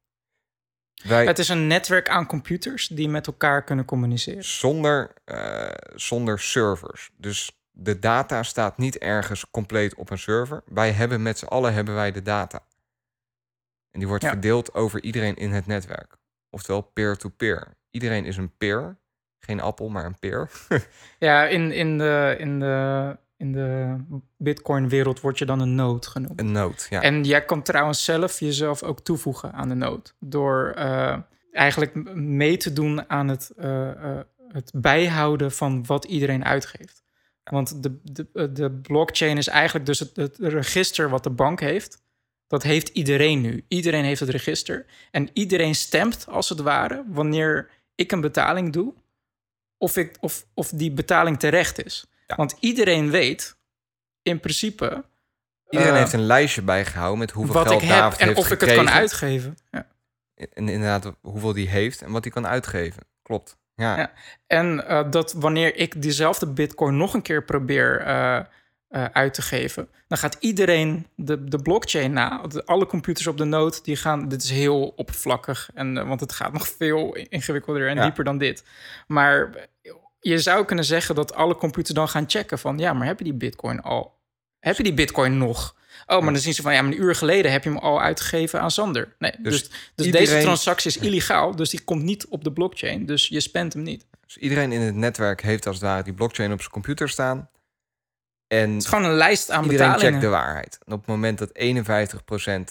Wij, 1.02 1.26
het 1.26 1.38
is 1.38 1.48
een 1.48 1.66
netwerk 1.66 2.08
aan 2.08 2.26
computers 2.26 2.88
die 2.88 3.08
met 3.08 3.26
elkaar 3.26 3.64
kunnen 3.64 3.84
communiceren. 3.84 4.44
zonder, 4.44 5.14
eh, 5.24 5.70
zonder 5.94 6.40
servers. 6.40 7.10
Dus 7.16 7.63
de 7.76 7.98
data 7.98 8.42
staat 8.42 8.78
niet 8.78 8.98
ergens 8.98 9.50
compleet 9.50 9.94
op 9.94 10.10
een 10.10 10.18
server. 10.18 10.62
Wij 10.66 10.90
hebben 10.90 11.22
met 11.22 11.38
z'n 11.38 11.44
allen 11.46 11.74
hebben 11.74 11.94
wij 11.94 12.12
de 12.12 12.22
data. 12.22 12.62
En 13.90 13.98
die 14.00 14.08
wordt 14.08 14.24
Ja. 14.24 14.30
verdeeld 14.30 14.74
over 14.74 15.02
iedereen 15.02 15.36
in 15.36 15.52
het 15.52 15.66
netwerk. 15.66 16.16
Oftewel 16.50 16.80
peer-to-peer. 16.80 17.76
Iedereen 17.90 18.24
is 18.24 18.36
een 18.36 18.56
peer. 18.56 18.96
Geen 19.38 19.60
appel, 19.60 19.88
maar 19.88 20.04
een 20.04 20.18
peer. 20.18 20.50
Ja, 21.18 21.46
in, 21.46 21.72
in 21.72 21.98
de, 21.98 22.34
in 22.38 22.58
de, 22.60 23.16
in 23.36 23.52
de 23.52 23.96
Bitcoin-wereld 24.36 25.20
word 25.20 25.38
je 25.38 25.44
dan 25.46 25.60
een 25.60 25.74
node 25.74 26.06
genoemd. 26.06 26.40
Een 26.40 26.52
nood, 26.52 26.86
ja. 26.90 27.02
En 27.02 27.24
jij 27.24 27.44
kan 27.44 27.62
trouwens 27.62 28.04
zelf 28.04 28.40
jezelf 28.40 28.82
ook 28.82 29.00
toevoegen 29.00 29.52
aan 29.52 29.68
de 29.68 29.74
node. 29.74 30.10
Door 30.20 30.72
eh, 30.76 31.18
eigenlijk 31.52 32.14
mee 32.14 32.56
te 32.56 32.72
doen 32.72 33.10
aan 33.10 33.28
het, 33.28 33.50
eh, 33.56 33.90
eh, 33.90 34.20
het 34.48 34.70
bijhouden 34.74 35.52
van 35.52 35.86
wat 35.86 36.04
iedereen 36.04 36.44
uitgeeft. 36.44 37.03
Want 37.44 37.82
de, 37.82 37.98
de, 38.02 38.26
eh, 38.34 38.44
de 38.50 38.70
blockchain 38.70 39.36
is 39.36 39.48
eigenlijk 39.48 39.86
dus 39.86 39.98
het, 39.98 40.16
het 40.16 40.38
register 40.38 41.08
wat 41.08 41.22
de 41.22 41.30
bank 41.30 41.60
heeft. 41.60 42.02
Dat 42.46 42.62
heeft 42.62 42.88
iedereen 42.88 43.40
nu. 43.40 43.64
Iedereen 43.68 44.04
heeft 44.04 44.20
het 44.20 44.28
register. 44.28 44.86
En 45.10 45.28
iedereen 45.32 45.74
stemt 45.74 46.26
als 46.28 46.48
het 46.48 46.60
ware 46.60 47.04
wanneer 47.08 47.70
ik 47.94 48.12
een 48.12 48.20
betaling 48.20 48.72
doe. 48.72 48.94
Of, 49.78 49.96
ik, 49.96 50.16
of, 50.20 50.46
of 50.54 50.68
die 50.68 50.90
betaling 50.90 51.38
terecht 51.38 51.84
is. 51.84 52.06
Ja. 52.26 52.36
Want 52.36 52.56
iedereen 52.60 53.10
weet 53.10 53.56
in 54.22 54.40
principe 54.40 55.04
Iedereen 55.68 55.94
eh, 55.94 56.00
heeft 56.00 56.12
een 56.12 56.26
lijstje 56.26 56.62
bijgehouden 56.62 57.18
met 57.18 57.30
hoeveel 57.30 57.54
wat 57.54 57.66
geld 57.68 57.82
ik 57.82 57.88
heb 57.88 57.98
David 57.98 58.18
en 58.18 58.26
heeft 58.26 58.38
of 58.38 58.50
ik 58.50 58.60
het 58.60 58.74
kan 58.74 58.90
uitgeven. 58.90 59.56
Ja. 59.70 59.86
En 60.34 60.68
inderdaad, 60.68 61.12
hoeveel 61.20 61.52
die 61.52 61.68
heeft 61.68 62.02
en 62.02 62.10
wat 62.10 62.24
hij 62.24 62.32
kan 62.32 62.46
uitgeven. 62.46 63.02
Klopt. 63.22 63.56
Ja. 63.76 63.96
Ja. 63.98 64.12
En 64.46 64.86
eh, 64.88 65.10
dat 65.10 65.32
wanneer 65.32 65.76
ik 65.76 66.02
diezelfde 66.02 66.46
bitcoin 66.46 66.96
nog 66.96 67.14
een 67.14 67.22
keer 67.22 67.44
probeer 67.44 68.00
eh, 68.00 68.36
eh, 68.88 69.04
uit 69.12 69.34
te 69.34 69.42
geven, 69.42 69.88
dan 70.08 70.18
gaat 70.18 70.36
iedereen 70.40 71.06
de, 71.16 71.44
de 71.44 71.58
blockchain 71.58 72.12
na. 72.12 72.40
Alle 72.64 72.86
computers 72.86 73.26
op 73.26 73.36
de 73.38 73.44
node, 73.44 73.78
die 73.82 73.96
gaan, 73.96 74.28
dit 74.28 74.42
is 74.42 74.50
heel 74.50 74.92
oppervlakkig, 74.96 75.70
en, 75.74 76.06
want 76.06 76.20
het 76.20 76.32
gaat 76.32 76.52
nog 76.52 76.68
veel 76.68 77.14
ingewikkelder 77.14 77.88
en 77.88 77.96
Ja. 77.96 78.02
dieper 78.02 78.24
dan 78.24 78.38
dit. 78.38 78.64
Maar 79.06 79.50
je 80.20 80.38
zou 80.38 80.64
kunnen 80.64 80.84
zeggen 80.84 81.14
dat 81.14 81.34
alle 81.34 81.56
computers 81.56 81.94
dan 81.94 82.08
gaan 82.08 82.24
checken 82.26 82.58
van, 82.58 82.78
ja, 82.78 82.92
maar 82.92 83.06
heb 83.06 83.18
je 83.18 83.24
die 83.24 83.34
bitcoin 83.34 83.80
al? 83.80 84.18
Heb 84.58 84.76
je 84.76 84.82
die 84.82 84.94
bitcoin 84.94 85.38
nog? 85.38 85.76
Oh, 86.06 86.22
maar 86.22 86.32
dan 86.32 86.42
zien 86.42 86.54
ze 86.54 86.62
van, 86.62 86.74
ja, 86.74 86.82
maar 86.82 86.92
een 86.92 87.02
uur 87.02 87.14
geleden 87.14 87.52
heb 87.52 87.64
je 87.64 87.70
hem 87.70 87.78
al 87.78 88.00
uitgegeven 88.00 88.60
aan 88.60 88.70
Sander. 88.70 89.14
Nee, 89.18 89.32
dus, 89.38 89.62
Dus 89.62 89.70
dus, 89.94 90.10
deze 90.10 90.40
transactie 90.40 90.90
is 90.90 90.96
illegaal, 90.96 91.56
dus 91.56 91.70
die 91.70 91.80
komt 91.80 92.02
niet 92.02 92.26
op 92.26 92.44
de 92.44 92.52
blockchain, 92.52 93.06
dus 93.06 93.28
je 93.28 93.40
spent 93.40 93.72
hem 93.72 93.82
niet. 93.82 94.06
Dus 94.26 94.36
iedereen 94.36 94.72
in 94.72 94.80
het 94.80 94.94
netwerk 94.94 95.42
heeft 95.42 95.66
als 95.66 95.76
het 95.76 95.84
ware 95.84 96.02
die 96.02 96.14
blockchain 96.14 96.52
op 96.52 96.58
zijn 96.58 96.72
computer 96.72 97.08
staan. 97.08 97.50
En 98.46 98.70
Het 98.72 98.82
is 98.82 98.88
gewoon 98.88 99.04
een 99.04 99.16
lijst 99.16 99.50
aan 99.50 99.62
iedereen 99.62 99.86
betalingen. 99.86 100.10
checkt 100.12 100.24
de 100.24 100.28
waarheid. 100.38 100.78
En 100.86 100.92
op 100.92 100.98
het 100.98 101.08
moment 101.08 101.38
dat 101.38 101.50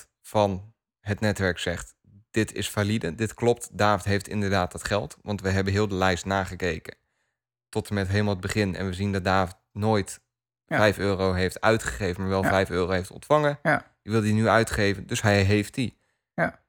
51% 0.04 0.08
van 0.22 0.74
het 1.00 1.20
netwerk 1.20 1.60
zegt... 1.60 1.94
dit 2.32 2.54
is 2.54 2.70
valide, 2.70 3.16
dit 3.16 3.34
klopt, 3.34 3.70
David 3.78 4.06
heeft 4.06 4.28
inderdaad 4.28 4.72
dat 4.72 4.84
geld. 4.84 5.18
Want 5.22 5.42
we 5.42 5.50
hebben 5.50 5.74
heel 5.74 5.88
de 5.88 5.96
lijst 5.96 6.26
nagekeken. 6.26 6.96
Tot 7.70 7.90
en 7.90 7.96
met 7.96 8.08
helemaal 8.08 8.34
het 8.34 8.42
begin. 8.42 8.76
En 8.76 8.86
we 8.86 8.94
zien 8.94 9.12
dat 9.12 9.24
David 9.24 9.56
nooit 9.72 10.20
Ja. 10.66 10.78
5 10.78 10.98
euro 10.98 11.34
heeft 11.34 11.62
uitgegeven... 11.62 12.22
maar 12.22 12.30
wel 12.30 12.44
Ja. 12.44 12.50
5 12.50 12.70
euro 12.70 12.92
heeft 12.92 13.12
ontvangen. 13.12 13.60
Ja. 13.64 13.92
Die 14.02 14.12
wil 14.14 14.22
hij 14.22 14.32
nu 14.32 14.48
uitgeven, 14.48 15.08
dus 15.08 15.22
hij 15.22 15.42
heeft 15.42 15.74
die. 15.74 15.98
Ja. 16.34 16.62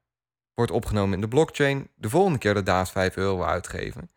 Wordt 0.54 0.70
opgenomen 0.72 1.14
in 1.14 1.20
de 1.20 1.28
blockchain. 1.28 1.90
De 1.94 2.08
volgende 2.10 2.38
keer 2.38 2.54
dat 2.54 2.66
David 2.66 2.92
5 2.92 3.16
euro 3.16 3.42
uitgeven... 3.42 4.10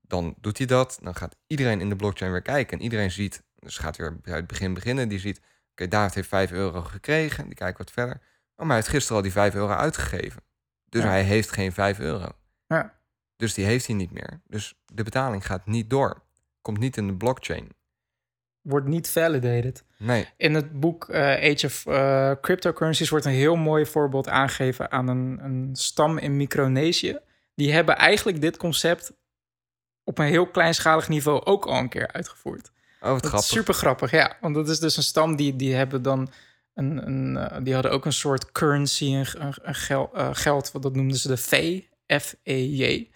dan 0.00 0.34
doet 0.40 0.58
hij 0.58 0.66
dat. 0.66 0.98
Dan 1.02 1.14
gaat 1.14 1.36
iedereen 1.46 1.80
in 1.80 1.88
de 1.88 1.96
blockchain 1.96 2.32
weer 2.32 2.42
kijken. 2.42 2.78
En 2.78 2.84
iedereen 2.84 3.10
ziet, 3.10 3.42
dus 3.54 3.78
gaat 3.78 3.96
weer 3.96 4.16
bij 4.20 4.34
het 4.34 4.46
begin 4.46 4.74
beginnen. 4.74 5.08
Die 5.08 5.18
ziet, 5.18 5.40
oké, 5.70 5.88
David 5.88 6.14
heeft 6.14 6.28
5 6.28 6.50
euro 6.52 6.82
gekregen. 6.82 7.44
Die 7.46 7.54
kijkt 7.54 7.78
wat 7.78 7.90
verder. 7.90 8.14
Oh, 8.16 8.20
maar 8.56 8.66
hij 8.66 8.76
heeft 8.76 8.88
gisteren 8.88 9.16
al 9.16 9.22
die 9.22 9.32
5 9.32 9.54
euro 9.54 9.72
uitgegeven. 9.72 10.42
Dus 10.88 11.02
Ja. 11.02 11.08
hij 11.08 11.22
heeft 11.22 11.50
geen 11.52 11.72
5 11.72 11.98
euro. 11.98 12.28
Ja. 12.66 13.00
Dus 13.36 13.54
die 13.54 13.64
heeft 13.64 13.86
hij 13.86 13.94
niet 13.96 14.10
meer. 14.12 14.40
Dus 14.46 14.74
de 14.86 15.02
betaling 15.02 15.46
gaat 15.46 15.66
niet 15.66 15.90
door. 15.90 16.22
Komt 16.60 16.78
niet 16.78 16.96
in 16.96 17.06
de 17.06 17.16
blockchain. 17.16 17.68
Wordt 18.62 18.86
niet 18.86 19.10
validated. 19.10 19.84
Nee. 19.98 20.28
In 20.36 20.54
het 20.54 20.80
boek 20.80 21.08
eh, 21.08 21.52
Age 21.52 21.66
of 21.66 21.86
eh, 21.86 22.30
Cryptocurrencies 22.40 23.08
wordt 23.08 23.24
een 23.24 23.32
heel 23.32 23.56
mooi 23.56 23.86
voorbeeld 23.86 24.28
aangegeven 24.28 24.90
aan 24.90 25.08
een, 25.08 25.38
een 25.44 25.68
stam 25.72 26.18
in 26.18 26.36
Micronesië. 26.36 27.18
Die 27.54 27.72
hebben 27.72 27.96
eigenlijk 27.96 28.40
dit 28.40 28.56
concept 28.56 29.12
op 30.04 30.18
een 30.18 30.26
heel 30.26 30.46
kleinschalig 30.46 31.08
niveau 31.08 31.44
ook 31.44 31.66
al 31.66 31.78
een 31.78 31.88
keer 31.88 32.12
uitgevoerd. 32.12 32.70
Oh, 33.00 33.08
wat 33.10 33.20
Dat 33.22 33.26
grappig. 33.30 33.40
is 33.50 33.56
super 33.56 33.74
grappig, 33.74 34.10
ja. 34.10 34.36
Want 34.40 34.54
dat 34.54 34.68
is 34.68 34.78
dus 34.80 34.96
een 34.96 35.02
stam 35.02 35.36
die, 35.36 35.56
die 35.56 35.74
hebben 35.74 36.02
dan 36.02 36.30
een, 36.74 37.06
een 37.06 37.36
eh, 37.36 37.58
die 37.62 37.74
hadden 37.74 37.92
ook 37.92 38.04
een 38.06 38.12
soort 38.12 38.52
currency, 38.52 39.04
een, 39.14 39.26
een, 39.38 39.54
een 39.62 39.74
gel- 39.74 40.10
geld, 40.32 40.72
wat 40.72 40.82
dat 40.82 40.94
noemden 40.94 41.16
ze 41.16 41.28
de 41.28 41.36
FE, 41.36 41.84
F-E-J. 42.20 43.10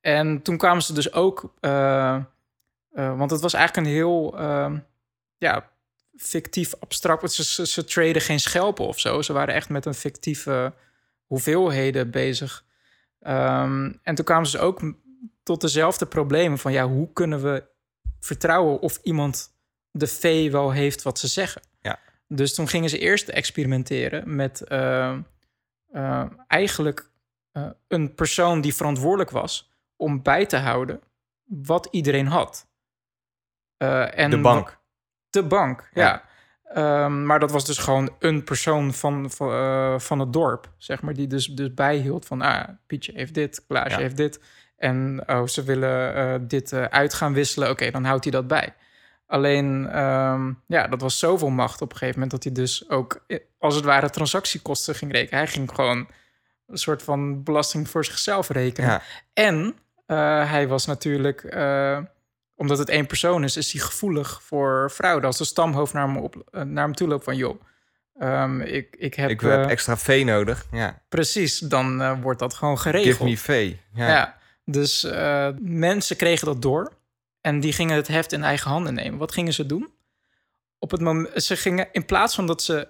En 0.00 0.42
toen 0.42 0.56
kwamen 0.56 0.82
ze 0.82 0.92
dus 0.92 1.12
ook, 1.12 1.54
eh, 2.90 3.18
want 3.18 3.30
het 3.30 3.40
was 3.40 3.54
eigenlijk 3.54 3.86
een 3.86 3.92
heel, 3.92 4.38
ehm, 4.38 4.78
ja, 5.36 5.70
fictief 6.16 6.74
abstract. 6.80 7.32
Ze, 7.32 7.44
ze, 7.44 7.66
ze 7.66 7.84
traden 7.84 8.22
geen 8.22 8.40
schelpen 8.40 8.86
of 8.86 8.98
zo. 8.98 9.22
Ze 9.22 9.32
waren 9.32 9.54
echt 9.54 9.68
met 9.68 9.86
een 9.86 9.94
fictieve 9.94 10.74
hoeveelheden 11.26 12.10
bezig. 12.10 12.64
Ehm, 13.20 13.92
en 14.02 14.14
toen 14.14 14.24
kwamen 14.24 14.46
ze 14.46 14.56
dus 14.56 14.66
ook 14.66 14.94
tot 15.42 15.60
dezelfde 15.60 16.06
problemen 16.06 16.58
van, 16.58 16.72
ja, 16.72 16.88
hoe 16.88 17.12
kunnen 17.12 17.42
we 17.42 17.64
vertrouwen 18.20 18.80
of 18.80 18.98
iemand 19.02 19.56
de 19.90 20.06
vee 20.06 20.50
wel 20.50 20.70
heeft 20.70 21.02
wat 21.02 21.18
ze 21.18 21.28
zeggen. 21.28 21.62
Ja. 21.80 21.98
Dus 22.28 22.54
toen 22.54 22.68
gingen 22.68 22.88
ze 22.88 22.98
eerst 22.98 23.28
experimenteren 23.28 24.36
met 24.36 24.60
eh, 24.60 25.18
eh, 25.90 26.24
eigenlijk 26.46 27.10
eh, 27.52 27.70
een 27.88 28.14
persoon 28.14 28.60
die 28.60 28.74
verantwoordelijk 28.74 29.30
was 29.30 29.72
om 29.96 30.22
bij 30.22 30.46
te 30.46 30.56
houden 30.56 31.00
wat 31.44 31.88
iedereen 31.90 32.26
had. 32.26 32.67
Eh, 33.78 34.18
en 34.18 34.30
De 34.30 34.40
bank. 34.40 34.78
De 35.30 35.42
bank, 35.42 35.88
ja. 35.92 36.02
Ja. 36.02 36.22
Ehm, 36.74 37.26
maar 37.26 37.40
dat 37.40 37.50
was 37.50 37.64
dus 37.64 37.78
gewoon 37.78 38.10
een 38.18 38.44
persoon 38.44 38.94
van, 38.94 39.30
van, 39.30 39.50
eh, 39.50 39.98
van 39.98 40.18
het 40.18 40.32
dorp, 40.32 40.72
zeg 40.76 41.02
maar, 41.02 41.14
die 41.14 41.26
dus, 41.26 41.46
dus 41.46 41.74
bijhield 41.74 42.26
van, 42.26 42.42
ah, 42.42 42.68
Pietje 42.86 43.12
heeft 43.14 43.34
dit, 43.34 43.64
Klaasje 43.66 43.90
Ja. 43.90 43.98
heeft 43.98 44.16
dit. 44.16 44.40
En 44.76 45.22
oh, 45.26 45.46
ze 45.46 45.62
willen 45.62 46.14
eh, 46.14 46.34
dit 46.40 46.72
uit 46.72 47.14
gaan 47.14 47.32
wisselen, 47.32 47.70
oké, 47.70 47.90
dan 47.90 48.04
houdt 48.04 48.24
hij 48.24 48.32
dat 48.32 48.46
bij. 48.46 48.74
Alleen, 49.26 49.88
ehm, 49.90 50.52
ja, 50.66 50.86
dat 50.86 51.00
was 51.00 51.18
zoveel 51.18 51.48
macht 51.50 51.82
op 51.82 51.90
een 51.92 51.96
gegeven 51.98 52.20
moment 52.20 52.30
dat 52.30 52.44
hij 52.44 52.62
dus 52.62 52.88
ook, 52.90 53.26
als 53.58 53.74
het 53.74 53.84
ware, 53.84 54.10
transactiekosten 54.10 54.94
ging 54.94 55.12
rekenen. 55.12 55.38
Hij 55.38 55.48
ging 55.48 55.70
gewoon 55.74 56.08
een 56.66 56.78
soort 56.78 57.02
van 57.02 57.42
belasting 57.42 57.88
voor 57.88 58.04
zichzelf 58.04 58.48
rekenen. 58.48 58.90
Ja. 58.90 59.02
En 59.32 59.76
hij 60.46 60.68
was 60.68 60.86
natuurlijk, 60.86 61.40
omdat 62.58 62.78
het 62.78 62.88
één 62.88 63.06
persoon 63.06 63.44
is, 63.44 63.56
is 63.56 63.72
hij 63.72 63.80
gevoelig 63.80 64.42
voor 64.42 64.90
fraude. 64.92 65.26
Als 65.26 65.38
de 65.38 65.44
stamhoofd 65.44 65.92
naar 65.92 66.06
hem, 66.06 66.16
op, 66.16 66.42
eh, 66.50 66.62
naar 66.62 66.84
hem 66.84 66.94
toe 66.94 67.08
loopt 67.08 67.24
van, 67.24 67.36
joh, 67.36 67.60
ehm, 68.18 68.60
ik, 68.60 68.96
ik 68.98 69.14
heb... 69.14 69.30
Ik 69.30 69.40
heb 69.40 69.64
eh, 69.64 69.70
extra 69.70 69.96
vee 69.96 70.24
nodig. 70.24 70.66
Ja. 70.72 71.02
Precies, 71.08 71.58
dan 71.58 72.02
eh, 72.02 72.20
wordt 72.22 72.38
dat 72.38 72.54
gewoon 72.54 72.78
geregeld. 72.78 73.14
Give 73.16 73.24
me 73.24 73.38
vee. 73.38 73.80
Ja. 73.94 74.08
Ja, 74.08 74.38
dus 74.64 75.06
mensen 75.60 76.16
kregen 76.16 76.46
dat 76.46 76.62
door 76.62 76.92
en 77.40 77.60
die 77.60 77.72
gingen 77.72 77.96
het 77.96 78.08
heft 78.08 78.32
in 78.32 78.42
eigen 78.42 78.70
handen 78.70 78.94
nemen. 78.94 79.18
Wat 79.18 79.32
gingen 79.32 79.52
ze 79.52 79.66
doen? 79.66 79.96
op 80.80 80.90
het 80.90 81.00
moment, 81.00 81.42
ze 81.42 81.56
gingen 81.56 81.88
in 81.92 82.04
plaats 82.04 82.34
van 82.34 82.46
dat 82.46 82.62
ze 82.62 82.88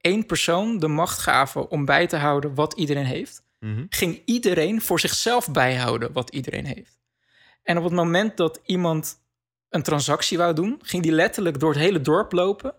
één 0.00 0.26
persoon 0.26 0.78
de 0.78 0.88
macht 0.88 1.18
gaven 1.18 1.70
om 1.70 1.84
bij 1.84 2.06
te 2.06 2.16
houden 2.16 2.54
wat 2.54 2.72
iedereen 2.72 3.04
heeft, 3.04 3.42
Mhm. 3.62 3.84
ging 3.88 4.22
iedereen 4.24 4.82
voor 4.82 5.00
zichzelf 5.00 5.50
bijhouden 5.50 6.12
wat 6.12 6.30
iedereen 6.30 6.66
heeft. 6.66 7.00
En 7.62 7.78
op 7.78 7.84
het 7.84 7.92
moment 7.92 8.36
dat 8.36 8.60
iemand 8.64 9.20
een 9.68 9.82
transactie 9.82 10.38
wou 10.38 10.54
doen, 10.54 10.78
ging 10.82 11.02
die 11.02 11.12
letterlijk 11.12 11.60
door 11.60 11.70
het 11.70 11.78
hele 11.80 12.00
dorp 12.00 12.32
lopen 12.32 12.74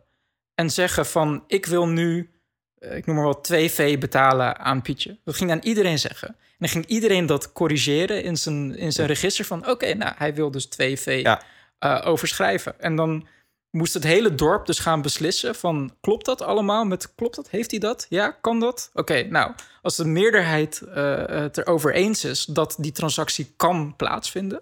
en 0.56 0.70
zeggen 0.70 1.06
van 1.06 1.44
ik 1.48 1.66
wil 1.66 1.88
nu, 1.88 2.30
eh, 2.78 2.96
ik 2.98 3.06
noem 3.06 3.16
maar 3.16 3.26
wat, 3.26 3.44
2V 3.44 4.00
betalen 4.00 4.60
aan 4.60 4.82
Pietje. 4.82 5.18
Dat 5.24 5.36
ging 5.36 5.52
aan 5.52 5.60
iedereen 5.64 6.00
zeggen. 6.00 6.28
En 6.28 6.36
dan 6.60 6.70
ging 6.70 6.86
iedereen 6.86 7.26
dat 7.26 7.52
corrigeren 7.52 8.24
in 8.24 8.38
zijn, 8.38 8.76
in 8.76 8.92
zijn 8.92 9.08
register 9.08 9.46
van 9.46 9.70
oké, 9.70 9.94
nou 9.94 10.14
hij 10.18 10.34
wil 10.34 10.52
dus 10.52 10.66
2V 10.66 11.20
Ja. 11.24 11.42
eh, 11.80 12.02
overschrijven. 12.06 12.80
En 12.80 12.96
dan 12.96 13.28
moest 13.70 13.94
het 13.94 14.04
hele 14.04 14.36
dorp 14.36 14.66
dus 14.66 14.80
gaan 14.80 15.02
beslissen 15.02 15.56
van 15.56 15.96
klopt 16.02 16.26
dat 16.26 16.42
allemaal? 16.42 16.86
Met 16.86 17.16
klopt 17.16 17.36
dat? 17.36 17.50
Heeft 17.50 17.72
hij 17.72 17.80
dat? 17.80 18.06
Ja, 18.10 18.32
kan 18.42 18.60
dat? 18.60 18.90
Oké, 18.94 19.24
nou, 19.24 19.52
als 19.82 19.96
de 19.96 20.06
meerderheid 20.06 20.82
eh, 20.82 21.26
het 21.26 21.58
erover 21.58 21.94
eens 21.94 22.24
is 22.24 22.46
dat 22.46 22.76
die 22.80 22.92
transactie 22.92 23.54
kan 23.56 23.96
plaatsvinden, 23.96 24.62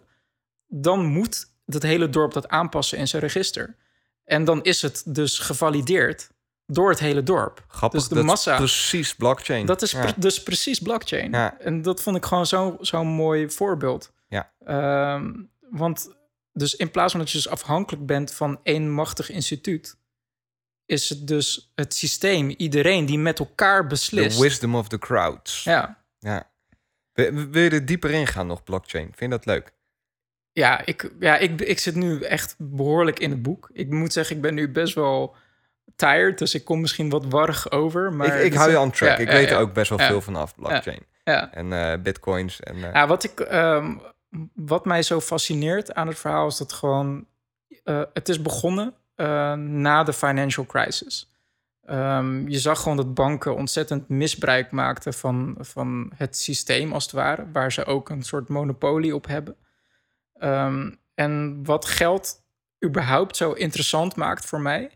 dan 0.74 1.06
moet 1.06 1.50
het 1.66 1.84
hele 1.84 2.10
dorp 2.10 2.34
dat 2.34 2.48
aanpassen 2.50 2.98
in 2.98 3.08
zijn 3.08 3.22
register. 3.22 3.76
En 4.24 4.44
dan 4.46 4.64
is 4.64 4.82
het 4.82 5.04
dus 5.06 5.40
gevalideerd 5.40 6.30
door 6.66 6.90
het 6.90 7.00
hele 7.00 7.24
dorp. 7.24 7.64
Grappig, 7.68 8.00
Dus 8.00 8.10
de 8.10 8.16
dat 8.16 8.24
massa- 8.24 8.52
is 8.52 8.58
precies 8.58 9.16
blockchain. 9.16 9.66
Dat 9.66 9.82
is 9.82 9.92
Ja. 9.92 10.02
pre- 10.02 10.14
dus 10.18 10.44
precies 10.44 10.80
blockchain. 10.80 11.32
Ja. 11.32 11.58
En 11.60 11.82
dat 11.82 12.02
vond 12.02 12.16
ik 12.18 12.26
gewoon 12.26 12.46
zo- 12.46 12.78
zo'n 12.82 13.08
mooi 13.08 13.50
voorbeeld. 13.50 14.12
Ja. 14.28 14.52
Ehm, 14.66 15.34
want 15.70 16.16
dus 16.54 16.76
in 16.76 16.92
plaats 16.92 17.12
van 17.12 17.20
dat 17.22 17.32
je 17.32 17.38
dus 17.38 17.50
afhankelijk 17.50 18.06
bent 18.06 18.34
van 18.34 18.60
één 18.64 18.90
machtig 18.92 19.30
instituut, 19.30 19.98
is 20.86 21.10
het 21.10 21.28
dus 21.28 21.72
het 21.76 21.94
systeem, 21.94 22.50
iedereen 22.50 23.06
die 23.06 23.20
met 23.20 23.40
elkaar 23.40 23.82
The 23.82 23.88
beslist. 23.88 24.40
wisdom 24.40 24.76
of 24.76 24.88
the 24.88 24.98
crowds. 25.00 25.64
Ja, 25.64 26.04
Ja. 26.20 26.50
Wil, 27.14 27.34
wil 27.34 27.62
je 27.64 27.70
er 27.70 27.86
dieper 27.86 28.10
in 28.12 28.28
gaan 28.28 28.48
nog, 28.48 28.64
blockchain? 28.64 29.06
Vind 29.06 29.20
je 29.32 29.38
dat 29.38 29.46
leuk? 29.46 29.74
Ja, 30.54 30.86
ik, 30.86 31.12
ja 31.20 31.38
ik, 31.38 31.62
ik 31.62 31.80
zit 31.80 31.96
nu 31.96 32.22
echt 32.22 32.56
behoorlijk 32.58 33.20
in 33.20 33.30
het 33.32 33.42
boek. 33.42 33.70
Ik 33.74 33.90
moet 33.90 34.14
zeggen, 34.14 34.36
ik 34.36 34.42
ben 34.42 34.54
nu 34.54 34.72
best 34.72 34.94
wel 34.94 35.36
tired, 35.96 36.38
dus 36.38 36.54
ik 36.54 36.66
kom 36.66 36.82
misschien 36.82 37.10
wat 37.10 37.26
warrig 37.26 37.72
over. 37.72 38.14
Maar 38.14 38.38
ik 38.40 38.44
ik 38.44 38.54
hou 38.54 38.72
je 38.72 38.80
on 38.80 38.92
track. 38.92 39.10
ja, 39.10 39.18
ik 39.18 39.28
ja, 39.28 39.34
weet 39.34 39.50
er 39.50 39.58
ook 39.58 39.74
best 39.74 39.90
wel 39.90 40.00
veel 40.00 40.22
vanaf, 40.22 40.56
blockchain. 40.56 41.06
Ja. 41.24 41.54
En 41.54 41.74
eh, 41.74 42.02
bitcoins. 42.02 42.60
En, 42.60 42.76
eh, 42.76 42.94
Ja, 42.94 43.08
wat, 43.08 43.24
ik, 43.24 43.40
ehm, 43.40 43.96
wat 44.54 44.86
mij 44.86 45.04
zo 45.04 45.20
fascineert 45.22 45.94
aan 45.94 46.08
het 46.08 46.20
verhaal 46.20 46.48
is 46.48 46.58
dat 46.58 46.74
gewoon... 46.74 47.26
eh, 47.84 48.02
het 48.14 48.30
is 48.30 48.42
begonnen 48.42 48.94
na 49.82 50.04
de 50.04 50.14
financial 50.14 50.66
crisis. 50.66 51.32
Ehm, 51.86 52.48
je 52.48 52.60
zag 52.60 52.82
gewoon 52.82 52.98
dat 52.98 53.14
banken 53.14 53.56
ontzettend 53.56 54.10
misbruik 54.10 54.72
maakten 54.72 55.14
van, 55.14 55.56
van 55.60 56.12
het 56.16 56.38
systeem, 56.38 56.94
als 56.94 57.04
het 57.04 57.12
ware. 57.14 57.46
Waar 57.54 57.72
ze 57.72 57.86
ook 57.86 58.10
een 58.10 58.24
soort 58.24 58.50
monopolie 58.50 59.16
op 59.16 59.28
hebben. 59.28 59.56
Ehm, 60.42 60.92
en 61.16 61.64
wat 61.66 61.86
geld 61.86 62.42
überhaupt 62.86 63.38
zo 63.38 63.52
interessant 63.52 64.16
maakt 64.16 64.46
voor 64.46 64.62
mij... 64.62 64.92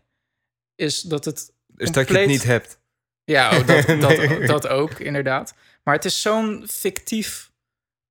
is 0.74 1.00
dat 1.00 1.24
het 1.24 1.34
dus 1.36 1.46
dat 1.66 1.76
je 1.76 1.84
het 1.84 1.94
compleet- 1.94 2.26
niet 2.28 2.44
hebt. 2.44 2.80
ja, 3.24 3.58
oh, 3.58 3.66
dat, 3.66 3.86
dat, 4.00 4.16
Nee. 4.16 4.46
dat 4.46 4.68
ook, 4.68 4.92
inderdaad. 4.98 5.54
Maar 5.84 5.94
het 5.94 6.04
is 6.04 6.22
zo'n 6.22 6.64
fictief 6.68 7.52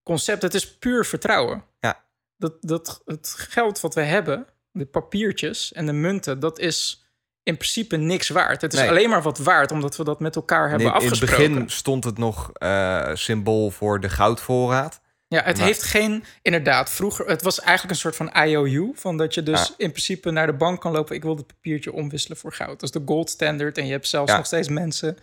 concept. 0.04 0.42
Het 0.42 0.54
is 0.54 0.78
puur 0.78 1.06
vertrouwen. 1.06 1.64
Ja. 1.80 2.04
Dat, 2.38 2.54
dat 2.60 3.02
het 3.06 3.34
geld 3.38 3.80
wat 3.80 3.94
we 3.96 4.02
hebben, 4.02 4.48
de 4.72 4.86
papiertjes 4.86 5.74
en 5.74 5.86
de 5.86 5.94
munten, 5.94 6.40
dat 6.40 6.60
is 6.60 7.06
in 7.44 7.58
principe 7.58 7.96
niks 7.98 8.30
waard. 8.30 8.62
Het 8.62 8.74
is 8.74 8.80
Nee. 8.80 8.90
alleen 8.90 9.10
maar 9.10 9.22
wat 9.22 9.38
waard 9.38 9.72
omdat 9.72 9.96
we 9.98 10.04
dat 10.04 10.20
met 10.20 10.36
elkaar 10.36 10.70
hebben 10.70 10.88
in, 10.88 10.94
in 10.94 11.02
het 11.02 11.12
afgesproken. 11.12 11.52
begin 11.54 11.70
stond 11.70 12.04
het 12.04 12.18
nog 12.18 12.52
eh, 12.54 13.10
symbool 13.14 13.70
voor 13.72 14.00
de 14.00 14.10
goudvoorraad. 14.10 15.02
Ja, 15.28 15.44
het 15.44 15.58
Maar- 15.58 15.66
heeft 15.66 15.84
geen... 15.84 16.24
Inderdaad, 16.42 16.90
vroeger... 16.90 17.26
Het 17.28 17.42
was 17.42 17.60
eigenlijk 17.60 17.90
een 17.90 18.00
soort 18.00 18.16
van 18.16 18.44
IOU. 18.44 18.92
Van 18.96 19.18
dat 19.18 19.34
je 19.34 19.44
dus 19.44 19.68
Ja. 19.68 19.74
in 19.78 19.90
principe 19.92 20.32
naar 20.32 20.48
de 20.48 20.54
bank 20.54 20.82
kan 20.82 20.92
lopen. 20.92 21.16
Ik 21.16 21.24
wil 21.24 21.36
dit 21.36 21.48
papiertje 21.48 21.92
omwisselen 21.94 22.38
voor 22.38 22.54
goud. 22.54 22.70
Dat 22.80 22.84
is 22.84 22.92
de 22.92 23.02
gold 23.06 23.30
standard. 23.30 23.78
En 23.78 23.86
je 23.86 23.92
hebt 23.92 24.08
zelfs 24.08 24.32
Ja. 24.32 24.38
nog 24.38 24.46
steeds 24.46 24.68
mensen 24.70 25.18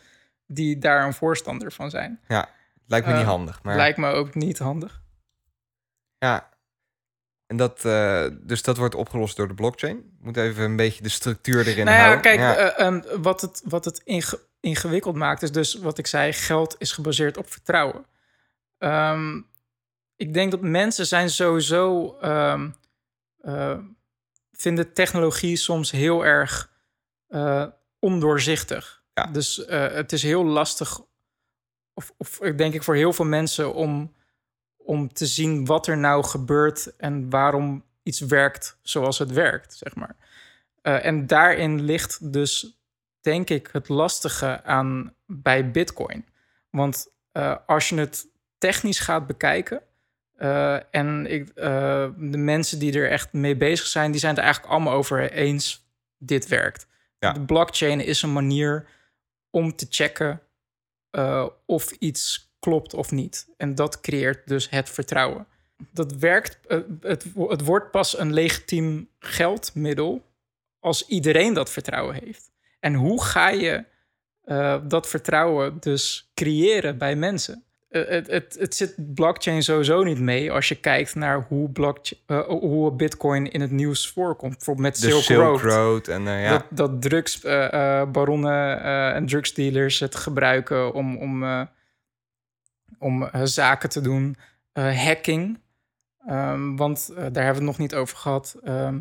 die 0.46 0.78
daar 0.78 1.07
een 1.07 1.14
voorstander 1.14 1.72
van 1.72 1.90
zijn. 1.90 2.20
Ja, 2.28 2.48
lijkt 2.86 3.07
me 3.07 3.12
niet 3.12 3.22
Eh, 3.22 3.28
handig. 3.28 3.62
Maar 3.62 3.76
Lijkt 3.76 3.98
me 3.98 4.09
ook 4.11 4.34
niet 4.34 4.59
handig. 4.59 5.00
ja. 6.18 6.50
En 7.46 7.59
dat, 7.59 7.84
eh, 7.84 8.24
dus 8.40 8.62
dat 8.62 8.76
wordt 8.76 8.94
opgelost 8.94 9.36
door 9.36 9.48
de 9.48 9.55
blockchain. 9.55 10.16
Moet 10.20 10.36
even 10.36 10.64
een 10.64 10.76
beetje 10.76 11.03
de 11.03 11.09
structuur 11.09 11.66
erin 11.68 11.84
nou 11.84 11.96
ja, 11.96 12.03
houden. 12.03 12.22
kijk, 12.22 12.38
Ja. 12.38 12.57
eh, 12.57 12.86
ehm, 12.86 13.03
wat 13.22 13.40
het, 13.40 13.62
wat 13.64 13.84
het 13.84 14.00
inge- 14.05 14.40
ingewikkeld 14.61 15.14
maakt... 15.16 15.42
is 15.42 15.53
dus 15.53 15.74
wat 15.74 15.98
ik 15.98 16.07
zei, 16.07 16.32
geld 16.32 16.74
is 16.78 16.92
gebaseerd 16.92 17.36
op 17.36 17.50
vertrouwen. 17.50 18.05
Ehm, 18.78 19.40
ik 20.22 20.34
denk 20.34 20.50
dat 20.50 20.60
mensen 20.60 21.06
zijn 21.06 21.30
sowieso... 21.30 22.16
ehm, 22.20 22.70
eh, 23.40 23.78
vinden 24.52 24.92
technologie 24.92 25.56
soms 25.56 25.90
heel 25.90 26.24
erg 26.24 26.70
eh, 27.28 27.66
ondoorzichtig. 27.98 29.02
Ja. 29.14 29.26
Dus 29.26 29.64
eh, 29.64 29.92
het 29.92 30.12
is 30.12 30.22
heel 30.22 30.44
lastig... 30.44 31.00
Of, 31.94 32.12
of 32.16 32.40
ik 32.40 32.58
denk 32.58 32.74
ik 32.74 32.82
voor 32.82 32.94
heel 32.94 33.12
veel 33.12 33.24
mensen 33.24 33.74
om, 33.74 34.14
om 34.76 35.12
te 35.12 35.26
zien 35.26 35.64
wat 35.64 35.86
er 35.86 35.98
nou 35.98 36.24
gebeurt... 36.24 36.96
en 36.96 37.30
waarom 37.30 37.84
iets 38.02 38.20
werkt 38.20 38.78
zoals 38.82 39.18
het 39.18 39.30
werkt, 39.30 39.74
zeg 39.74 39.94
maar. 39.94 40.16
En 40.82 41.26
daarin 41.26 41.80
ligt 41.80 42.32
dus, 42.32 42.80
denk 43.20 43.50
ik, 43.50 43.68
het 43.72 43.88
lastige 43.88 44.62
aan 44.64 45.14
bij 45.26 45.70
Bitcoin. 45.70 46.28
Want 46.70 47.06
als 47.66 47.88
je 47.88 47.96
het 47.96 48.26
technisch 48.58 49.00
gaat 49.00 49.26
bekijken. 49.26 49.82
Eh, 50.43 50.76
en 50.90 51.26
ik, 51.26 51.49
eh, 51.49 52.09
de 52.18 52.36
mensen 52.36 52.78
die 52.78 52.99
er 52.99 53.11
echt 53.11 53.32
mee 53.32 53.57
bezig 53.57 53.86
zijn, 53.86 54.11
die 54.11 54.20
zijn 54.20 54.30
het 54.30 54.40
er 54.40 54.45
eigenlijk 54.45 54.74
allemaal 54.74 54.95
over 54.95 55.30
eens: 55.30 55.86
dit 56.18 56.49
werkt. 56.49 56.86
Ja. 57.18 57.32
De 57.32 57.40
blockchain 57.40 58.01
is 58.01 58.22
een 58.22 58.32
manier 58.32 58.86
om 59.51 59.76
te 59.76 59.86
checken 59.90 60.43
eh, 61.11 61.47
of 61.66 61.90
iets 61.90 62.53
klopt 62.59 62.95
of 62.95 63.11
niet. 63.11 63.49
En 63.57 63.74
dat 63.74 64.01
creëert 64.01 64.49
dus 64.49 64.70
het 64.70 64.90
vertrouwen. 64.90 65.47
Dat 65.90 66.12
werkt, 66.12 66.59
het, 67.01 67.24
het 67.49 67.64
wordt 67.64 67.90
pas 67.90 68.18
een 68.18 68.32
legitiem 68.32 69.09
geldmiddel 69.18 70.22
als 70.80 71.07
iedereen 71.07 71.55
dat 71.55 71.70
vertrouwen 71.70 72.14
heeft. 72.14 72.51
En 72.80 72.95
hoe 72.95 73.24
ga 73.24 73.49
je 73.49 73.84
dat 74.88 75.09
vertrouwen 75.09 75.76
dus 75.80 76.30
creëren 76.34 76.99
bij 76.99 77.16
mensen? 77.16 77.64
Eh, 77.93 78.09
het, 78.09 78.26
het, 78.26 78.57
het 78.59 78.74
zit 78.74 79.14
blockchain 79.14 79.62
sowieso 79.62 80.03
niet 80.03 80.18
mee 80.18 80.53
als 80.53 80.68
je 80.68 80.75
kijkt 80.75 81.14
naar 81.14 81.46
hoe, 81.49 81.71
blockchain, 81.71 82.21
eh, 82.26 82.41
hoe 82.46 82.92
Bitcoin 82.92 83.50
in 83.50 83.61
het 83.61 83.71
nieuws 83.71 84.08
voorkomt. 84.08 84.57
Bijvoorbeeld 84.57 84.87
met 84.87 84.99
Silk, 84.99 85.22
Silk 85.22 85.41
Road. 85.41 85.61
Road. 85.61 86.08
en 86.08 86.26
eh, 86.26 86.42
ja. 86.42 86.50
Dat, 86.50 86.64
dat 86.71 87.03
drugsbaronnen 87.03 88.83
en 89.14 89.26
drugsdealers 89.26 89.99
het 89.99 90.14
gebruiken 90.14 90.95
om, 90.95 91.16
om, 91.16 91.68
om 92.99 93.29
zaken 93.45 93.88
te 93.88 94.00
doen. 94.00 94.37
Hacking. 94.72 95.61
Ehm, 96.26 96.76
want 96.76 97.12
daar 97.14 97.25
hebben 97.25 97.42
we 97.42 97.46
het 97.46 97.62
nog 97.62 97.79
niet 97.79 97.95
over 97.95 98.16
gehad. 98.16 98.57
Ehm, 98.64 98.99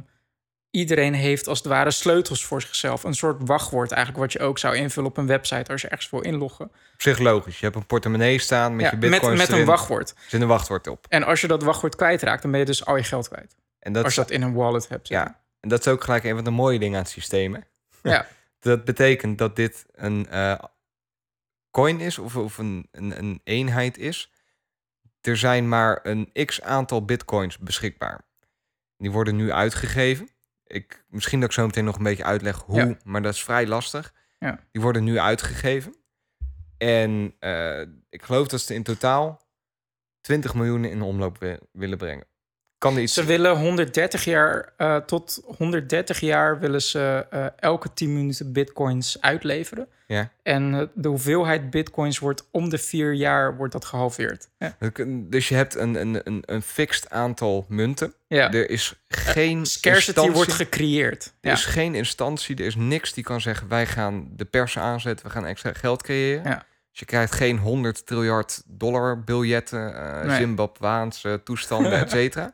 iedereen 0.72 1.14
heeft 1.14 1.48
als 1.48 1.58
het 1.58 1.68
ware 1.68 1.92
sleutels 1.92 2.46
voor 2.46 2.62
zichzelf. 2.62 3.04
Een 3.04 3.14
soort 3.14 3.48
wachtwoord 3.48 3.92
eigenlijk, 3.92 4.24
wat 4.24 4.34
je 4.34 4.40
ook 4.40 4.58
zou 4.60 4.76
invullen 4.76 5.10
op 5.10 5.18
een 5.18 5.28
website 5.28 5.72
als 5.72 5.82
je 5.82 5.88
ergens 5.88 6.10
wil 6.10 6.22
inloggen. 6.22 6.66
Op 6.66 7.02
zich 7.02 7.20
logisch. 7.20 7.60
Je 7.60 7.66
hebt 7.66 7.78
een 7.78 7.86
portemonnee 7.86 8.40
staan 8.40 8.76
met 8.76 8.86
Ja, 8.86 8.92
je 8.92 8.98
met, 8.98 9.10
bitcoins 9.10 9.40
met 9.40 9.48
een 9.48 9.54
erin. 9.54 9.66
wachtwoord. 9.66 10.10
Er 10.10 10.16
zit 10.28 10.42
een 10.42 10.48
wachtwoord 10.48 10.88
op. 10.88 11.06
En 11.10 11.24
als 11.24 11.42
je 11.42 11.48
dat 11.48 11.64
wachtwoord 11.64 11.96
kwijtraakt, 11.96 12.42
dan 12.42 12.52
ben 12.52 12.60
je 12.60 12.66
dus 12.66 12.86
al 12.86 12.96
je 12.96 13.04
geld 13.04 13.28
kwijt. 13.28 13.56
En 13.80 13.94
dat, 13.94 14.04
als 14.04 14.16
je 14.16 14.22
dat 14.22 14.32
in 14.32 14.42
een 14.42 14.54
wallet 14.54 14.88
hebt. 14.90 15.08
ja, 15.08 15.42
en 15.60 15.70
dat 15.70 15.80
is 15.80 15.88
ook 15.88 16.04
gelijk 16.04 16.24
een 16.24 16.36
van 16.36 16.44
de 16.44 16.50
mooie 16.50 16.80
dingen 16.80 16.96
aan 16.98 17.04
het 17.04 17.12
systeem. 17.12 17.54
hè? 17.54 17.60
Ja. 18.10 18.28
dat 18.60 18.86
betekent 18.86 19.38
dat 19.38 19.56
dit 19.56 19.86
een 19.92 20.28
eh, 20.30 20.60
coin 21.72 22.00
is 22.00 22.18
of, 22.18 22.36
of 22.36 22.58
een, 22.58 22.88
een, 22.92 23.18
een 23.18 23.42
eenheid 23.44 23.98
is. 23.98 24.32
Er 25.22 25.38
zijn 25.38 25.70
maar 25.70 26.00
een 26.04 26.32
x 26.46 26.62
aantal 26.62 27.06
bitcoins 27.06 27.58
beschikbaar. 27.58 28.22
Die 28.98 29.12
worden 29.12 29.36
nu 29.36 29.52
uitgegeven. 29.52 30.30
Ik, 30.72 31.04
misschien 31.10 31.40
dat 31.40 31.50
ik 31.50 31.56
zo 31.56 31.66
meteen 31.66 31.86
nog 31.86 31.98
een 31.98 32.04
beetje 32.04 32.24
uitleg 32.24 32.58
hoe, 32.62 32.76
Ja. 32.76 32.98
maar 33.04 33.22
dat 33.22 33.34
is 33.34 33.44
vrij 33.44 33.68
lastig. 33.68 34.14
Ja. 34.40 34.60
Die 34.72 34.82
worden 34.82 35.04
nu 35.04 35.20
uitgegeven. 35.20 35.96
En 36.78 37.36
eh, 37.40 37.82
ik 38.10 38.22
geloof 38.24 38.48
dat 38.48 38.62
ze 38.62 38.74
in 38.74 38.84
totaal 38.84 39.42
20 40.22 40.54
miljoen 40.54 40.86
in 40.86 41.02
omloop 41.02 41.38
wi- 41.38 41.58
willen 41.72 41.98
brengen. 41.98 42.26
Kan 42.82 42.98
iets... 42.98 43.14
Ze 43.14 43.24
willen 43.24 43.58
130 43.58 44.24
jaar, 44.24 44.74
eh, 44.78 44.96
tot 44.96 45.42
130 45.58 46.20
jaar 46.20 46.60
willen 46.60 46.82
ze 46.82 47.26
eh, 47.30 47.46
elke 47.60 47.94
10 47.94 48.14
minuten 48.14 48.52
bitcoins 48.52 49.22
uitleveren. 49.22 49.88
Ja. 50.08 50.32
En 50.44 50.74
eh, 50.74 50.88
de 50.94 51.08
hoeveelheid 51.08 51.70
bitcoins 51.70 52.20
wordt 52.20 52.48
om 52.52 52.70
de 52.70 52.78
vier 52.78 53.14
jaar 53.14 53.58
wordt 53.58 53.74
dat 53.74 53.86
gehalveerd. 53.86 54.50
Ja. 54.58 54.76
Dus 55.30 55.50
je 55.50 55.56
hebt 55.56 55.76
een, 55.76 55.96
een, 55.96 56.22
een, 56.24 56.44
een 56.46 56.62
fixed 56.62 57.10
aantal 57.10 57.66
munten. 57.70 58.14
ja. 58.28 58.52
Er 58.52 58.70
is 58.70 58.94
geen 59.08 59.66
Scarcity 59.66 60.30
wordt 60.32 60.54
gecreëerd. 60.54 61.34
Er 61.42 61.52
is 61.52 61.66
geen 61.66 61.96
instantie, 61.96 62.56
er 62.56 62.66
is 62.66 62.76
niks 62.76 63.14
die 63.14 63.24
kan 63.24 63.42
zeggen... 63.42 63.68
wij 63.68 63.86
gaan 63.88 64.30
de 64.36 64.46
pers 64.46 64.78
aanzetten, 64.78 65.26
we 65.26 65.32
gaan 65.32 65.46
extra 65.46 65.74
geld 65.74 66.04
creëren. 66.04 66.44
Ja. 66.44 66.66
Dus 66.90 67.00
je 67.00 67.06
krijgt 67.06 67.36
geen 67.36 67.58
100 67.58 68.06
triljard 68.06 68.62
dollar 68.66 69.24
biljetten... 69.24 69.96
eh 69.96 70.26
Nee. 70.26 70.38
Zimbabwaanse 70.38 71.42
toestanden, 71.44 71.92
et 71.92 72.10
cetera. 72.10 72.54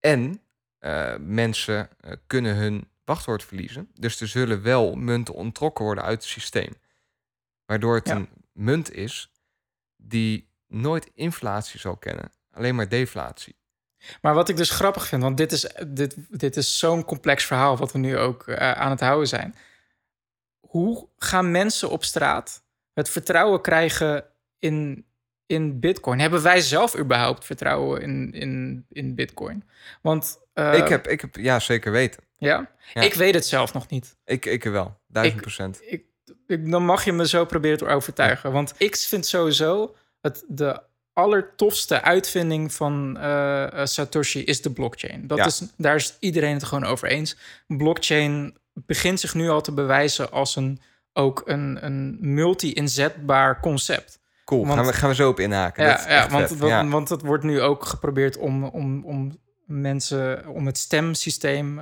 En 0.00 0.42
eh, 0.78 1.14
mensen 1.18 1.88
eh, 2.00 2.12
kunnen 2.26 2.56
hun 2.56 2.88
wachtwoord 3.04 3.44
verliezen. 3.44 3.90
Dus 3.94 4.20
er 4.20 4.28
zullen 4.28 4.62
wel 4.62 4.94
munten 4.94 5.34
onttrokken 5.34 5.84
worden 5.84 6.04
uit 6.04 6.20
het 6.22 6.30
systeem. 6.30 6.72
Waardoor 7.64 7.94
het 7.94 8.06
Ja. 8.06 8.14
een 8.14 8.28
munt 8.52 8.92
is 8.92 9.32
die 9.96 10.48
nooit 10.66 11.10
inflatie 11.14 11.80
zal 11.80 11.96
kennen. 11.96 12.32
Alleen 12.50 12.74
maar 12.74 12.88
deflatie. 12.88 13.58
Maar 14.20 14.34
wat 14.34 14.48
ik 14.48 14.56
dus 14.56 14.70
grappig 14.70 15.06
vind, 15.06 15.22
want 15.22 15.36
dit 15.36 15.52
is, 15.52 15.72
dit, 15.86 16.16
dit 16.28 16.56
is 16.56 16.78
zo'n 16.78 17.04
complex 17.04 17.44
verhaal 17.44 17.76
wat 17.76 17.92
we 17.92 17.98
nu 17.98 18.18
ook 18.18 18.48
eh, 18.48 18.72
aan 18.72 18.90
het 18.90 19.00
houden 19.00 19.28
zijn. 19.28 19.54
Hoe 20.60 21.08
gaan 21.16 21.50
mensen 21.50 21.90
op 21.90 22.04
straat 22.04 22.64
het 22.92 23.08
vertrouwen 23.08 23.60
krijgen 23.60 24.24
in, 24.58 25.06
in 25.50 25.80
Bitcoin? 25.80 26.18
Hebben 26.18 26.42
wij 26.42 26.60
zelf 26.60 26.98
überhaupt 26.98 27.44
vertrouwen 27.44 28.02
in, 28.02 28.32
in, 28.32 28.84
in 28.88 29.14
Bitcoin? 29.14 29.64
Want 30.02 30.38
eh, 30.52 30.76
ik, 30.76 30.88
heb, 30.88 31.06
ik 31.08 31.20
heb, 31.20 31.36
ja, 31.36 31.58
zeker 31.58 31.92
weten. 31.92 32.22
ja? 32.38 32.70
Ja. 32.94 33.00
ik 33.00 33.14
weet 33.14 33.34
het 33.34 33.46
zelf 33.46 33.72
nog 33.72 33.88
niet. 33.88 34.16
Ik, 34.24 34.46
ik 34.46 34.64
wel, 34.64 35.00
duizend 35.08 35.40
procent. 35.40 35.80
Ik, 35.82 36.04
ik, 36.46 36.70
dan 36.70 36.84
mag 36.84 37.04
je 37.04 37.12
me 37.12 37.28
zo 37.28 37.44
proberen 37.44 37.78
te 37.78 37.86
overtuigen. 37.86 38.52
Want 38.52 38.74
ik 38.76 38.96
vind 38.96 39.26
sowieso 39.26 39.94
het 40.20 40.44
de 40.48 40.80
allertofste 41.12 42.02
uitvinding 42.02 42.72
van 42.72 43.18
eh, 43.18 43.80
eh, 43.80 43.86
Satoshi 43.86 44.44
is 44.44 44.62
de 44.62 44.70
blockchain. 44.72 45.26
Dat 45.26 45.38
Ja. 45.38 45.46
is, 45.46 45.62
daar 45.76 45.94
is 45.94 46.16
iedereen 46.20 46.54
het 46.54 46.64
gewoon 46.64 46.84
over 46.84 47.08
eens. 47.08 47.36
Blockchain 47.66 48.56
begint 48.72 49.20
zich 49.20 49.34
nu 49.34 49.48
al 49.48 49.60
te 49.60 49.72
bewijzen 49.72 50.32
als 50.32 50.56
een, 50.56 50.80
ook 51.12 51.42
een, 51.46 51.78
een 51.84 52.16
multi-inzetbaar 52.20 53.60
concept. 53.60 54.19
Cool, 54.50 54.66
want- 54.66 54.78
gaan, 54.78 54.86
we, 54.86 54.92
gaan 54.92 55.08
we 55.08 55.14
zo 55.14 55.28
op 55.28 55.40
inhaken. 55.40 55.86
Dat 55.86 56.04
Ja, 56.08 56.28
want, 56.28 56.48
want, 56.50 56.70
Ja. 56.70 56.86
want 56.88 57.08
het 57.08 57.22
wordt 57.22 57.44
nu 57.44 57.60
ook 57.60 57.84
geprobeerd 57.84 58.36
om, 58.36 58.64
om, 58.64 59.04
om 59.04 59.38
mensen, 59.66 60.46
om 60.48 60.66
het 60.66 60.78
stemsysteem. 60.78 61.74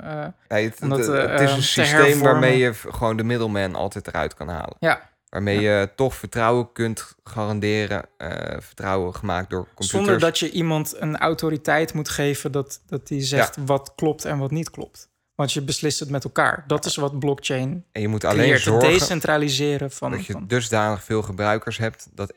Nee, 0.47 0.65
het, 0.65 0.81
om 0.81 0.89
dat, 0.89 0.97
het- 0.99 1.07
eh, 1.09 1.31
het 1.31 1.39
is 1.41 1.51
een 1.51 1.55
te 1.57 1.63
systeem 1.63 2.19
waarmee 2.19 2.57
je 2.57 2.73
gewoon 2.73 3.17
de 3.17 3.23
middleman 3.23 3.75
altijd 3.75 4.07
eruit 4.07 4.33
kan 4.33 4.47
halen. 4.47 4.75
ja, 4.79 5.09
Waarmee 5.29 5.59
je 5.59 5.89
toch 5.95 6.15
vertrouwen 6.15 6.71
kunt 6.71 7.15
garanderen. 7.23 8.03
eh, 8.17 8.29
vertrouwen 8.59 9.15
gemaakt 9.15 9.49
door 9.49 9.59
computers. 9.65 9.89
Zonder 9.91 10.19
dat 10.19 10.39
je 10.39 10.51
iemand 10.51 10.95
een 10.99 11.17
autoriteit 11.17 11.93
moet 11.93 12.09
geven 12.09 12.51
dat, 12.51 12.81
dat 12.87 13.07
die 13.07 13.21
zegt 13.21 13.57
wat 13.65 13.93
klopt 13.95 14.25
en 14.25 14.37
wat 14.37 14.51
niet 14.51 14.69
klopt. 14.69 15.09
Want 15.39 15.53
je 15.53 15.61
beslist 15.61 15.99
het 15.99 16.09
met 16.09 16.23
elkaar. 16.23 16.63
Dat 16.67 16.85
is 16.85 16.95
wat 16.95 17.19
blockchain 17.19 17.85
En 17.91 18.01
je 18.01 18.07
moet 18.07 18.23
alleen 18.23 18.39
creëert. 18.39 18.61
Zorgen 18.61 18.89
decentraliseren 18.89 19.91
van... 19.91 20.11
dat 20.11 20.25
je 20.25 20.33
van 20.33 20.47
dusdanig 20.47 21.03
veel 21.03 21.21
gebruikers 21.21 21.77
hebt... 21.77 22.07
dat 22.11 22.31
51% 22.31 22.33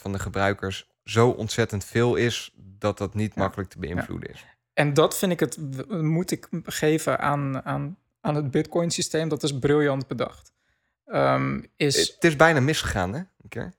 van 0.00 0.12
de 0.12 0.18
gebruikers 0.18 0.88
zo 1.04 1.28
ontzettend 1.28 1.84
veel 1.84 2.14
is... 2.14 2.52
dat 2.56 2.98
dat 2.98 3.14
niet 3.14 3.34
Ja. 3.34 3.40
makkelijk 3.42 3.70
te 3.70 3.78
beïnvloeden 3.78 4.30
is. 4.30 4.44
en 4.72 4.94
dat 4.94 5.18
vind 5.18 5.32
ik 5.32 5.40
het, 5.40 5.58
moet 5.88 6.30
ik 6.30 6.48
geven 6.64 7.18
aan, 7.18 7.64
aan, 7.64 7.98
aan 8.20 8.34
het 8.34 8.50
bitcoin 8.50 8.90
systeem. 8.90 9.28
Dat 9.28 9.42
is 9.42 9.58
briljant 9.58 10.06
bedacht. 10.06 10.52
Ehm, 11.06 11.62
is, 11.76 11.96
Het 12.14 12.24
is 12.24 12.36
bijna 12.36 12.60
misgegaan, 12.60 13.12
hè? 13.12 13.18
Een 13.18 13.48
keer. 13.48 13.72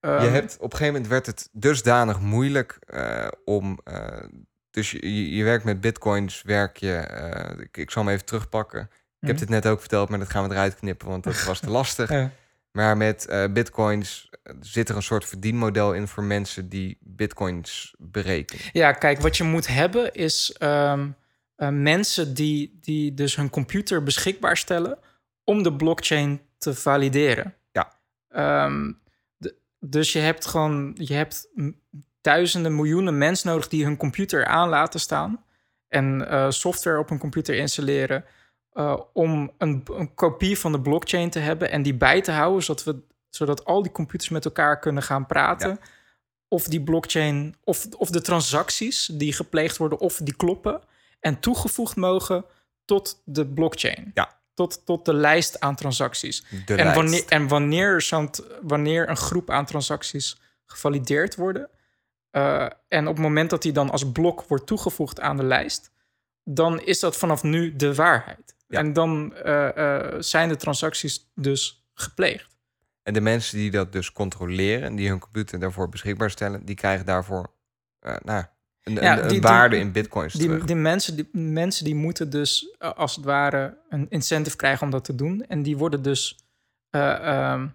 Je 0.00 0.08
ehm, 0.08 0.32
hebt, 0.32 0.56
op 0.56 0.62
een 0.62 0.78
gegeven 0.78 0.92
moment 0.92 1.10
werd 1.10 1.26
het 1.26 1.48
dusdanig 1.52 2.20
moeilijk 2.20 2.78
eh, 2.86 3.28
om... 3.44 3.78
eh, 3.84 4.24
dus 4.70 4.90
je, 4.90 5.36
je, 5.36 5.44
werkt 5.44 5.64
met 5.64 5.80
bitcoins, 5.80 6.42
werk 6.42 6.76
je... 6.76 6.94
eh, 6.94 7.60
ik, 7.60 7.76
ik 7.76 7.90
zal 7.90 8.04
hem 8.04 8.12
even 8.12 8.26
terugpakken. 8.26 8.80
Ik 9.20 9.26
heb 9.26 9.30
mhm. 9.30 9.38
dit 9.38 9.48
net 9.48 9.66
ook 9.66 9.80
verteld, 9.80 10.08
maar 10.08 10.18
dat 10.18 10.30
gaan 10.30 10.48
we 10.48 10.54
eruit 10.54 10.74
knippen, 10.74 11.08
want 11.08 11.24
dat 11.24 11.44
was 11.44 11.60
te 11.60 11.70
lastig. 11.80 12.10
Ja. 12.10 12.30
Maar 12.72 12.96
met 12.96 13.26
eh, 13.26 13.52
bitcoins 13.52 14.30
eh, 14.42 14.54
zit 14.60 14.88
er 14.88 14.96
een 14.96 15.02
soort 15.02 15.24
verdienmodel 15.24 15.94
in 15.94 16.08
voor 16.08 16.22
mensen 16.22 16.68
die 16.68 16.98
bitcoins 17.00 17.94
berekenen. 17.98 18.64
Ja, 18.72 18.92
kijk, 18.92 19.20
wat 19.20 19.36
je 19.36 19.44
moet 19.44 19.66
hebben 19.66 20.14
is 20.14 20.52
ehm, 20.58 21.08
eh, 21.56 21.68
mensen 21.68 22.34
die, 22.34 22.78
die 22.80 23.14
dus 23.14 23.36
hun 23.36 23.50
computer 23.50 24.02
beschikbaar 24.02 24.56
stellen 24.56 24.98
om 25.44 25.62
de 25.62 25.72
blockchain 25.76 26.40
te 26.58 26.74
valideren. 26.74 27.54
Ja. 27.72 27.92
Ehm, 28.28 28.92
de- 29.36 29.56
dus 29.80 30.12
je 30.12 30.18
hebt 30.18 30.46
gewoon, 30.46 30.94
je 30.98 31.14
hebt 31.14 31.48
duizenden, 32.28 32.74
miljoenen 32.74 33.18
mensen 33.18 33.50
nodig 33.50 33.68
die 33.68 33.84
hun 33.84 33.96
computer 33.96 34.46
aan 34.46 34.68
laten 34.68 35.00
staan 35.00 35.44
en 35.88 36.28
eh, 36.28 36.50
software 36.50 36.98
op 36.98 37.08
hun 37.08 37.18
computer 37.18 37.54
installeren 37.54 38.24
eh, 38.72 39.00
om 39.12 39.52
een, 39.58 39.82
een 39.92 40.14
kopie 40.14 40.58
van 40.58 40.72
de 40.72 40.80
blockchain 40.80 41.30
te 41.30 41.38
hebben 41.38 41.70
en 41.70 41.82
die 41.82 41.94
bij 41.94 42.20
te 42.20 42.30
houden, 42.30 42.62
zodat, 42.62 42.84
we, 42.84 42.96
zodat 43.28 43.64
al 43.64 43.82
die 43.82 43.92
computers 43.92 44.30
met 44.30 44.44
elkaar 44.44 44.78
kunnen 44.78 45.02
gaan 45.02 45.26
praten. 45.26 45.78
Of 46.48 46.64
die 46.64 46.82
blockchain, 46.82 47.56
of, 47.64 47.86
of 47.96 48.10
de 48.10 48.20
transacties 48.20 49.06
die 49.12 49.32
gepleegd 49.32 49.76
worden, 49.76 50.00
of 50.00 50.20
die 50.22 50.36
kloppen 50.36 50.80
en 51.20 51.40
toegevoegd 51.40 51.96
mogen 51.96 52.44
tot 52.84 53.22
de 53.24 53.46
blockchain. 53.46 54.10
Ja. 54.14 54.36
Tot, 54.54 54.86
tot 54.86 55.04
de 55.04 55.14
lijst 55.14 55.60
aan 55.60 55.76
transacties. 55.76 56.44
De 56.66 56.74
en 56.74 56.76
lijst. 56.76 56.94
wanneer, 56.94 57.24
en 57.28 57.48
wanneer, 57.48 58.08
wanneer 58.62 59.08
een 59.08 59.16
groep 59.16 59.50
aan 59.50 59.64
transacties 59.64 60.40
gevalideerd 60.64 61.36
worden. 61.36 61.68
Eh, 62.30 62.66
en 62.88 63.06
op 63.06 63.14
het 63.14 63.22
moment 63.22 63.50
dat 63.50 63.62
die 63.62 63.72
dan 63.72 63.90
als 63.90 64.12
blok 64.12 64.42
wordt 64.42 64.66
toegevoegd 64.66 65.20
aan 65.20 65.36
de 65.36 65.44
lijst, 65.44 65.90
dan 66.44 66.80
is 66.80 67.00
dat 67.00 67.16
vanaf 67.16 67.42
nu 67.42 67.76
de 67.76 67.94
waarheid. 67.94 68.56
Ja. 68.68 68.78
En 68.78 68.92
dan 68.92 69.34
eh, 69.34 69.96
eh, 69.96 70.14
zijn 70.22 70.48
de 70.48 70.56
transacties 70.56 71.30
dus 71.34 71.88
gepleegd. 71.94 72.56
En 73.02 73.14
de 73.14 73.20
mensen 73.20 73.58
die 73.58 73.70
dat 73.70 73.92
dus 73.92 74.12
controleren 74.12 74.82
en 74.82 74.96
die 74.96 75.08
hun 75.08 75.18
computer 75.18 75.58
daarvoor 75.60 75.88
beschikbaar 75.88 76.30
stellen, 76.30 76.64
die 76.64 76.74
krijgen 76.74 77.06
daarvoor 77.06 77.50
nou, 78.00 78.44
een, 78.82 78.94
Ja, 78.94 79.16
een, 79.18 79.22
een 79.22 79.28
die- 79.28 79.40
waarde 79.40 79.74
die- 79.76 79.84
in 79.84 79.92
bitcoins 79.92 80.32
Die, 80.32 80.46
terug. 80.48 80.64
die, 80.64 80.76
mensen, 80.76 81.16
die 81.16 81.28
mensen 81.32 81.84
die 81.84 81.94
moeten 81.94 82.30
dus 82.30 82.76
als 82.78 83.16
het 83.16 83.24
ware 83.24 83.78
een 83.88 84.06
incentive 84.08 84.56
krijgen 84.56 84.84
om 84.86 84.90
dat 84.90 85.04
te 85.04 85.14
doen. 85.14 85.44
En 85.46 85.62
die 85.62 85.76
worden 85.76 86.02
dus 86.02 86.38
eh, 86.90 87.12
ehm, 87.52 87.68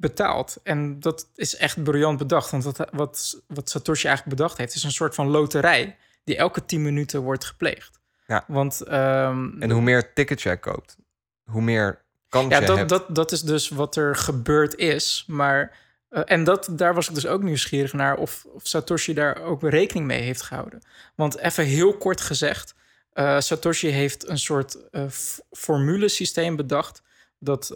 betaald. 0.00 0.56
En 0.62 1.00
dat 1.00 1.28
is 1.34 1.56
echt 1.56 1.82
briljant 1.82 2.18
bedacht. 2.18 2.50
Want 2.50 2.64
wat, 2.64 2.88
wat, 2.92 3.42
wat 3.46 3.70
Satoshi 3.70 4.06
eigenlijk 4.06 4.36
bedacht 4.36 4.58
heeft, 4.58 4.74
is 4.74 4.82
een 4.82 4.90
soort 4.92 5.14
van 5.14 5.28
loterij 5.28 5.96
die 6.24 6.36
elke 6.36 6.64
10 6.64 6.82
minuten 6.82 7.20
wordt 7.20 7.44
gepleegd. 7.44 7.98
Ja. 8.26 8.44
Want 8.46 8.80
ehm, 8.80 9.62
En 9.62 9.70
hoe 9.70 9.82
meer 9.82 10.12
tickets 10.12 10.42
jij 10.42 10.56
koopt, 10.58 10.96
hoe 11.44 11.62
meer 11.62 12.02
kans 12.28 12.52
ja, 12.52 12.60
je 12.60 12.66
dat, 12.66 12.76
hebt. 12.76 12.88
dat, 12.88 13.14
dat 13.14 13.32
is 13.32 13.40
dus 13.42 13.68
wat 13.68 13.96
er 13.96 14.16
gebeurd 14.16 14.74
is. 14.76 15.24
Maar, 15.26 15.76
eh, 16.08 16.22
en 16.24 16.44
dat, 16.44 16.68
daar 16.70 16.94
was 16.94 17.08
ik 17.08 17.14
dus 17.14 17.26
ook 17.26 17.42
nieuwsgierig 17.42 17.92
naar 17.92 18.16
of, 18.16 18.46
of 18.52 18.66
Satoshi 18.66 19.14
daar 19.14 19.42
ook 19.42 19.62
rekening 19.62 20.06
mee 20.06 20.22
heeft 20.22 20.42
gehouden. 20.42 20.82
Want 21.14 21.38
even 21.38 21.64
heel 21.64 21.96
kort 21.96 22.20
gezegd, 22.20 22.74
eh, 23.12 23.40
Satoshi 23.40 23.88
heeft 23.88 24.28
een 24.28 24.38
soort 24.38 24.78
f- 25.10 25.40
formulesysteem 25.50 26.56
bedacht. 26.56 27.02
Dat 27.38 27.72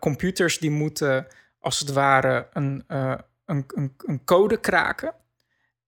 computers 0.00 0.58
die 0.58 0.70
moeten 0.70 1.26
als 1.60 1.78
het 1.78 1.92
ware 1.92 2.48
een, 2.52 2.84
eh, 2.86 3.14
een, 3.44 3.64
een, 3.74 3.94
een 4.06 4.24
code 4.24 4.56
kraken. 4.60 5.14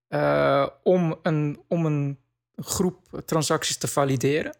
eh, 0.08 0.66
om, 0.82 1.18
een, 1.22 1.62
om 1.68 1.86
een 1.86 2.18
groep 2.56 3.22
transacties 3.24 3.78
te 3.78 3.88
valideren. 3.88 4.56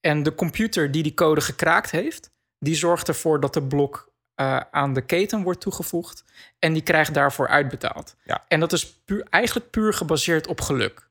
En 0.00 0.22
de 0.22 0.34
computer 0.34 0.90
die 0.90 1.02
die 1.02 1.14
code 1.14 1.40
gekraakt 1.40 1.90
heeft, 1.90 2.30
die 2.58 2.74
zorgt 2.74 3.08
ervoor 3.08 3.40
dat 3.40 3.54
de 3.54 3.62
blok 3.62 4.12
eh, 4.34 4.60
aan 4.70 4.92
de 4.94 5.00
keten 5.02 5.42
wordt 5.42 5.60
toegevoegd. 5.60 6.24
En 6.58 6.72
die 6.72 6.82
krijgt 6.82 7.14
daarvoor 7.14 7.48
uitbetaald. 7.48 8.16
Ja. 8.24 8.44
En 8.48 8.60
dat 8.60 8.72
is 8.72 8.92
puur, 9.04 9.26
eigenlijk 9.30 9.70
puur 9.70 9.92
gebaseerd 9.94 10.46
op 10.46 10.60
geluk. 10.60 11.08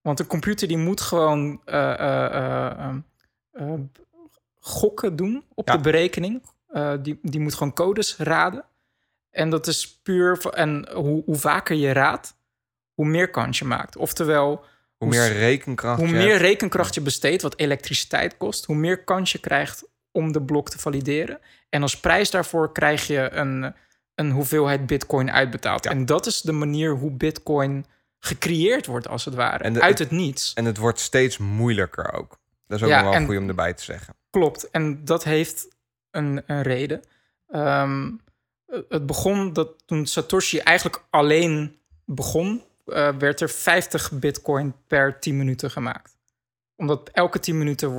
Want 0.00 0.20
een 0.20 0.26
computer 0.26 0.68
die 0.68 0.78
moet 0.78 1.00
gewoon 1.00 1.60
gokken 4.60 5.16
doen 5.16 5.44
op 5.54 5.68
Ja. 5.68 5.76
de 5.76 5.82
berekening. 5.82 6.42
Eh, 6.72 6.92
die, 7.02 7.18
die 7.22 7.40
moet 7.40 7.54
gewoon 7.54 7.72
codes 7.72 8.16
raden. 8.16 8.64
En 9.30 9.50
dat 9.50 9.66
is 9.66 10.00
puur... 10.02 10.46
En 10.46 10.88
hoe, 10.92 11.22
hoe 11.24 11.36
vaker 11.36 11.76
je 11.76 11.92
raadt, 11.92 12.34
hoe 12.94 13.06
meer 13.06 13.30
kans 13.30 13.58
je 13.58 13.64
maakt. 13.64 13.96
Oftewel, 13.96 14.64
hoe 14.96 15.08
meer 15.08 15.32
rekenkracht 15.32 15.98
hoe 16.00 16.08
je 16.08 16.14
meer 16.14 16.28
hebt. 16.28 16.40
rekenkracht 16.40 16.94
je 16.94 17.00
besteedt, 17.00 17.42
wat 17.42 17.58
elektriciteit 17.58 18.36
kost, 18.36 18.64
hoe 18.64 18.76
meer 18.76 19.04
kans 19.04 19.32
je 19.32 19.38
krijgt 19.38 19.84
om 20.10 20.32
de 20.32 20.42
blok 20.42 20.70
te 20.70 20.78
valideren. 20.78 21.38
En 21.68 21.82
als 21.82 22.00
prijs 22.00 22.30
daarvoor 22.30 22.72
krijg 22.72 23.06
je 23.06 23.30
een, 23.32 23.74
een 24.14 24.30
hoeveelheid 24.30 24.86
bitcoin 24.86 25.30
uitbetaald. 25.30 25.84
Ja. 25.84 25.90
En 25.90 26.06
dat 26.06 26.26
is 26.26 26.40
de 26.40 26.52
manier 26.52 26.90
hoe 26.96 27.10
bitcoin 27.10 27.86
gecreëerd 28.18 28.86
wordt, 28.86 29.08
als 29.08 29.24
het 29.24 29.34
ware. 29.34 29.64
En 29.64 29.72
de- 29.72 29.80
uit 29.80 29.98
het 29.98 30.10
niets. 30.10 30.52
En 30.54 30.64
het 30.64 30.76
wordt 30.76 31.00
steeds 31.00 31.38
moeilijker 31.38 32.12
ook. 32.12 32.38
Dat 32.66 32.78
is 32.78 32.84
ook 32.84 32.90
Ja, 32.90 33.02
nog 33.02 33.14
wel 33.16 33.24
goed 33.26 33.36
om 33.36 33.48
erbij 33.48 33.72
te 33.74 33.82
zeggen. 33.84 34.14
Klopt. 34.30 34.70
En 34.70 35.04
dat 35.04 35.24
heeft 35.24 35.68
een, 36.12 36.42
een 36.46 36.62
reden. 36.62 37.02
Ehm, 37.48 38.10
het 38.88 39.06
begon 39.06 39.52
dat 39.52 39.86
toen 39.86 40.06
Satoshi 40.06 40.58
eigenlijk 40.58 41.04
alleen 41.10 41.80
begon, 42.04 42.62
eh, 42.86 43.16
werd 43.18 43.40
er 43.40 43.50
50 43.50 44.12
bitcoin 44.12 44.74
per 44.86 45.20
10 45.20 45.36
minuten 45.36 45.70
gemaakt. 45.70 46.16
Omdat 46.76 47.08
elke 47.12 47.38
10 47.38 47.58
minuten 47.58 47.90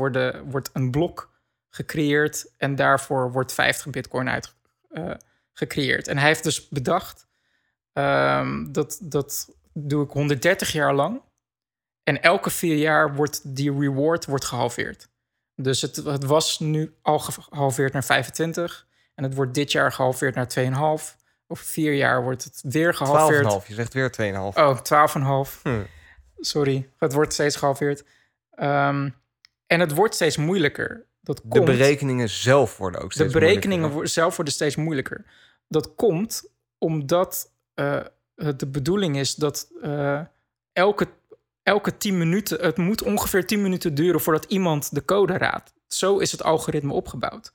wordt 0.50 0.70
een 0.74 0.92
blok 0.92 1.32
gecreëerd 1.70 2.54
en 2.58 2.76
daarvoor 2.76 3.32
wordt 3.32 3.54
50 3.54 3.90
bitcoin 3.90 4.30
uit 4.30 4.54
eh, 4.90 5.12
gecreëerd. 5.54 6.08
En 6.08 6.18
hij 6.18 6.28
heeft 6.28 6.44
dus 6.44 6.70
bedacht, 6.70 7.28
ehm, 7.94 8.72
dat, 8.72 9.00
dat 9.02 9.56
doe 9.74 10.04
ik 10.04 10.12
130 10.12 10.72
jaar 10.72 10.94
lang. 10.94 11.22
En 12.04 12.22
elke 12.22 12.50
vier 12.50 12.76
jaar 12.76 13.16
wordt 13.16 13.56
die 13.56 13.80
reward 13.80 14.26
wordt 14.26 14.46
gehalveerd. 14.46 15.10
Dus 15.56 15.82
het, 15.82 15.96
het 15.96 16.24
was 16.24 16.60
nu 16.60 16.94
al 17.02 17.20
gehalveerd 17.20 17.94
naar 17.94 18.04
25. 18.04 18.88
En 19.16 19.24
het 19.24 19.36
wordt 19.36 19.54
dit 19.54 19.72
jaar 19.72 19.92
gehalveerd 19.92 20.36
naar 20.36 20.54
2,5. 21.00 21.22
Over 21.48 21.66
vier 21.66 21.94
jaar 21.94 22.24
wordt 22.24 22.44
het 22.44 22.62
weer 22.64 22.94
gehalveerd. 22.94 23.64
12,5. 23.64 23.68
Je 23.68 23.74
zegt 23.74 23.94
weer 23.94 24.12
2,5. 24.22 24.36
Oh, 24.36 24.78
12,5. 25.48 25.62
Hm. 25.64 25.82
Sorry, 26.38 26.90
het 26.98 27.14
wordt 27.14 27.34
steeds 27.34 27.56
gehalveerd. 27.56 28.04
Ehm, 28.52 29.10
en 29.68 29.80
het 29.80 29.94
wordt 29.94 30.16
steeds 30.16 30.38
moeilijker. 30.38 31.06
Dat 31.22 31.38
De 31.38 31.48
komt, 31.48 31.66
berekeningen 31.66 32.30
zelf 32.30 32.78
worden 32.78 33.02
ook 33.02 33.10
de 33.10 33.16
steeds 33.16 33.34
berekeningen 33.34 33.80
moeilijker. 33.80 34.10
zelf 34.10 34.36
worden 34.36 34.54
steeds 34.54 34.76
moeilijker. 34.76 35.26
Dat 35.68 35.96
komt 35.96 36.50
omdat 36.78 37.52
eh, 37.74 38.02
het 38.36 38.60
de 38.60 38.68
bedoeling 38.68 39.18
is 39.18 39.36
dat 39.36 39.72
eh, 39.82 40.22
elke, 40.74 41.08
elke 41.64 41.98
10 41.98 42.18
minuten... 42.18 42.62
Het 42.62 42.78
moet 42.78 43.02
ongeveer 43.02 43.46
10 43.48 43.62
minuten 43.62 43.96
duren 43.96 44.22
voordat 44.22 44.46
iemand 44.46 44.96
de 44.96 45.06
code 45.06 45.38
raadt. 45.38 45.74
Zo 45.88 46.18
is 46.18 46.32
het 46.32 46.44
algoritme 46.44 46.94
opgebouwd. 46.94 47.54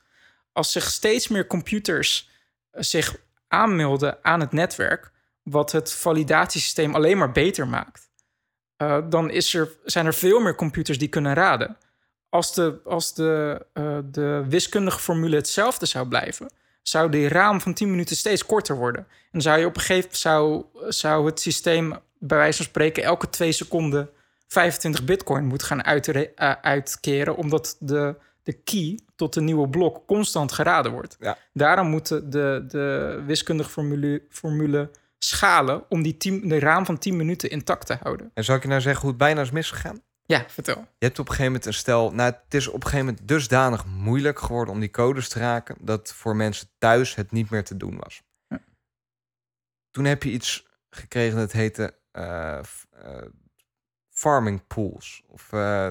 Als 0.53 0.73
zich 0.73 0.91
steeds 0.91 1.29
meer 1.29 1.47
computers 1.47 2.31
eh, 2.71 2.83
zich 2.83 3.17
aanmelden 3.49 4.25
aan 4.25 4.41
het 4.41 4.53
netwerk... 4.53 5.13
wat 5.43 5.73
het 5.73 5.93
validatiesysteem 5.93 6.95
alleen 6.95 7.19
maar 7.19 7.33
beter 7.33 7.69
maakt... 7.69 8.11
eh, 8.77 8.99
dan 9.11 9.31
is 9.31 9.55
er, 9.55 9.77
zijn 9.85 10.07
er 10.07 10.15
veel 10.15 10.41
meer 10.41 10.55
computers 10.55 10.99
die 10.99 11.09
kunnen 11.09 11.35
raden 11.35 11.77
als 12.29 12.55
de, 12.55 12.81
als 12.85 13.15
de, 13.15 13.67
eh, 13.73 13.99
de 14.05 14.45
wiskundige 14.49 14.99
formule 14.99 15.37
hetzelfde 15.37 15.87
zou 15.87 16.09
blijven, 16.09 16.51
zou 16.83 17.11
die 17.11 17.29
raam 17.29 17.61
van 17.61 17.75
10 17.75 17.91
minuten 17.91 18.17
steeds 18.17 18.47
korter 18.47 18.77
worden. 18.77 19.07
En 19.33 19.41
zou 19.41 19.59
je 19.59 19.67
op 19.67 19.75
een 19.75 19.81
gegeven 19.81 20.03
moment 20.03 20.17
zou, 20.19 20.65
zou 20.93 21.27
het 21.27 21.41
systeem 21.41 21.99
bij 22.19 22.39
wijze 22.39 22.57
van 22.57 22.67
spreken 22.67 23.03
elke 23.03 23.31
twee 23.31 23.53
seconden 23.53 24.11
25 24.47 25.05
bitcoin 25.05 25.45
moet 25.45 25.63
gaan 25.63 25.81
eh, 25.83 26.53
uitkeren, 26.61 27.37
omdat 27.37 27.77
de, 27.81 28.17
de 28.43 28.53
key 28.53 28.99
tot 29.17 29.35
de 29.35 29.41
nieuwe 29.41 29.69
blok 29.69 30.07
constant 30.07 30.53
geraden 30.53 30.93
wordt. 30.93 31.17
Ja. 31.21 31.39
Daarom 31.53 31.89
moeten 31.89 32.31
de, 32.31 32.65
de 32.69 33.23
wiskundige 33.27 33.71
formule, 33.71 34.23
formule 34.29 34.91
schalen 35.19 35.85
om 35.89 36.03
die, 36.03 36.17
10, 36.17 36.49
de 36.49 36.59
raam 36.59 36.85
van 36.85 36.99
10 36.99 37.17
minuten 37.17 37.51
intact 37.51 37.87
te 37.87 37.97
houden. 38.03 38.31
En 38.35 38.45
zou 38.45 38.57
ik 38.57 38.63
je 38.63 38.69
nou 38.69 38.81
zeggen 38.81 39.01
hoe 39.01 39.11
het 39.11 39.19
bijna 39.19 39.41
is 39.41 39.51
misgegaan? 39.51 40.03
Ja, 40.25 40.45
vertel. 40.49 40.77
Je 40.77 41.07
hebt 41.07 41.19
op 41.19 41.29
een 41.29 41.35
gegeven 41.35 41.53
moment 41.53 41.67
een 41.67 41.75
stel... 41.75 42.13
Nou, 42.13 42.33
het 42.33 42.55
is 42.55 42.69
op 42.69 42.75
een 42.75 42.83
gegeven 42.83 43.07
moment 43.07 43.29
dusdanig 43.29 43.87
moeilijk 43.87 44.39
geworden 44.39 44.75
om 44.75 44.81
die 44.81 44.91
codes 44.91 45.29
te 45.29 45.39
raken... 45.39 45.77
dat 45.81 46.13
voor 46.13 46.37
mensen 46.37 46.69
thuis 46.79 47.15
het 47.15 47.33
niet 47.33 47.51
meer 47.51 47.65
te 47.65 47.77
doen 47.77 47.99
was. 47.99 48.23
Ja. 48.49 48.61
Toen 49.91 50.05
heb 50.05 50.23
je 50.23 50.31
iets 50.31 50.67
gekregen 50.91 51.39
dat 51.39 51.53
heette 51.53 51.95
farming 54.19 54.67
pools. 54.67 55.23
Of 55.27 55.53
eh, 55.53 55.91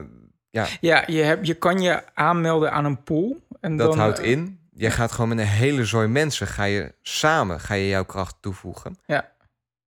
ja, 0.49 0.67
Ja, 0.81 1.03
je, 1.07 1.21
hebt, 1.21 1.47
je 1.47 1.53
kan 1.53 1.81
je 1.81 2.15
aanmelden 2.15 2.71
aan 2.71 2.85
een 2.85 3.03
pool. 3.03 3.47
En 3.59 3.77
dat 3.77 3.89
dan, 3.89 3.99
houdt 3.99 4.19
eh, 4.19 4.31
in... 4.31 4.59
Je 4.73 4.91
gaat 4.91 5.11
gewoon 5.11 5.29
met 5.29 5.37
een 5.37 5.45
hele 5.45 5.85
zooi 5.85 6.07
mensen... 6.07 6.47
ga 6.47 6.63
je 6.63 6.93
samen 7.01 7.59
ga 7.59 7.73
je 7.73 7.87
jouw 7.87 8.05
kracht 8.05 8.35
toevoegen. 8.39 8.97
Ja. 9.05 9.31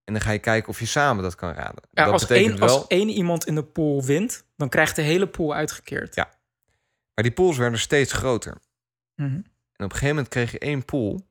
En 0.04 0.12
dan 0.12 0.20
ga 0.20 0.30
je 0.30 0.38
kijken 0.38 0.68
of 0.68 0.78
je 0.78 0.86
samen 0.86 1.22
dat 1.22 1.34
kan 1.34 1.52
raden. 1.52 1.82
Ja, 1.90 2.04
dat 2.04 2.12
als, 2.12 2.26
betekent 2.26 2.50
één, 2.50 2.58
wel... 2.60 2.76
als 2.76 2.86
één 2.86 3.08
iemand 3.08 3.46
in 3.46 3.54
de 3.54 3.64
pool 3.64 4.04
wint, 4.04 4.44
dan 4.56 4.68
krijgt 4.68 4.96
de 4.96 5.02
hele 5.02 5.26
pool 5.26 5.54
uitgekeerd. 5.54 6.14
Ja. 6.14 6.30
Maar 7.14 7.24
die 7.24 7.32
pools 7.32 7.56
werden 7.56 7.78
steeds 7.78 8.12
groter. 8.12 8.56
Mhm. 9.14 9.28
En 9.30 9.86
op 9.86 9.92
een 9.92 9.98
gegeven 9.98 10.08
moment 10.08 10.28
kreeg 10.28 10.52
je 10.52 10.58
één 10.58 10.84
pool 10.84 11.26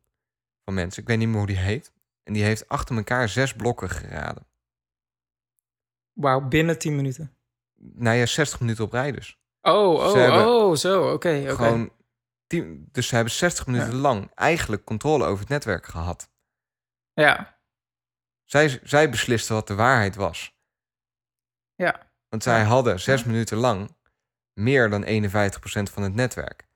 van 0.63 0.73
mensen, 0.73 1.01
ik 1.01 1.07
weet 1.07 1.17
niet 1.17 1.27
meer 1.27 1.37
hoe 1.37 1.47
die 1.47 1.57
heet. 1.57 1.91
En 2.23 2.33
die 2.33 2.43
heeft 2.43 2.67
achter 2.67 2.95
elkaar 2.95 3.29
zes 3.29 3.53
blokken 3.53 3.89
geraden. 3.89 4.47
Wauw, 6.19 6.41
binnen 6.47 6.77
10 6.79 6.95
minuten. 6.95 7.33
Nou 7.75 8.15
ja, 8.17 8.25
60 8.25 8.59
minuten 8.59 8.83
op 8.83 8.91
rij 8.91 9.11
dus. 9.11 9.37
Oh, 9.61 9.93
oh, 9.93 10.09
Ze 10.11 10.17
hebben 10.17 10.47
oh, 10.47 10.75
zo, 10.75 11.01
oké. 11.13 11.13
oké. 11.41 11.55
Gewoon 11.55 11.91
tien, 12.47 12.87
dus 12.91 13.07
ze 13.07 13.15
hebben 13.15 13.33
60 13.33 13.67
minuten 13.67 13.95
lang 13.95 14.31
eigenlijk 14.35 14.83
controle 14.85 15.25
over 15.25 15.39
het 15.39 15.49
netwerk 15.49 15.85
gehad. 15.85 16.29
Ja, 17.13 17.59
Zij, 18.43 18.79
zij 18.83 19.09
beslisten 19.09 19.55
wat 19.55 19.67
de 19.67 19.75
waarheid 19.75 20.15
was. 20.15 20.57
ja. 21.75 22.07
Want 22.29 22.43
zij 22.43 22.59
Ja. 22.59 22.65
hadden 22.65 22.99
zes 22.99 23.23
minuten 23.23 23.57
lang 23.57 23.95
meer 24.53 24.89
dan 24.89 25.03
51% 25.03 25.89
van 25.91 26.03
het 26.03 26.13
netwerk. 26.13 26.67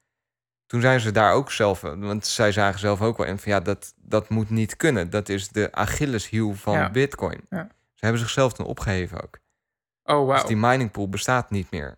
Toen 0.65 0.81
zijn 0.81 0.99
ze 0.99 1.11
daar 1.11 1.33
ook 1.33 1.51
zelf, 1.51 1.81
want 1.81 2.25
zij 2.25 2.51
zagen 2.51 2.79
zelf 2.79 3.01
ook 3.01 3.17
wel 3.17 3.25
in 3.27 3.39
van 3.39 3.51
ja, 3.51 3.59
dat, 3.59 3.93
dat 3.97 4.29
moet 4.29 4.49
niet 4.49 4.75
kunnen. 4.75 5.09
Dat 5.09 5.29
is 5.29 5.49
de 5.49 5.71
Achilleshiel 5.71 6.53
van 6.53 6.73
Ja. 6.73 6.89
Bitcoin. 6.91 7.45
Ja. 7.49 7.67
Hebben 8.03 8.21
zichzelf 8.21 8.53
toen 8.53 8.65
opgeheven 8.65 9.23
ook. 9.23 9.39
Oh, 10.03 10.27
Dus 10.27 10.35
wauw. 10.35 10.47
die 10.47 10.57
mining 10.57 10.91
pool 10.91 11.09
bestaat 11.09 11.49
niet 11.49 11.71
meer. 11.71 11.97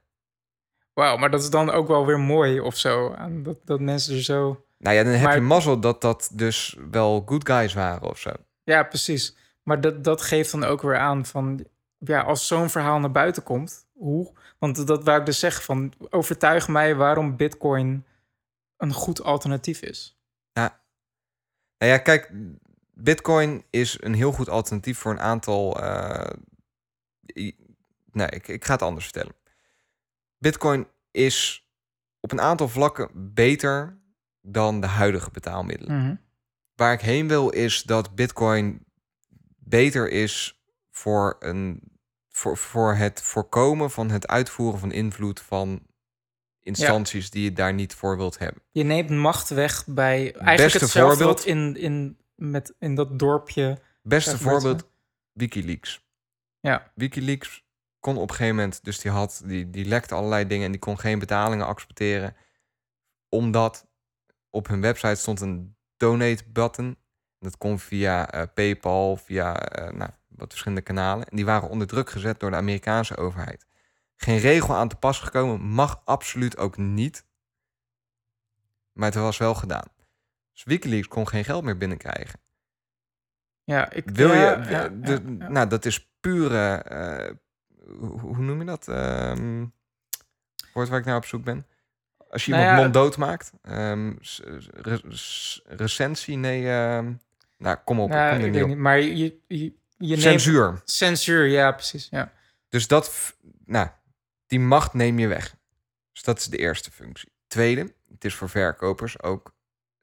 Wauw, 0.94 1.18
maar 1.18 1.30
dat 1.32 1.42
is 1.42 1.50
dan 1.50 1.70
ook 1.70 1.88
wel 1.88 2.06
weer 2.06 2.20
mooi 2.20 2.60
of 2.60 2.76
zo. 2.78 3.16
Dat, 3.44 3.58
dat 3.64 3.80
mensen 3.80 4.16
er 4.16 4.24
zo... 4.24 4.66
Nou 4.78 4.96
ja, 4.96 5.04
dan 5.04 5.12
heb 5.14 5.24
Maar- 5.24 5.36
je 5.36 5.42
mazzel 5.42 5.80
dat 5.80 6.02
dat 6.02 6.30
dus 6.34 6.78
wel 6.92 7.24
good 7.26 7.48
guys 7.48 7.74
waren 7.74 8.10
of 8.10 8.20
zo. 8.20 8.32
Ja, 8.64 8.84
precies. 8.84 9.36
Maar 9.64 9.82
dat, 9.82 10.04
dat 10.04 10.22
geeft 10.22 10.52
dan 10.52 10.64
ook 10.64 10.82
weer 10.82 10.98
aan 10.98 11.26
van... 11.26 11.66
Ja, 11.98 12.22
als 12.22 12.48
zo'n 12.48 12.70
verhaal 12.70 13.00
naar 13.00 13.12
buiten 13.12 13.44
komt, 13.44 13.88
hoe... 13.94 14.34
Want 14.60 14.88
dat 14.88 15.04
wou 15.04 15.20
ik 15.20 15.26
dus 15.26 15.40
zeggen 15.40 15.64
van... 15.64 15.94
Overtuig 16.10 16.68
mij 16.68 16.96
waarom 16.96 17.36
bitcoin 17.36 18.06
een 18.78 18.94
goed 18.94 19.24
alternatief 19.24 19.82
is. 19.82 20.20
Nou 20.54 21.92
ja, 21.92 21.98
kijk, 21.98 22.32
Bitcoin 22.96 23.64
is 23.70 23.98
een 24.02 24.14
heel 24.14 24.32
goed 24.32 24.50
alternatief 24.50 24.98
voor 24.98 25.12
een 25.12 25.20
aantal. 25.20 25.82
eh, 25.84 26.30
nee, 28.12 28.28
ik, 28.30 28.48
ik 28.48 28.66
ga 28.66 28.74
het 28.74 28.82
anders 28.82 29.04
vertellen. 29.04 29.36
Bitcoin 30.38 30.88
is 31.12 31.68
op 32.20 32.32
een 32.32 32.42
aantal 32.42 32.68
vlakken 32.68 33.10
beter 33.34 33.98
dan 34.42 34.82
de 34.82 34.88
huidige 34.88 35.32
betaalmiddelen. 35.32 35.98
Mhm. 35.98 36.16
Waar 36.76 36.94
ik 36.94 37.02
heen 37.02 37.28
wil 37.28 37.50
is 37.50 37.84
dat 37.84 38.16
Bitcoin 38.16 38.86
beter 39.58 40.10
is 40.10 40.60
voor, 40.92 41.36
een, 41.40 41.82
voor, 42.30 42.58
voor 42.58 42.96
het 42.96 43.22
voorkomen 43.22 43.92
van 43.92 44.10
het 44.10 44.28
uitvoeren 44.28 44.80
van 44.80 44.92
invloed 44.92 45.40
van 45.42 45.88
instanties 46.62 47.30
die 47.30 47.44
je 47.44 47.54
daar 47.54 47.74
niet 47.74 47.96
voor 47.96 48.18
wilt 48.18 48.38
hebben. 48.38 48.62
Je 48.72 48.84
neemt 48.84 49.10
macht 49.10 49.50
weg 49.50 49.86
bij 49.88 50.18
eigenlijk 50.18 50.58
Beste 50.58 50.78
hetzelfde 50.78 51.16
voorbeeld- 51.16 51.38
wat 51.38 51.46
in, 51.48 51.76
in, 51.78 52.18
met, 52.36 52.74
in 52.80 52.96
dat 52.96 53.20
dorpje. 53.20 53.82
Beste 54.02 54.38
voorbeeld, 54.38 54.90
Wikileaks. 55.32 56.06
Ja. 56.60 56.92
Wikileaks 56.96 57.64
kon 58.00 58.18
op 58.18 58.30
een 58.30 58.36
gegeven 58.36 58.56
moment, 58.56 58.84
dus 58.84 59.00
die 59.00 59.12
had, 59.12 59.42
die, 59.46 59.70
die 59.70 59.86
lekte 59.86 60.16
allerlei 60.16 60.48
dingen 60.48 60.66
en 60.66 60.72
die 60.72 60.80
kon 60.80 61.00
geen 61.00 61.20
betalingen 61.20 61.66
accepteren, 61.66 62.36
omdat 63.30 63.88
op 64.50 64.68
hun 64.68 64.82
website 64.82 65.16
stond 65.16 65.42
een 65.42 65.76
donate 65.98 66.44
button. 66.48 66.98
Dat 67.40 67.58
kon 67.58 67.80
via 67.80 68.32
eh, 68.32 68.44
PayPal, 68.54 69.16
via 69.16 69.60
eh, 69.60 69.94
nou, 69.94 70.12
wat 70.28 70.50
verschillende 70.50 70.84
kanalen. 70.84 71.28
En 71.28 71.36
die 71.36 71.46
waren 71.46 71.70
onder 71.70 71.88
druk 71.88 72.10
gezet 72.10 72.40
door 72.40 72.50
de 72.50 72.56
Amerikaanse 72.56 73.18
overheid. 73.18 73.66
Geen 74.16 74.38
regel 74.38 74.76
aan 74.76 74.88
te 74.88 74.96
pas 74.96 75.20
gekomen, 75.20 75.62
mag 75.62 76.02
absoluut 76.06 76.58
ook 76.58 76.78
niet. 76.78 77.26
Maar 78.92 79.12
het 79.12 79.20
was 79.20 79.38
wel 79.38 79.56
gedaan. 79.56 79.88
Dus 80.56 80.64
Wikileaks 80.64 81.08
kon 81.08 81.28
geen 81.28 81.44
geld 81.46 81.64
meer 81.64 81.78
binnenkrijgen. 81.78 82.40
Ja, 83.64 83.92
ik 83.92 84.10
Wil 84.10 84.34
ja, 84.34 84.64
je... 84.64 84.70
ja, 84.70 84.88
de- 84.90 85.36
ja. 85.40 85.50
Nou, 85.50 85.68
dat 85.68 85.86
is 85.86 86.10
pure... 86.20 86.76
eh, 86.76 87.34
hoe, 88.00 88.20
hoe 88.20 88.38
noem 88.38 88.60
je 88.60 88.66
dat? 88.66 88.88
Ehm 88.88 89.66
woord 90.74 90.90
waar 90.90 91.00
ik 91.00 91.06
naar 91.06 91.16
op 91.16 91.26
zoek 91.26 91.44
ben. 91.44 91.68
Als 92.30 92.46
je 92.46 92.52
Nou 92.52 92.64
iemand 92.64 92.82
monddood 92.82 93.18
maakt. 93.18 93.52
ehm, 93.62 94.14
re- 94.74 95.02
s- 95.10 95.62
recensie? 95.66 96.38
Nee. 96.38 96.70
ehm, 96.70 97.14
nou, 97.58 97.78
kom 97.86 98.00
op. 98.00 98.10
Nou, 98.10 98.36
kom 98.36 98.46
ik 98.46 98.52
niet 98.52 98.64
op. 98.64 98.76
maar 98.78 99.00
je, 99.00 99.40
je, 99.48 99.58
je 99.58 99.74
neemt- 99.98 100.22
Censuur. 100.22 100.82
Censuur, 100.86 101.46
ja, 101.46 101.72
precies. 101.72 102.08
Ja. 102.12 102.32
Dus 102.70 102.88
dat... 102.88 103.36
Nou, 103.66 103.88
die 104.48 104.60
macht 104.60 104.94
neem 104.94 105.20
je 105.20 105.28
weg. 105.28 105.56
Dus 106.12 106.24
dat 106.24 106.38
is 106.40 106.46
de 106.46 106.58
eerste 106.58 106.92
functie. 106.92 107.32
Tweede, 107.48 107.94
het 108.12 108.26
is 108.26 108.36
voor 108.36 108.50
verkopers 108.50 109.22
ook 109.22 109.54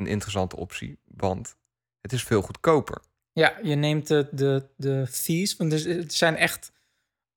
een 0.05 0.11
interessante 0.11 0.57
optie. 0.57 0.99
Want 1.05 1.57
het 2.01 2.13
is 2.13 2.25
veel 2.25 2.43
goedkoper. 2.43 2.99
Ja, 3.33 3.59
je 3.63 3.75
neemt 3.75 4.07
de, 4.07 4.29
de, 4.31 4.69
de 4.77 5.07
fees. 5.11 5.57
Want 5.57 5.73
er 5.73 5.99
er 5.99 6.05
zijn 6.07 6.37
echt. 6.37 6.73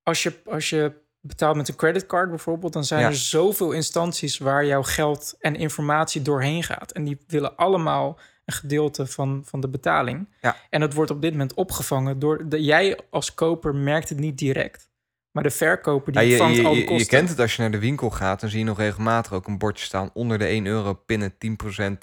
Als 0.03 0.23
je, 0.23 0.33
als 0.45 0.69
je 0.69 0.93
betaalt 1.19 1.55
met 1.55 1.67
een 1.67 1.75
creditcard 1.75 2.29
bijvoorbeeld, 2.29 2.73
dan 2.73 2.83
zijn 2.85 3.01
Ja. 3.01 3.07
er 3.07 3.15
zoveel 3.15 3.71
instanties 3.71 4.37
waar 4.37 4.65
jouw 4.65 4.83
geld 4.83 5.35
en 5.39 5.55
informatie 5.55 6.21
doorheen 6.21 6.63
gaat. 6.63 6.91
En 6.91 7.03
die 7.03 7.17
willen 7.27 7.55
allemaal 7.55 8.19
een 8.45 8.53
gedeelte 8.53 9.05
van, 9.05 9.41
van 9.45 9.59
de 9.59 9.67
betaling. 9.69 10.29
Ja. 10.41 10.55
En 10.69 10.79
dat 10.79 10.93
wordt 10.93 11.11
op 11.11 11.21
dit 11.21 11.31
moment 11.31 11.53
opgevangen 11.53 12.19
door. 12.19 12.49
De, 12.49 12.63
jij 12.63 12.99
als 13.09 13.33
koper 13.33 13.75
merkt 13.75 14.09
het 14.09 14.19
niet 14.19 14.37
direct. 14.37 14.89
Maar 15.35 15.43
de 15.43 15.51
verkoper 15.51 16.13
die 16.13 16.21
Ja, 16.21 16.27
je, 16.27 16.37
vangt 16.37 16.55
je, 16.55 16.63
al 16.63 16.69
de 16.69 16.75
je, 16.75 16.81
je 16.81 16.87
kosten. 16.87 17.07
kent 17.07 17.29
het 17.29 17.39
als 17.39 17.55
je 17.55 17.61
naar 17.61 17.71
de 17.71 17.79
winkel 17.79 18.09
gaat, 18.09 18.39
dan 18.39 18.49
zie 18.49 18.59
je 18.59 18.65
nog 18.65 18.77
regelmatig 18.77 19.33
ook 19.33 19.47
een 19.47 19.57
bordje 19.57 19.85
staan 19.85 20.09
onder 20.13 20.37
de 20.37 20.45
1 20.45 20.65
euro 20.65 20.93
pinnen 20.93 21.33
10% 21.33 21.35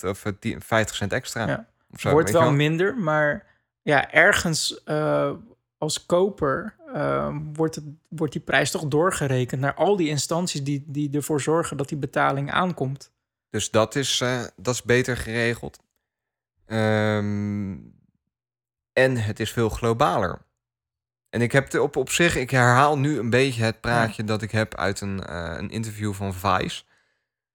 of 0.06 0.24
eh, 0.24 0.32
10, 0.40 0.60
50 0.60 0.96
cent 0.96 1.12
extra. 1.12 1.46
Ja. 1.46 1.68
Of 1.92 2.00
zo, 2.00 2.10
wordt 2.10 2.30
wel 2.30 2.52
minder, 2.52 2.96
maar 2.96 3.46
ja, 3.82 4.10
ergens 4.10 4.82
eh, 4.84 5.30
als 5.78 6.06
koper 6.06 6.76
eh, 6.94 7.36
wordt, 7.52 7.74
het, 7.74 7.84
wordt 8.08 8.32
die 8.32 8.42
prijs 8.42 8.70
toch 8.70 8.84
doorgerekend 8.84 9.60
naar 9.60 9.74
al 9.74 9.96
die 9.96 10.08
instanties 10.08 10.64
die, 10.64 10.84
die 10.86 11.10
ervoor 11.12 11.40
zorgen 11.40 11.76
dat 11.76 11.88
die 11.88 11.98
betaling 11.98 12.50
aankomt. 12.50 13.12
Dus 13.50 13.70
dat 13.70 13.94
is, 13.94 14.20
eh, 14.20 14.40
dat 14.56 14.74
is 14.74 14.82
beter 14.82 15.16
geregeld. 15.16 15.78
Ehm, 16.66 17.76
en 18.92 19.16
het 19.16 19.40
is 19.40 19.52
veel 19.52 19.68
globaler. 19.68 20.38
En 21.32 21.40
ik 21.40 21.52
heb 21.52 21.64
het 21.64 21.78
op, 21.78 21.96
op 21.96 22.10
zich, 22.10 22.36
ik 22.36 22.50
herhaal 22.50 22.98
nu 22.98 23.18
een 23.18 23.30
beetje 23.30 23.62
het 23.62 23.80
praatje 23.80 24.24
dat 24.24 24.42
ik 24.42 24.50
heb 24.50 24.76
uit 24.76 25.00
een, 25.00 25.24
eh, 25.24 25.54
een 25.56 25.70
interview 25.70 26.12
van 26.12 26.34
Vice. 26.34 26.84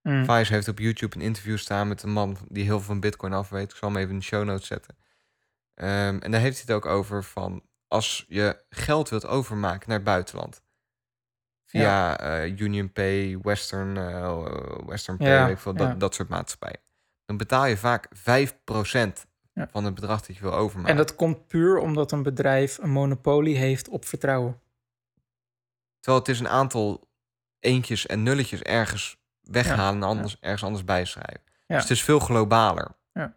Mm. 0.02 0.24
Vice 0.24 0.52
heeft 0.52 0.68
op 0.68 0.78
YouTube 0.78 1.16
een 1.16 1.22
interview 1.22 1.58
staan 1.58 1.88
met 1.88 2.02
een 2.02 2.10
man 2.10 2.36
die 2.48 2.64
heel 2.64 2.76
veel 2.76 2.86
van 2.86 3.00
Bitcoin 3.00 3.32
af 3.32 3.48
weet. 3.48 3.70
Ik 3.70 3.76
zal 3.76 3.88
hem 3.88 3.98
even 3.98 4.10
in 4.10 4.18
de 4.18 4.24
show 4.24 4.44
notes 4.44 4.66
zetten. 4.66 4.96
Ehm, 5.74 6.18
en 6.18 6.30
daar 6.30 6.40
heeft 6.40 6.56
hij 6.56 6.64
het 6.66 6.84
ook 6.84 6.92
over 6.92 7.24
van 7.24 7.62
als 7.88 8.24
je 8.28 8.64
geld 8.68 9.08
wilt 9.08 9.26
overmaken 9.26 9.88
naar 9.88 9.96
het 9.96 10.06
buitenland. 10.06 10.62
Via 11.64 12.18
eh, 12.18 12.58
UnionPay, 12.58 13.38
Western, 13.42 13.96
eh, 13.96 14.46
Western 14.86 15.16
Pay, 15.16 15.28
Ja, 15.28 15.56
veel, 15.56 15.74
dat, 15.74 16.00
dat 16.00 16.14
soort 16.14 16.28
maatschappijen. 16.28 16.80
Dan 17.24 17.36
betaal 17.36 17.66
je 17.66 17.76
vaak 17.76 18.08
5% 18.12 19.26
Ja. 19.58 19.68
van 19.70 19.84
het 19.84 19.94
bedrag 19.94 20.26
dat 20.26 20.36
je 20.36 20.42
wil 20.42 20.54
overmaken. 20.54 20.90
En 20.90 20.96
dat 20.96 21.14
komt 21.14 21.46
puur 21.46 21.78
omdat 21.78 22.12
een 22.12 22.22
bedrijf 22.22 22.78
een 22.78 22.90
monopolie 22.90 23.56
heeft 23.56 23.88
op 23.88 24.04
vertrouwen. 24.04 24.60
Terwijl 26.00 26.18
het 26.18 26.28
is 26.28 26.40
een 26.40 26.48
aantal 26.48 27.08
eentjes 27.58 28.06
en 28.06 28.22
nulletjes 28.22 28.62
ergens 28.62 29.20
weghalen 29.40 30.02
en 30.02 30.08
anders, 30.08 30.36
ergens 30.40 30.64
anders 30.64 30.84
bijschrijven. 30.84 31.42
Dus 31.66 31.82
het 31.82 31.90
is 31.90 32.02
veel 32.02 32.18
globaler. 32.18 32.96
Ja. 33.12 33.36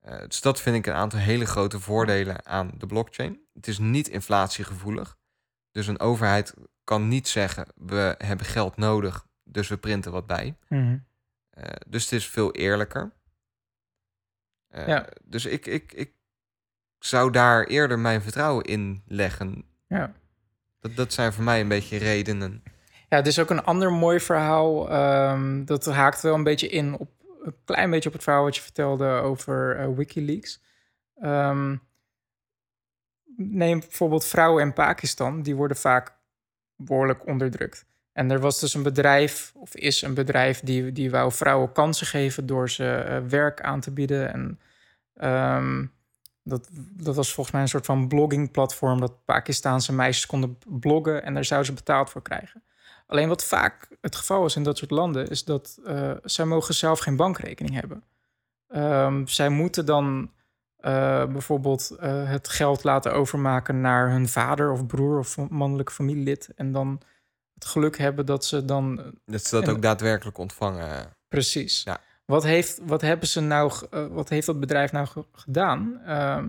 Eh, 0.00 0.18
dus 0.18 0.40
dat 0.40 0.60
vind 0.60 0.76
ik 0.76 0.86
een 0.86 0.94
aantal 0.94 1.18
hele 1.18 1.46
grote 1.46 1.80
voordelen 1.80 2.46
aan 2.46 2.70
de 2.78 2.86
blockchain. 2.86 3.40
Het 3.52 3.66
is 3.66 3.78
niet 3.78 4.08
inflatiegevoelig. 4.08 5.18
Dus 5.70 5.86
een 5.86 6.00
overheid 6.00 6.54
kan 6.84 7.08
niet 7.08 7.28
zeggen: 7.28 7.66
we 7.74 8.14
hebben 8.18 8.46
geld 8.46 8.76
nodig, 8.76 9.26
dus 9.44 9.68
we 9.68 9.76
printen 9.76 10.12
wat 10.12 10.26
bij. 10.26 10.56
Mhm. 10.68 10.98
Eh, 11.50 11.64
dus 11.86 12.02
het 12.02 12.12
is 12.12 12.26
veel 12.26 12.52
eerlijker. 12.52 13.12
Eh, 14.70 14.86
Ja. 14.86 15.06
Dus 15.24 15.44
ik, 15.46 15.66
ik, 15.66 15.92
ik 15.92 16.12
zou 16.98 17.30
daar 17.30 17.64
eerder 17.64 17.98
mijn 17.98 18.22
vertrouwen 18.22 18.64
in 18.64 19.02
leggen. 19.06 19.64
Ja. 19.86 20.12
Dat, 20.80 20.96
dat 20.96 21.12
zijn 21.12 21.32
voor 21.32 21.44
mij 21.44 21.60
een 21.60 21.68
beetje 21.68 21.96
redenen. 21.98 22.62
Ja, 23.08 23.16
het 23.16 23.26
is 23.26 23.38
ook 23.38 23.50
een 23.50 23.64
ander 23.64 23.92
mooi 23.92 24.20
verhaal. 24.20 24.90
ehm, 24.90 25.64
dat 25.64 25.84
haakt 25.84 26.20
wel 26.22 26.34
een 26.34 26.44
beetje 26.44 26.68
in 26.68 26.94
op 26.98 27.10
een 27.42 27.56
klein 27.64 27.90
beetje 27.90 28.08
op 28.08 28.14
het 28.14 28.24
verhaal 28.24 28.42
wat 28.44 28.56
je 28.56 28.62
vertelde 28.62 29.04
over 29.08 29.76
eh, 29.76 29.88
WikiLeaks. 29.96 30.62
Ehm, 31.14 31.76
neem 33.36 33.80
bijvoorbeeld 33.80 34.24
vrouwen 34.24 34.62
in 34.62 34.72
Pakistan, 34.72 35.42
die 35.42 35.56
worden 35.56 35.76
vaak 35.76 36.18
behoorlijk 36.76 37.26
onderdrukt. 37.26 37.86
En 38.12 38.30
er 38.30 38.40
was 38.40 38.60
dus 38.60 38.74
een 38.74 38.82
bedrijf, 38.82 39.52
of 39.54 39.74
is 39.74 40.02
een 40.02 40.14
bedrijf, 40.14 40.60
die, 40.60 40.92
die 40.92 41.10
wou 41.10 41.32
vrouwen 41.32 41.72
kansen 41.72 42.06
geven 42.06 42.46
door 42.46 42.70
ze 42.70 42.92
eh, 42.92 43.18
werk 43.28 43.60
aan 43.60 43.80
te 43.80 43.90
bieden. 43.90 44.32
En 44.32 44.60
ehm, 45.14 45.86
dat, 46.42 46.68
dat 46.92 47.16
was 47.16 47.32
volgens 47.32 47.54
mij 47.54 47.62
een 47.62 47.68
soort 47.68 47.86
van 47.86 48.08
bloggingplatform 48.08 49.00
dat 49.00 49.24
Pakistaanse 49.24 49.92
meisjes 49.92 50.26
konden 50.26 50.58
bloggen 50.66 51.22
en 51.22 51.34
daar 51.34 51.44
zouden 51.44 51.68
ze 51.68 51.74
betaald 51.74 52.10
voor 52.10 52.22
krijgen. 52.22 52.62
Alleen 53.06 53.28
wat 53.28 53.44
vaak 53.44 53.88
het 54.00 54.16
geval 54.16 54.44
is 54.44 54.56
in 54.56 54.62
dat 54.62 54.78
soort 54.78 54.90
landen, 54.90 55.28
is 55.28 55.44
dat 55.44 55.78
eh, 55.84 56.12
zij 56.22 56.44
mogen 56.44 56.74
zelf 56.74 56.98
geen 56.98 57.16
bankrekening 57.16 57.74
hebben. 57.74 58.02
Ehm, 58.68 59.26
zij 59.26 59.48
moeten 59.48 59.86
dan 59.86 60.30
eh, 60.76 61.26
bijvoorbeeld 61.26 61.96
het 62.00 62.48
geld 62.48 62.84
laten 62.84 63.12
overmaken 63.12 63.80
naar 63.80 64.10
hun 64.10 64.28
vader 64.28 64.72
of 64.72 64.86
broer 64.86 65.18
of 65.18 65.48
mannelijk 65.48 65.90
familielid. 65.90 66.52
En 66.56 66.72
dan 66.72 67.00
het 67.60 67.68
geluk 67.68 67.98
hebben 67.98 68.26
dat 68.26 68.44
ze 68.44 68.64
dan 68.64 68.96
Dat 69.26 69.44
ze 69.46 69.54
dat 69.54 69.64
En- 69.68 69.70
ook 69.74 69.82
daadwerkelijk 69.82 70.38
ontvangen. 70.38 71.16
Precies. 71.28 71.82
Ja. 71.82 72.00
Wat, 72.24 72.42
heeft, 72.42 72.80
wat 72.82 73.00
hebben 73.00 73.28
ze 73.28 73.40
nou, 73.40 73.72
eh, 73.90 74.06
wat 74.06 74.28
heeft 74.28 74.46
dat 74.46 74.60
bedrijf 74.60 74.92
nou 74.92 75.06
ge- 75.06 75.24
gedaan? 75.32 76.00
Ehm, 76.06 76.48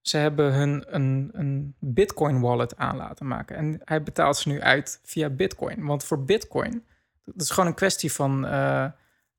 ze 0.00 0.16
hebben 0.16 0.52
hun 0.54 0.84
een, 0.88 1.30
een 1.32 1.74
Bitcoin 1.78 2.40
wallet 2.40 2.76
aan 2.76 2.96
laten 2.96 3.26
maken. 3.26 3.56
En 3.56 3.80
hij 3.84 4.02
betaalt 4.02 4.36
ze 4.36 4.48
nu 4.48 4.60
uit 4.60 5.00
via 5.04 5.28
Bitcoin. 5.30 5.84
Want 5.86 6.04
voor 6.04 6.24
Bitcoin, 6.24 6.84
dat 7.24 7.40
is 7.40 7.50
gewoon 7.50 7.68
een 7.68 7.74
kwestie 7.74 8.12
van. 8.12 8.46
eh, 8.46 8.86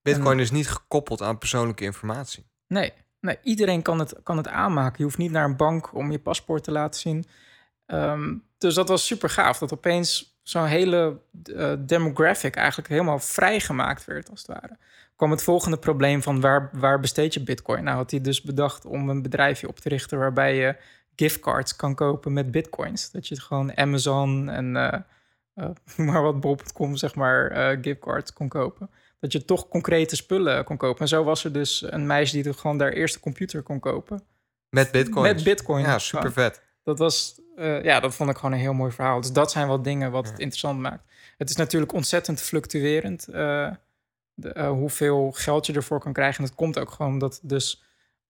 Bitcoin 0.01 0.37
een- 0.37 0.43
is 0.43 0.51
niet 0.51 0.69
gekoppeld 0.69 1.21
aan 1.21 1.37
persoonlijke 1.37 1.83
informatie. 1.83 2.45
Nee, 2.67 2.93
nee 3.19 3.37
iedereen 3.43 3.81
kan 3.81 3.99
het, 3.99 4.15
kan 4.23 4.37
het 4.37 4.47
aanmaken. 4.47 4.95
Je 4.97 5.03
hoeft 5.03 5.17
niet 5.17 5.31
naar 5.31 5.45
een 5.45 5.55
bank 5.57 5.93
om 5.95 6.11
je 6.11 6.19
paspoort 6.19 6.63
te 6.63 6.71
laten 6.71 6.99
zien. 6.99 7.25
Ehm, 7.85 8.35
dus 8.57 8.73
dat 8.75 8.87
was 8.87 9.05
super 9.05 9.29
gaaf. 9.29 9.57
Dat 9.57 9.73
opeens 9.73 10.39
zo'n 10.51 10.65
hele 10.65 11.19
eh, 11.55 11.73
demographic 11.79 12.55
eigenlijk 12.55 12.89
helemaal 12.89 13.19
vrijgemaakt 13.19 14.05
werd, 14.05 14.29
als 14.29 14.39
het 14.39 14.47
ware. 14.47 14.77
kwam 15.15 15.31
het 15.31 15.43
volgende 15.43 15.77
probleem 15.77 16.21
van 16.21 16.41
waar, 16.41 16.69
waar 16.73 16.99
besteed 16.99 17.33
je 17.33 17.43
bitcoin? 17.43 17.83
Nou 17.83 17.97
had 17.97 18.11
hij 18.11 18.21
dus 18.21 18.41
bedacht 18.41 18.85
om 18.85 19.09
een 19.09 19.21
bedrijfje 19.21 19.67
op 19.67 19.79
te 19.79 19.89
richten... 19.89 20.17
waarbij 20.17 20.55
je 20.55 20.75
giftcards 21.15 21.75
kan 21.75 21.95
kopen 21.95 22.33
met 22.33 22.51
bitcoins. 22.51 23.11
Dat 23.11 23.27
je 23.27 23.41
gewoon 23.41 23.77
Amazon 23.77 24.49
en 24.49 24.75
eh, 24.75 24.99
eh, 25.53 25.69
maar 26.07 26.21
wat 26.21 26.39
bol.com, 26.39 26.95
zeg 26.95 27.15
maar, 27.15 27.77
giftcards 27.81 28.33
kon 28.33 28.47
kopen 28.47 28.89
dat 29.21 29.31
je 29.31 29.45
toch 29.45 29.67
concrete 29.67 30.15
spullen 30.15 30.63
kon 30.63 30.77
kopen. 30.77 31.01
En 31.01 31.07
zo 31.07 31.23
was 31.23 31.43
er 31.43 31.51
dus 31.51 31.91
een 31.91 32.05
meisje 32.05 32.35
die 32.35 32.43
er 32.43 32.53
gewoon 32.53 32.79
haar 32.79 32.91
eerste 32.91 33.19
computer 33.19 33.61
kon 33.61 33.79
kopen. 33.79 34.23
Met 34.69 34.91
bitcoins. 34.91 35.33
Met 35.33 35.43
bitcoin. 35.43 35.83
Ja, 35.83 35.99
super 35.99 36.31
vet. 36.31 36.61
Dat 36.83 36.97
was, 36.97 37.41
eh, 37.61 37.83
ja, 37.83 37.99
dat 37.99 38.15
vond 38.15 38.29
ik 38.29 38.35
gewoon 38.35 38.51
een 38.51 38.59
heel 38.59 38.73
mooi 38.73 38.91
verhaal. 38.91 39.21
Dus 39.21 39.31
dat 39.31 39.51
zijn 39.51 39.67
wel 39.67 39.81
dingen 39.81 40.11
wat 40.11 40.25
het 40.27 40.39
interessant 40.39 40.79
maakt. 40.79 41.03
Het 41.37 41.49
is 41.49 41.55
natuurlijk 41.55 41.93
ontzettend 41.93 42.41
fluctuerend 42.41 43.27
eh, 43.27 43.69
de, 44.33 44.49
eh, 44.53 44.69
hoeveel 44.69 45.31
geld 45.31 45.65
je 45.65 45.73
ervoor 45.73 45.99
kan 45.99 46.13
krijgen. 46.13 46.37
En 46.43 46.45
dat 46.49 46.55
komt 46.55 46.79
ook 46.79 46.91
gewoon 46.91 47.19
dat 47.19 47.33
het 47.41 47.49
dus 47.49 47.83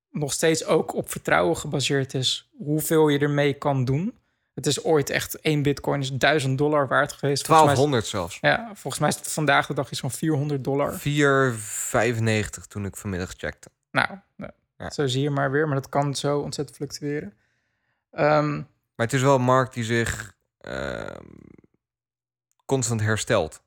nog 0.10 0.34
steeds 0.34 0.66
ook 0.66 0.96
op 0.96 1.12
vertrouwen 1.12 1.58
gebaseerd 1.58 2.14
is 2.14 2.50
hoeveel 2.58 3.08
je 3.08 3.20
ermee 3.20 3.54
kan 3.54 3.86
doen. 3.86 4.16
Het 4.54 4.66
is 4.66 4.84
ooit 4.84 5.10
echt 5.10 5.40
één 5.40 5.62
bitcoin 5.62 6.00
is 6.02 6.12
1000 6.12 6.58
dollar 6.58 6.88
waard 6.88 7.12
geweest. 7.14 7.46
Volgens 7.46 7.66
mij 7.66 7.74
is- 7.74 7.80
1200 7.80 8.06
zelfs. 8.08 8.38
ja, 8.42 8.66
volgens 8.74 9.00
mij 9.00 9.10
is 9.10 9.16
het 9.16 9.32
vandaag 9.32 9.68
de 9.68 9.74
dag 9.74 9.92
iets 9.92 10.00
van 10.00 10.12
400 10.12 10.64
dollar. 10.64 10.94
4,95 11.00 12.66
toen 12.68 12.86
ik 12.86 12.96
vanmiddag 12.98 13.34
checkte. 13.38 13.70
Nou, 13.92 14.08
nou, 14.36 14.52
Ja. 14.78 14.90
zo 14.90 15.08
zie 15.08 15.22
je 15.22 15.30
maar 15.30 15.52
weer. 15.52 15.66
Maar 15.68 15.76
dat 15.76 15.90
kan 15.90 16.16
zo 16.16 16.40
ontzettend 16.40 16.78
fluctueren. 16.78 17.34
Ehm, 18.12 18.62
Maar 18.96 19.06
het 19.06 19.14
is 19.16 19.22
wel 19.22 19.36
een 19.36 19.42
markt 19.42 19.74
die 19.74 19.84
zich 19.84 20.36
ehm, 20.58 21.24
constant 22.66 23.02
herstelt. 23.02 23.62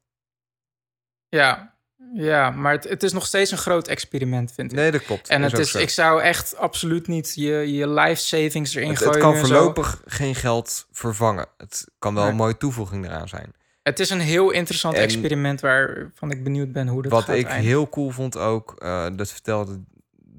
ja, 1.29 1.73
ja, 2.15 2.51
maar 2.51 2.73
het, 2.73 2.85
het 2.85 3.03
is 3.03 3.13
nog 3.13 3.27
steeds 3.27 3.51
een 3.51 3.59
groot 3.59 3.89
experiment, 3.89 4.53
vind 4.53 4.73
ik. 4.73 4.79
Nee, 4.79 4.91
dat 4.91 5.03
klopt. 5.05 5.29
en 5.29 5.43
Dat 5.43 5.51
het 5.51 5.61
is, 5.61 5.71
zo. 5.71 5.79
ik 5.79 5.91
zou 5.91 6.23
echt 6.23 6.57
absoluut 6.57 7.07
niet 7.07 7.33
je, 7.35 7.73
je 7.73 7.89
life 7.89 8.23
savings 8.23 8.75
erin 8.75 8.89
het, 8.89 8.99
gooien. 8.99 9.13
het 9.13 9.23
kan 9.23 9.37
voorlopig 9.37 10.03
geen 10.07 10.35
geld 10.35 10.87
vervangen. 10.93 11.47
Het 11.57 11.89
kan 11.99 12.15
wel 12.15 12.27
een 12.27 12.37
mooie 12.37 12.57
toevoeging 12.57 13.05
eraan 13.05 13.29
zijn. 13.29 13.53
Het 13.83 14.01
is 14.01 14.11
een 14.11 14.21
heel 14.21 14.51
interessant 14.51 14.95
En- 14.95 15.03
experiment 15.03 15.61
waarvan 15.61 16.31
ik 16.31 16.45
benieuwd 16.45 16.73
ben 16.73 16.89
hoe 16.89 17.03
dat 17.03 17.11
Wat 17.13 17.25
gaat 17.25 17.35
ik 17.37 17.45
eindigen. 17.47 17.67
heel 17.69 17.89
cool 17.89 18.11
vond 18.11 18.37
ook, 18.37 18.75
eh, 18.79 19.07
dat 19.13 19.31
vertelde, 19.33 19.83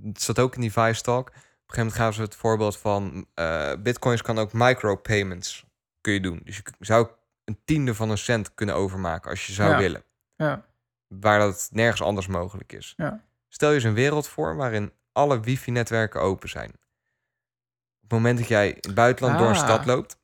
het 0.04 0.22
zat 0.22 0.40
ook 0.40 0.56
in 0.56 0.62
die 0.62 0.72
Vice 0.72 1.02
Talk. 1.02 1.32
Op 1.66 1.72
een 1.72 1.76
gegeven 1.78 1.86
moment 1.86 1.96
gaven 1.96 2.14
ze 2.14 2.22
het 2.22 2.36
voorbeeld 2.36 2.78
van 2.78 3.28
eh, 3.34 3.72
bitcoins 3.80 4.22
kan 4.22 4.38
ook 4.40 4.54
micropayments 4.54 5.66
kun 6.02 6.14
je 6.14 6.20
doen. 6.20 6.42
Dus 6.44 6.56
je 6.58 6.64
zou 6.80 7.08
een 7.44 7.60
tiende 7.66 7.96
van 7.96 8.10
een 8.10 8.18
cent 8.18 8.54
kunnen 8.54 8.76
overmaken 8.76 9.30
als 9.30 9.46
je 9.48 9.54
zou 9.54 9.72
Ja. 9.72 9.78
willen. 9.78 10.04
Ja, 10.36 10.66
Waar 11.08 11.40
dat 11.40 11.70
nergens 11.72 12.02
anders 12.02 12.28
mogelijk 12.28 12.74
is. 12.74 12.94
Ja. 12.98 13.24
Stel 13.50 13.70
je 13.70 13.76
eens 13.76 13.84
een 13.84 13.94
wereld 13.94 14.28
voor 14.28 14.56
waarin 14.56 14.92
alle 15.12 15.40
wifi-netwerken 15.40 16.22
open 16.22 16.50
zijn. 16.50 16.70
Op 16.70 18.02
het 18.02 18.12
moment 18.12 18.38
dat 18.38 18.48
jij 18.48 18.70
in 18.70 18.78
het 18.82 18.94
buitenland 18.96 19.40
door 19.40 19.48
een 19.50 19.56
Ah. 19.56 19.64
stad 19.64 19.86
loopt, 19.86 20.18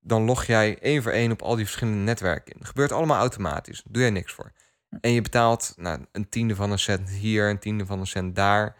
dan 0.00 0.22
log 0.22 0.44
jij 0.44 0.78
één 0.78 1.02
voor 1.02 1.12
één 1.12 1.32
op 1.32 1.42
al 1.42 1.56
die 1.56 1.64
verschillende 1.64 1.98
netwerken 1.98 2.52
in. 2.52 2.58
Dat 2.58 2.68
gebeurt 2.68 2.92
allemaal 2.92 3.18
automatisch. 3.18 3.76
Daar 3.82 3.92
doe 3.92 4.02
jij 4.02 4.10
niks 4.10 4.32
voor. 4.32 4.52
En 5.00 5.12
je 5.12 5.22
betaalt 5.22 5.72
nou, 5.76 6.04
een 6.12 6.28
tiende 6.28 6.54
van 6.54 6.70
een 6.70 6.78
cent 6.78 7.08
hier, 7.10 7.48
een 7.50 7.58
tiende 7.58 7.86
van 7.86 8.00
een 8.00 8.06
cent 8.06 8.36
daar. 8.36 8.76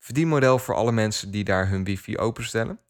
Verdienmodel 0.00 0.58
voor 0.58 0.74
alle 0.74 0.92
mensen 0.92 1.30
die 1.30 1.44
daar 1.44 1.68
hun 1.68 1.84
wifi 1.84 2.18
openstellen. 2.18 2.80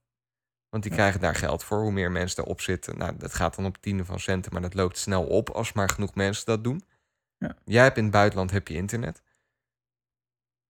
Want 0.69 0.83
die 0.83 0.93
krijgen 0.93 1.21
daar 1.21 1.35
geld 1.35 1.65
voor. 1.65 1.79
Hoe 1.81 1.93
meer 1.93 2.11
mensen 2.11 2.43
erop 2.45 2.61
zitten, 2.61 2.99
nou, 2.99 3.17
dat 3.17 3.35
gaat 3.35 3.55
dan 3.57 3.65
op 3.67 3.77
tienden 3.81 4.07
van 4.07 4.21
centen, 4.21 4.53
maar 4.53 4.63
dat 4.63 4.75
loopt 4.75 4.99
snel 4.99 5.25
op 5.25 5.51
als 5.51 5.73
maar 5.73 5.89
genoeg 5.89 6.15
mensen 6.15 6.47
dat 6.47 6.65
doen. 6.65 6.83
Ja. 7.39 7.55
Jij 7.65 7.83
hebt 7.83 7.97
in 7.97 8.03
het 8.03 8.13
buitenland 8.13 8.51
heb 8.51 8.69
je 8.69 8.75
internet. 8.75 9.23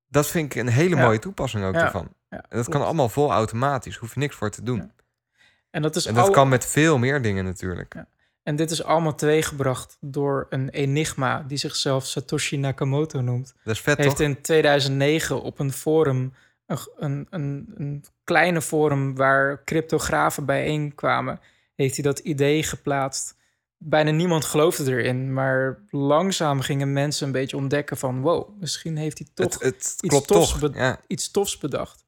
Dat 0.06 0.26
vind 0.26 0.54
ik 0.54 0.60
een 0.60 0.68
hele 0.68 0.96
Ja. 0.96 1.02
mooie 1.04 1.18
toepassing 1.18 1.64
ook 1.64 1.74
daarvan. 1.74 2.14
Ja, 2.28 2.44
En 2.48 2.56
dat 2.56 2.68
kan 2.68 2.82
allemaal 2.84 3.08
vol 3.08 3.30
automatisch. 3.32 3.96
Hoef 3.96 4.14
je 4.14 4.20
niks 4.20 4.34
voor 4.34 4.50
te 4.50 4.62
doen. 4.62 4.92
En 5.70 5.82
dat 5.82 5.96
is 5.96 6.06
En 6.06 6.14
dat 6.14 6.30
kan 6.30 6.48
met 6.48 6.66
veel 6.66 6.98
meer 6.98 7.22
dingen 7.22 7.44
natuurlijk. 7.44 7.94
En 8.42 8.56
dit 8.56 8.70
is 8.70 8.82
allemaal 8.82 9.14
teweeggebracht 9.14 9.96
door 10.00 10.46
een 10.50 10.68
enigma 10.68 11.42
die 11.48 11.58
zichzelf 11.58 12.06
Satoshi 12.06 12.56
Nakamoto 12.56 13.20
noemt. 13.20 13.54
Dat 13.64 13.74
is 13.74 13.80
vet, 13.80 13.96
heeft 13.98 14.10
toch? 14.16 14.26
in 14.26 14.40
2009 14.42 15.42
op 15.42 15.58
een 15.58 15.72
forum, 15.72 16.34
een, 16.66 16.78
een, 16.96 17.26
een, 17.30 17.72
een 17.74 18.04
kleine 18.24 18.62
forum 18.62 19.14
waar 19.16 19.64
cryptografen 19.64 20.44
bijeenkwamen, 20.46 21.40
heeft 21.74 21.94
hij 21.94 22.04
dat 22.04 22.18
idee 22.18 22.62
geplaatst. 22.62 23.38
Bijna 23.76 24.10
niemand 24.10 24.44
geloofde 24.44 24.92
erin, 24.92 25.32
maar 25.32 25.82
langzaam 25.90 26.60
gingen 26.60 26.92
mensen 26.92 27.26
een 27.26 27.32
beetje 27.32 27.56
ontdekken 27.56 27.96
van 27.96 28.20
wow, 28.20 28.58
misschien 28.60 28.96
heeft 28.96 29.18
hij 29.18 29.26
toch 29.34 29.52
Het, 29.52 29.62
het 29.62 29.84
iets 30.00 30.08
klopt 30.08 30.26
tofs 30.28 30.50
toch. 30.50 30.70
be- 30.72 30.78
Ja. 30.78 31.00
iets 31.06 31.30
tofs 31.30 31.58
bedacht. 31.58 32.04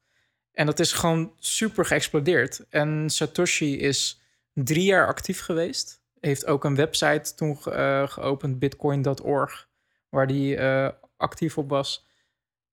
En 0.51 0.65
dat 0.65 0.79
is 0.79 0.91
gewoon 0.91 1.33
super 1.39 1.85
geëxplodeerd. 1.85 2.65
En 2.69 3.09
Satoshi 3.09 3.77
is 3.79 4.21
drie 4.53 4.83
jaar 4.83 5.07
actief 5.07 5.41
geweest. 5.41 6.01
Heeft 6.25 6.45
ook 6.45 6.63
een 6.63 6.75
website 6.75 7.33
toen 7.35 7.57
ge- 7.57 7.71
eh, 7.71 8.07
geopend, 8.07 8.59
bitcoin.org, 8.59 9.67
waar 10.09 10.25
hij 10.25 10.57
eh, 10.57 10.89
actief 11.17 11.57
op 11.57 11.69
was. 11.69 12.07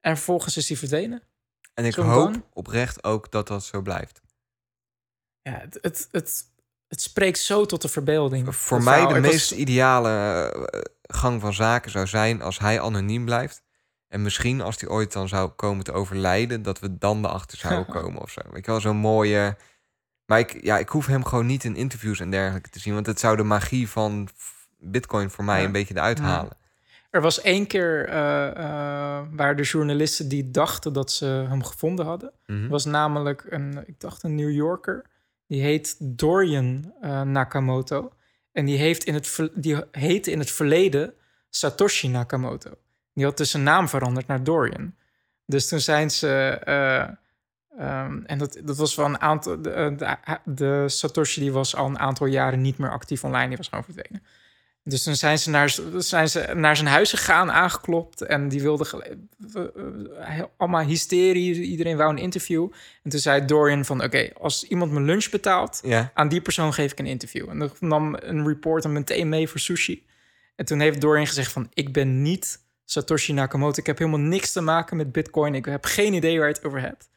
En 0.01 0.17
vervolgens 0.17 0.57
is 0.57 0.69
hij 0.69 0.77
verdwenen. 0.77 1.23
En 1.75 1.85
ik 1.85 1.95
hoop 1.95 2.47
oprecht 2.53 3.05
ook 3.05 3.31
dat 3.31 3.47
dat 3.49 3.65
zo 3.65 3.81
blijft. 3.83 4.21
Ja, 5.43 5.53
het, 5.59 5.79
het, 5.83 6.09
het, 6.11 6.45
het 6.89 7.01
spreekt 7.01 7.39
zo 7.39 7.67
tot 7.67 7.83
de 7.83 7.89
verbeelding. 7.89 8.55
Voor 8.55 8.83
mij 8.83 9.07
de 9.07 9.15
Ik 9.15 9.23
was- 9.23 9.33
meest 9.33 9.51
ideale 9.51 10.11
eh, 10.51 10.81
gang 11.03 11.41
van 11.41 11.53
zaken 11.55 11.91
zou 11.91 12.07
zijn 12.07 12.43
als 12.43 12.59
hij 12.59 12.81
anoniem 12.81 13.25
blijft. 13.25 13.63
En 14.09 14.23
misschien 14.23 14.61
als 14.61 14.81
hij 14.81 14.89
ooit 14.91 15.13
dan 15.13 15.29
zou 15.29 15.49
komen 15.49 15.85
te 15.85 15.93
overlijden, 15.93 16.63
dat 16.63 16.79
we 16.79 16.99
dan 16.99 17.25
erachter 17.25 17.59
zouden 17.59 17.87
komen 18.03 18.23
of 18.23 18.31
zo. 18.31 18.41
Weet 18.51 18.65
je 18.65 18.71
wel, 18.71 18.81
zo'n 18.81 18.97
mooie. 18.97 19.57
Maar 20.31 20.39
ik, 20.39 20.63
ja, 20.65 20.79
ik 20.79 20.89
hoef 20.89 21.07
hem 21.07 21.25
gewoon 21.25 21.47
niet 21.47 21.65
in 21.65 21.77
interviews 21.77 22.21
en 22.21 22.31
dergelijke 22.31 22.71
te 22.71 22.79
zien. 22.79 22.95
Want 22.95 23.07
het 23.07 23.21
zou 23.21 23.37
de 23.37 23.43
magie 23.43 23.89
van 23.89 24.29
Bitcoin 24.79 25.31
voor 25.31 25.45
mij 25.45 25.61
Ja. 25.61 25.67
een 25.67 25.73
beetje 25.73 25.95
eruit 25.97 26.19
Ja. 26.19 26.25
halen. 26.25 26.57
Er 27.11 27.21
was 27.21 27.41
één 27.41 27.67
keer 27.67 28.09
eh, 28.09 28.49
eh, 28.49 29.23
waar 29.31 29.57
de 29.57 29.63
journalisten 29.63 30.29
die 30.29 30.51
dachten 30.51 30.93
dat 30.93 31.13
ze 31.13 31.25
hem 31.27 31.65
gevonden 31.65 32.07
hadden. 32.07 32.33
Mhm. 32.47 32.69
was 32.69 32.85
namelijk 32.85 33.45
een, 33.49 33.83
ik 33.87 34.01
dacht 34.01 34.23
een 34.23 34.35
New 34.35 34.51
Yorker. 34.51 35.05
Die 35.47 35.63
heet 35.63 35.97
Dorian 35.99 36.93
eh, 37.01 37.23
Nakamoto. 37.23 38.13
En 38.53 38.65
die, 38.65 38.79
heeft 38.79 39.05
in 39.05 39.15
het, 39.15 39.51
die 39.55 39.77
heette 39.91 40.31
in 40.31 40.39
het 40.39 40.51
verleden 40.51 41.15
Satoshi 41.49 42.09
Nakamoto. 42.09 42.71
Die 43.15 43.25
had 43.25 43.37
dus 43.37 43.51
zijn 43.51 43.63
naam 43.63 43.89
veranderd 43.89 44.27
naar 44.27 44.45
Dorian. 44.45 44.95
Dus 45.47 45.69
toen 45.69 45.81
zijn 45.81 46.11
ze... 46.11 46.59
eh, 47.77 47.87
ehm, 47.87 48.23
en 48.27 48.39
dat, 48.39 48.61
dat 48.65 48.77
was 48.77 48.95
wel 48.95 49.07
een 49.07 49.21
aantal... 49.21 49.63
De, 49.63 49.95
de, 49.97 50.17
de 50.45 50.89
Satoshi 50.89 51.41
die 51.41 51.53
was 51.53 51.77
al 51.77 51.87
een 51.87 51.99
aantal 51.99 52.27
jaren 52.27 52.61
niet 52.61 52.79
meer 52.79 52.91
actief 52.91 53.25
online. 53.25 53.49
Die 53.49 53.57
was 53.57 53.69
gewoon 53.69 53.85
verdwenen. 53.85 54.23
Dus 54.85 55.03
toen 55.03 55.17
zijn 55.17 55.39
ze 55.39 55.51
naar, 55.51 55.79
zijn 55.97 56.29
ze 56.29 56.51
naar 56.55 56.77
zijn 56.77 56.89
huis 56.89 57.11
gegaan, 57.11 57.53
aangeklopt. 57.53 58.23
En 58.23 58.49
die 58.49 58.63
wilde 58.63 59.17
eh, 59.55 60.39
eh, 60.39 60.45
allemaal 60.57 60.85
hysterie. 60.85 61.63
Iedereen 61.63 61.97
wou 61.97 62.11
een 62.11 62.19
interview. 62.19 62.69
En 63.03 63.11
toen 63.11 63.21
zei 63.21 63.45
Dorian 63.45 63.85
van... 63.85 64.03
Oké, 64.03 64.31
als 64.41 64.65
iemand 64.65 64.93
mijn 64.93 65.05
lunch 65.05 65.31
betaalt... 65.31 65.81
Ja, 65.85 66.11
aan 66.15 66.29
die 66.29 66.41
persoon 66.41 66.73
geef 66.73 66.93
ik 66.93 66.99
een 66.99 67.07
interview. 67.07 67.49
En 67.49 67.59
dan 67.59 67.71
nam 67.79 68.17
een 68.21 68.47
reporter 68.47 68.91
meteen 68.91 69.29
mee 69.29 69.49
voor 69.49 69.61
sushi. 69.61 70.07
En 70.57 70.65
toen 70.65 70.81
heeft 70.81 71.01
Dorian 71.01 71.27
gezegd 71.27 71.53
van... 71.53 71.71
Ik 71.75 71.93
ben 71.93 72.23
niet 72.23 72.61
Satoshi 72.85 73.33
Nakamoto. 73.33 73.81
Ik 73.81 73.87
heb 73.87 73.99
helemaal 73.99 74.21
niks 74.21 74.53
te 74.53 74.61
maken 74.61 74.97
met 74.97 75.13
bitcoin. 75.13 75.55
Ik 75.55 75.65
heb 75.65 75.85
geen 75.85 76.15
idee 76.15 76.39
waar 76.39 76.49
je 76.49 76.55
het 76.55 76.65
over 76.65 76.81
hebt. 76.81 77.10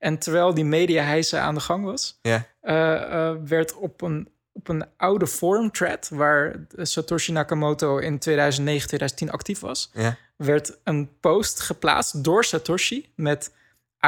En 0.00 0.18
terwijl 0.18 0.54
die 0.54 0.64
media 0.64 1.20
aan 1.32 1.54
de 1.54 1.60
gang 1.60 1.84
was... 1.84 2.18
ja. 2.22 2.46
eh, 2.60 3.28
eh, 3.28 3.36
werd 3.44 3.74
op 3.74 4.02
een, 4.02 4.28
op 4.52 4.68
een 4.68 4.84
oude 4.96 5.26
forum 5.26 5.70
thread... 5.70 6.08
waar 6.08 6.66
Satoshi 6.76 7.32
Nakamoto 7.32 7.98
in 7.98 8.18
2009, 8.18 8.86
2010 8.86 9.30
actief 9.30 9.60
was... 9.60 9.90
ja. 9.92 10.16
werd 10.36 10.78
een 10.84 11.10
post 11.20 11.60
geplaatst 11.60 12.24
door 12.24 12.44
Satoshi 12.44 13.12
met... 13.14 13.52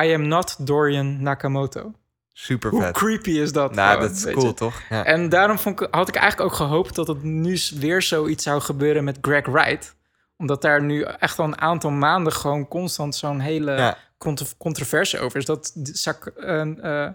I 0.04 0.12
am 0.14 0.28
not 0.28 0.66
Dorian 0.66 1.22
Nakamoto. 1.22 1.92
Super 2.32 2.70
Hoe 2.70 2.82
vet. 2.82 2.92
creepy 2.92 3.30
is 3.30 3.52
dat? 3.52 3.74
Nou, 3.74 3.92
gewoon, 3.92 4.08
dat 4.08 4.16
is 4.16 4.32
cool, 4.32 4.46
je? 4.46 4.54
toch? 4.54 4.82
Ja. 4.90 5.04
En 5.04 5.28
daarom 5.28 5.58
vond 5.58 5.80
ik, 5.80 5.88
had 5.90 6.08
ik 6.08 6.14
eigenlijk 6.14 6.50
ook 6.50 6.56
gehoopt 6.56 6.94
dat 6.94 7.06
het 7.06 7.22
nu 7.22 7.58
weer 7.74 8.02
zoiets 8.02 8.42
zou 8.42 8.60
gebeuren 8.60 9.04
met 9.04 9.18
Greg 9.20 9.46
Wright. 9.46 9.96
Omdat 10.36 10.62
daar 10.62 10.82
nu 10.82 11.02
echt 11.02 11.38
al 11.38 11.44
een 11.44 11.60
aantal 11.60 11.90
maanden 11.90 12.32
gewoon 12.32 12.68
constant 12.68 13.14
zo'n 13.14 13.40
hele 13.40 13.72
Ja. 13.72 13.98
Contro- 14.22 14.46
controverse 14.58 15.18
over 15.18 15.38
is. 15.38 15.44
Dat 15.44 15.74
eh, 16.36 16.60
eh, 17.04 17.12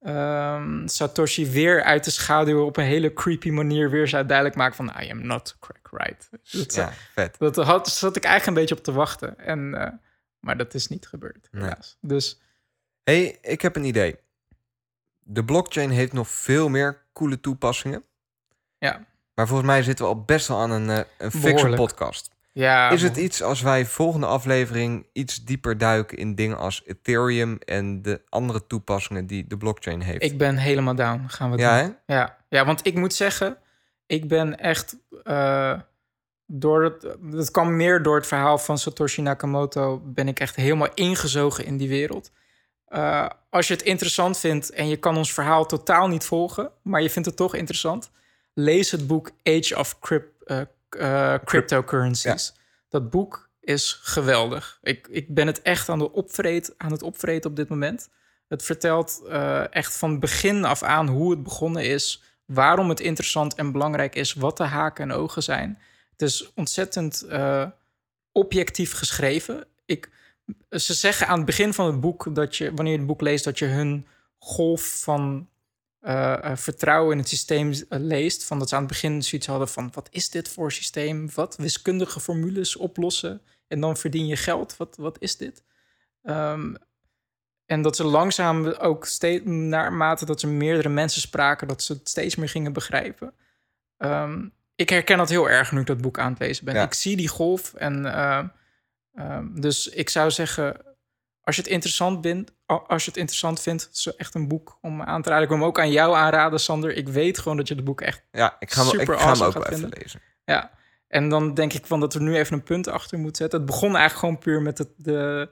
ehm, 0.00 0.86
Satoshi 0.86 1.50
weer 1.50 1.82
uit 1.82 2.04
de 2.04 2.10
schaduw 2.10 2.64
op 2.64 2.76
een 2.76 2.84
hele 2.84 3.12
creepy 3.12 3.50
manier 3.50 3.90
weer 3.90 4.08
zou 4.08 4.26
duidelijk 4.26 4.56
maken 4.56 4.76
van 4.76 4.92
I 5.02 5.10
am 5.10 5.26
not 5.26 5.56
Greg 5.60 5.90
Wright. 5.90 6.28
Dat, 6.52 6.74
ja, 6.74 6.92
vet. 7.12 7.38
dat 7.38 7.56
had, 7.56 7.88
zat 7.88 8.16
ik 8.16 8.24
eigenlijk 8.24 8.56
een 8.56 8.62
beetje 8.62 8.78
op 8.78 8.84
te 8.84 8.92
wachten. 8.92 9.38
En, 9.38 9.74
eh, 9.74 9.92
maar 10.40 10.56
dat 10.56 10.74
is 10.74 10.88
niet 10.88 11.06
gebeurd, 11.06 11.48
Nee. 11.50 11.72
Dus 12.00 12.40
hey, 13.04 13.38
ik 13.42 13.62
heb 13.62 13.76
een 13.76 13.84
idee. 13.84 14.16
De 15.18 15.44
blockchain 15.44 15.90
heeft 15.90 16.12
nog 16.12 16.28
veel 16.28 16.68
meer 16.68 17.02
coole 17.12 17.40
toepassingen. 17.40 18.04
ja, 18.78 19.04
Maar 19.34 19.46
volgens 19.46 19.68
mij 19.68 19.82
zitten 19.82 20.04
we 20.04 20.10
al 20.10 20.22
best 20.24 20.48
wel 20.48 20.58
aan 20.58 20.70
een, 20.70 20.90
eh, 20.90 21.04
een 21.18 21.40
Behoorlijk. 21.40 21.76
podcast. 21.76 22.30
Ja 22.60 22.90
Is 22.90 23.02
het 23.02 23.16
iets 23.16 23.42
als 23.42 23.60
wij 23.60 23.86
volgende 23.86 24.26
aflevering 24.26 25.06
iets 25.12 25.44
dieper 25.44 25.78
duiken 25.78 26.18
in 26.18 26.34
dingen 26.34 26.58
als 26.58 26.82
Ethereum 26.86 27.58
en 27.58 28.02
de 28.02 28.20
andere 28.28 28.66
toepassingen 28.66 29.26
die 29.26 29.46
de 29.46 29.56
blockchain 29.56 30.00
heeft? 30.00 30.22
Ik 30.22 30.38
ben 30.38 30.56
helemaal 30.56 30.94
down. 30.94 31.24
Gaan 31.26 31.50
we 31.50 31.58
ja, 31.58 31.82
doen. 31.82 31.96
hè? 32.06 32.14
Ja, 32.14 32.36
ja, 32.48 32.64
want 32.64 32.86
ik 32.86 32.94
moet 32.94 33.14
zeggen, 33.14 33.56
ik 34.06 34.28
ben 34.28 34.58
echt 34.58 34.96
eh, 35.22 35.78
door 36.46 36.84
het, 36.84 37.16
dat 37.20 37.50
kwam 37.50 37.76
meer 37.76 38.02
door 38.02 38.16
het 38.16 38.26
verhaal 38.26 38.58
van 38.58 38.78
Satoshi 38.78 39.22
Nakamoto, 39.22 40.02
ben 40.04 40.28
ik 40.28 40.40
echt 40.40 40.56
helemaal 40.56 40.94
ingezogen 40.94 41.64
in 41.64 41.76
die 41.76 41.88
wereld. 41.88 42.30
Eh, 42.84 43.26
als 43.50 43.68
je 43.68 43.74
het 43.74 43.82
interessant 43.82 44.38
vindt 44.38 44.70
en 44.70 44.88
je 44.88 44.96
kan 44.96 45.16
ons 45.16 45.32
verhaal 45.32 45.66
totaal 45.66 46.08
niet 46.08 46.24
volgen, 46.24 46.70
maar 46.82 47.02
je 47.02 47.10
vindt 47.10 47.28
het 47.28 47.36
toch 47.36 47.54
interessant, 47.54 48.10
lees 48.54 48.90
het 48.90 49.06
boek 49.06 49.30
Age 49.42 49.78
of 49.78 49.98
Crypt, 49.98 50.44
eh, 50.44 50.60
eh, 50.94 51.34
Cryptocurrencies. 51.44 52.54
Dat 52.88 53.10
boek 53.10 53.50
is 53.60 54.00
geweldig. 54.02 54.78
Ik, 54.82 55.08
ik 55.10 55.34
ben 55.34 55.46
het 55.46 55.62
echt 55.62 55.88
aan, 55.88 55.98
de 55.98 56.12
opvreet, 56.12 56.74
aan 56.76 56.92
het 56.92 57.02
opvreten 57.02 57.50
op 57.50 57.56
dit 57.56 57.68
moment. 57.68 58.08
Het 58.48 58.62
vertelt 58.62 59.22
eh, 59.28 59.74
echt 59.74 59.96
van 59.96 60.20
begin 60.20 60.64
af 60.64 60.82
aan 60.82 61.08
hoe 61.08 61.30
het 61.30 61.42
begonnen 61.42 61.84
is, 61.84 62.22
waarom 62.44 62.88
het 62.88 63.00
interessant 63.00 63.54
en 63.54 63.72
belangrijk 63.72 64.14
is, 64.14 64.32
wat 64.32 64.56
de 64.56 64.64
haken 64.64 65.10
en 65.10 65.16
ogen 65.16 65.42
zijn. 65.42 65.78
Het 66.10 66.22
is 66.22 66.52
ontzettend 66.54 67.22
eh, 67.22 67.66
objectief 68.32 68.92
geschreven. 68.92 69.66
Ik, 69.84 70.10
ze 70.70 70.94
zeggen 70.94 71.26
aan 71.26 71.36
het 71.36 71.46
begin 71.46 71.74
van 71.74 71.86
het 71.86 72.00
boek 72.00 72.34
dat 72.34 72.56
je, 72.56 72.74
wanneer 72.74 72.92
je 72.92 72.98
het 72.98 73.06
boek 73.06 73.20
leest, 73.20 73.44
dat 73.44 73.58
je 73.58 73.66
hun 73.66 74.06
golf 74.38 75.00
van 75.00 75.48
eh, 76.00 76.44
eh, 76.44 76.56
vertrouwen 76.56 77.12
in 77.12 77.18
het 77.18 77.28
systeem 77.28 77.72
eh, 77.72 77.98
leest. 78.00 78.44
Van 78.44 78.58
dat 78.58 78.68
ze 78.68 78.74
aan 78.74 78.80
het 78.80 78.90
begin 78.90 79.22
zoiets 79.22 79.46
hadden 79.46 79.68
van: 79.68 79.90
wat 79.92 80.08
is 80.10 80.30
dit 80.30 80.48
voor 80.48 80.72
systeem? 80.72 81.30
Wat 81.34 81.56
wiskundige 81.56 82.20
formules 82.20 82.76
oplossen 82.76 83.40
en 83.68 83.80
dan 83.80 83.96
verdien 83.96 84.26
je 84.26 84.36
geld? 84.36 84.76
Wat, 84.76 84.96
wat 84.96 85.16
is 85.20 85.36
dit? 85.36 85.62
Ehm, 86.22 86.74
en 87.66 87.82
dat 87.82 87.96
ze 87.96 88.04
langzaam 88.04 88.66
ook 88.66 89.06
steeds, 89.06 89.44
naarmate 89.44 90.24
dat 90.24 90.40
ze 90.40 90.46
meerdere 90.46 90.88
mensen 90.88 91.20
spraken, 91.20 91.68
dat 91.68 91.82
ze 91.82 91.92
het 91.92 92.08
steeds 92.08 92.36
meer 92.36 92.48
gingen 92.48 92.72
begrijpen. 92.72 93.34
Ehm, 93.96 94.48
ik 94.74 94.88
herken 94.88 95.18
dat 95.18 95.28
heel 95.28 95.50
erg 95.50 95.72
nu 95.72 95.80
ik 95.80 95.86
dat 95.86 96.00
boek 96.00 96.18
aan 96.18 96.30
het 96.30 96.38
lezen 96.38 96.64
ben. 96.64 96.74
Ja. 96.74 96.82
Ik 96.82 96.94
zie 96.94 97.16
die 97.16 97.28
golf 97.28 97.74
en 97.74 98.04
ehm, 99.14 99.60
dus 99.60 99.88
ik 99.88 100.08
zou 100.08 100.30
zeggen, 100.30 100.87
als 101.48 101.56
je 101.56 101.62
het 101.62 101.70
interessant 101.70 102.18
vindt, 102.22 102.52
als 102.66 103.04
je 103.04 103.10
het 103.10 103.18
interessant 103.18 103.60
vindt, 103.60 103.82
het 103.82 103.94
is 103.96 104.06
echt 104.16 104.34
een 104.34 104.48
boek 104.48 104.78
om 104.80 105.02
aan 105.02 105.22
te 105.22 105.28
raden. 105.28 105.42
Ik 105.44 105.48
wil 105.50 105.58
hem 105.58 105.66
ook 105.66 105.78
aan 105.80 105.90
jou 105.90 106.14
aanraden, 106.16 106.60
Sander. 106.60 106.96
Ik 106.96 107.08
weet 107.08 107.38
gewoon 107.38 107.56
dat 107.56 107.68
je 107.68 107.74
het 107.74 107.84
boek 107.84 108.00
echt 108.00 108.22
Ja, 108.32 108.56
ik 108.58 108.70
ga, 108.72 108.80
hem- 108.84 108.92
ik 108.92 108.98
Super 109.00 109.18
ga 109.18 109.32
hem 109.32 109.32
ook 109.32 109.38
wel 109.38 109.50
gaat 109.62 109.66
even 109.72 109.78
vinden. 109.78 109.98
lezen. 110.02 110.20
ja. 110.44 110.70
En 111.08 111.28
dan 111.28 111.54
denk 111.54 111.72
ik 111.72 111.86
van 111.86 112.00
dat 112.00 112.14
we 112.14 112.20
nu 112.20 112.36
even 112.36 112.54
een 112.54 112.62
punt 112.62 112.88
achter 112.88 113.18
moeten 113.18 113.36
zetten. 113.42 113.58
Het 113.58 113.68
begon 113.68 113.88
eigenlijk 113.96 114.18
gewoon 114.18 114.38
puur 114.38 114.62
met 114.62 114.78
het, 114.78 114.88
de, 114.96 115.50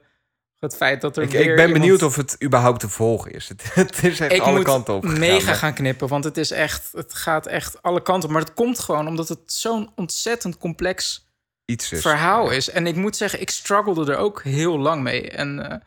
het 0.59 0.75
feit 0.75 1.01
dat 1.01 1.17
er 1.17 1.23
Ik, 1.23 1.29
weer 1.31 1.39
ik 1.41 1.47
ben 1.47 1.55
iemand- 1.65 1.73
benieuwd 1.73 2.03
of 2.03 2.15
het 2.15 2.35
überhaupt 2.43 2.79
te 2.79 2.89
volgen 2.89 3.31
is. 3.31 3.47
Het, 3.49 3.73
het 3.73 4.03
is 4.03 4.19
echt 4.19 4.31
ik 4.31 4.41
alle 4.41 4.63
kanten 4.63 4.93
op. 4.93 5.03
gegaan, 5.03 5.19
mega 5.19 5.45
maar 5.45 5.55
gaan 5.55 5.73
knippen, 5.73 6.07
want 6.07 6.23
het 6.23 6.37
is 6.37 6.51
echt, 6.51 6.91
het 6.91 7.13
gaat 7.13 7.45
echt 7.45 7.81
alle 7.81 8.01
kanten 8.01 8.27
op. 8.29 8.35
Maar 8.35 8.43
het 8.43 8.53
komt 8.53 8.79
gewoon 8.79 9.07
omdat 9.07 9.27
het 9.29 9.39
zo'n 9.45 9.91
ontzettend 9.95 10.57
complex 10.57 11.26
Iets 11.67 11.91
is. 11.91 12.01
verhaal 12.01 12.51
is. 12.51 12.69
En 12.69 12.87
ik 12.87 12.95
moet 12.95 13.15
zeggen, 13.15 13.41
ik 13.41 13.49
struggelde 13.49 14.11
er 14.11 14.17
ook 14.17 14.43
heel 14.43 14.79
lang 14.79 15.03
mee. 15.03 15.29
En 15.29 15.69
eh, 15.69 15.79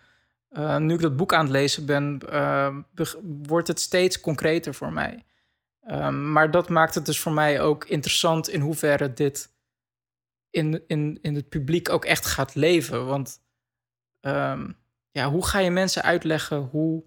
eh, 0.48 0.80
nu 0.80 0.94
ik 0.94 1.00
dat 1.00 1.16
boek 1.16 1.34
aan 1.34 1.44
het 1.44 1.50
lezen 1.50 1.86
ben, 1.86 2.20
eh, 2.28 2.76
wordt 3.22 3.68
het 3.68 3.80
steeds 3.80 4.20
concreter 4.20 4.74
voor 4.74 4.92
mij. 4.92 5.24
Ehm, 5.80 6.32
maar 6.32 6.50
dat 6.50 6.68
maakt 6.68 6.94
het 6.94 7.06
dus 7.06 7.20
voor 7.20 7.32
mij 7.32 7.60
ook 7.60 7.84
interessant 7.84 8.48
in 8.48 8.60
hoeverre 8.60 9.12
dit 9.12 9.50
in, 10.50 10.82
in, 10.86 11.18
in 11.22 11.34
het 11.34 11.48
publiek 11.48 11.88
ook 11.88 12.04
echt 12.04 12.26
gaat 12.26 12.54
leven. 12.54 13.06
Want 13.06 13.40
ehm, 14.20 14.72
ja, 15.10 15.30
hoe 15.30 15.46
ga 15.46 15.58
je 15.58 15.70
mensen 15.70 16.02
uitleggen 16.02 16.58
hoe 16.58 17.04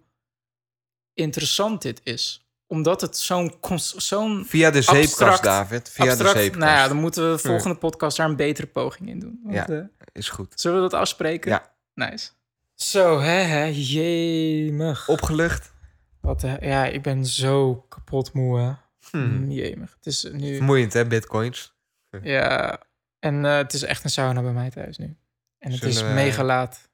interessant 1.14 1.82
dit 1.82 2.02
is? 2.04 2.43
Omdat 2.74 3.02
het 3.02 3.18
zo'n 3.18 4.46
Via 4.46 4.72
de 4.72 4.82
zeepkast, 4.82 5.22
abstract- 5.22 5.44
David. 5.44 5.90
Via 5.90 6.06
abstract, 6.06 6.34
de 6.34 6.40
zeepkast. 6.40 6.64
Nou 6.66 6.78
ja, 6.78 6.88
dan 6.88 6.98
moeten 6.98 7.26
we 7.30 7.32
de 7.42 7.48
volgende 7.48 7.76
podcast 7.78 8.18
daar 8.18 8.30
een 8.30 8.36
betere 8.36 8.68
poging 8.68 9.10
in 9.10 9.20
doen. 9.20 9.40
Want, 9.44 9.56
Ja. 9.56 9.68
eh, 9.68 9.84
Is 10.12 10.30
goed. 10.30 10.54
zullen 10.60 10.84
we 10.84 10.90
dat 10.90 11.00
afspreken? 11.00 11.52
Ja. 11.52 11.72
Nice. 11.94 12.30
Zo, 12.76 13.20
hè, 13.20 13.32
hè, 13.42 13.64
jemig. 13.74 15.08
Opgelucht. 15.10 15.74
Wat, 16.22 16.42
ja, 16.62 16.86
ik 16.86 17.02
ben 17.02 17.26
zo 17.26 17.76
kapot 17.90 18.34
moe, 18.34 18.60
hè. 18.60 18.72
Hmm. 19.12 19.34
Mm, 19.44 19.52
Jemig. 19.52 19.94
Het 19.96 20.06
is 20.06 20.24
nu... 20.32 20.56
Vermoeiend, 20.56 20.94
hè, 20.94 21.06
bitcoins? 21.08 21.74
Ja, 22.22 22.80
en 23.20 23.46
eh, 23.46 23.56
het 23.56 23.74
is 23.74 23.84
echt 23.84 24.04
een 24.04 24.10
sauna 24.10 24.42
bij 24.42 24.52
mij 24.54 24.70
thuis 24.70 24.98
nu. 24.98 25.18
En 25.60 25.72
het 25.72 25.84
is 25.84 26.02
we- 26.02 26.08
mega 26.08 26.44
laat. 26.44 26.90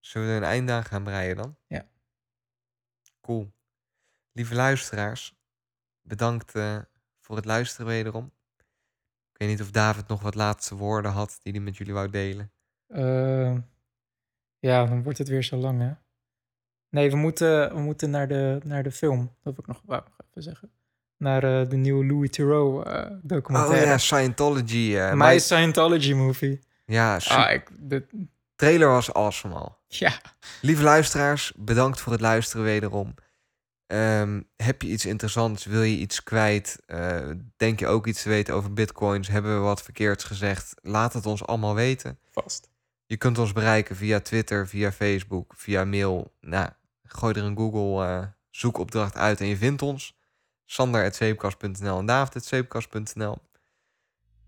Zullen 0.00 0.26
we 0.28 0.32
er 0.34 0.40
een 0.40 0.48
einde 0.48 0.72
aan 0.72 0.84
gaan 0.84 1.02
breien 1.02 1.36
dan? 1.36 1.56
Ja. 1.66 1.86
Cool. 3.20 3.52
Lieve 4.32 4.54
luisteraars, 4.54 5.34
bedankt 6.02 6.54
eh, 6.54 6.78
voor 7.20 7.36
het 7.36 7.44
luisteren 7.44 7.86
wederom. 7.86 8.32
Ik 9.32 9.38
weet 9.38 9.48
niet 9.48 9.60
of 9.60 9.70
David 9.70 10.08
nog 10.08 10.22
wat 10.22 10.34
laatste 10.34 10.74
woorden 10.74 11.10
had 11.12 11.38
die 11.42 11.52
hij 11.52 11.60
met 11.60 11.76
jullie 11.76 11.92
wou 11.92 12.10
delen. 12.10 12.52
Eh, 12.86 13.56
ja, 14.58 14.84
dan 14.86 15.02
wordt 15.02 15.18
het 15.18 15.28
weer 15.28 15.42
zo 15.44 15.56
lang, 15.56 15.80
hè. 15.80 15.92
Nee, 16.88 17.10
we 17.10 17.16
moeten, 17.16 17.74
we 17.74 17.80
moeten 17.80 18.10
naar, 18.10 18.28
de, 18.28 18.60
naar 18.64 18.82
de 18.82 18.90
film. 18.92 19.18
Dat 19.42 19.54
wil 19.54 19.64
ik 19.64 19.66
nog, 19.66 19.82
wou 19.84 20.02
even 20.30 20.42
zeggen. 20.42 20.70
Naar 21.16 21.44
eh, 21.60 21.68
de 21.68 21.76
nieuwe 21.76 22.06
Louis 22.06 22.30
Theroux 22.30 22.86
eh, 22.90 22.94
Oh 23.10 23.18
documentaire. 23.22 23.86
ja, 23.86 23.98
Scientology. 23.98 24.94
My 24.96 25.14
my- 25.14 25.38
Scientology 25.38 26.12
movie. 26.12 26.60
ja, 26.86 27.16
Ah, 27.28 27.52
ik, 27.52 27.70
de, 27.78 28.06
trailer 28.54 28.88
was 28.88 29.12
awesome 29.12 29.54
al. 29.54 29.78
ja, 29.86 30.20
Lieve 30.60 30.82
luisteraars, 30.82 31.52
bedankt 31.56 32.00
voor 32.00 32.12
het 32.12 32.20
luisteren 32.20 32.64
wederom. 32.64 33.14
Ehm, 33.92 34.40
heb 34.56 34.82
je 34.82 34.88
iets 34.88 35.06
interessants? 35.06 35.64
Wil 35.64 35.82
je 35.82 35.96
iets 35.96 36.22
kwijt? 36.22 36.78
Eh, 36.86 37.30
denk 37.56 37.78
je 37.78 37.86
ook 37.86 38.06
iets 38.06 38.22
te 38.22 38.28
weten 38.28 38.54
over 38.54 38.72
bitcoins? 38.72 39.28
Hebben 39.28 39.54
we 39.54 39.60
wat 39.60 39.82
verkeerds 39.82 40.24
gezegd? 40.24 40.74
Laat 40.82 41.12
het 41.12 41.26
ons 41.26 41.46
allemaal 41.46 41.74
weten. 41.74 42.18
vast. 42.30 42.70
Je 43.06 43.16
kunt 43.16 43.38
ons 43.38 43.52
bereiken 43.52 43.96
via 43.96 44.20
Twitter, 44.20 44.68
via 44.68 44.92
Facebook, 44.92 45.54
via 45.56 45.84
mail. 45.84 46.32
Nou, 46.40 46.68
gooi 47.02 47.34
er 47.34 47.44
een 47.44 47.56
Google 47.56 48.06
eh, 48.06 48.26
zoekopdracht 48.50 49.16
uit 49.16 49.40
en 49.40 49.46
je 49.46 49.56
vindt 49.56 49.82
ons. 49.82 50.16
Sander.zeepkast.nl 50.64 51.98
en 51.98 52.06
David.zeepkast.nl 52.06 53.38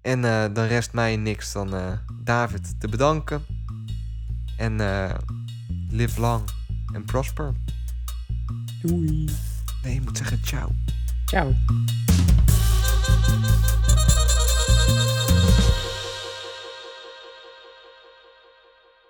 En 0.01 0.25
eh, 0.25 0.45
dan 0.53 0.67
rest 0.67 0.93
mij 0.93 1.17
niks 1.17 1.53
dan 1.53 1.99
David 2.23 2.81
te 2.81 2.89
bedanken. 2.89 3.47
En 4.57 4.77
live 5.89 6.21
long 6.21 6.49
and 6.95 7.07
prosper. 7.07 7.55
Doei. 8.83 9.29
Nee, 9.83 9.95
je 9.95 10.01
moet 10.01 10.17
zeggen 10.17 10.41
ciao. 10.45 10.71
Ciao. 11.27 11.55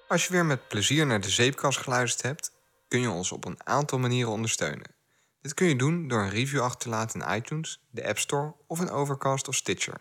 Als 0.08 0.26
je 0.26 0.32
weer 0.32 0.46
met 0.46 0.68
plezier 0.68 1.06
naar 1.06 1.20
de 1.20 1.30
zeepkast 1.30 1.78
geluisterd 1.78 2.22
hebt, 2.22 2.52
kun 2.88 3.00
je 3.00 3.10
ons 3.10 3.32
op 3.32 3.44
een 3.44 3.66
aantal 3.66 3.98
manieren 3.98 4.32
ondersteunen. 4.32 4.94
Dit 5.40 5.54
kun 5.54 5.66
je 5.66 5.76
doen 5.76 6.08
door 6.08 6.22
een 6.22 6.30
review 6.30 6.60
achter 6.60 6.78
te 6.78 6.88
laten 6.88 7.20
in 7.20 7.36
iTunes, 7.36 7.80
de 7.90 8.08
App 8.08 8.18
Store 8.18 8.54
of 8.66 8.80
in 8.80 8.90
Overcast 8.90 9.48
of 9.48 9.54
Stitcher. 9.54 10.00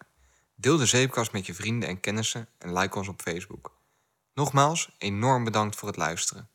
Deel 0.56 0.78
de 0.78 0.86
zeepkast 0.86 1.32
met 1.32 1.46
je 1.46 1.54
vrienden 1.54 1.90
en 1.90 2.00
kennissen 2.00 2.48
en 2.58 2.78
like 2.78 2.98
ons 2.98 3.08
op 3.08 3.22
Facebook. 3.22 3.78
Nogmaals, 4.34 4.96
enorm 4.98 5.44
bedankt 5.44 5.76
voor 5.76 5.88
het 5.88 5.98
luisteren. 5.98 6.50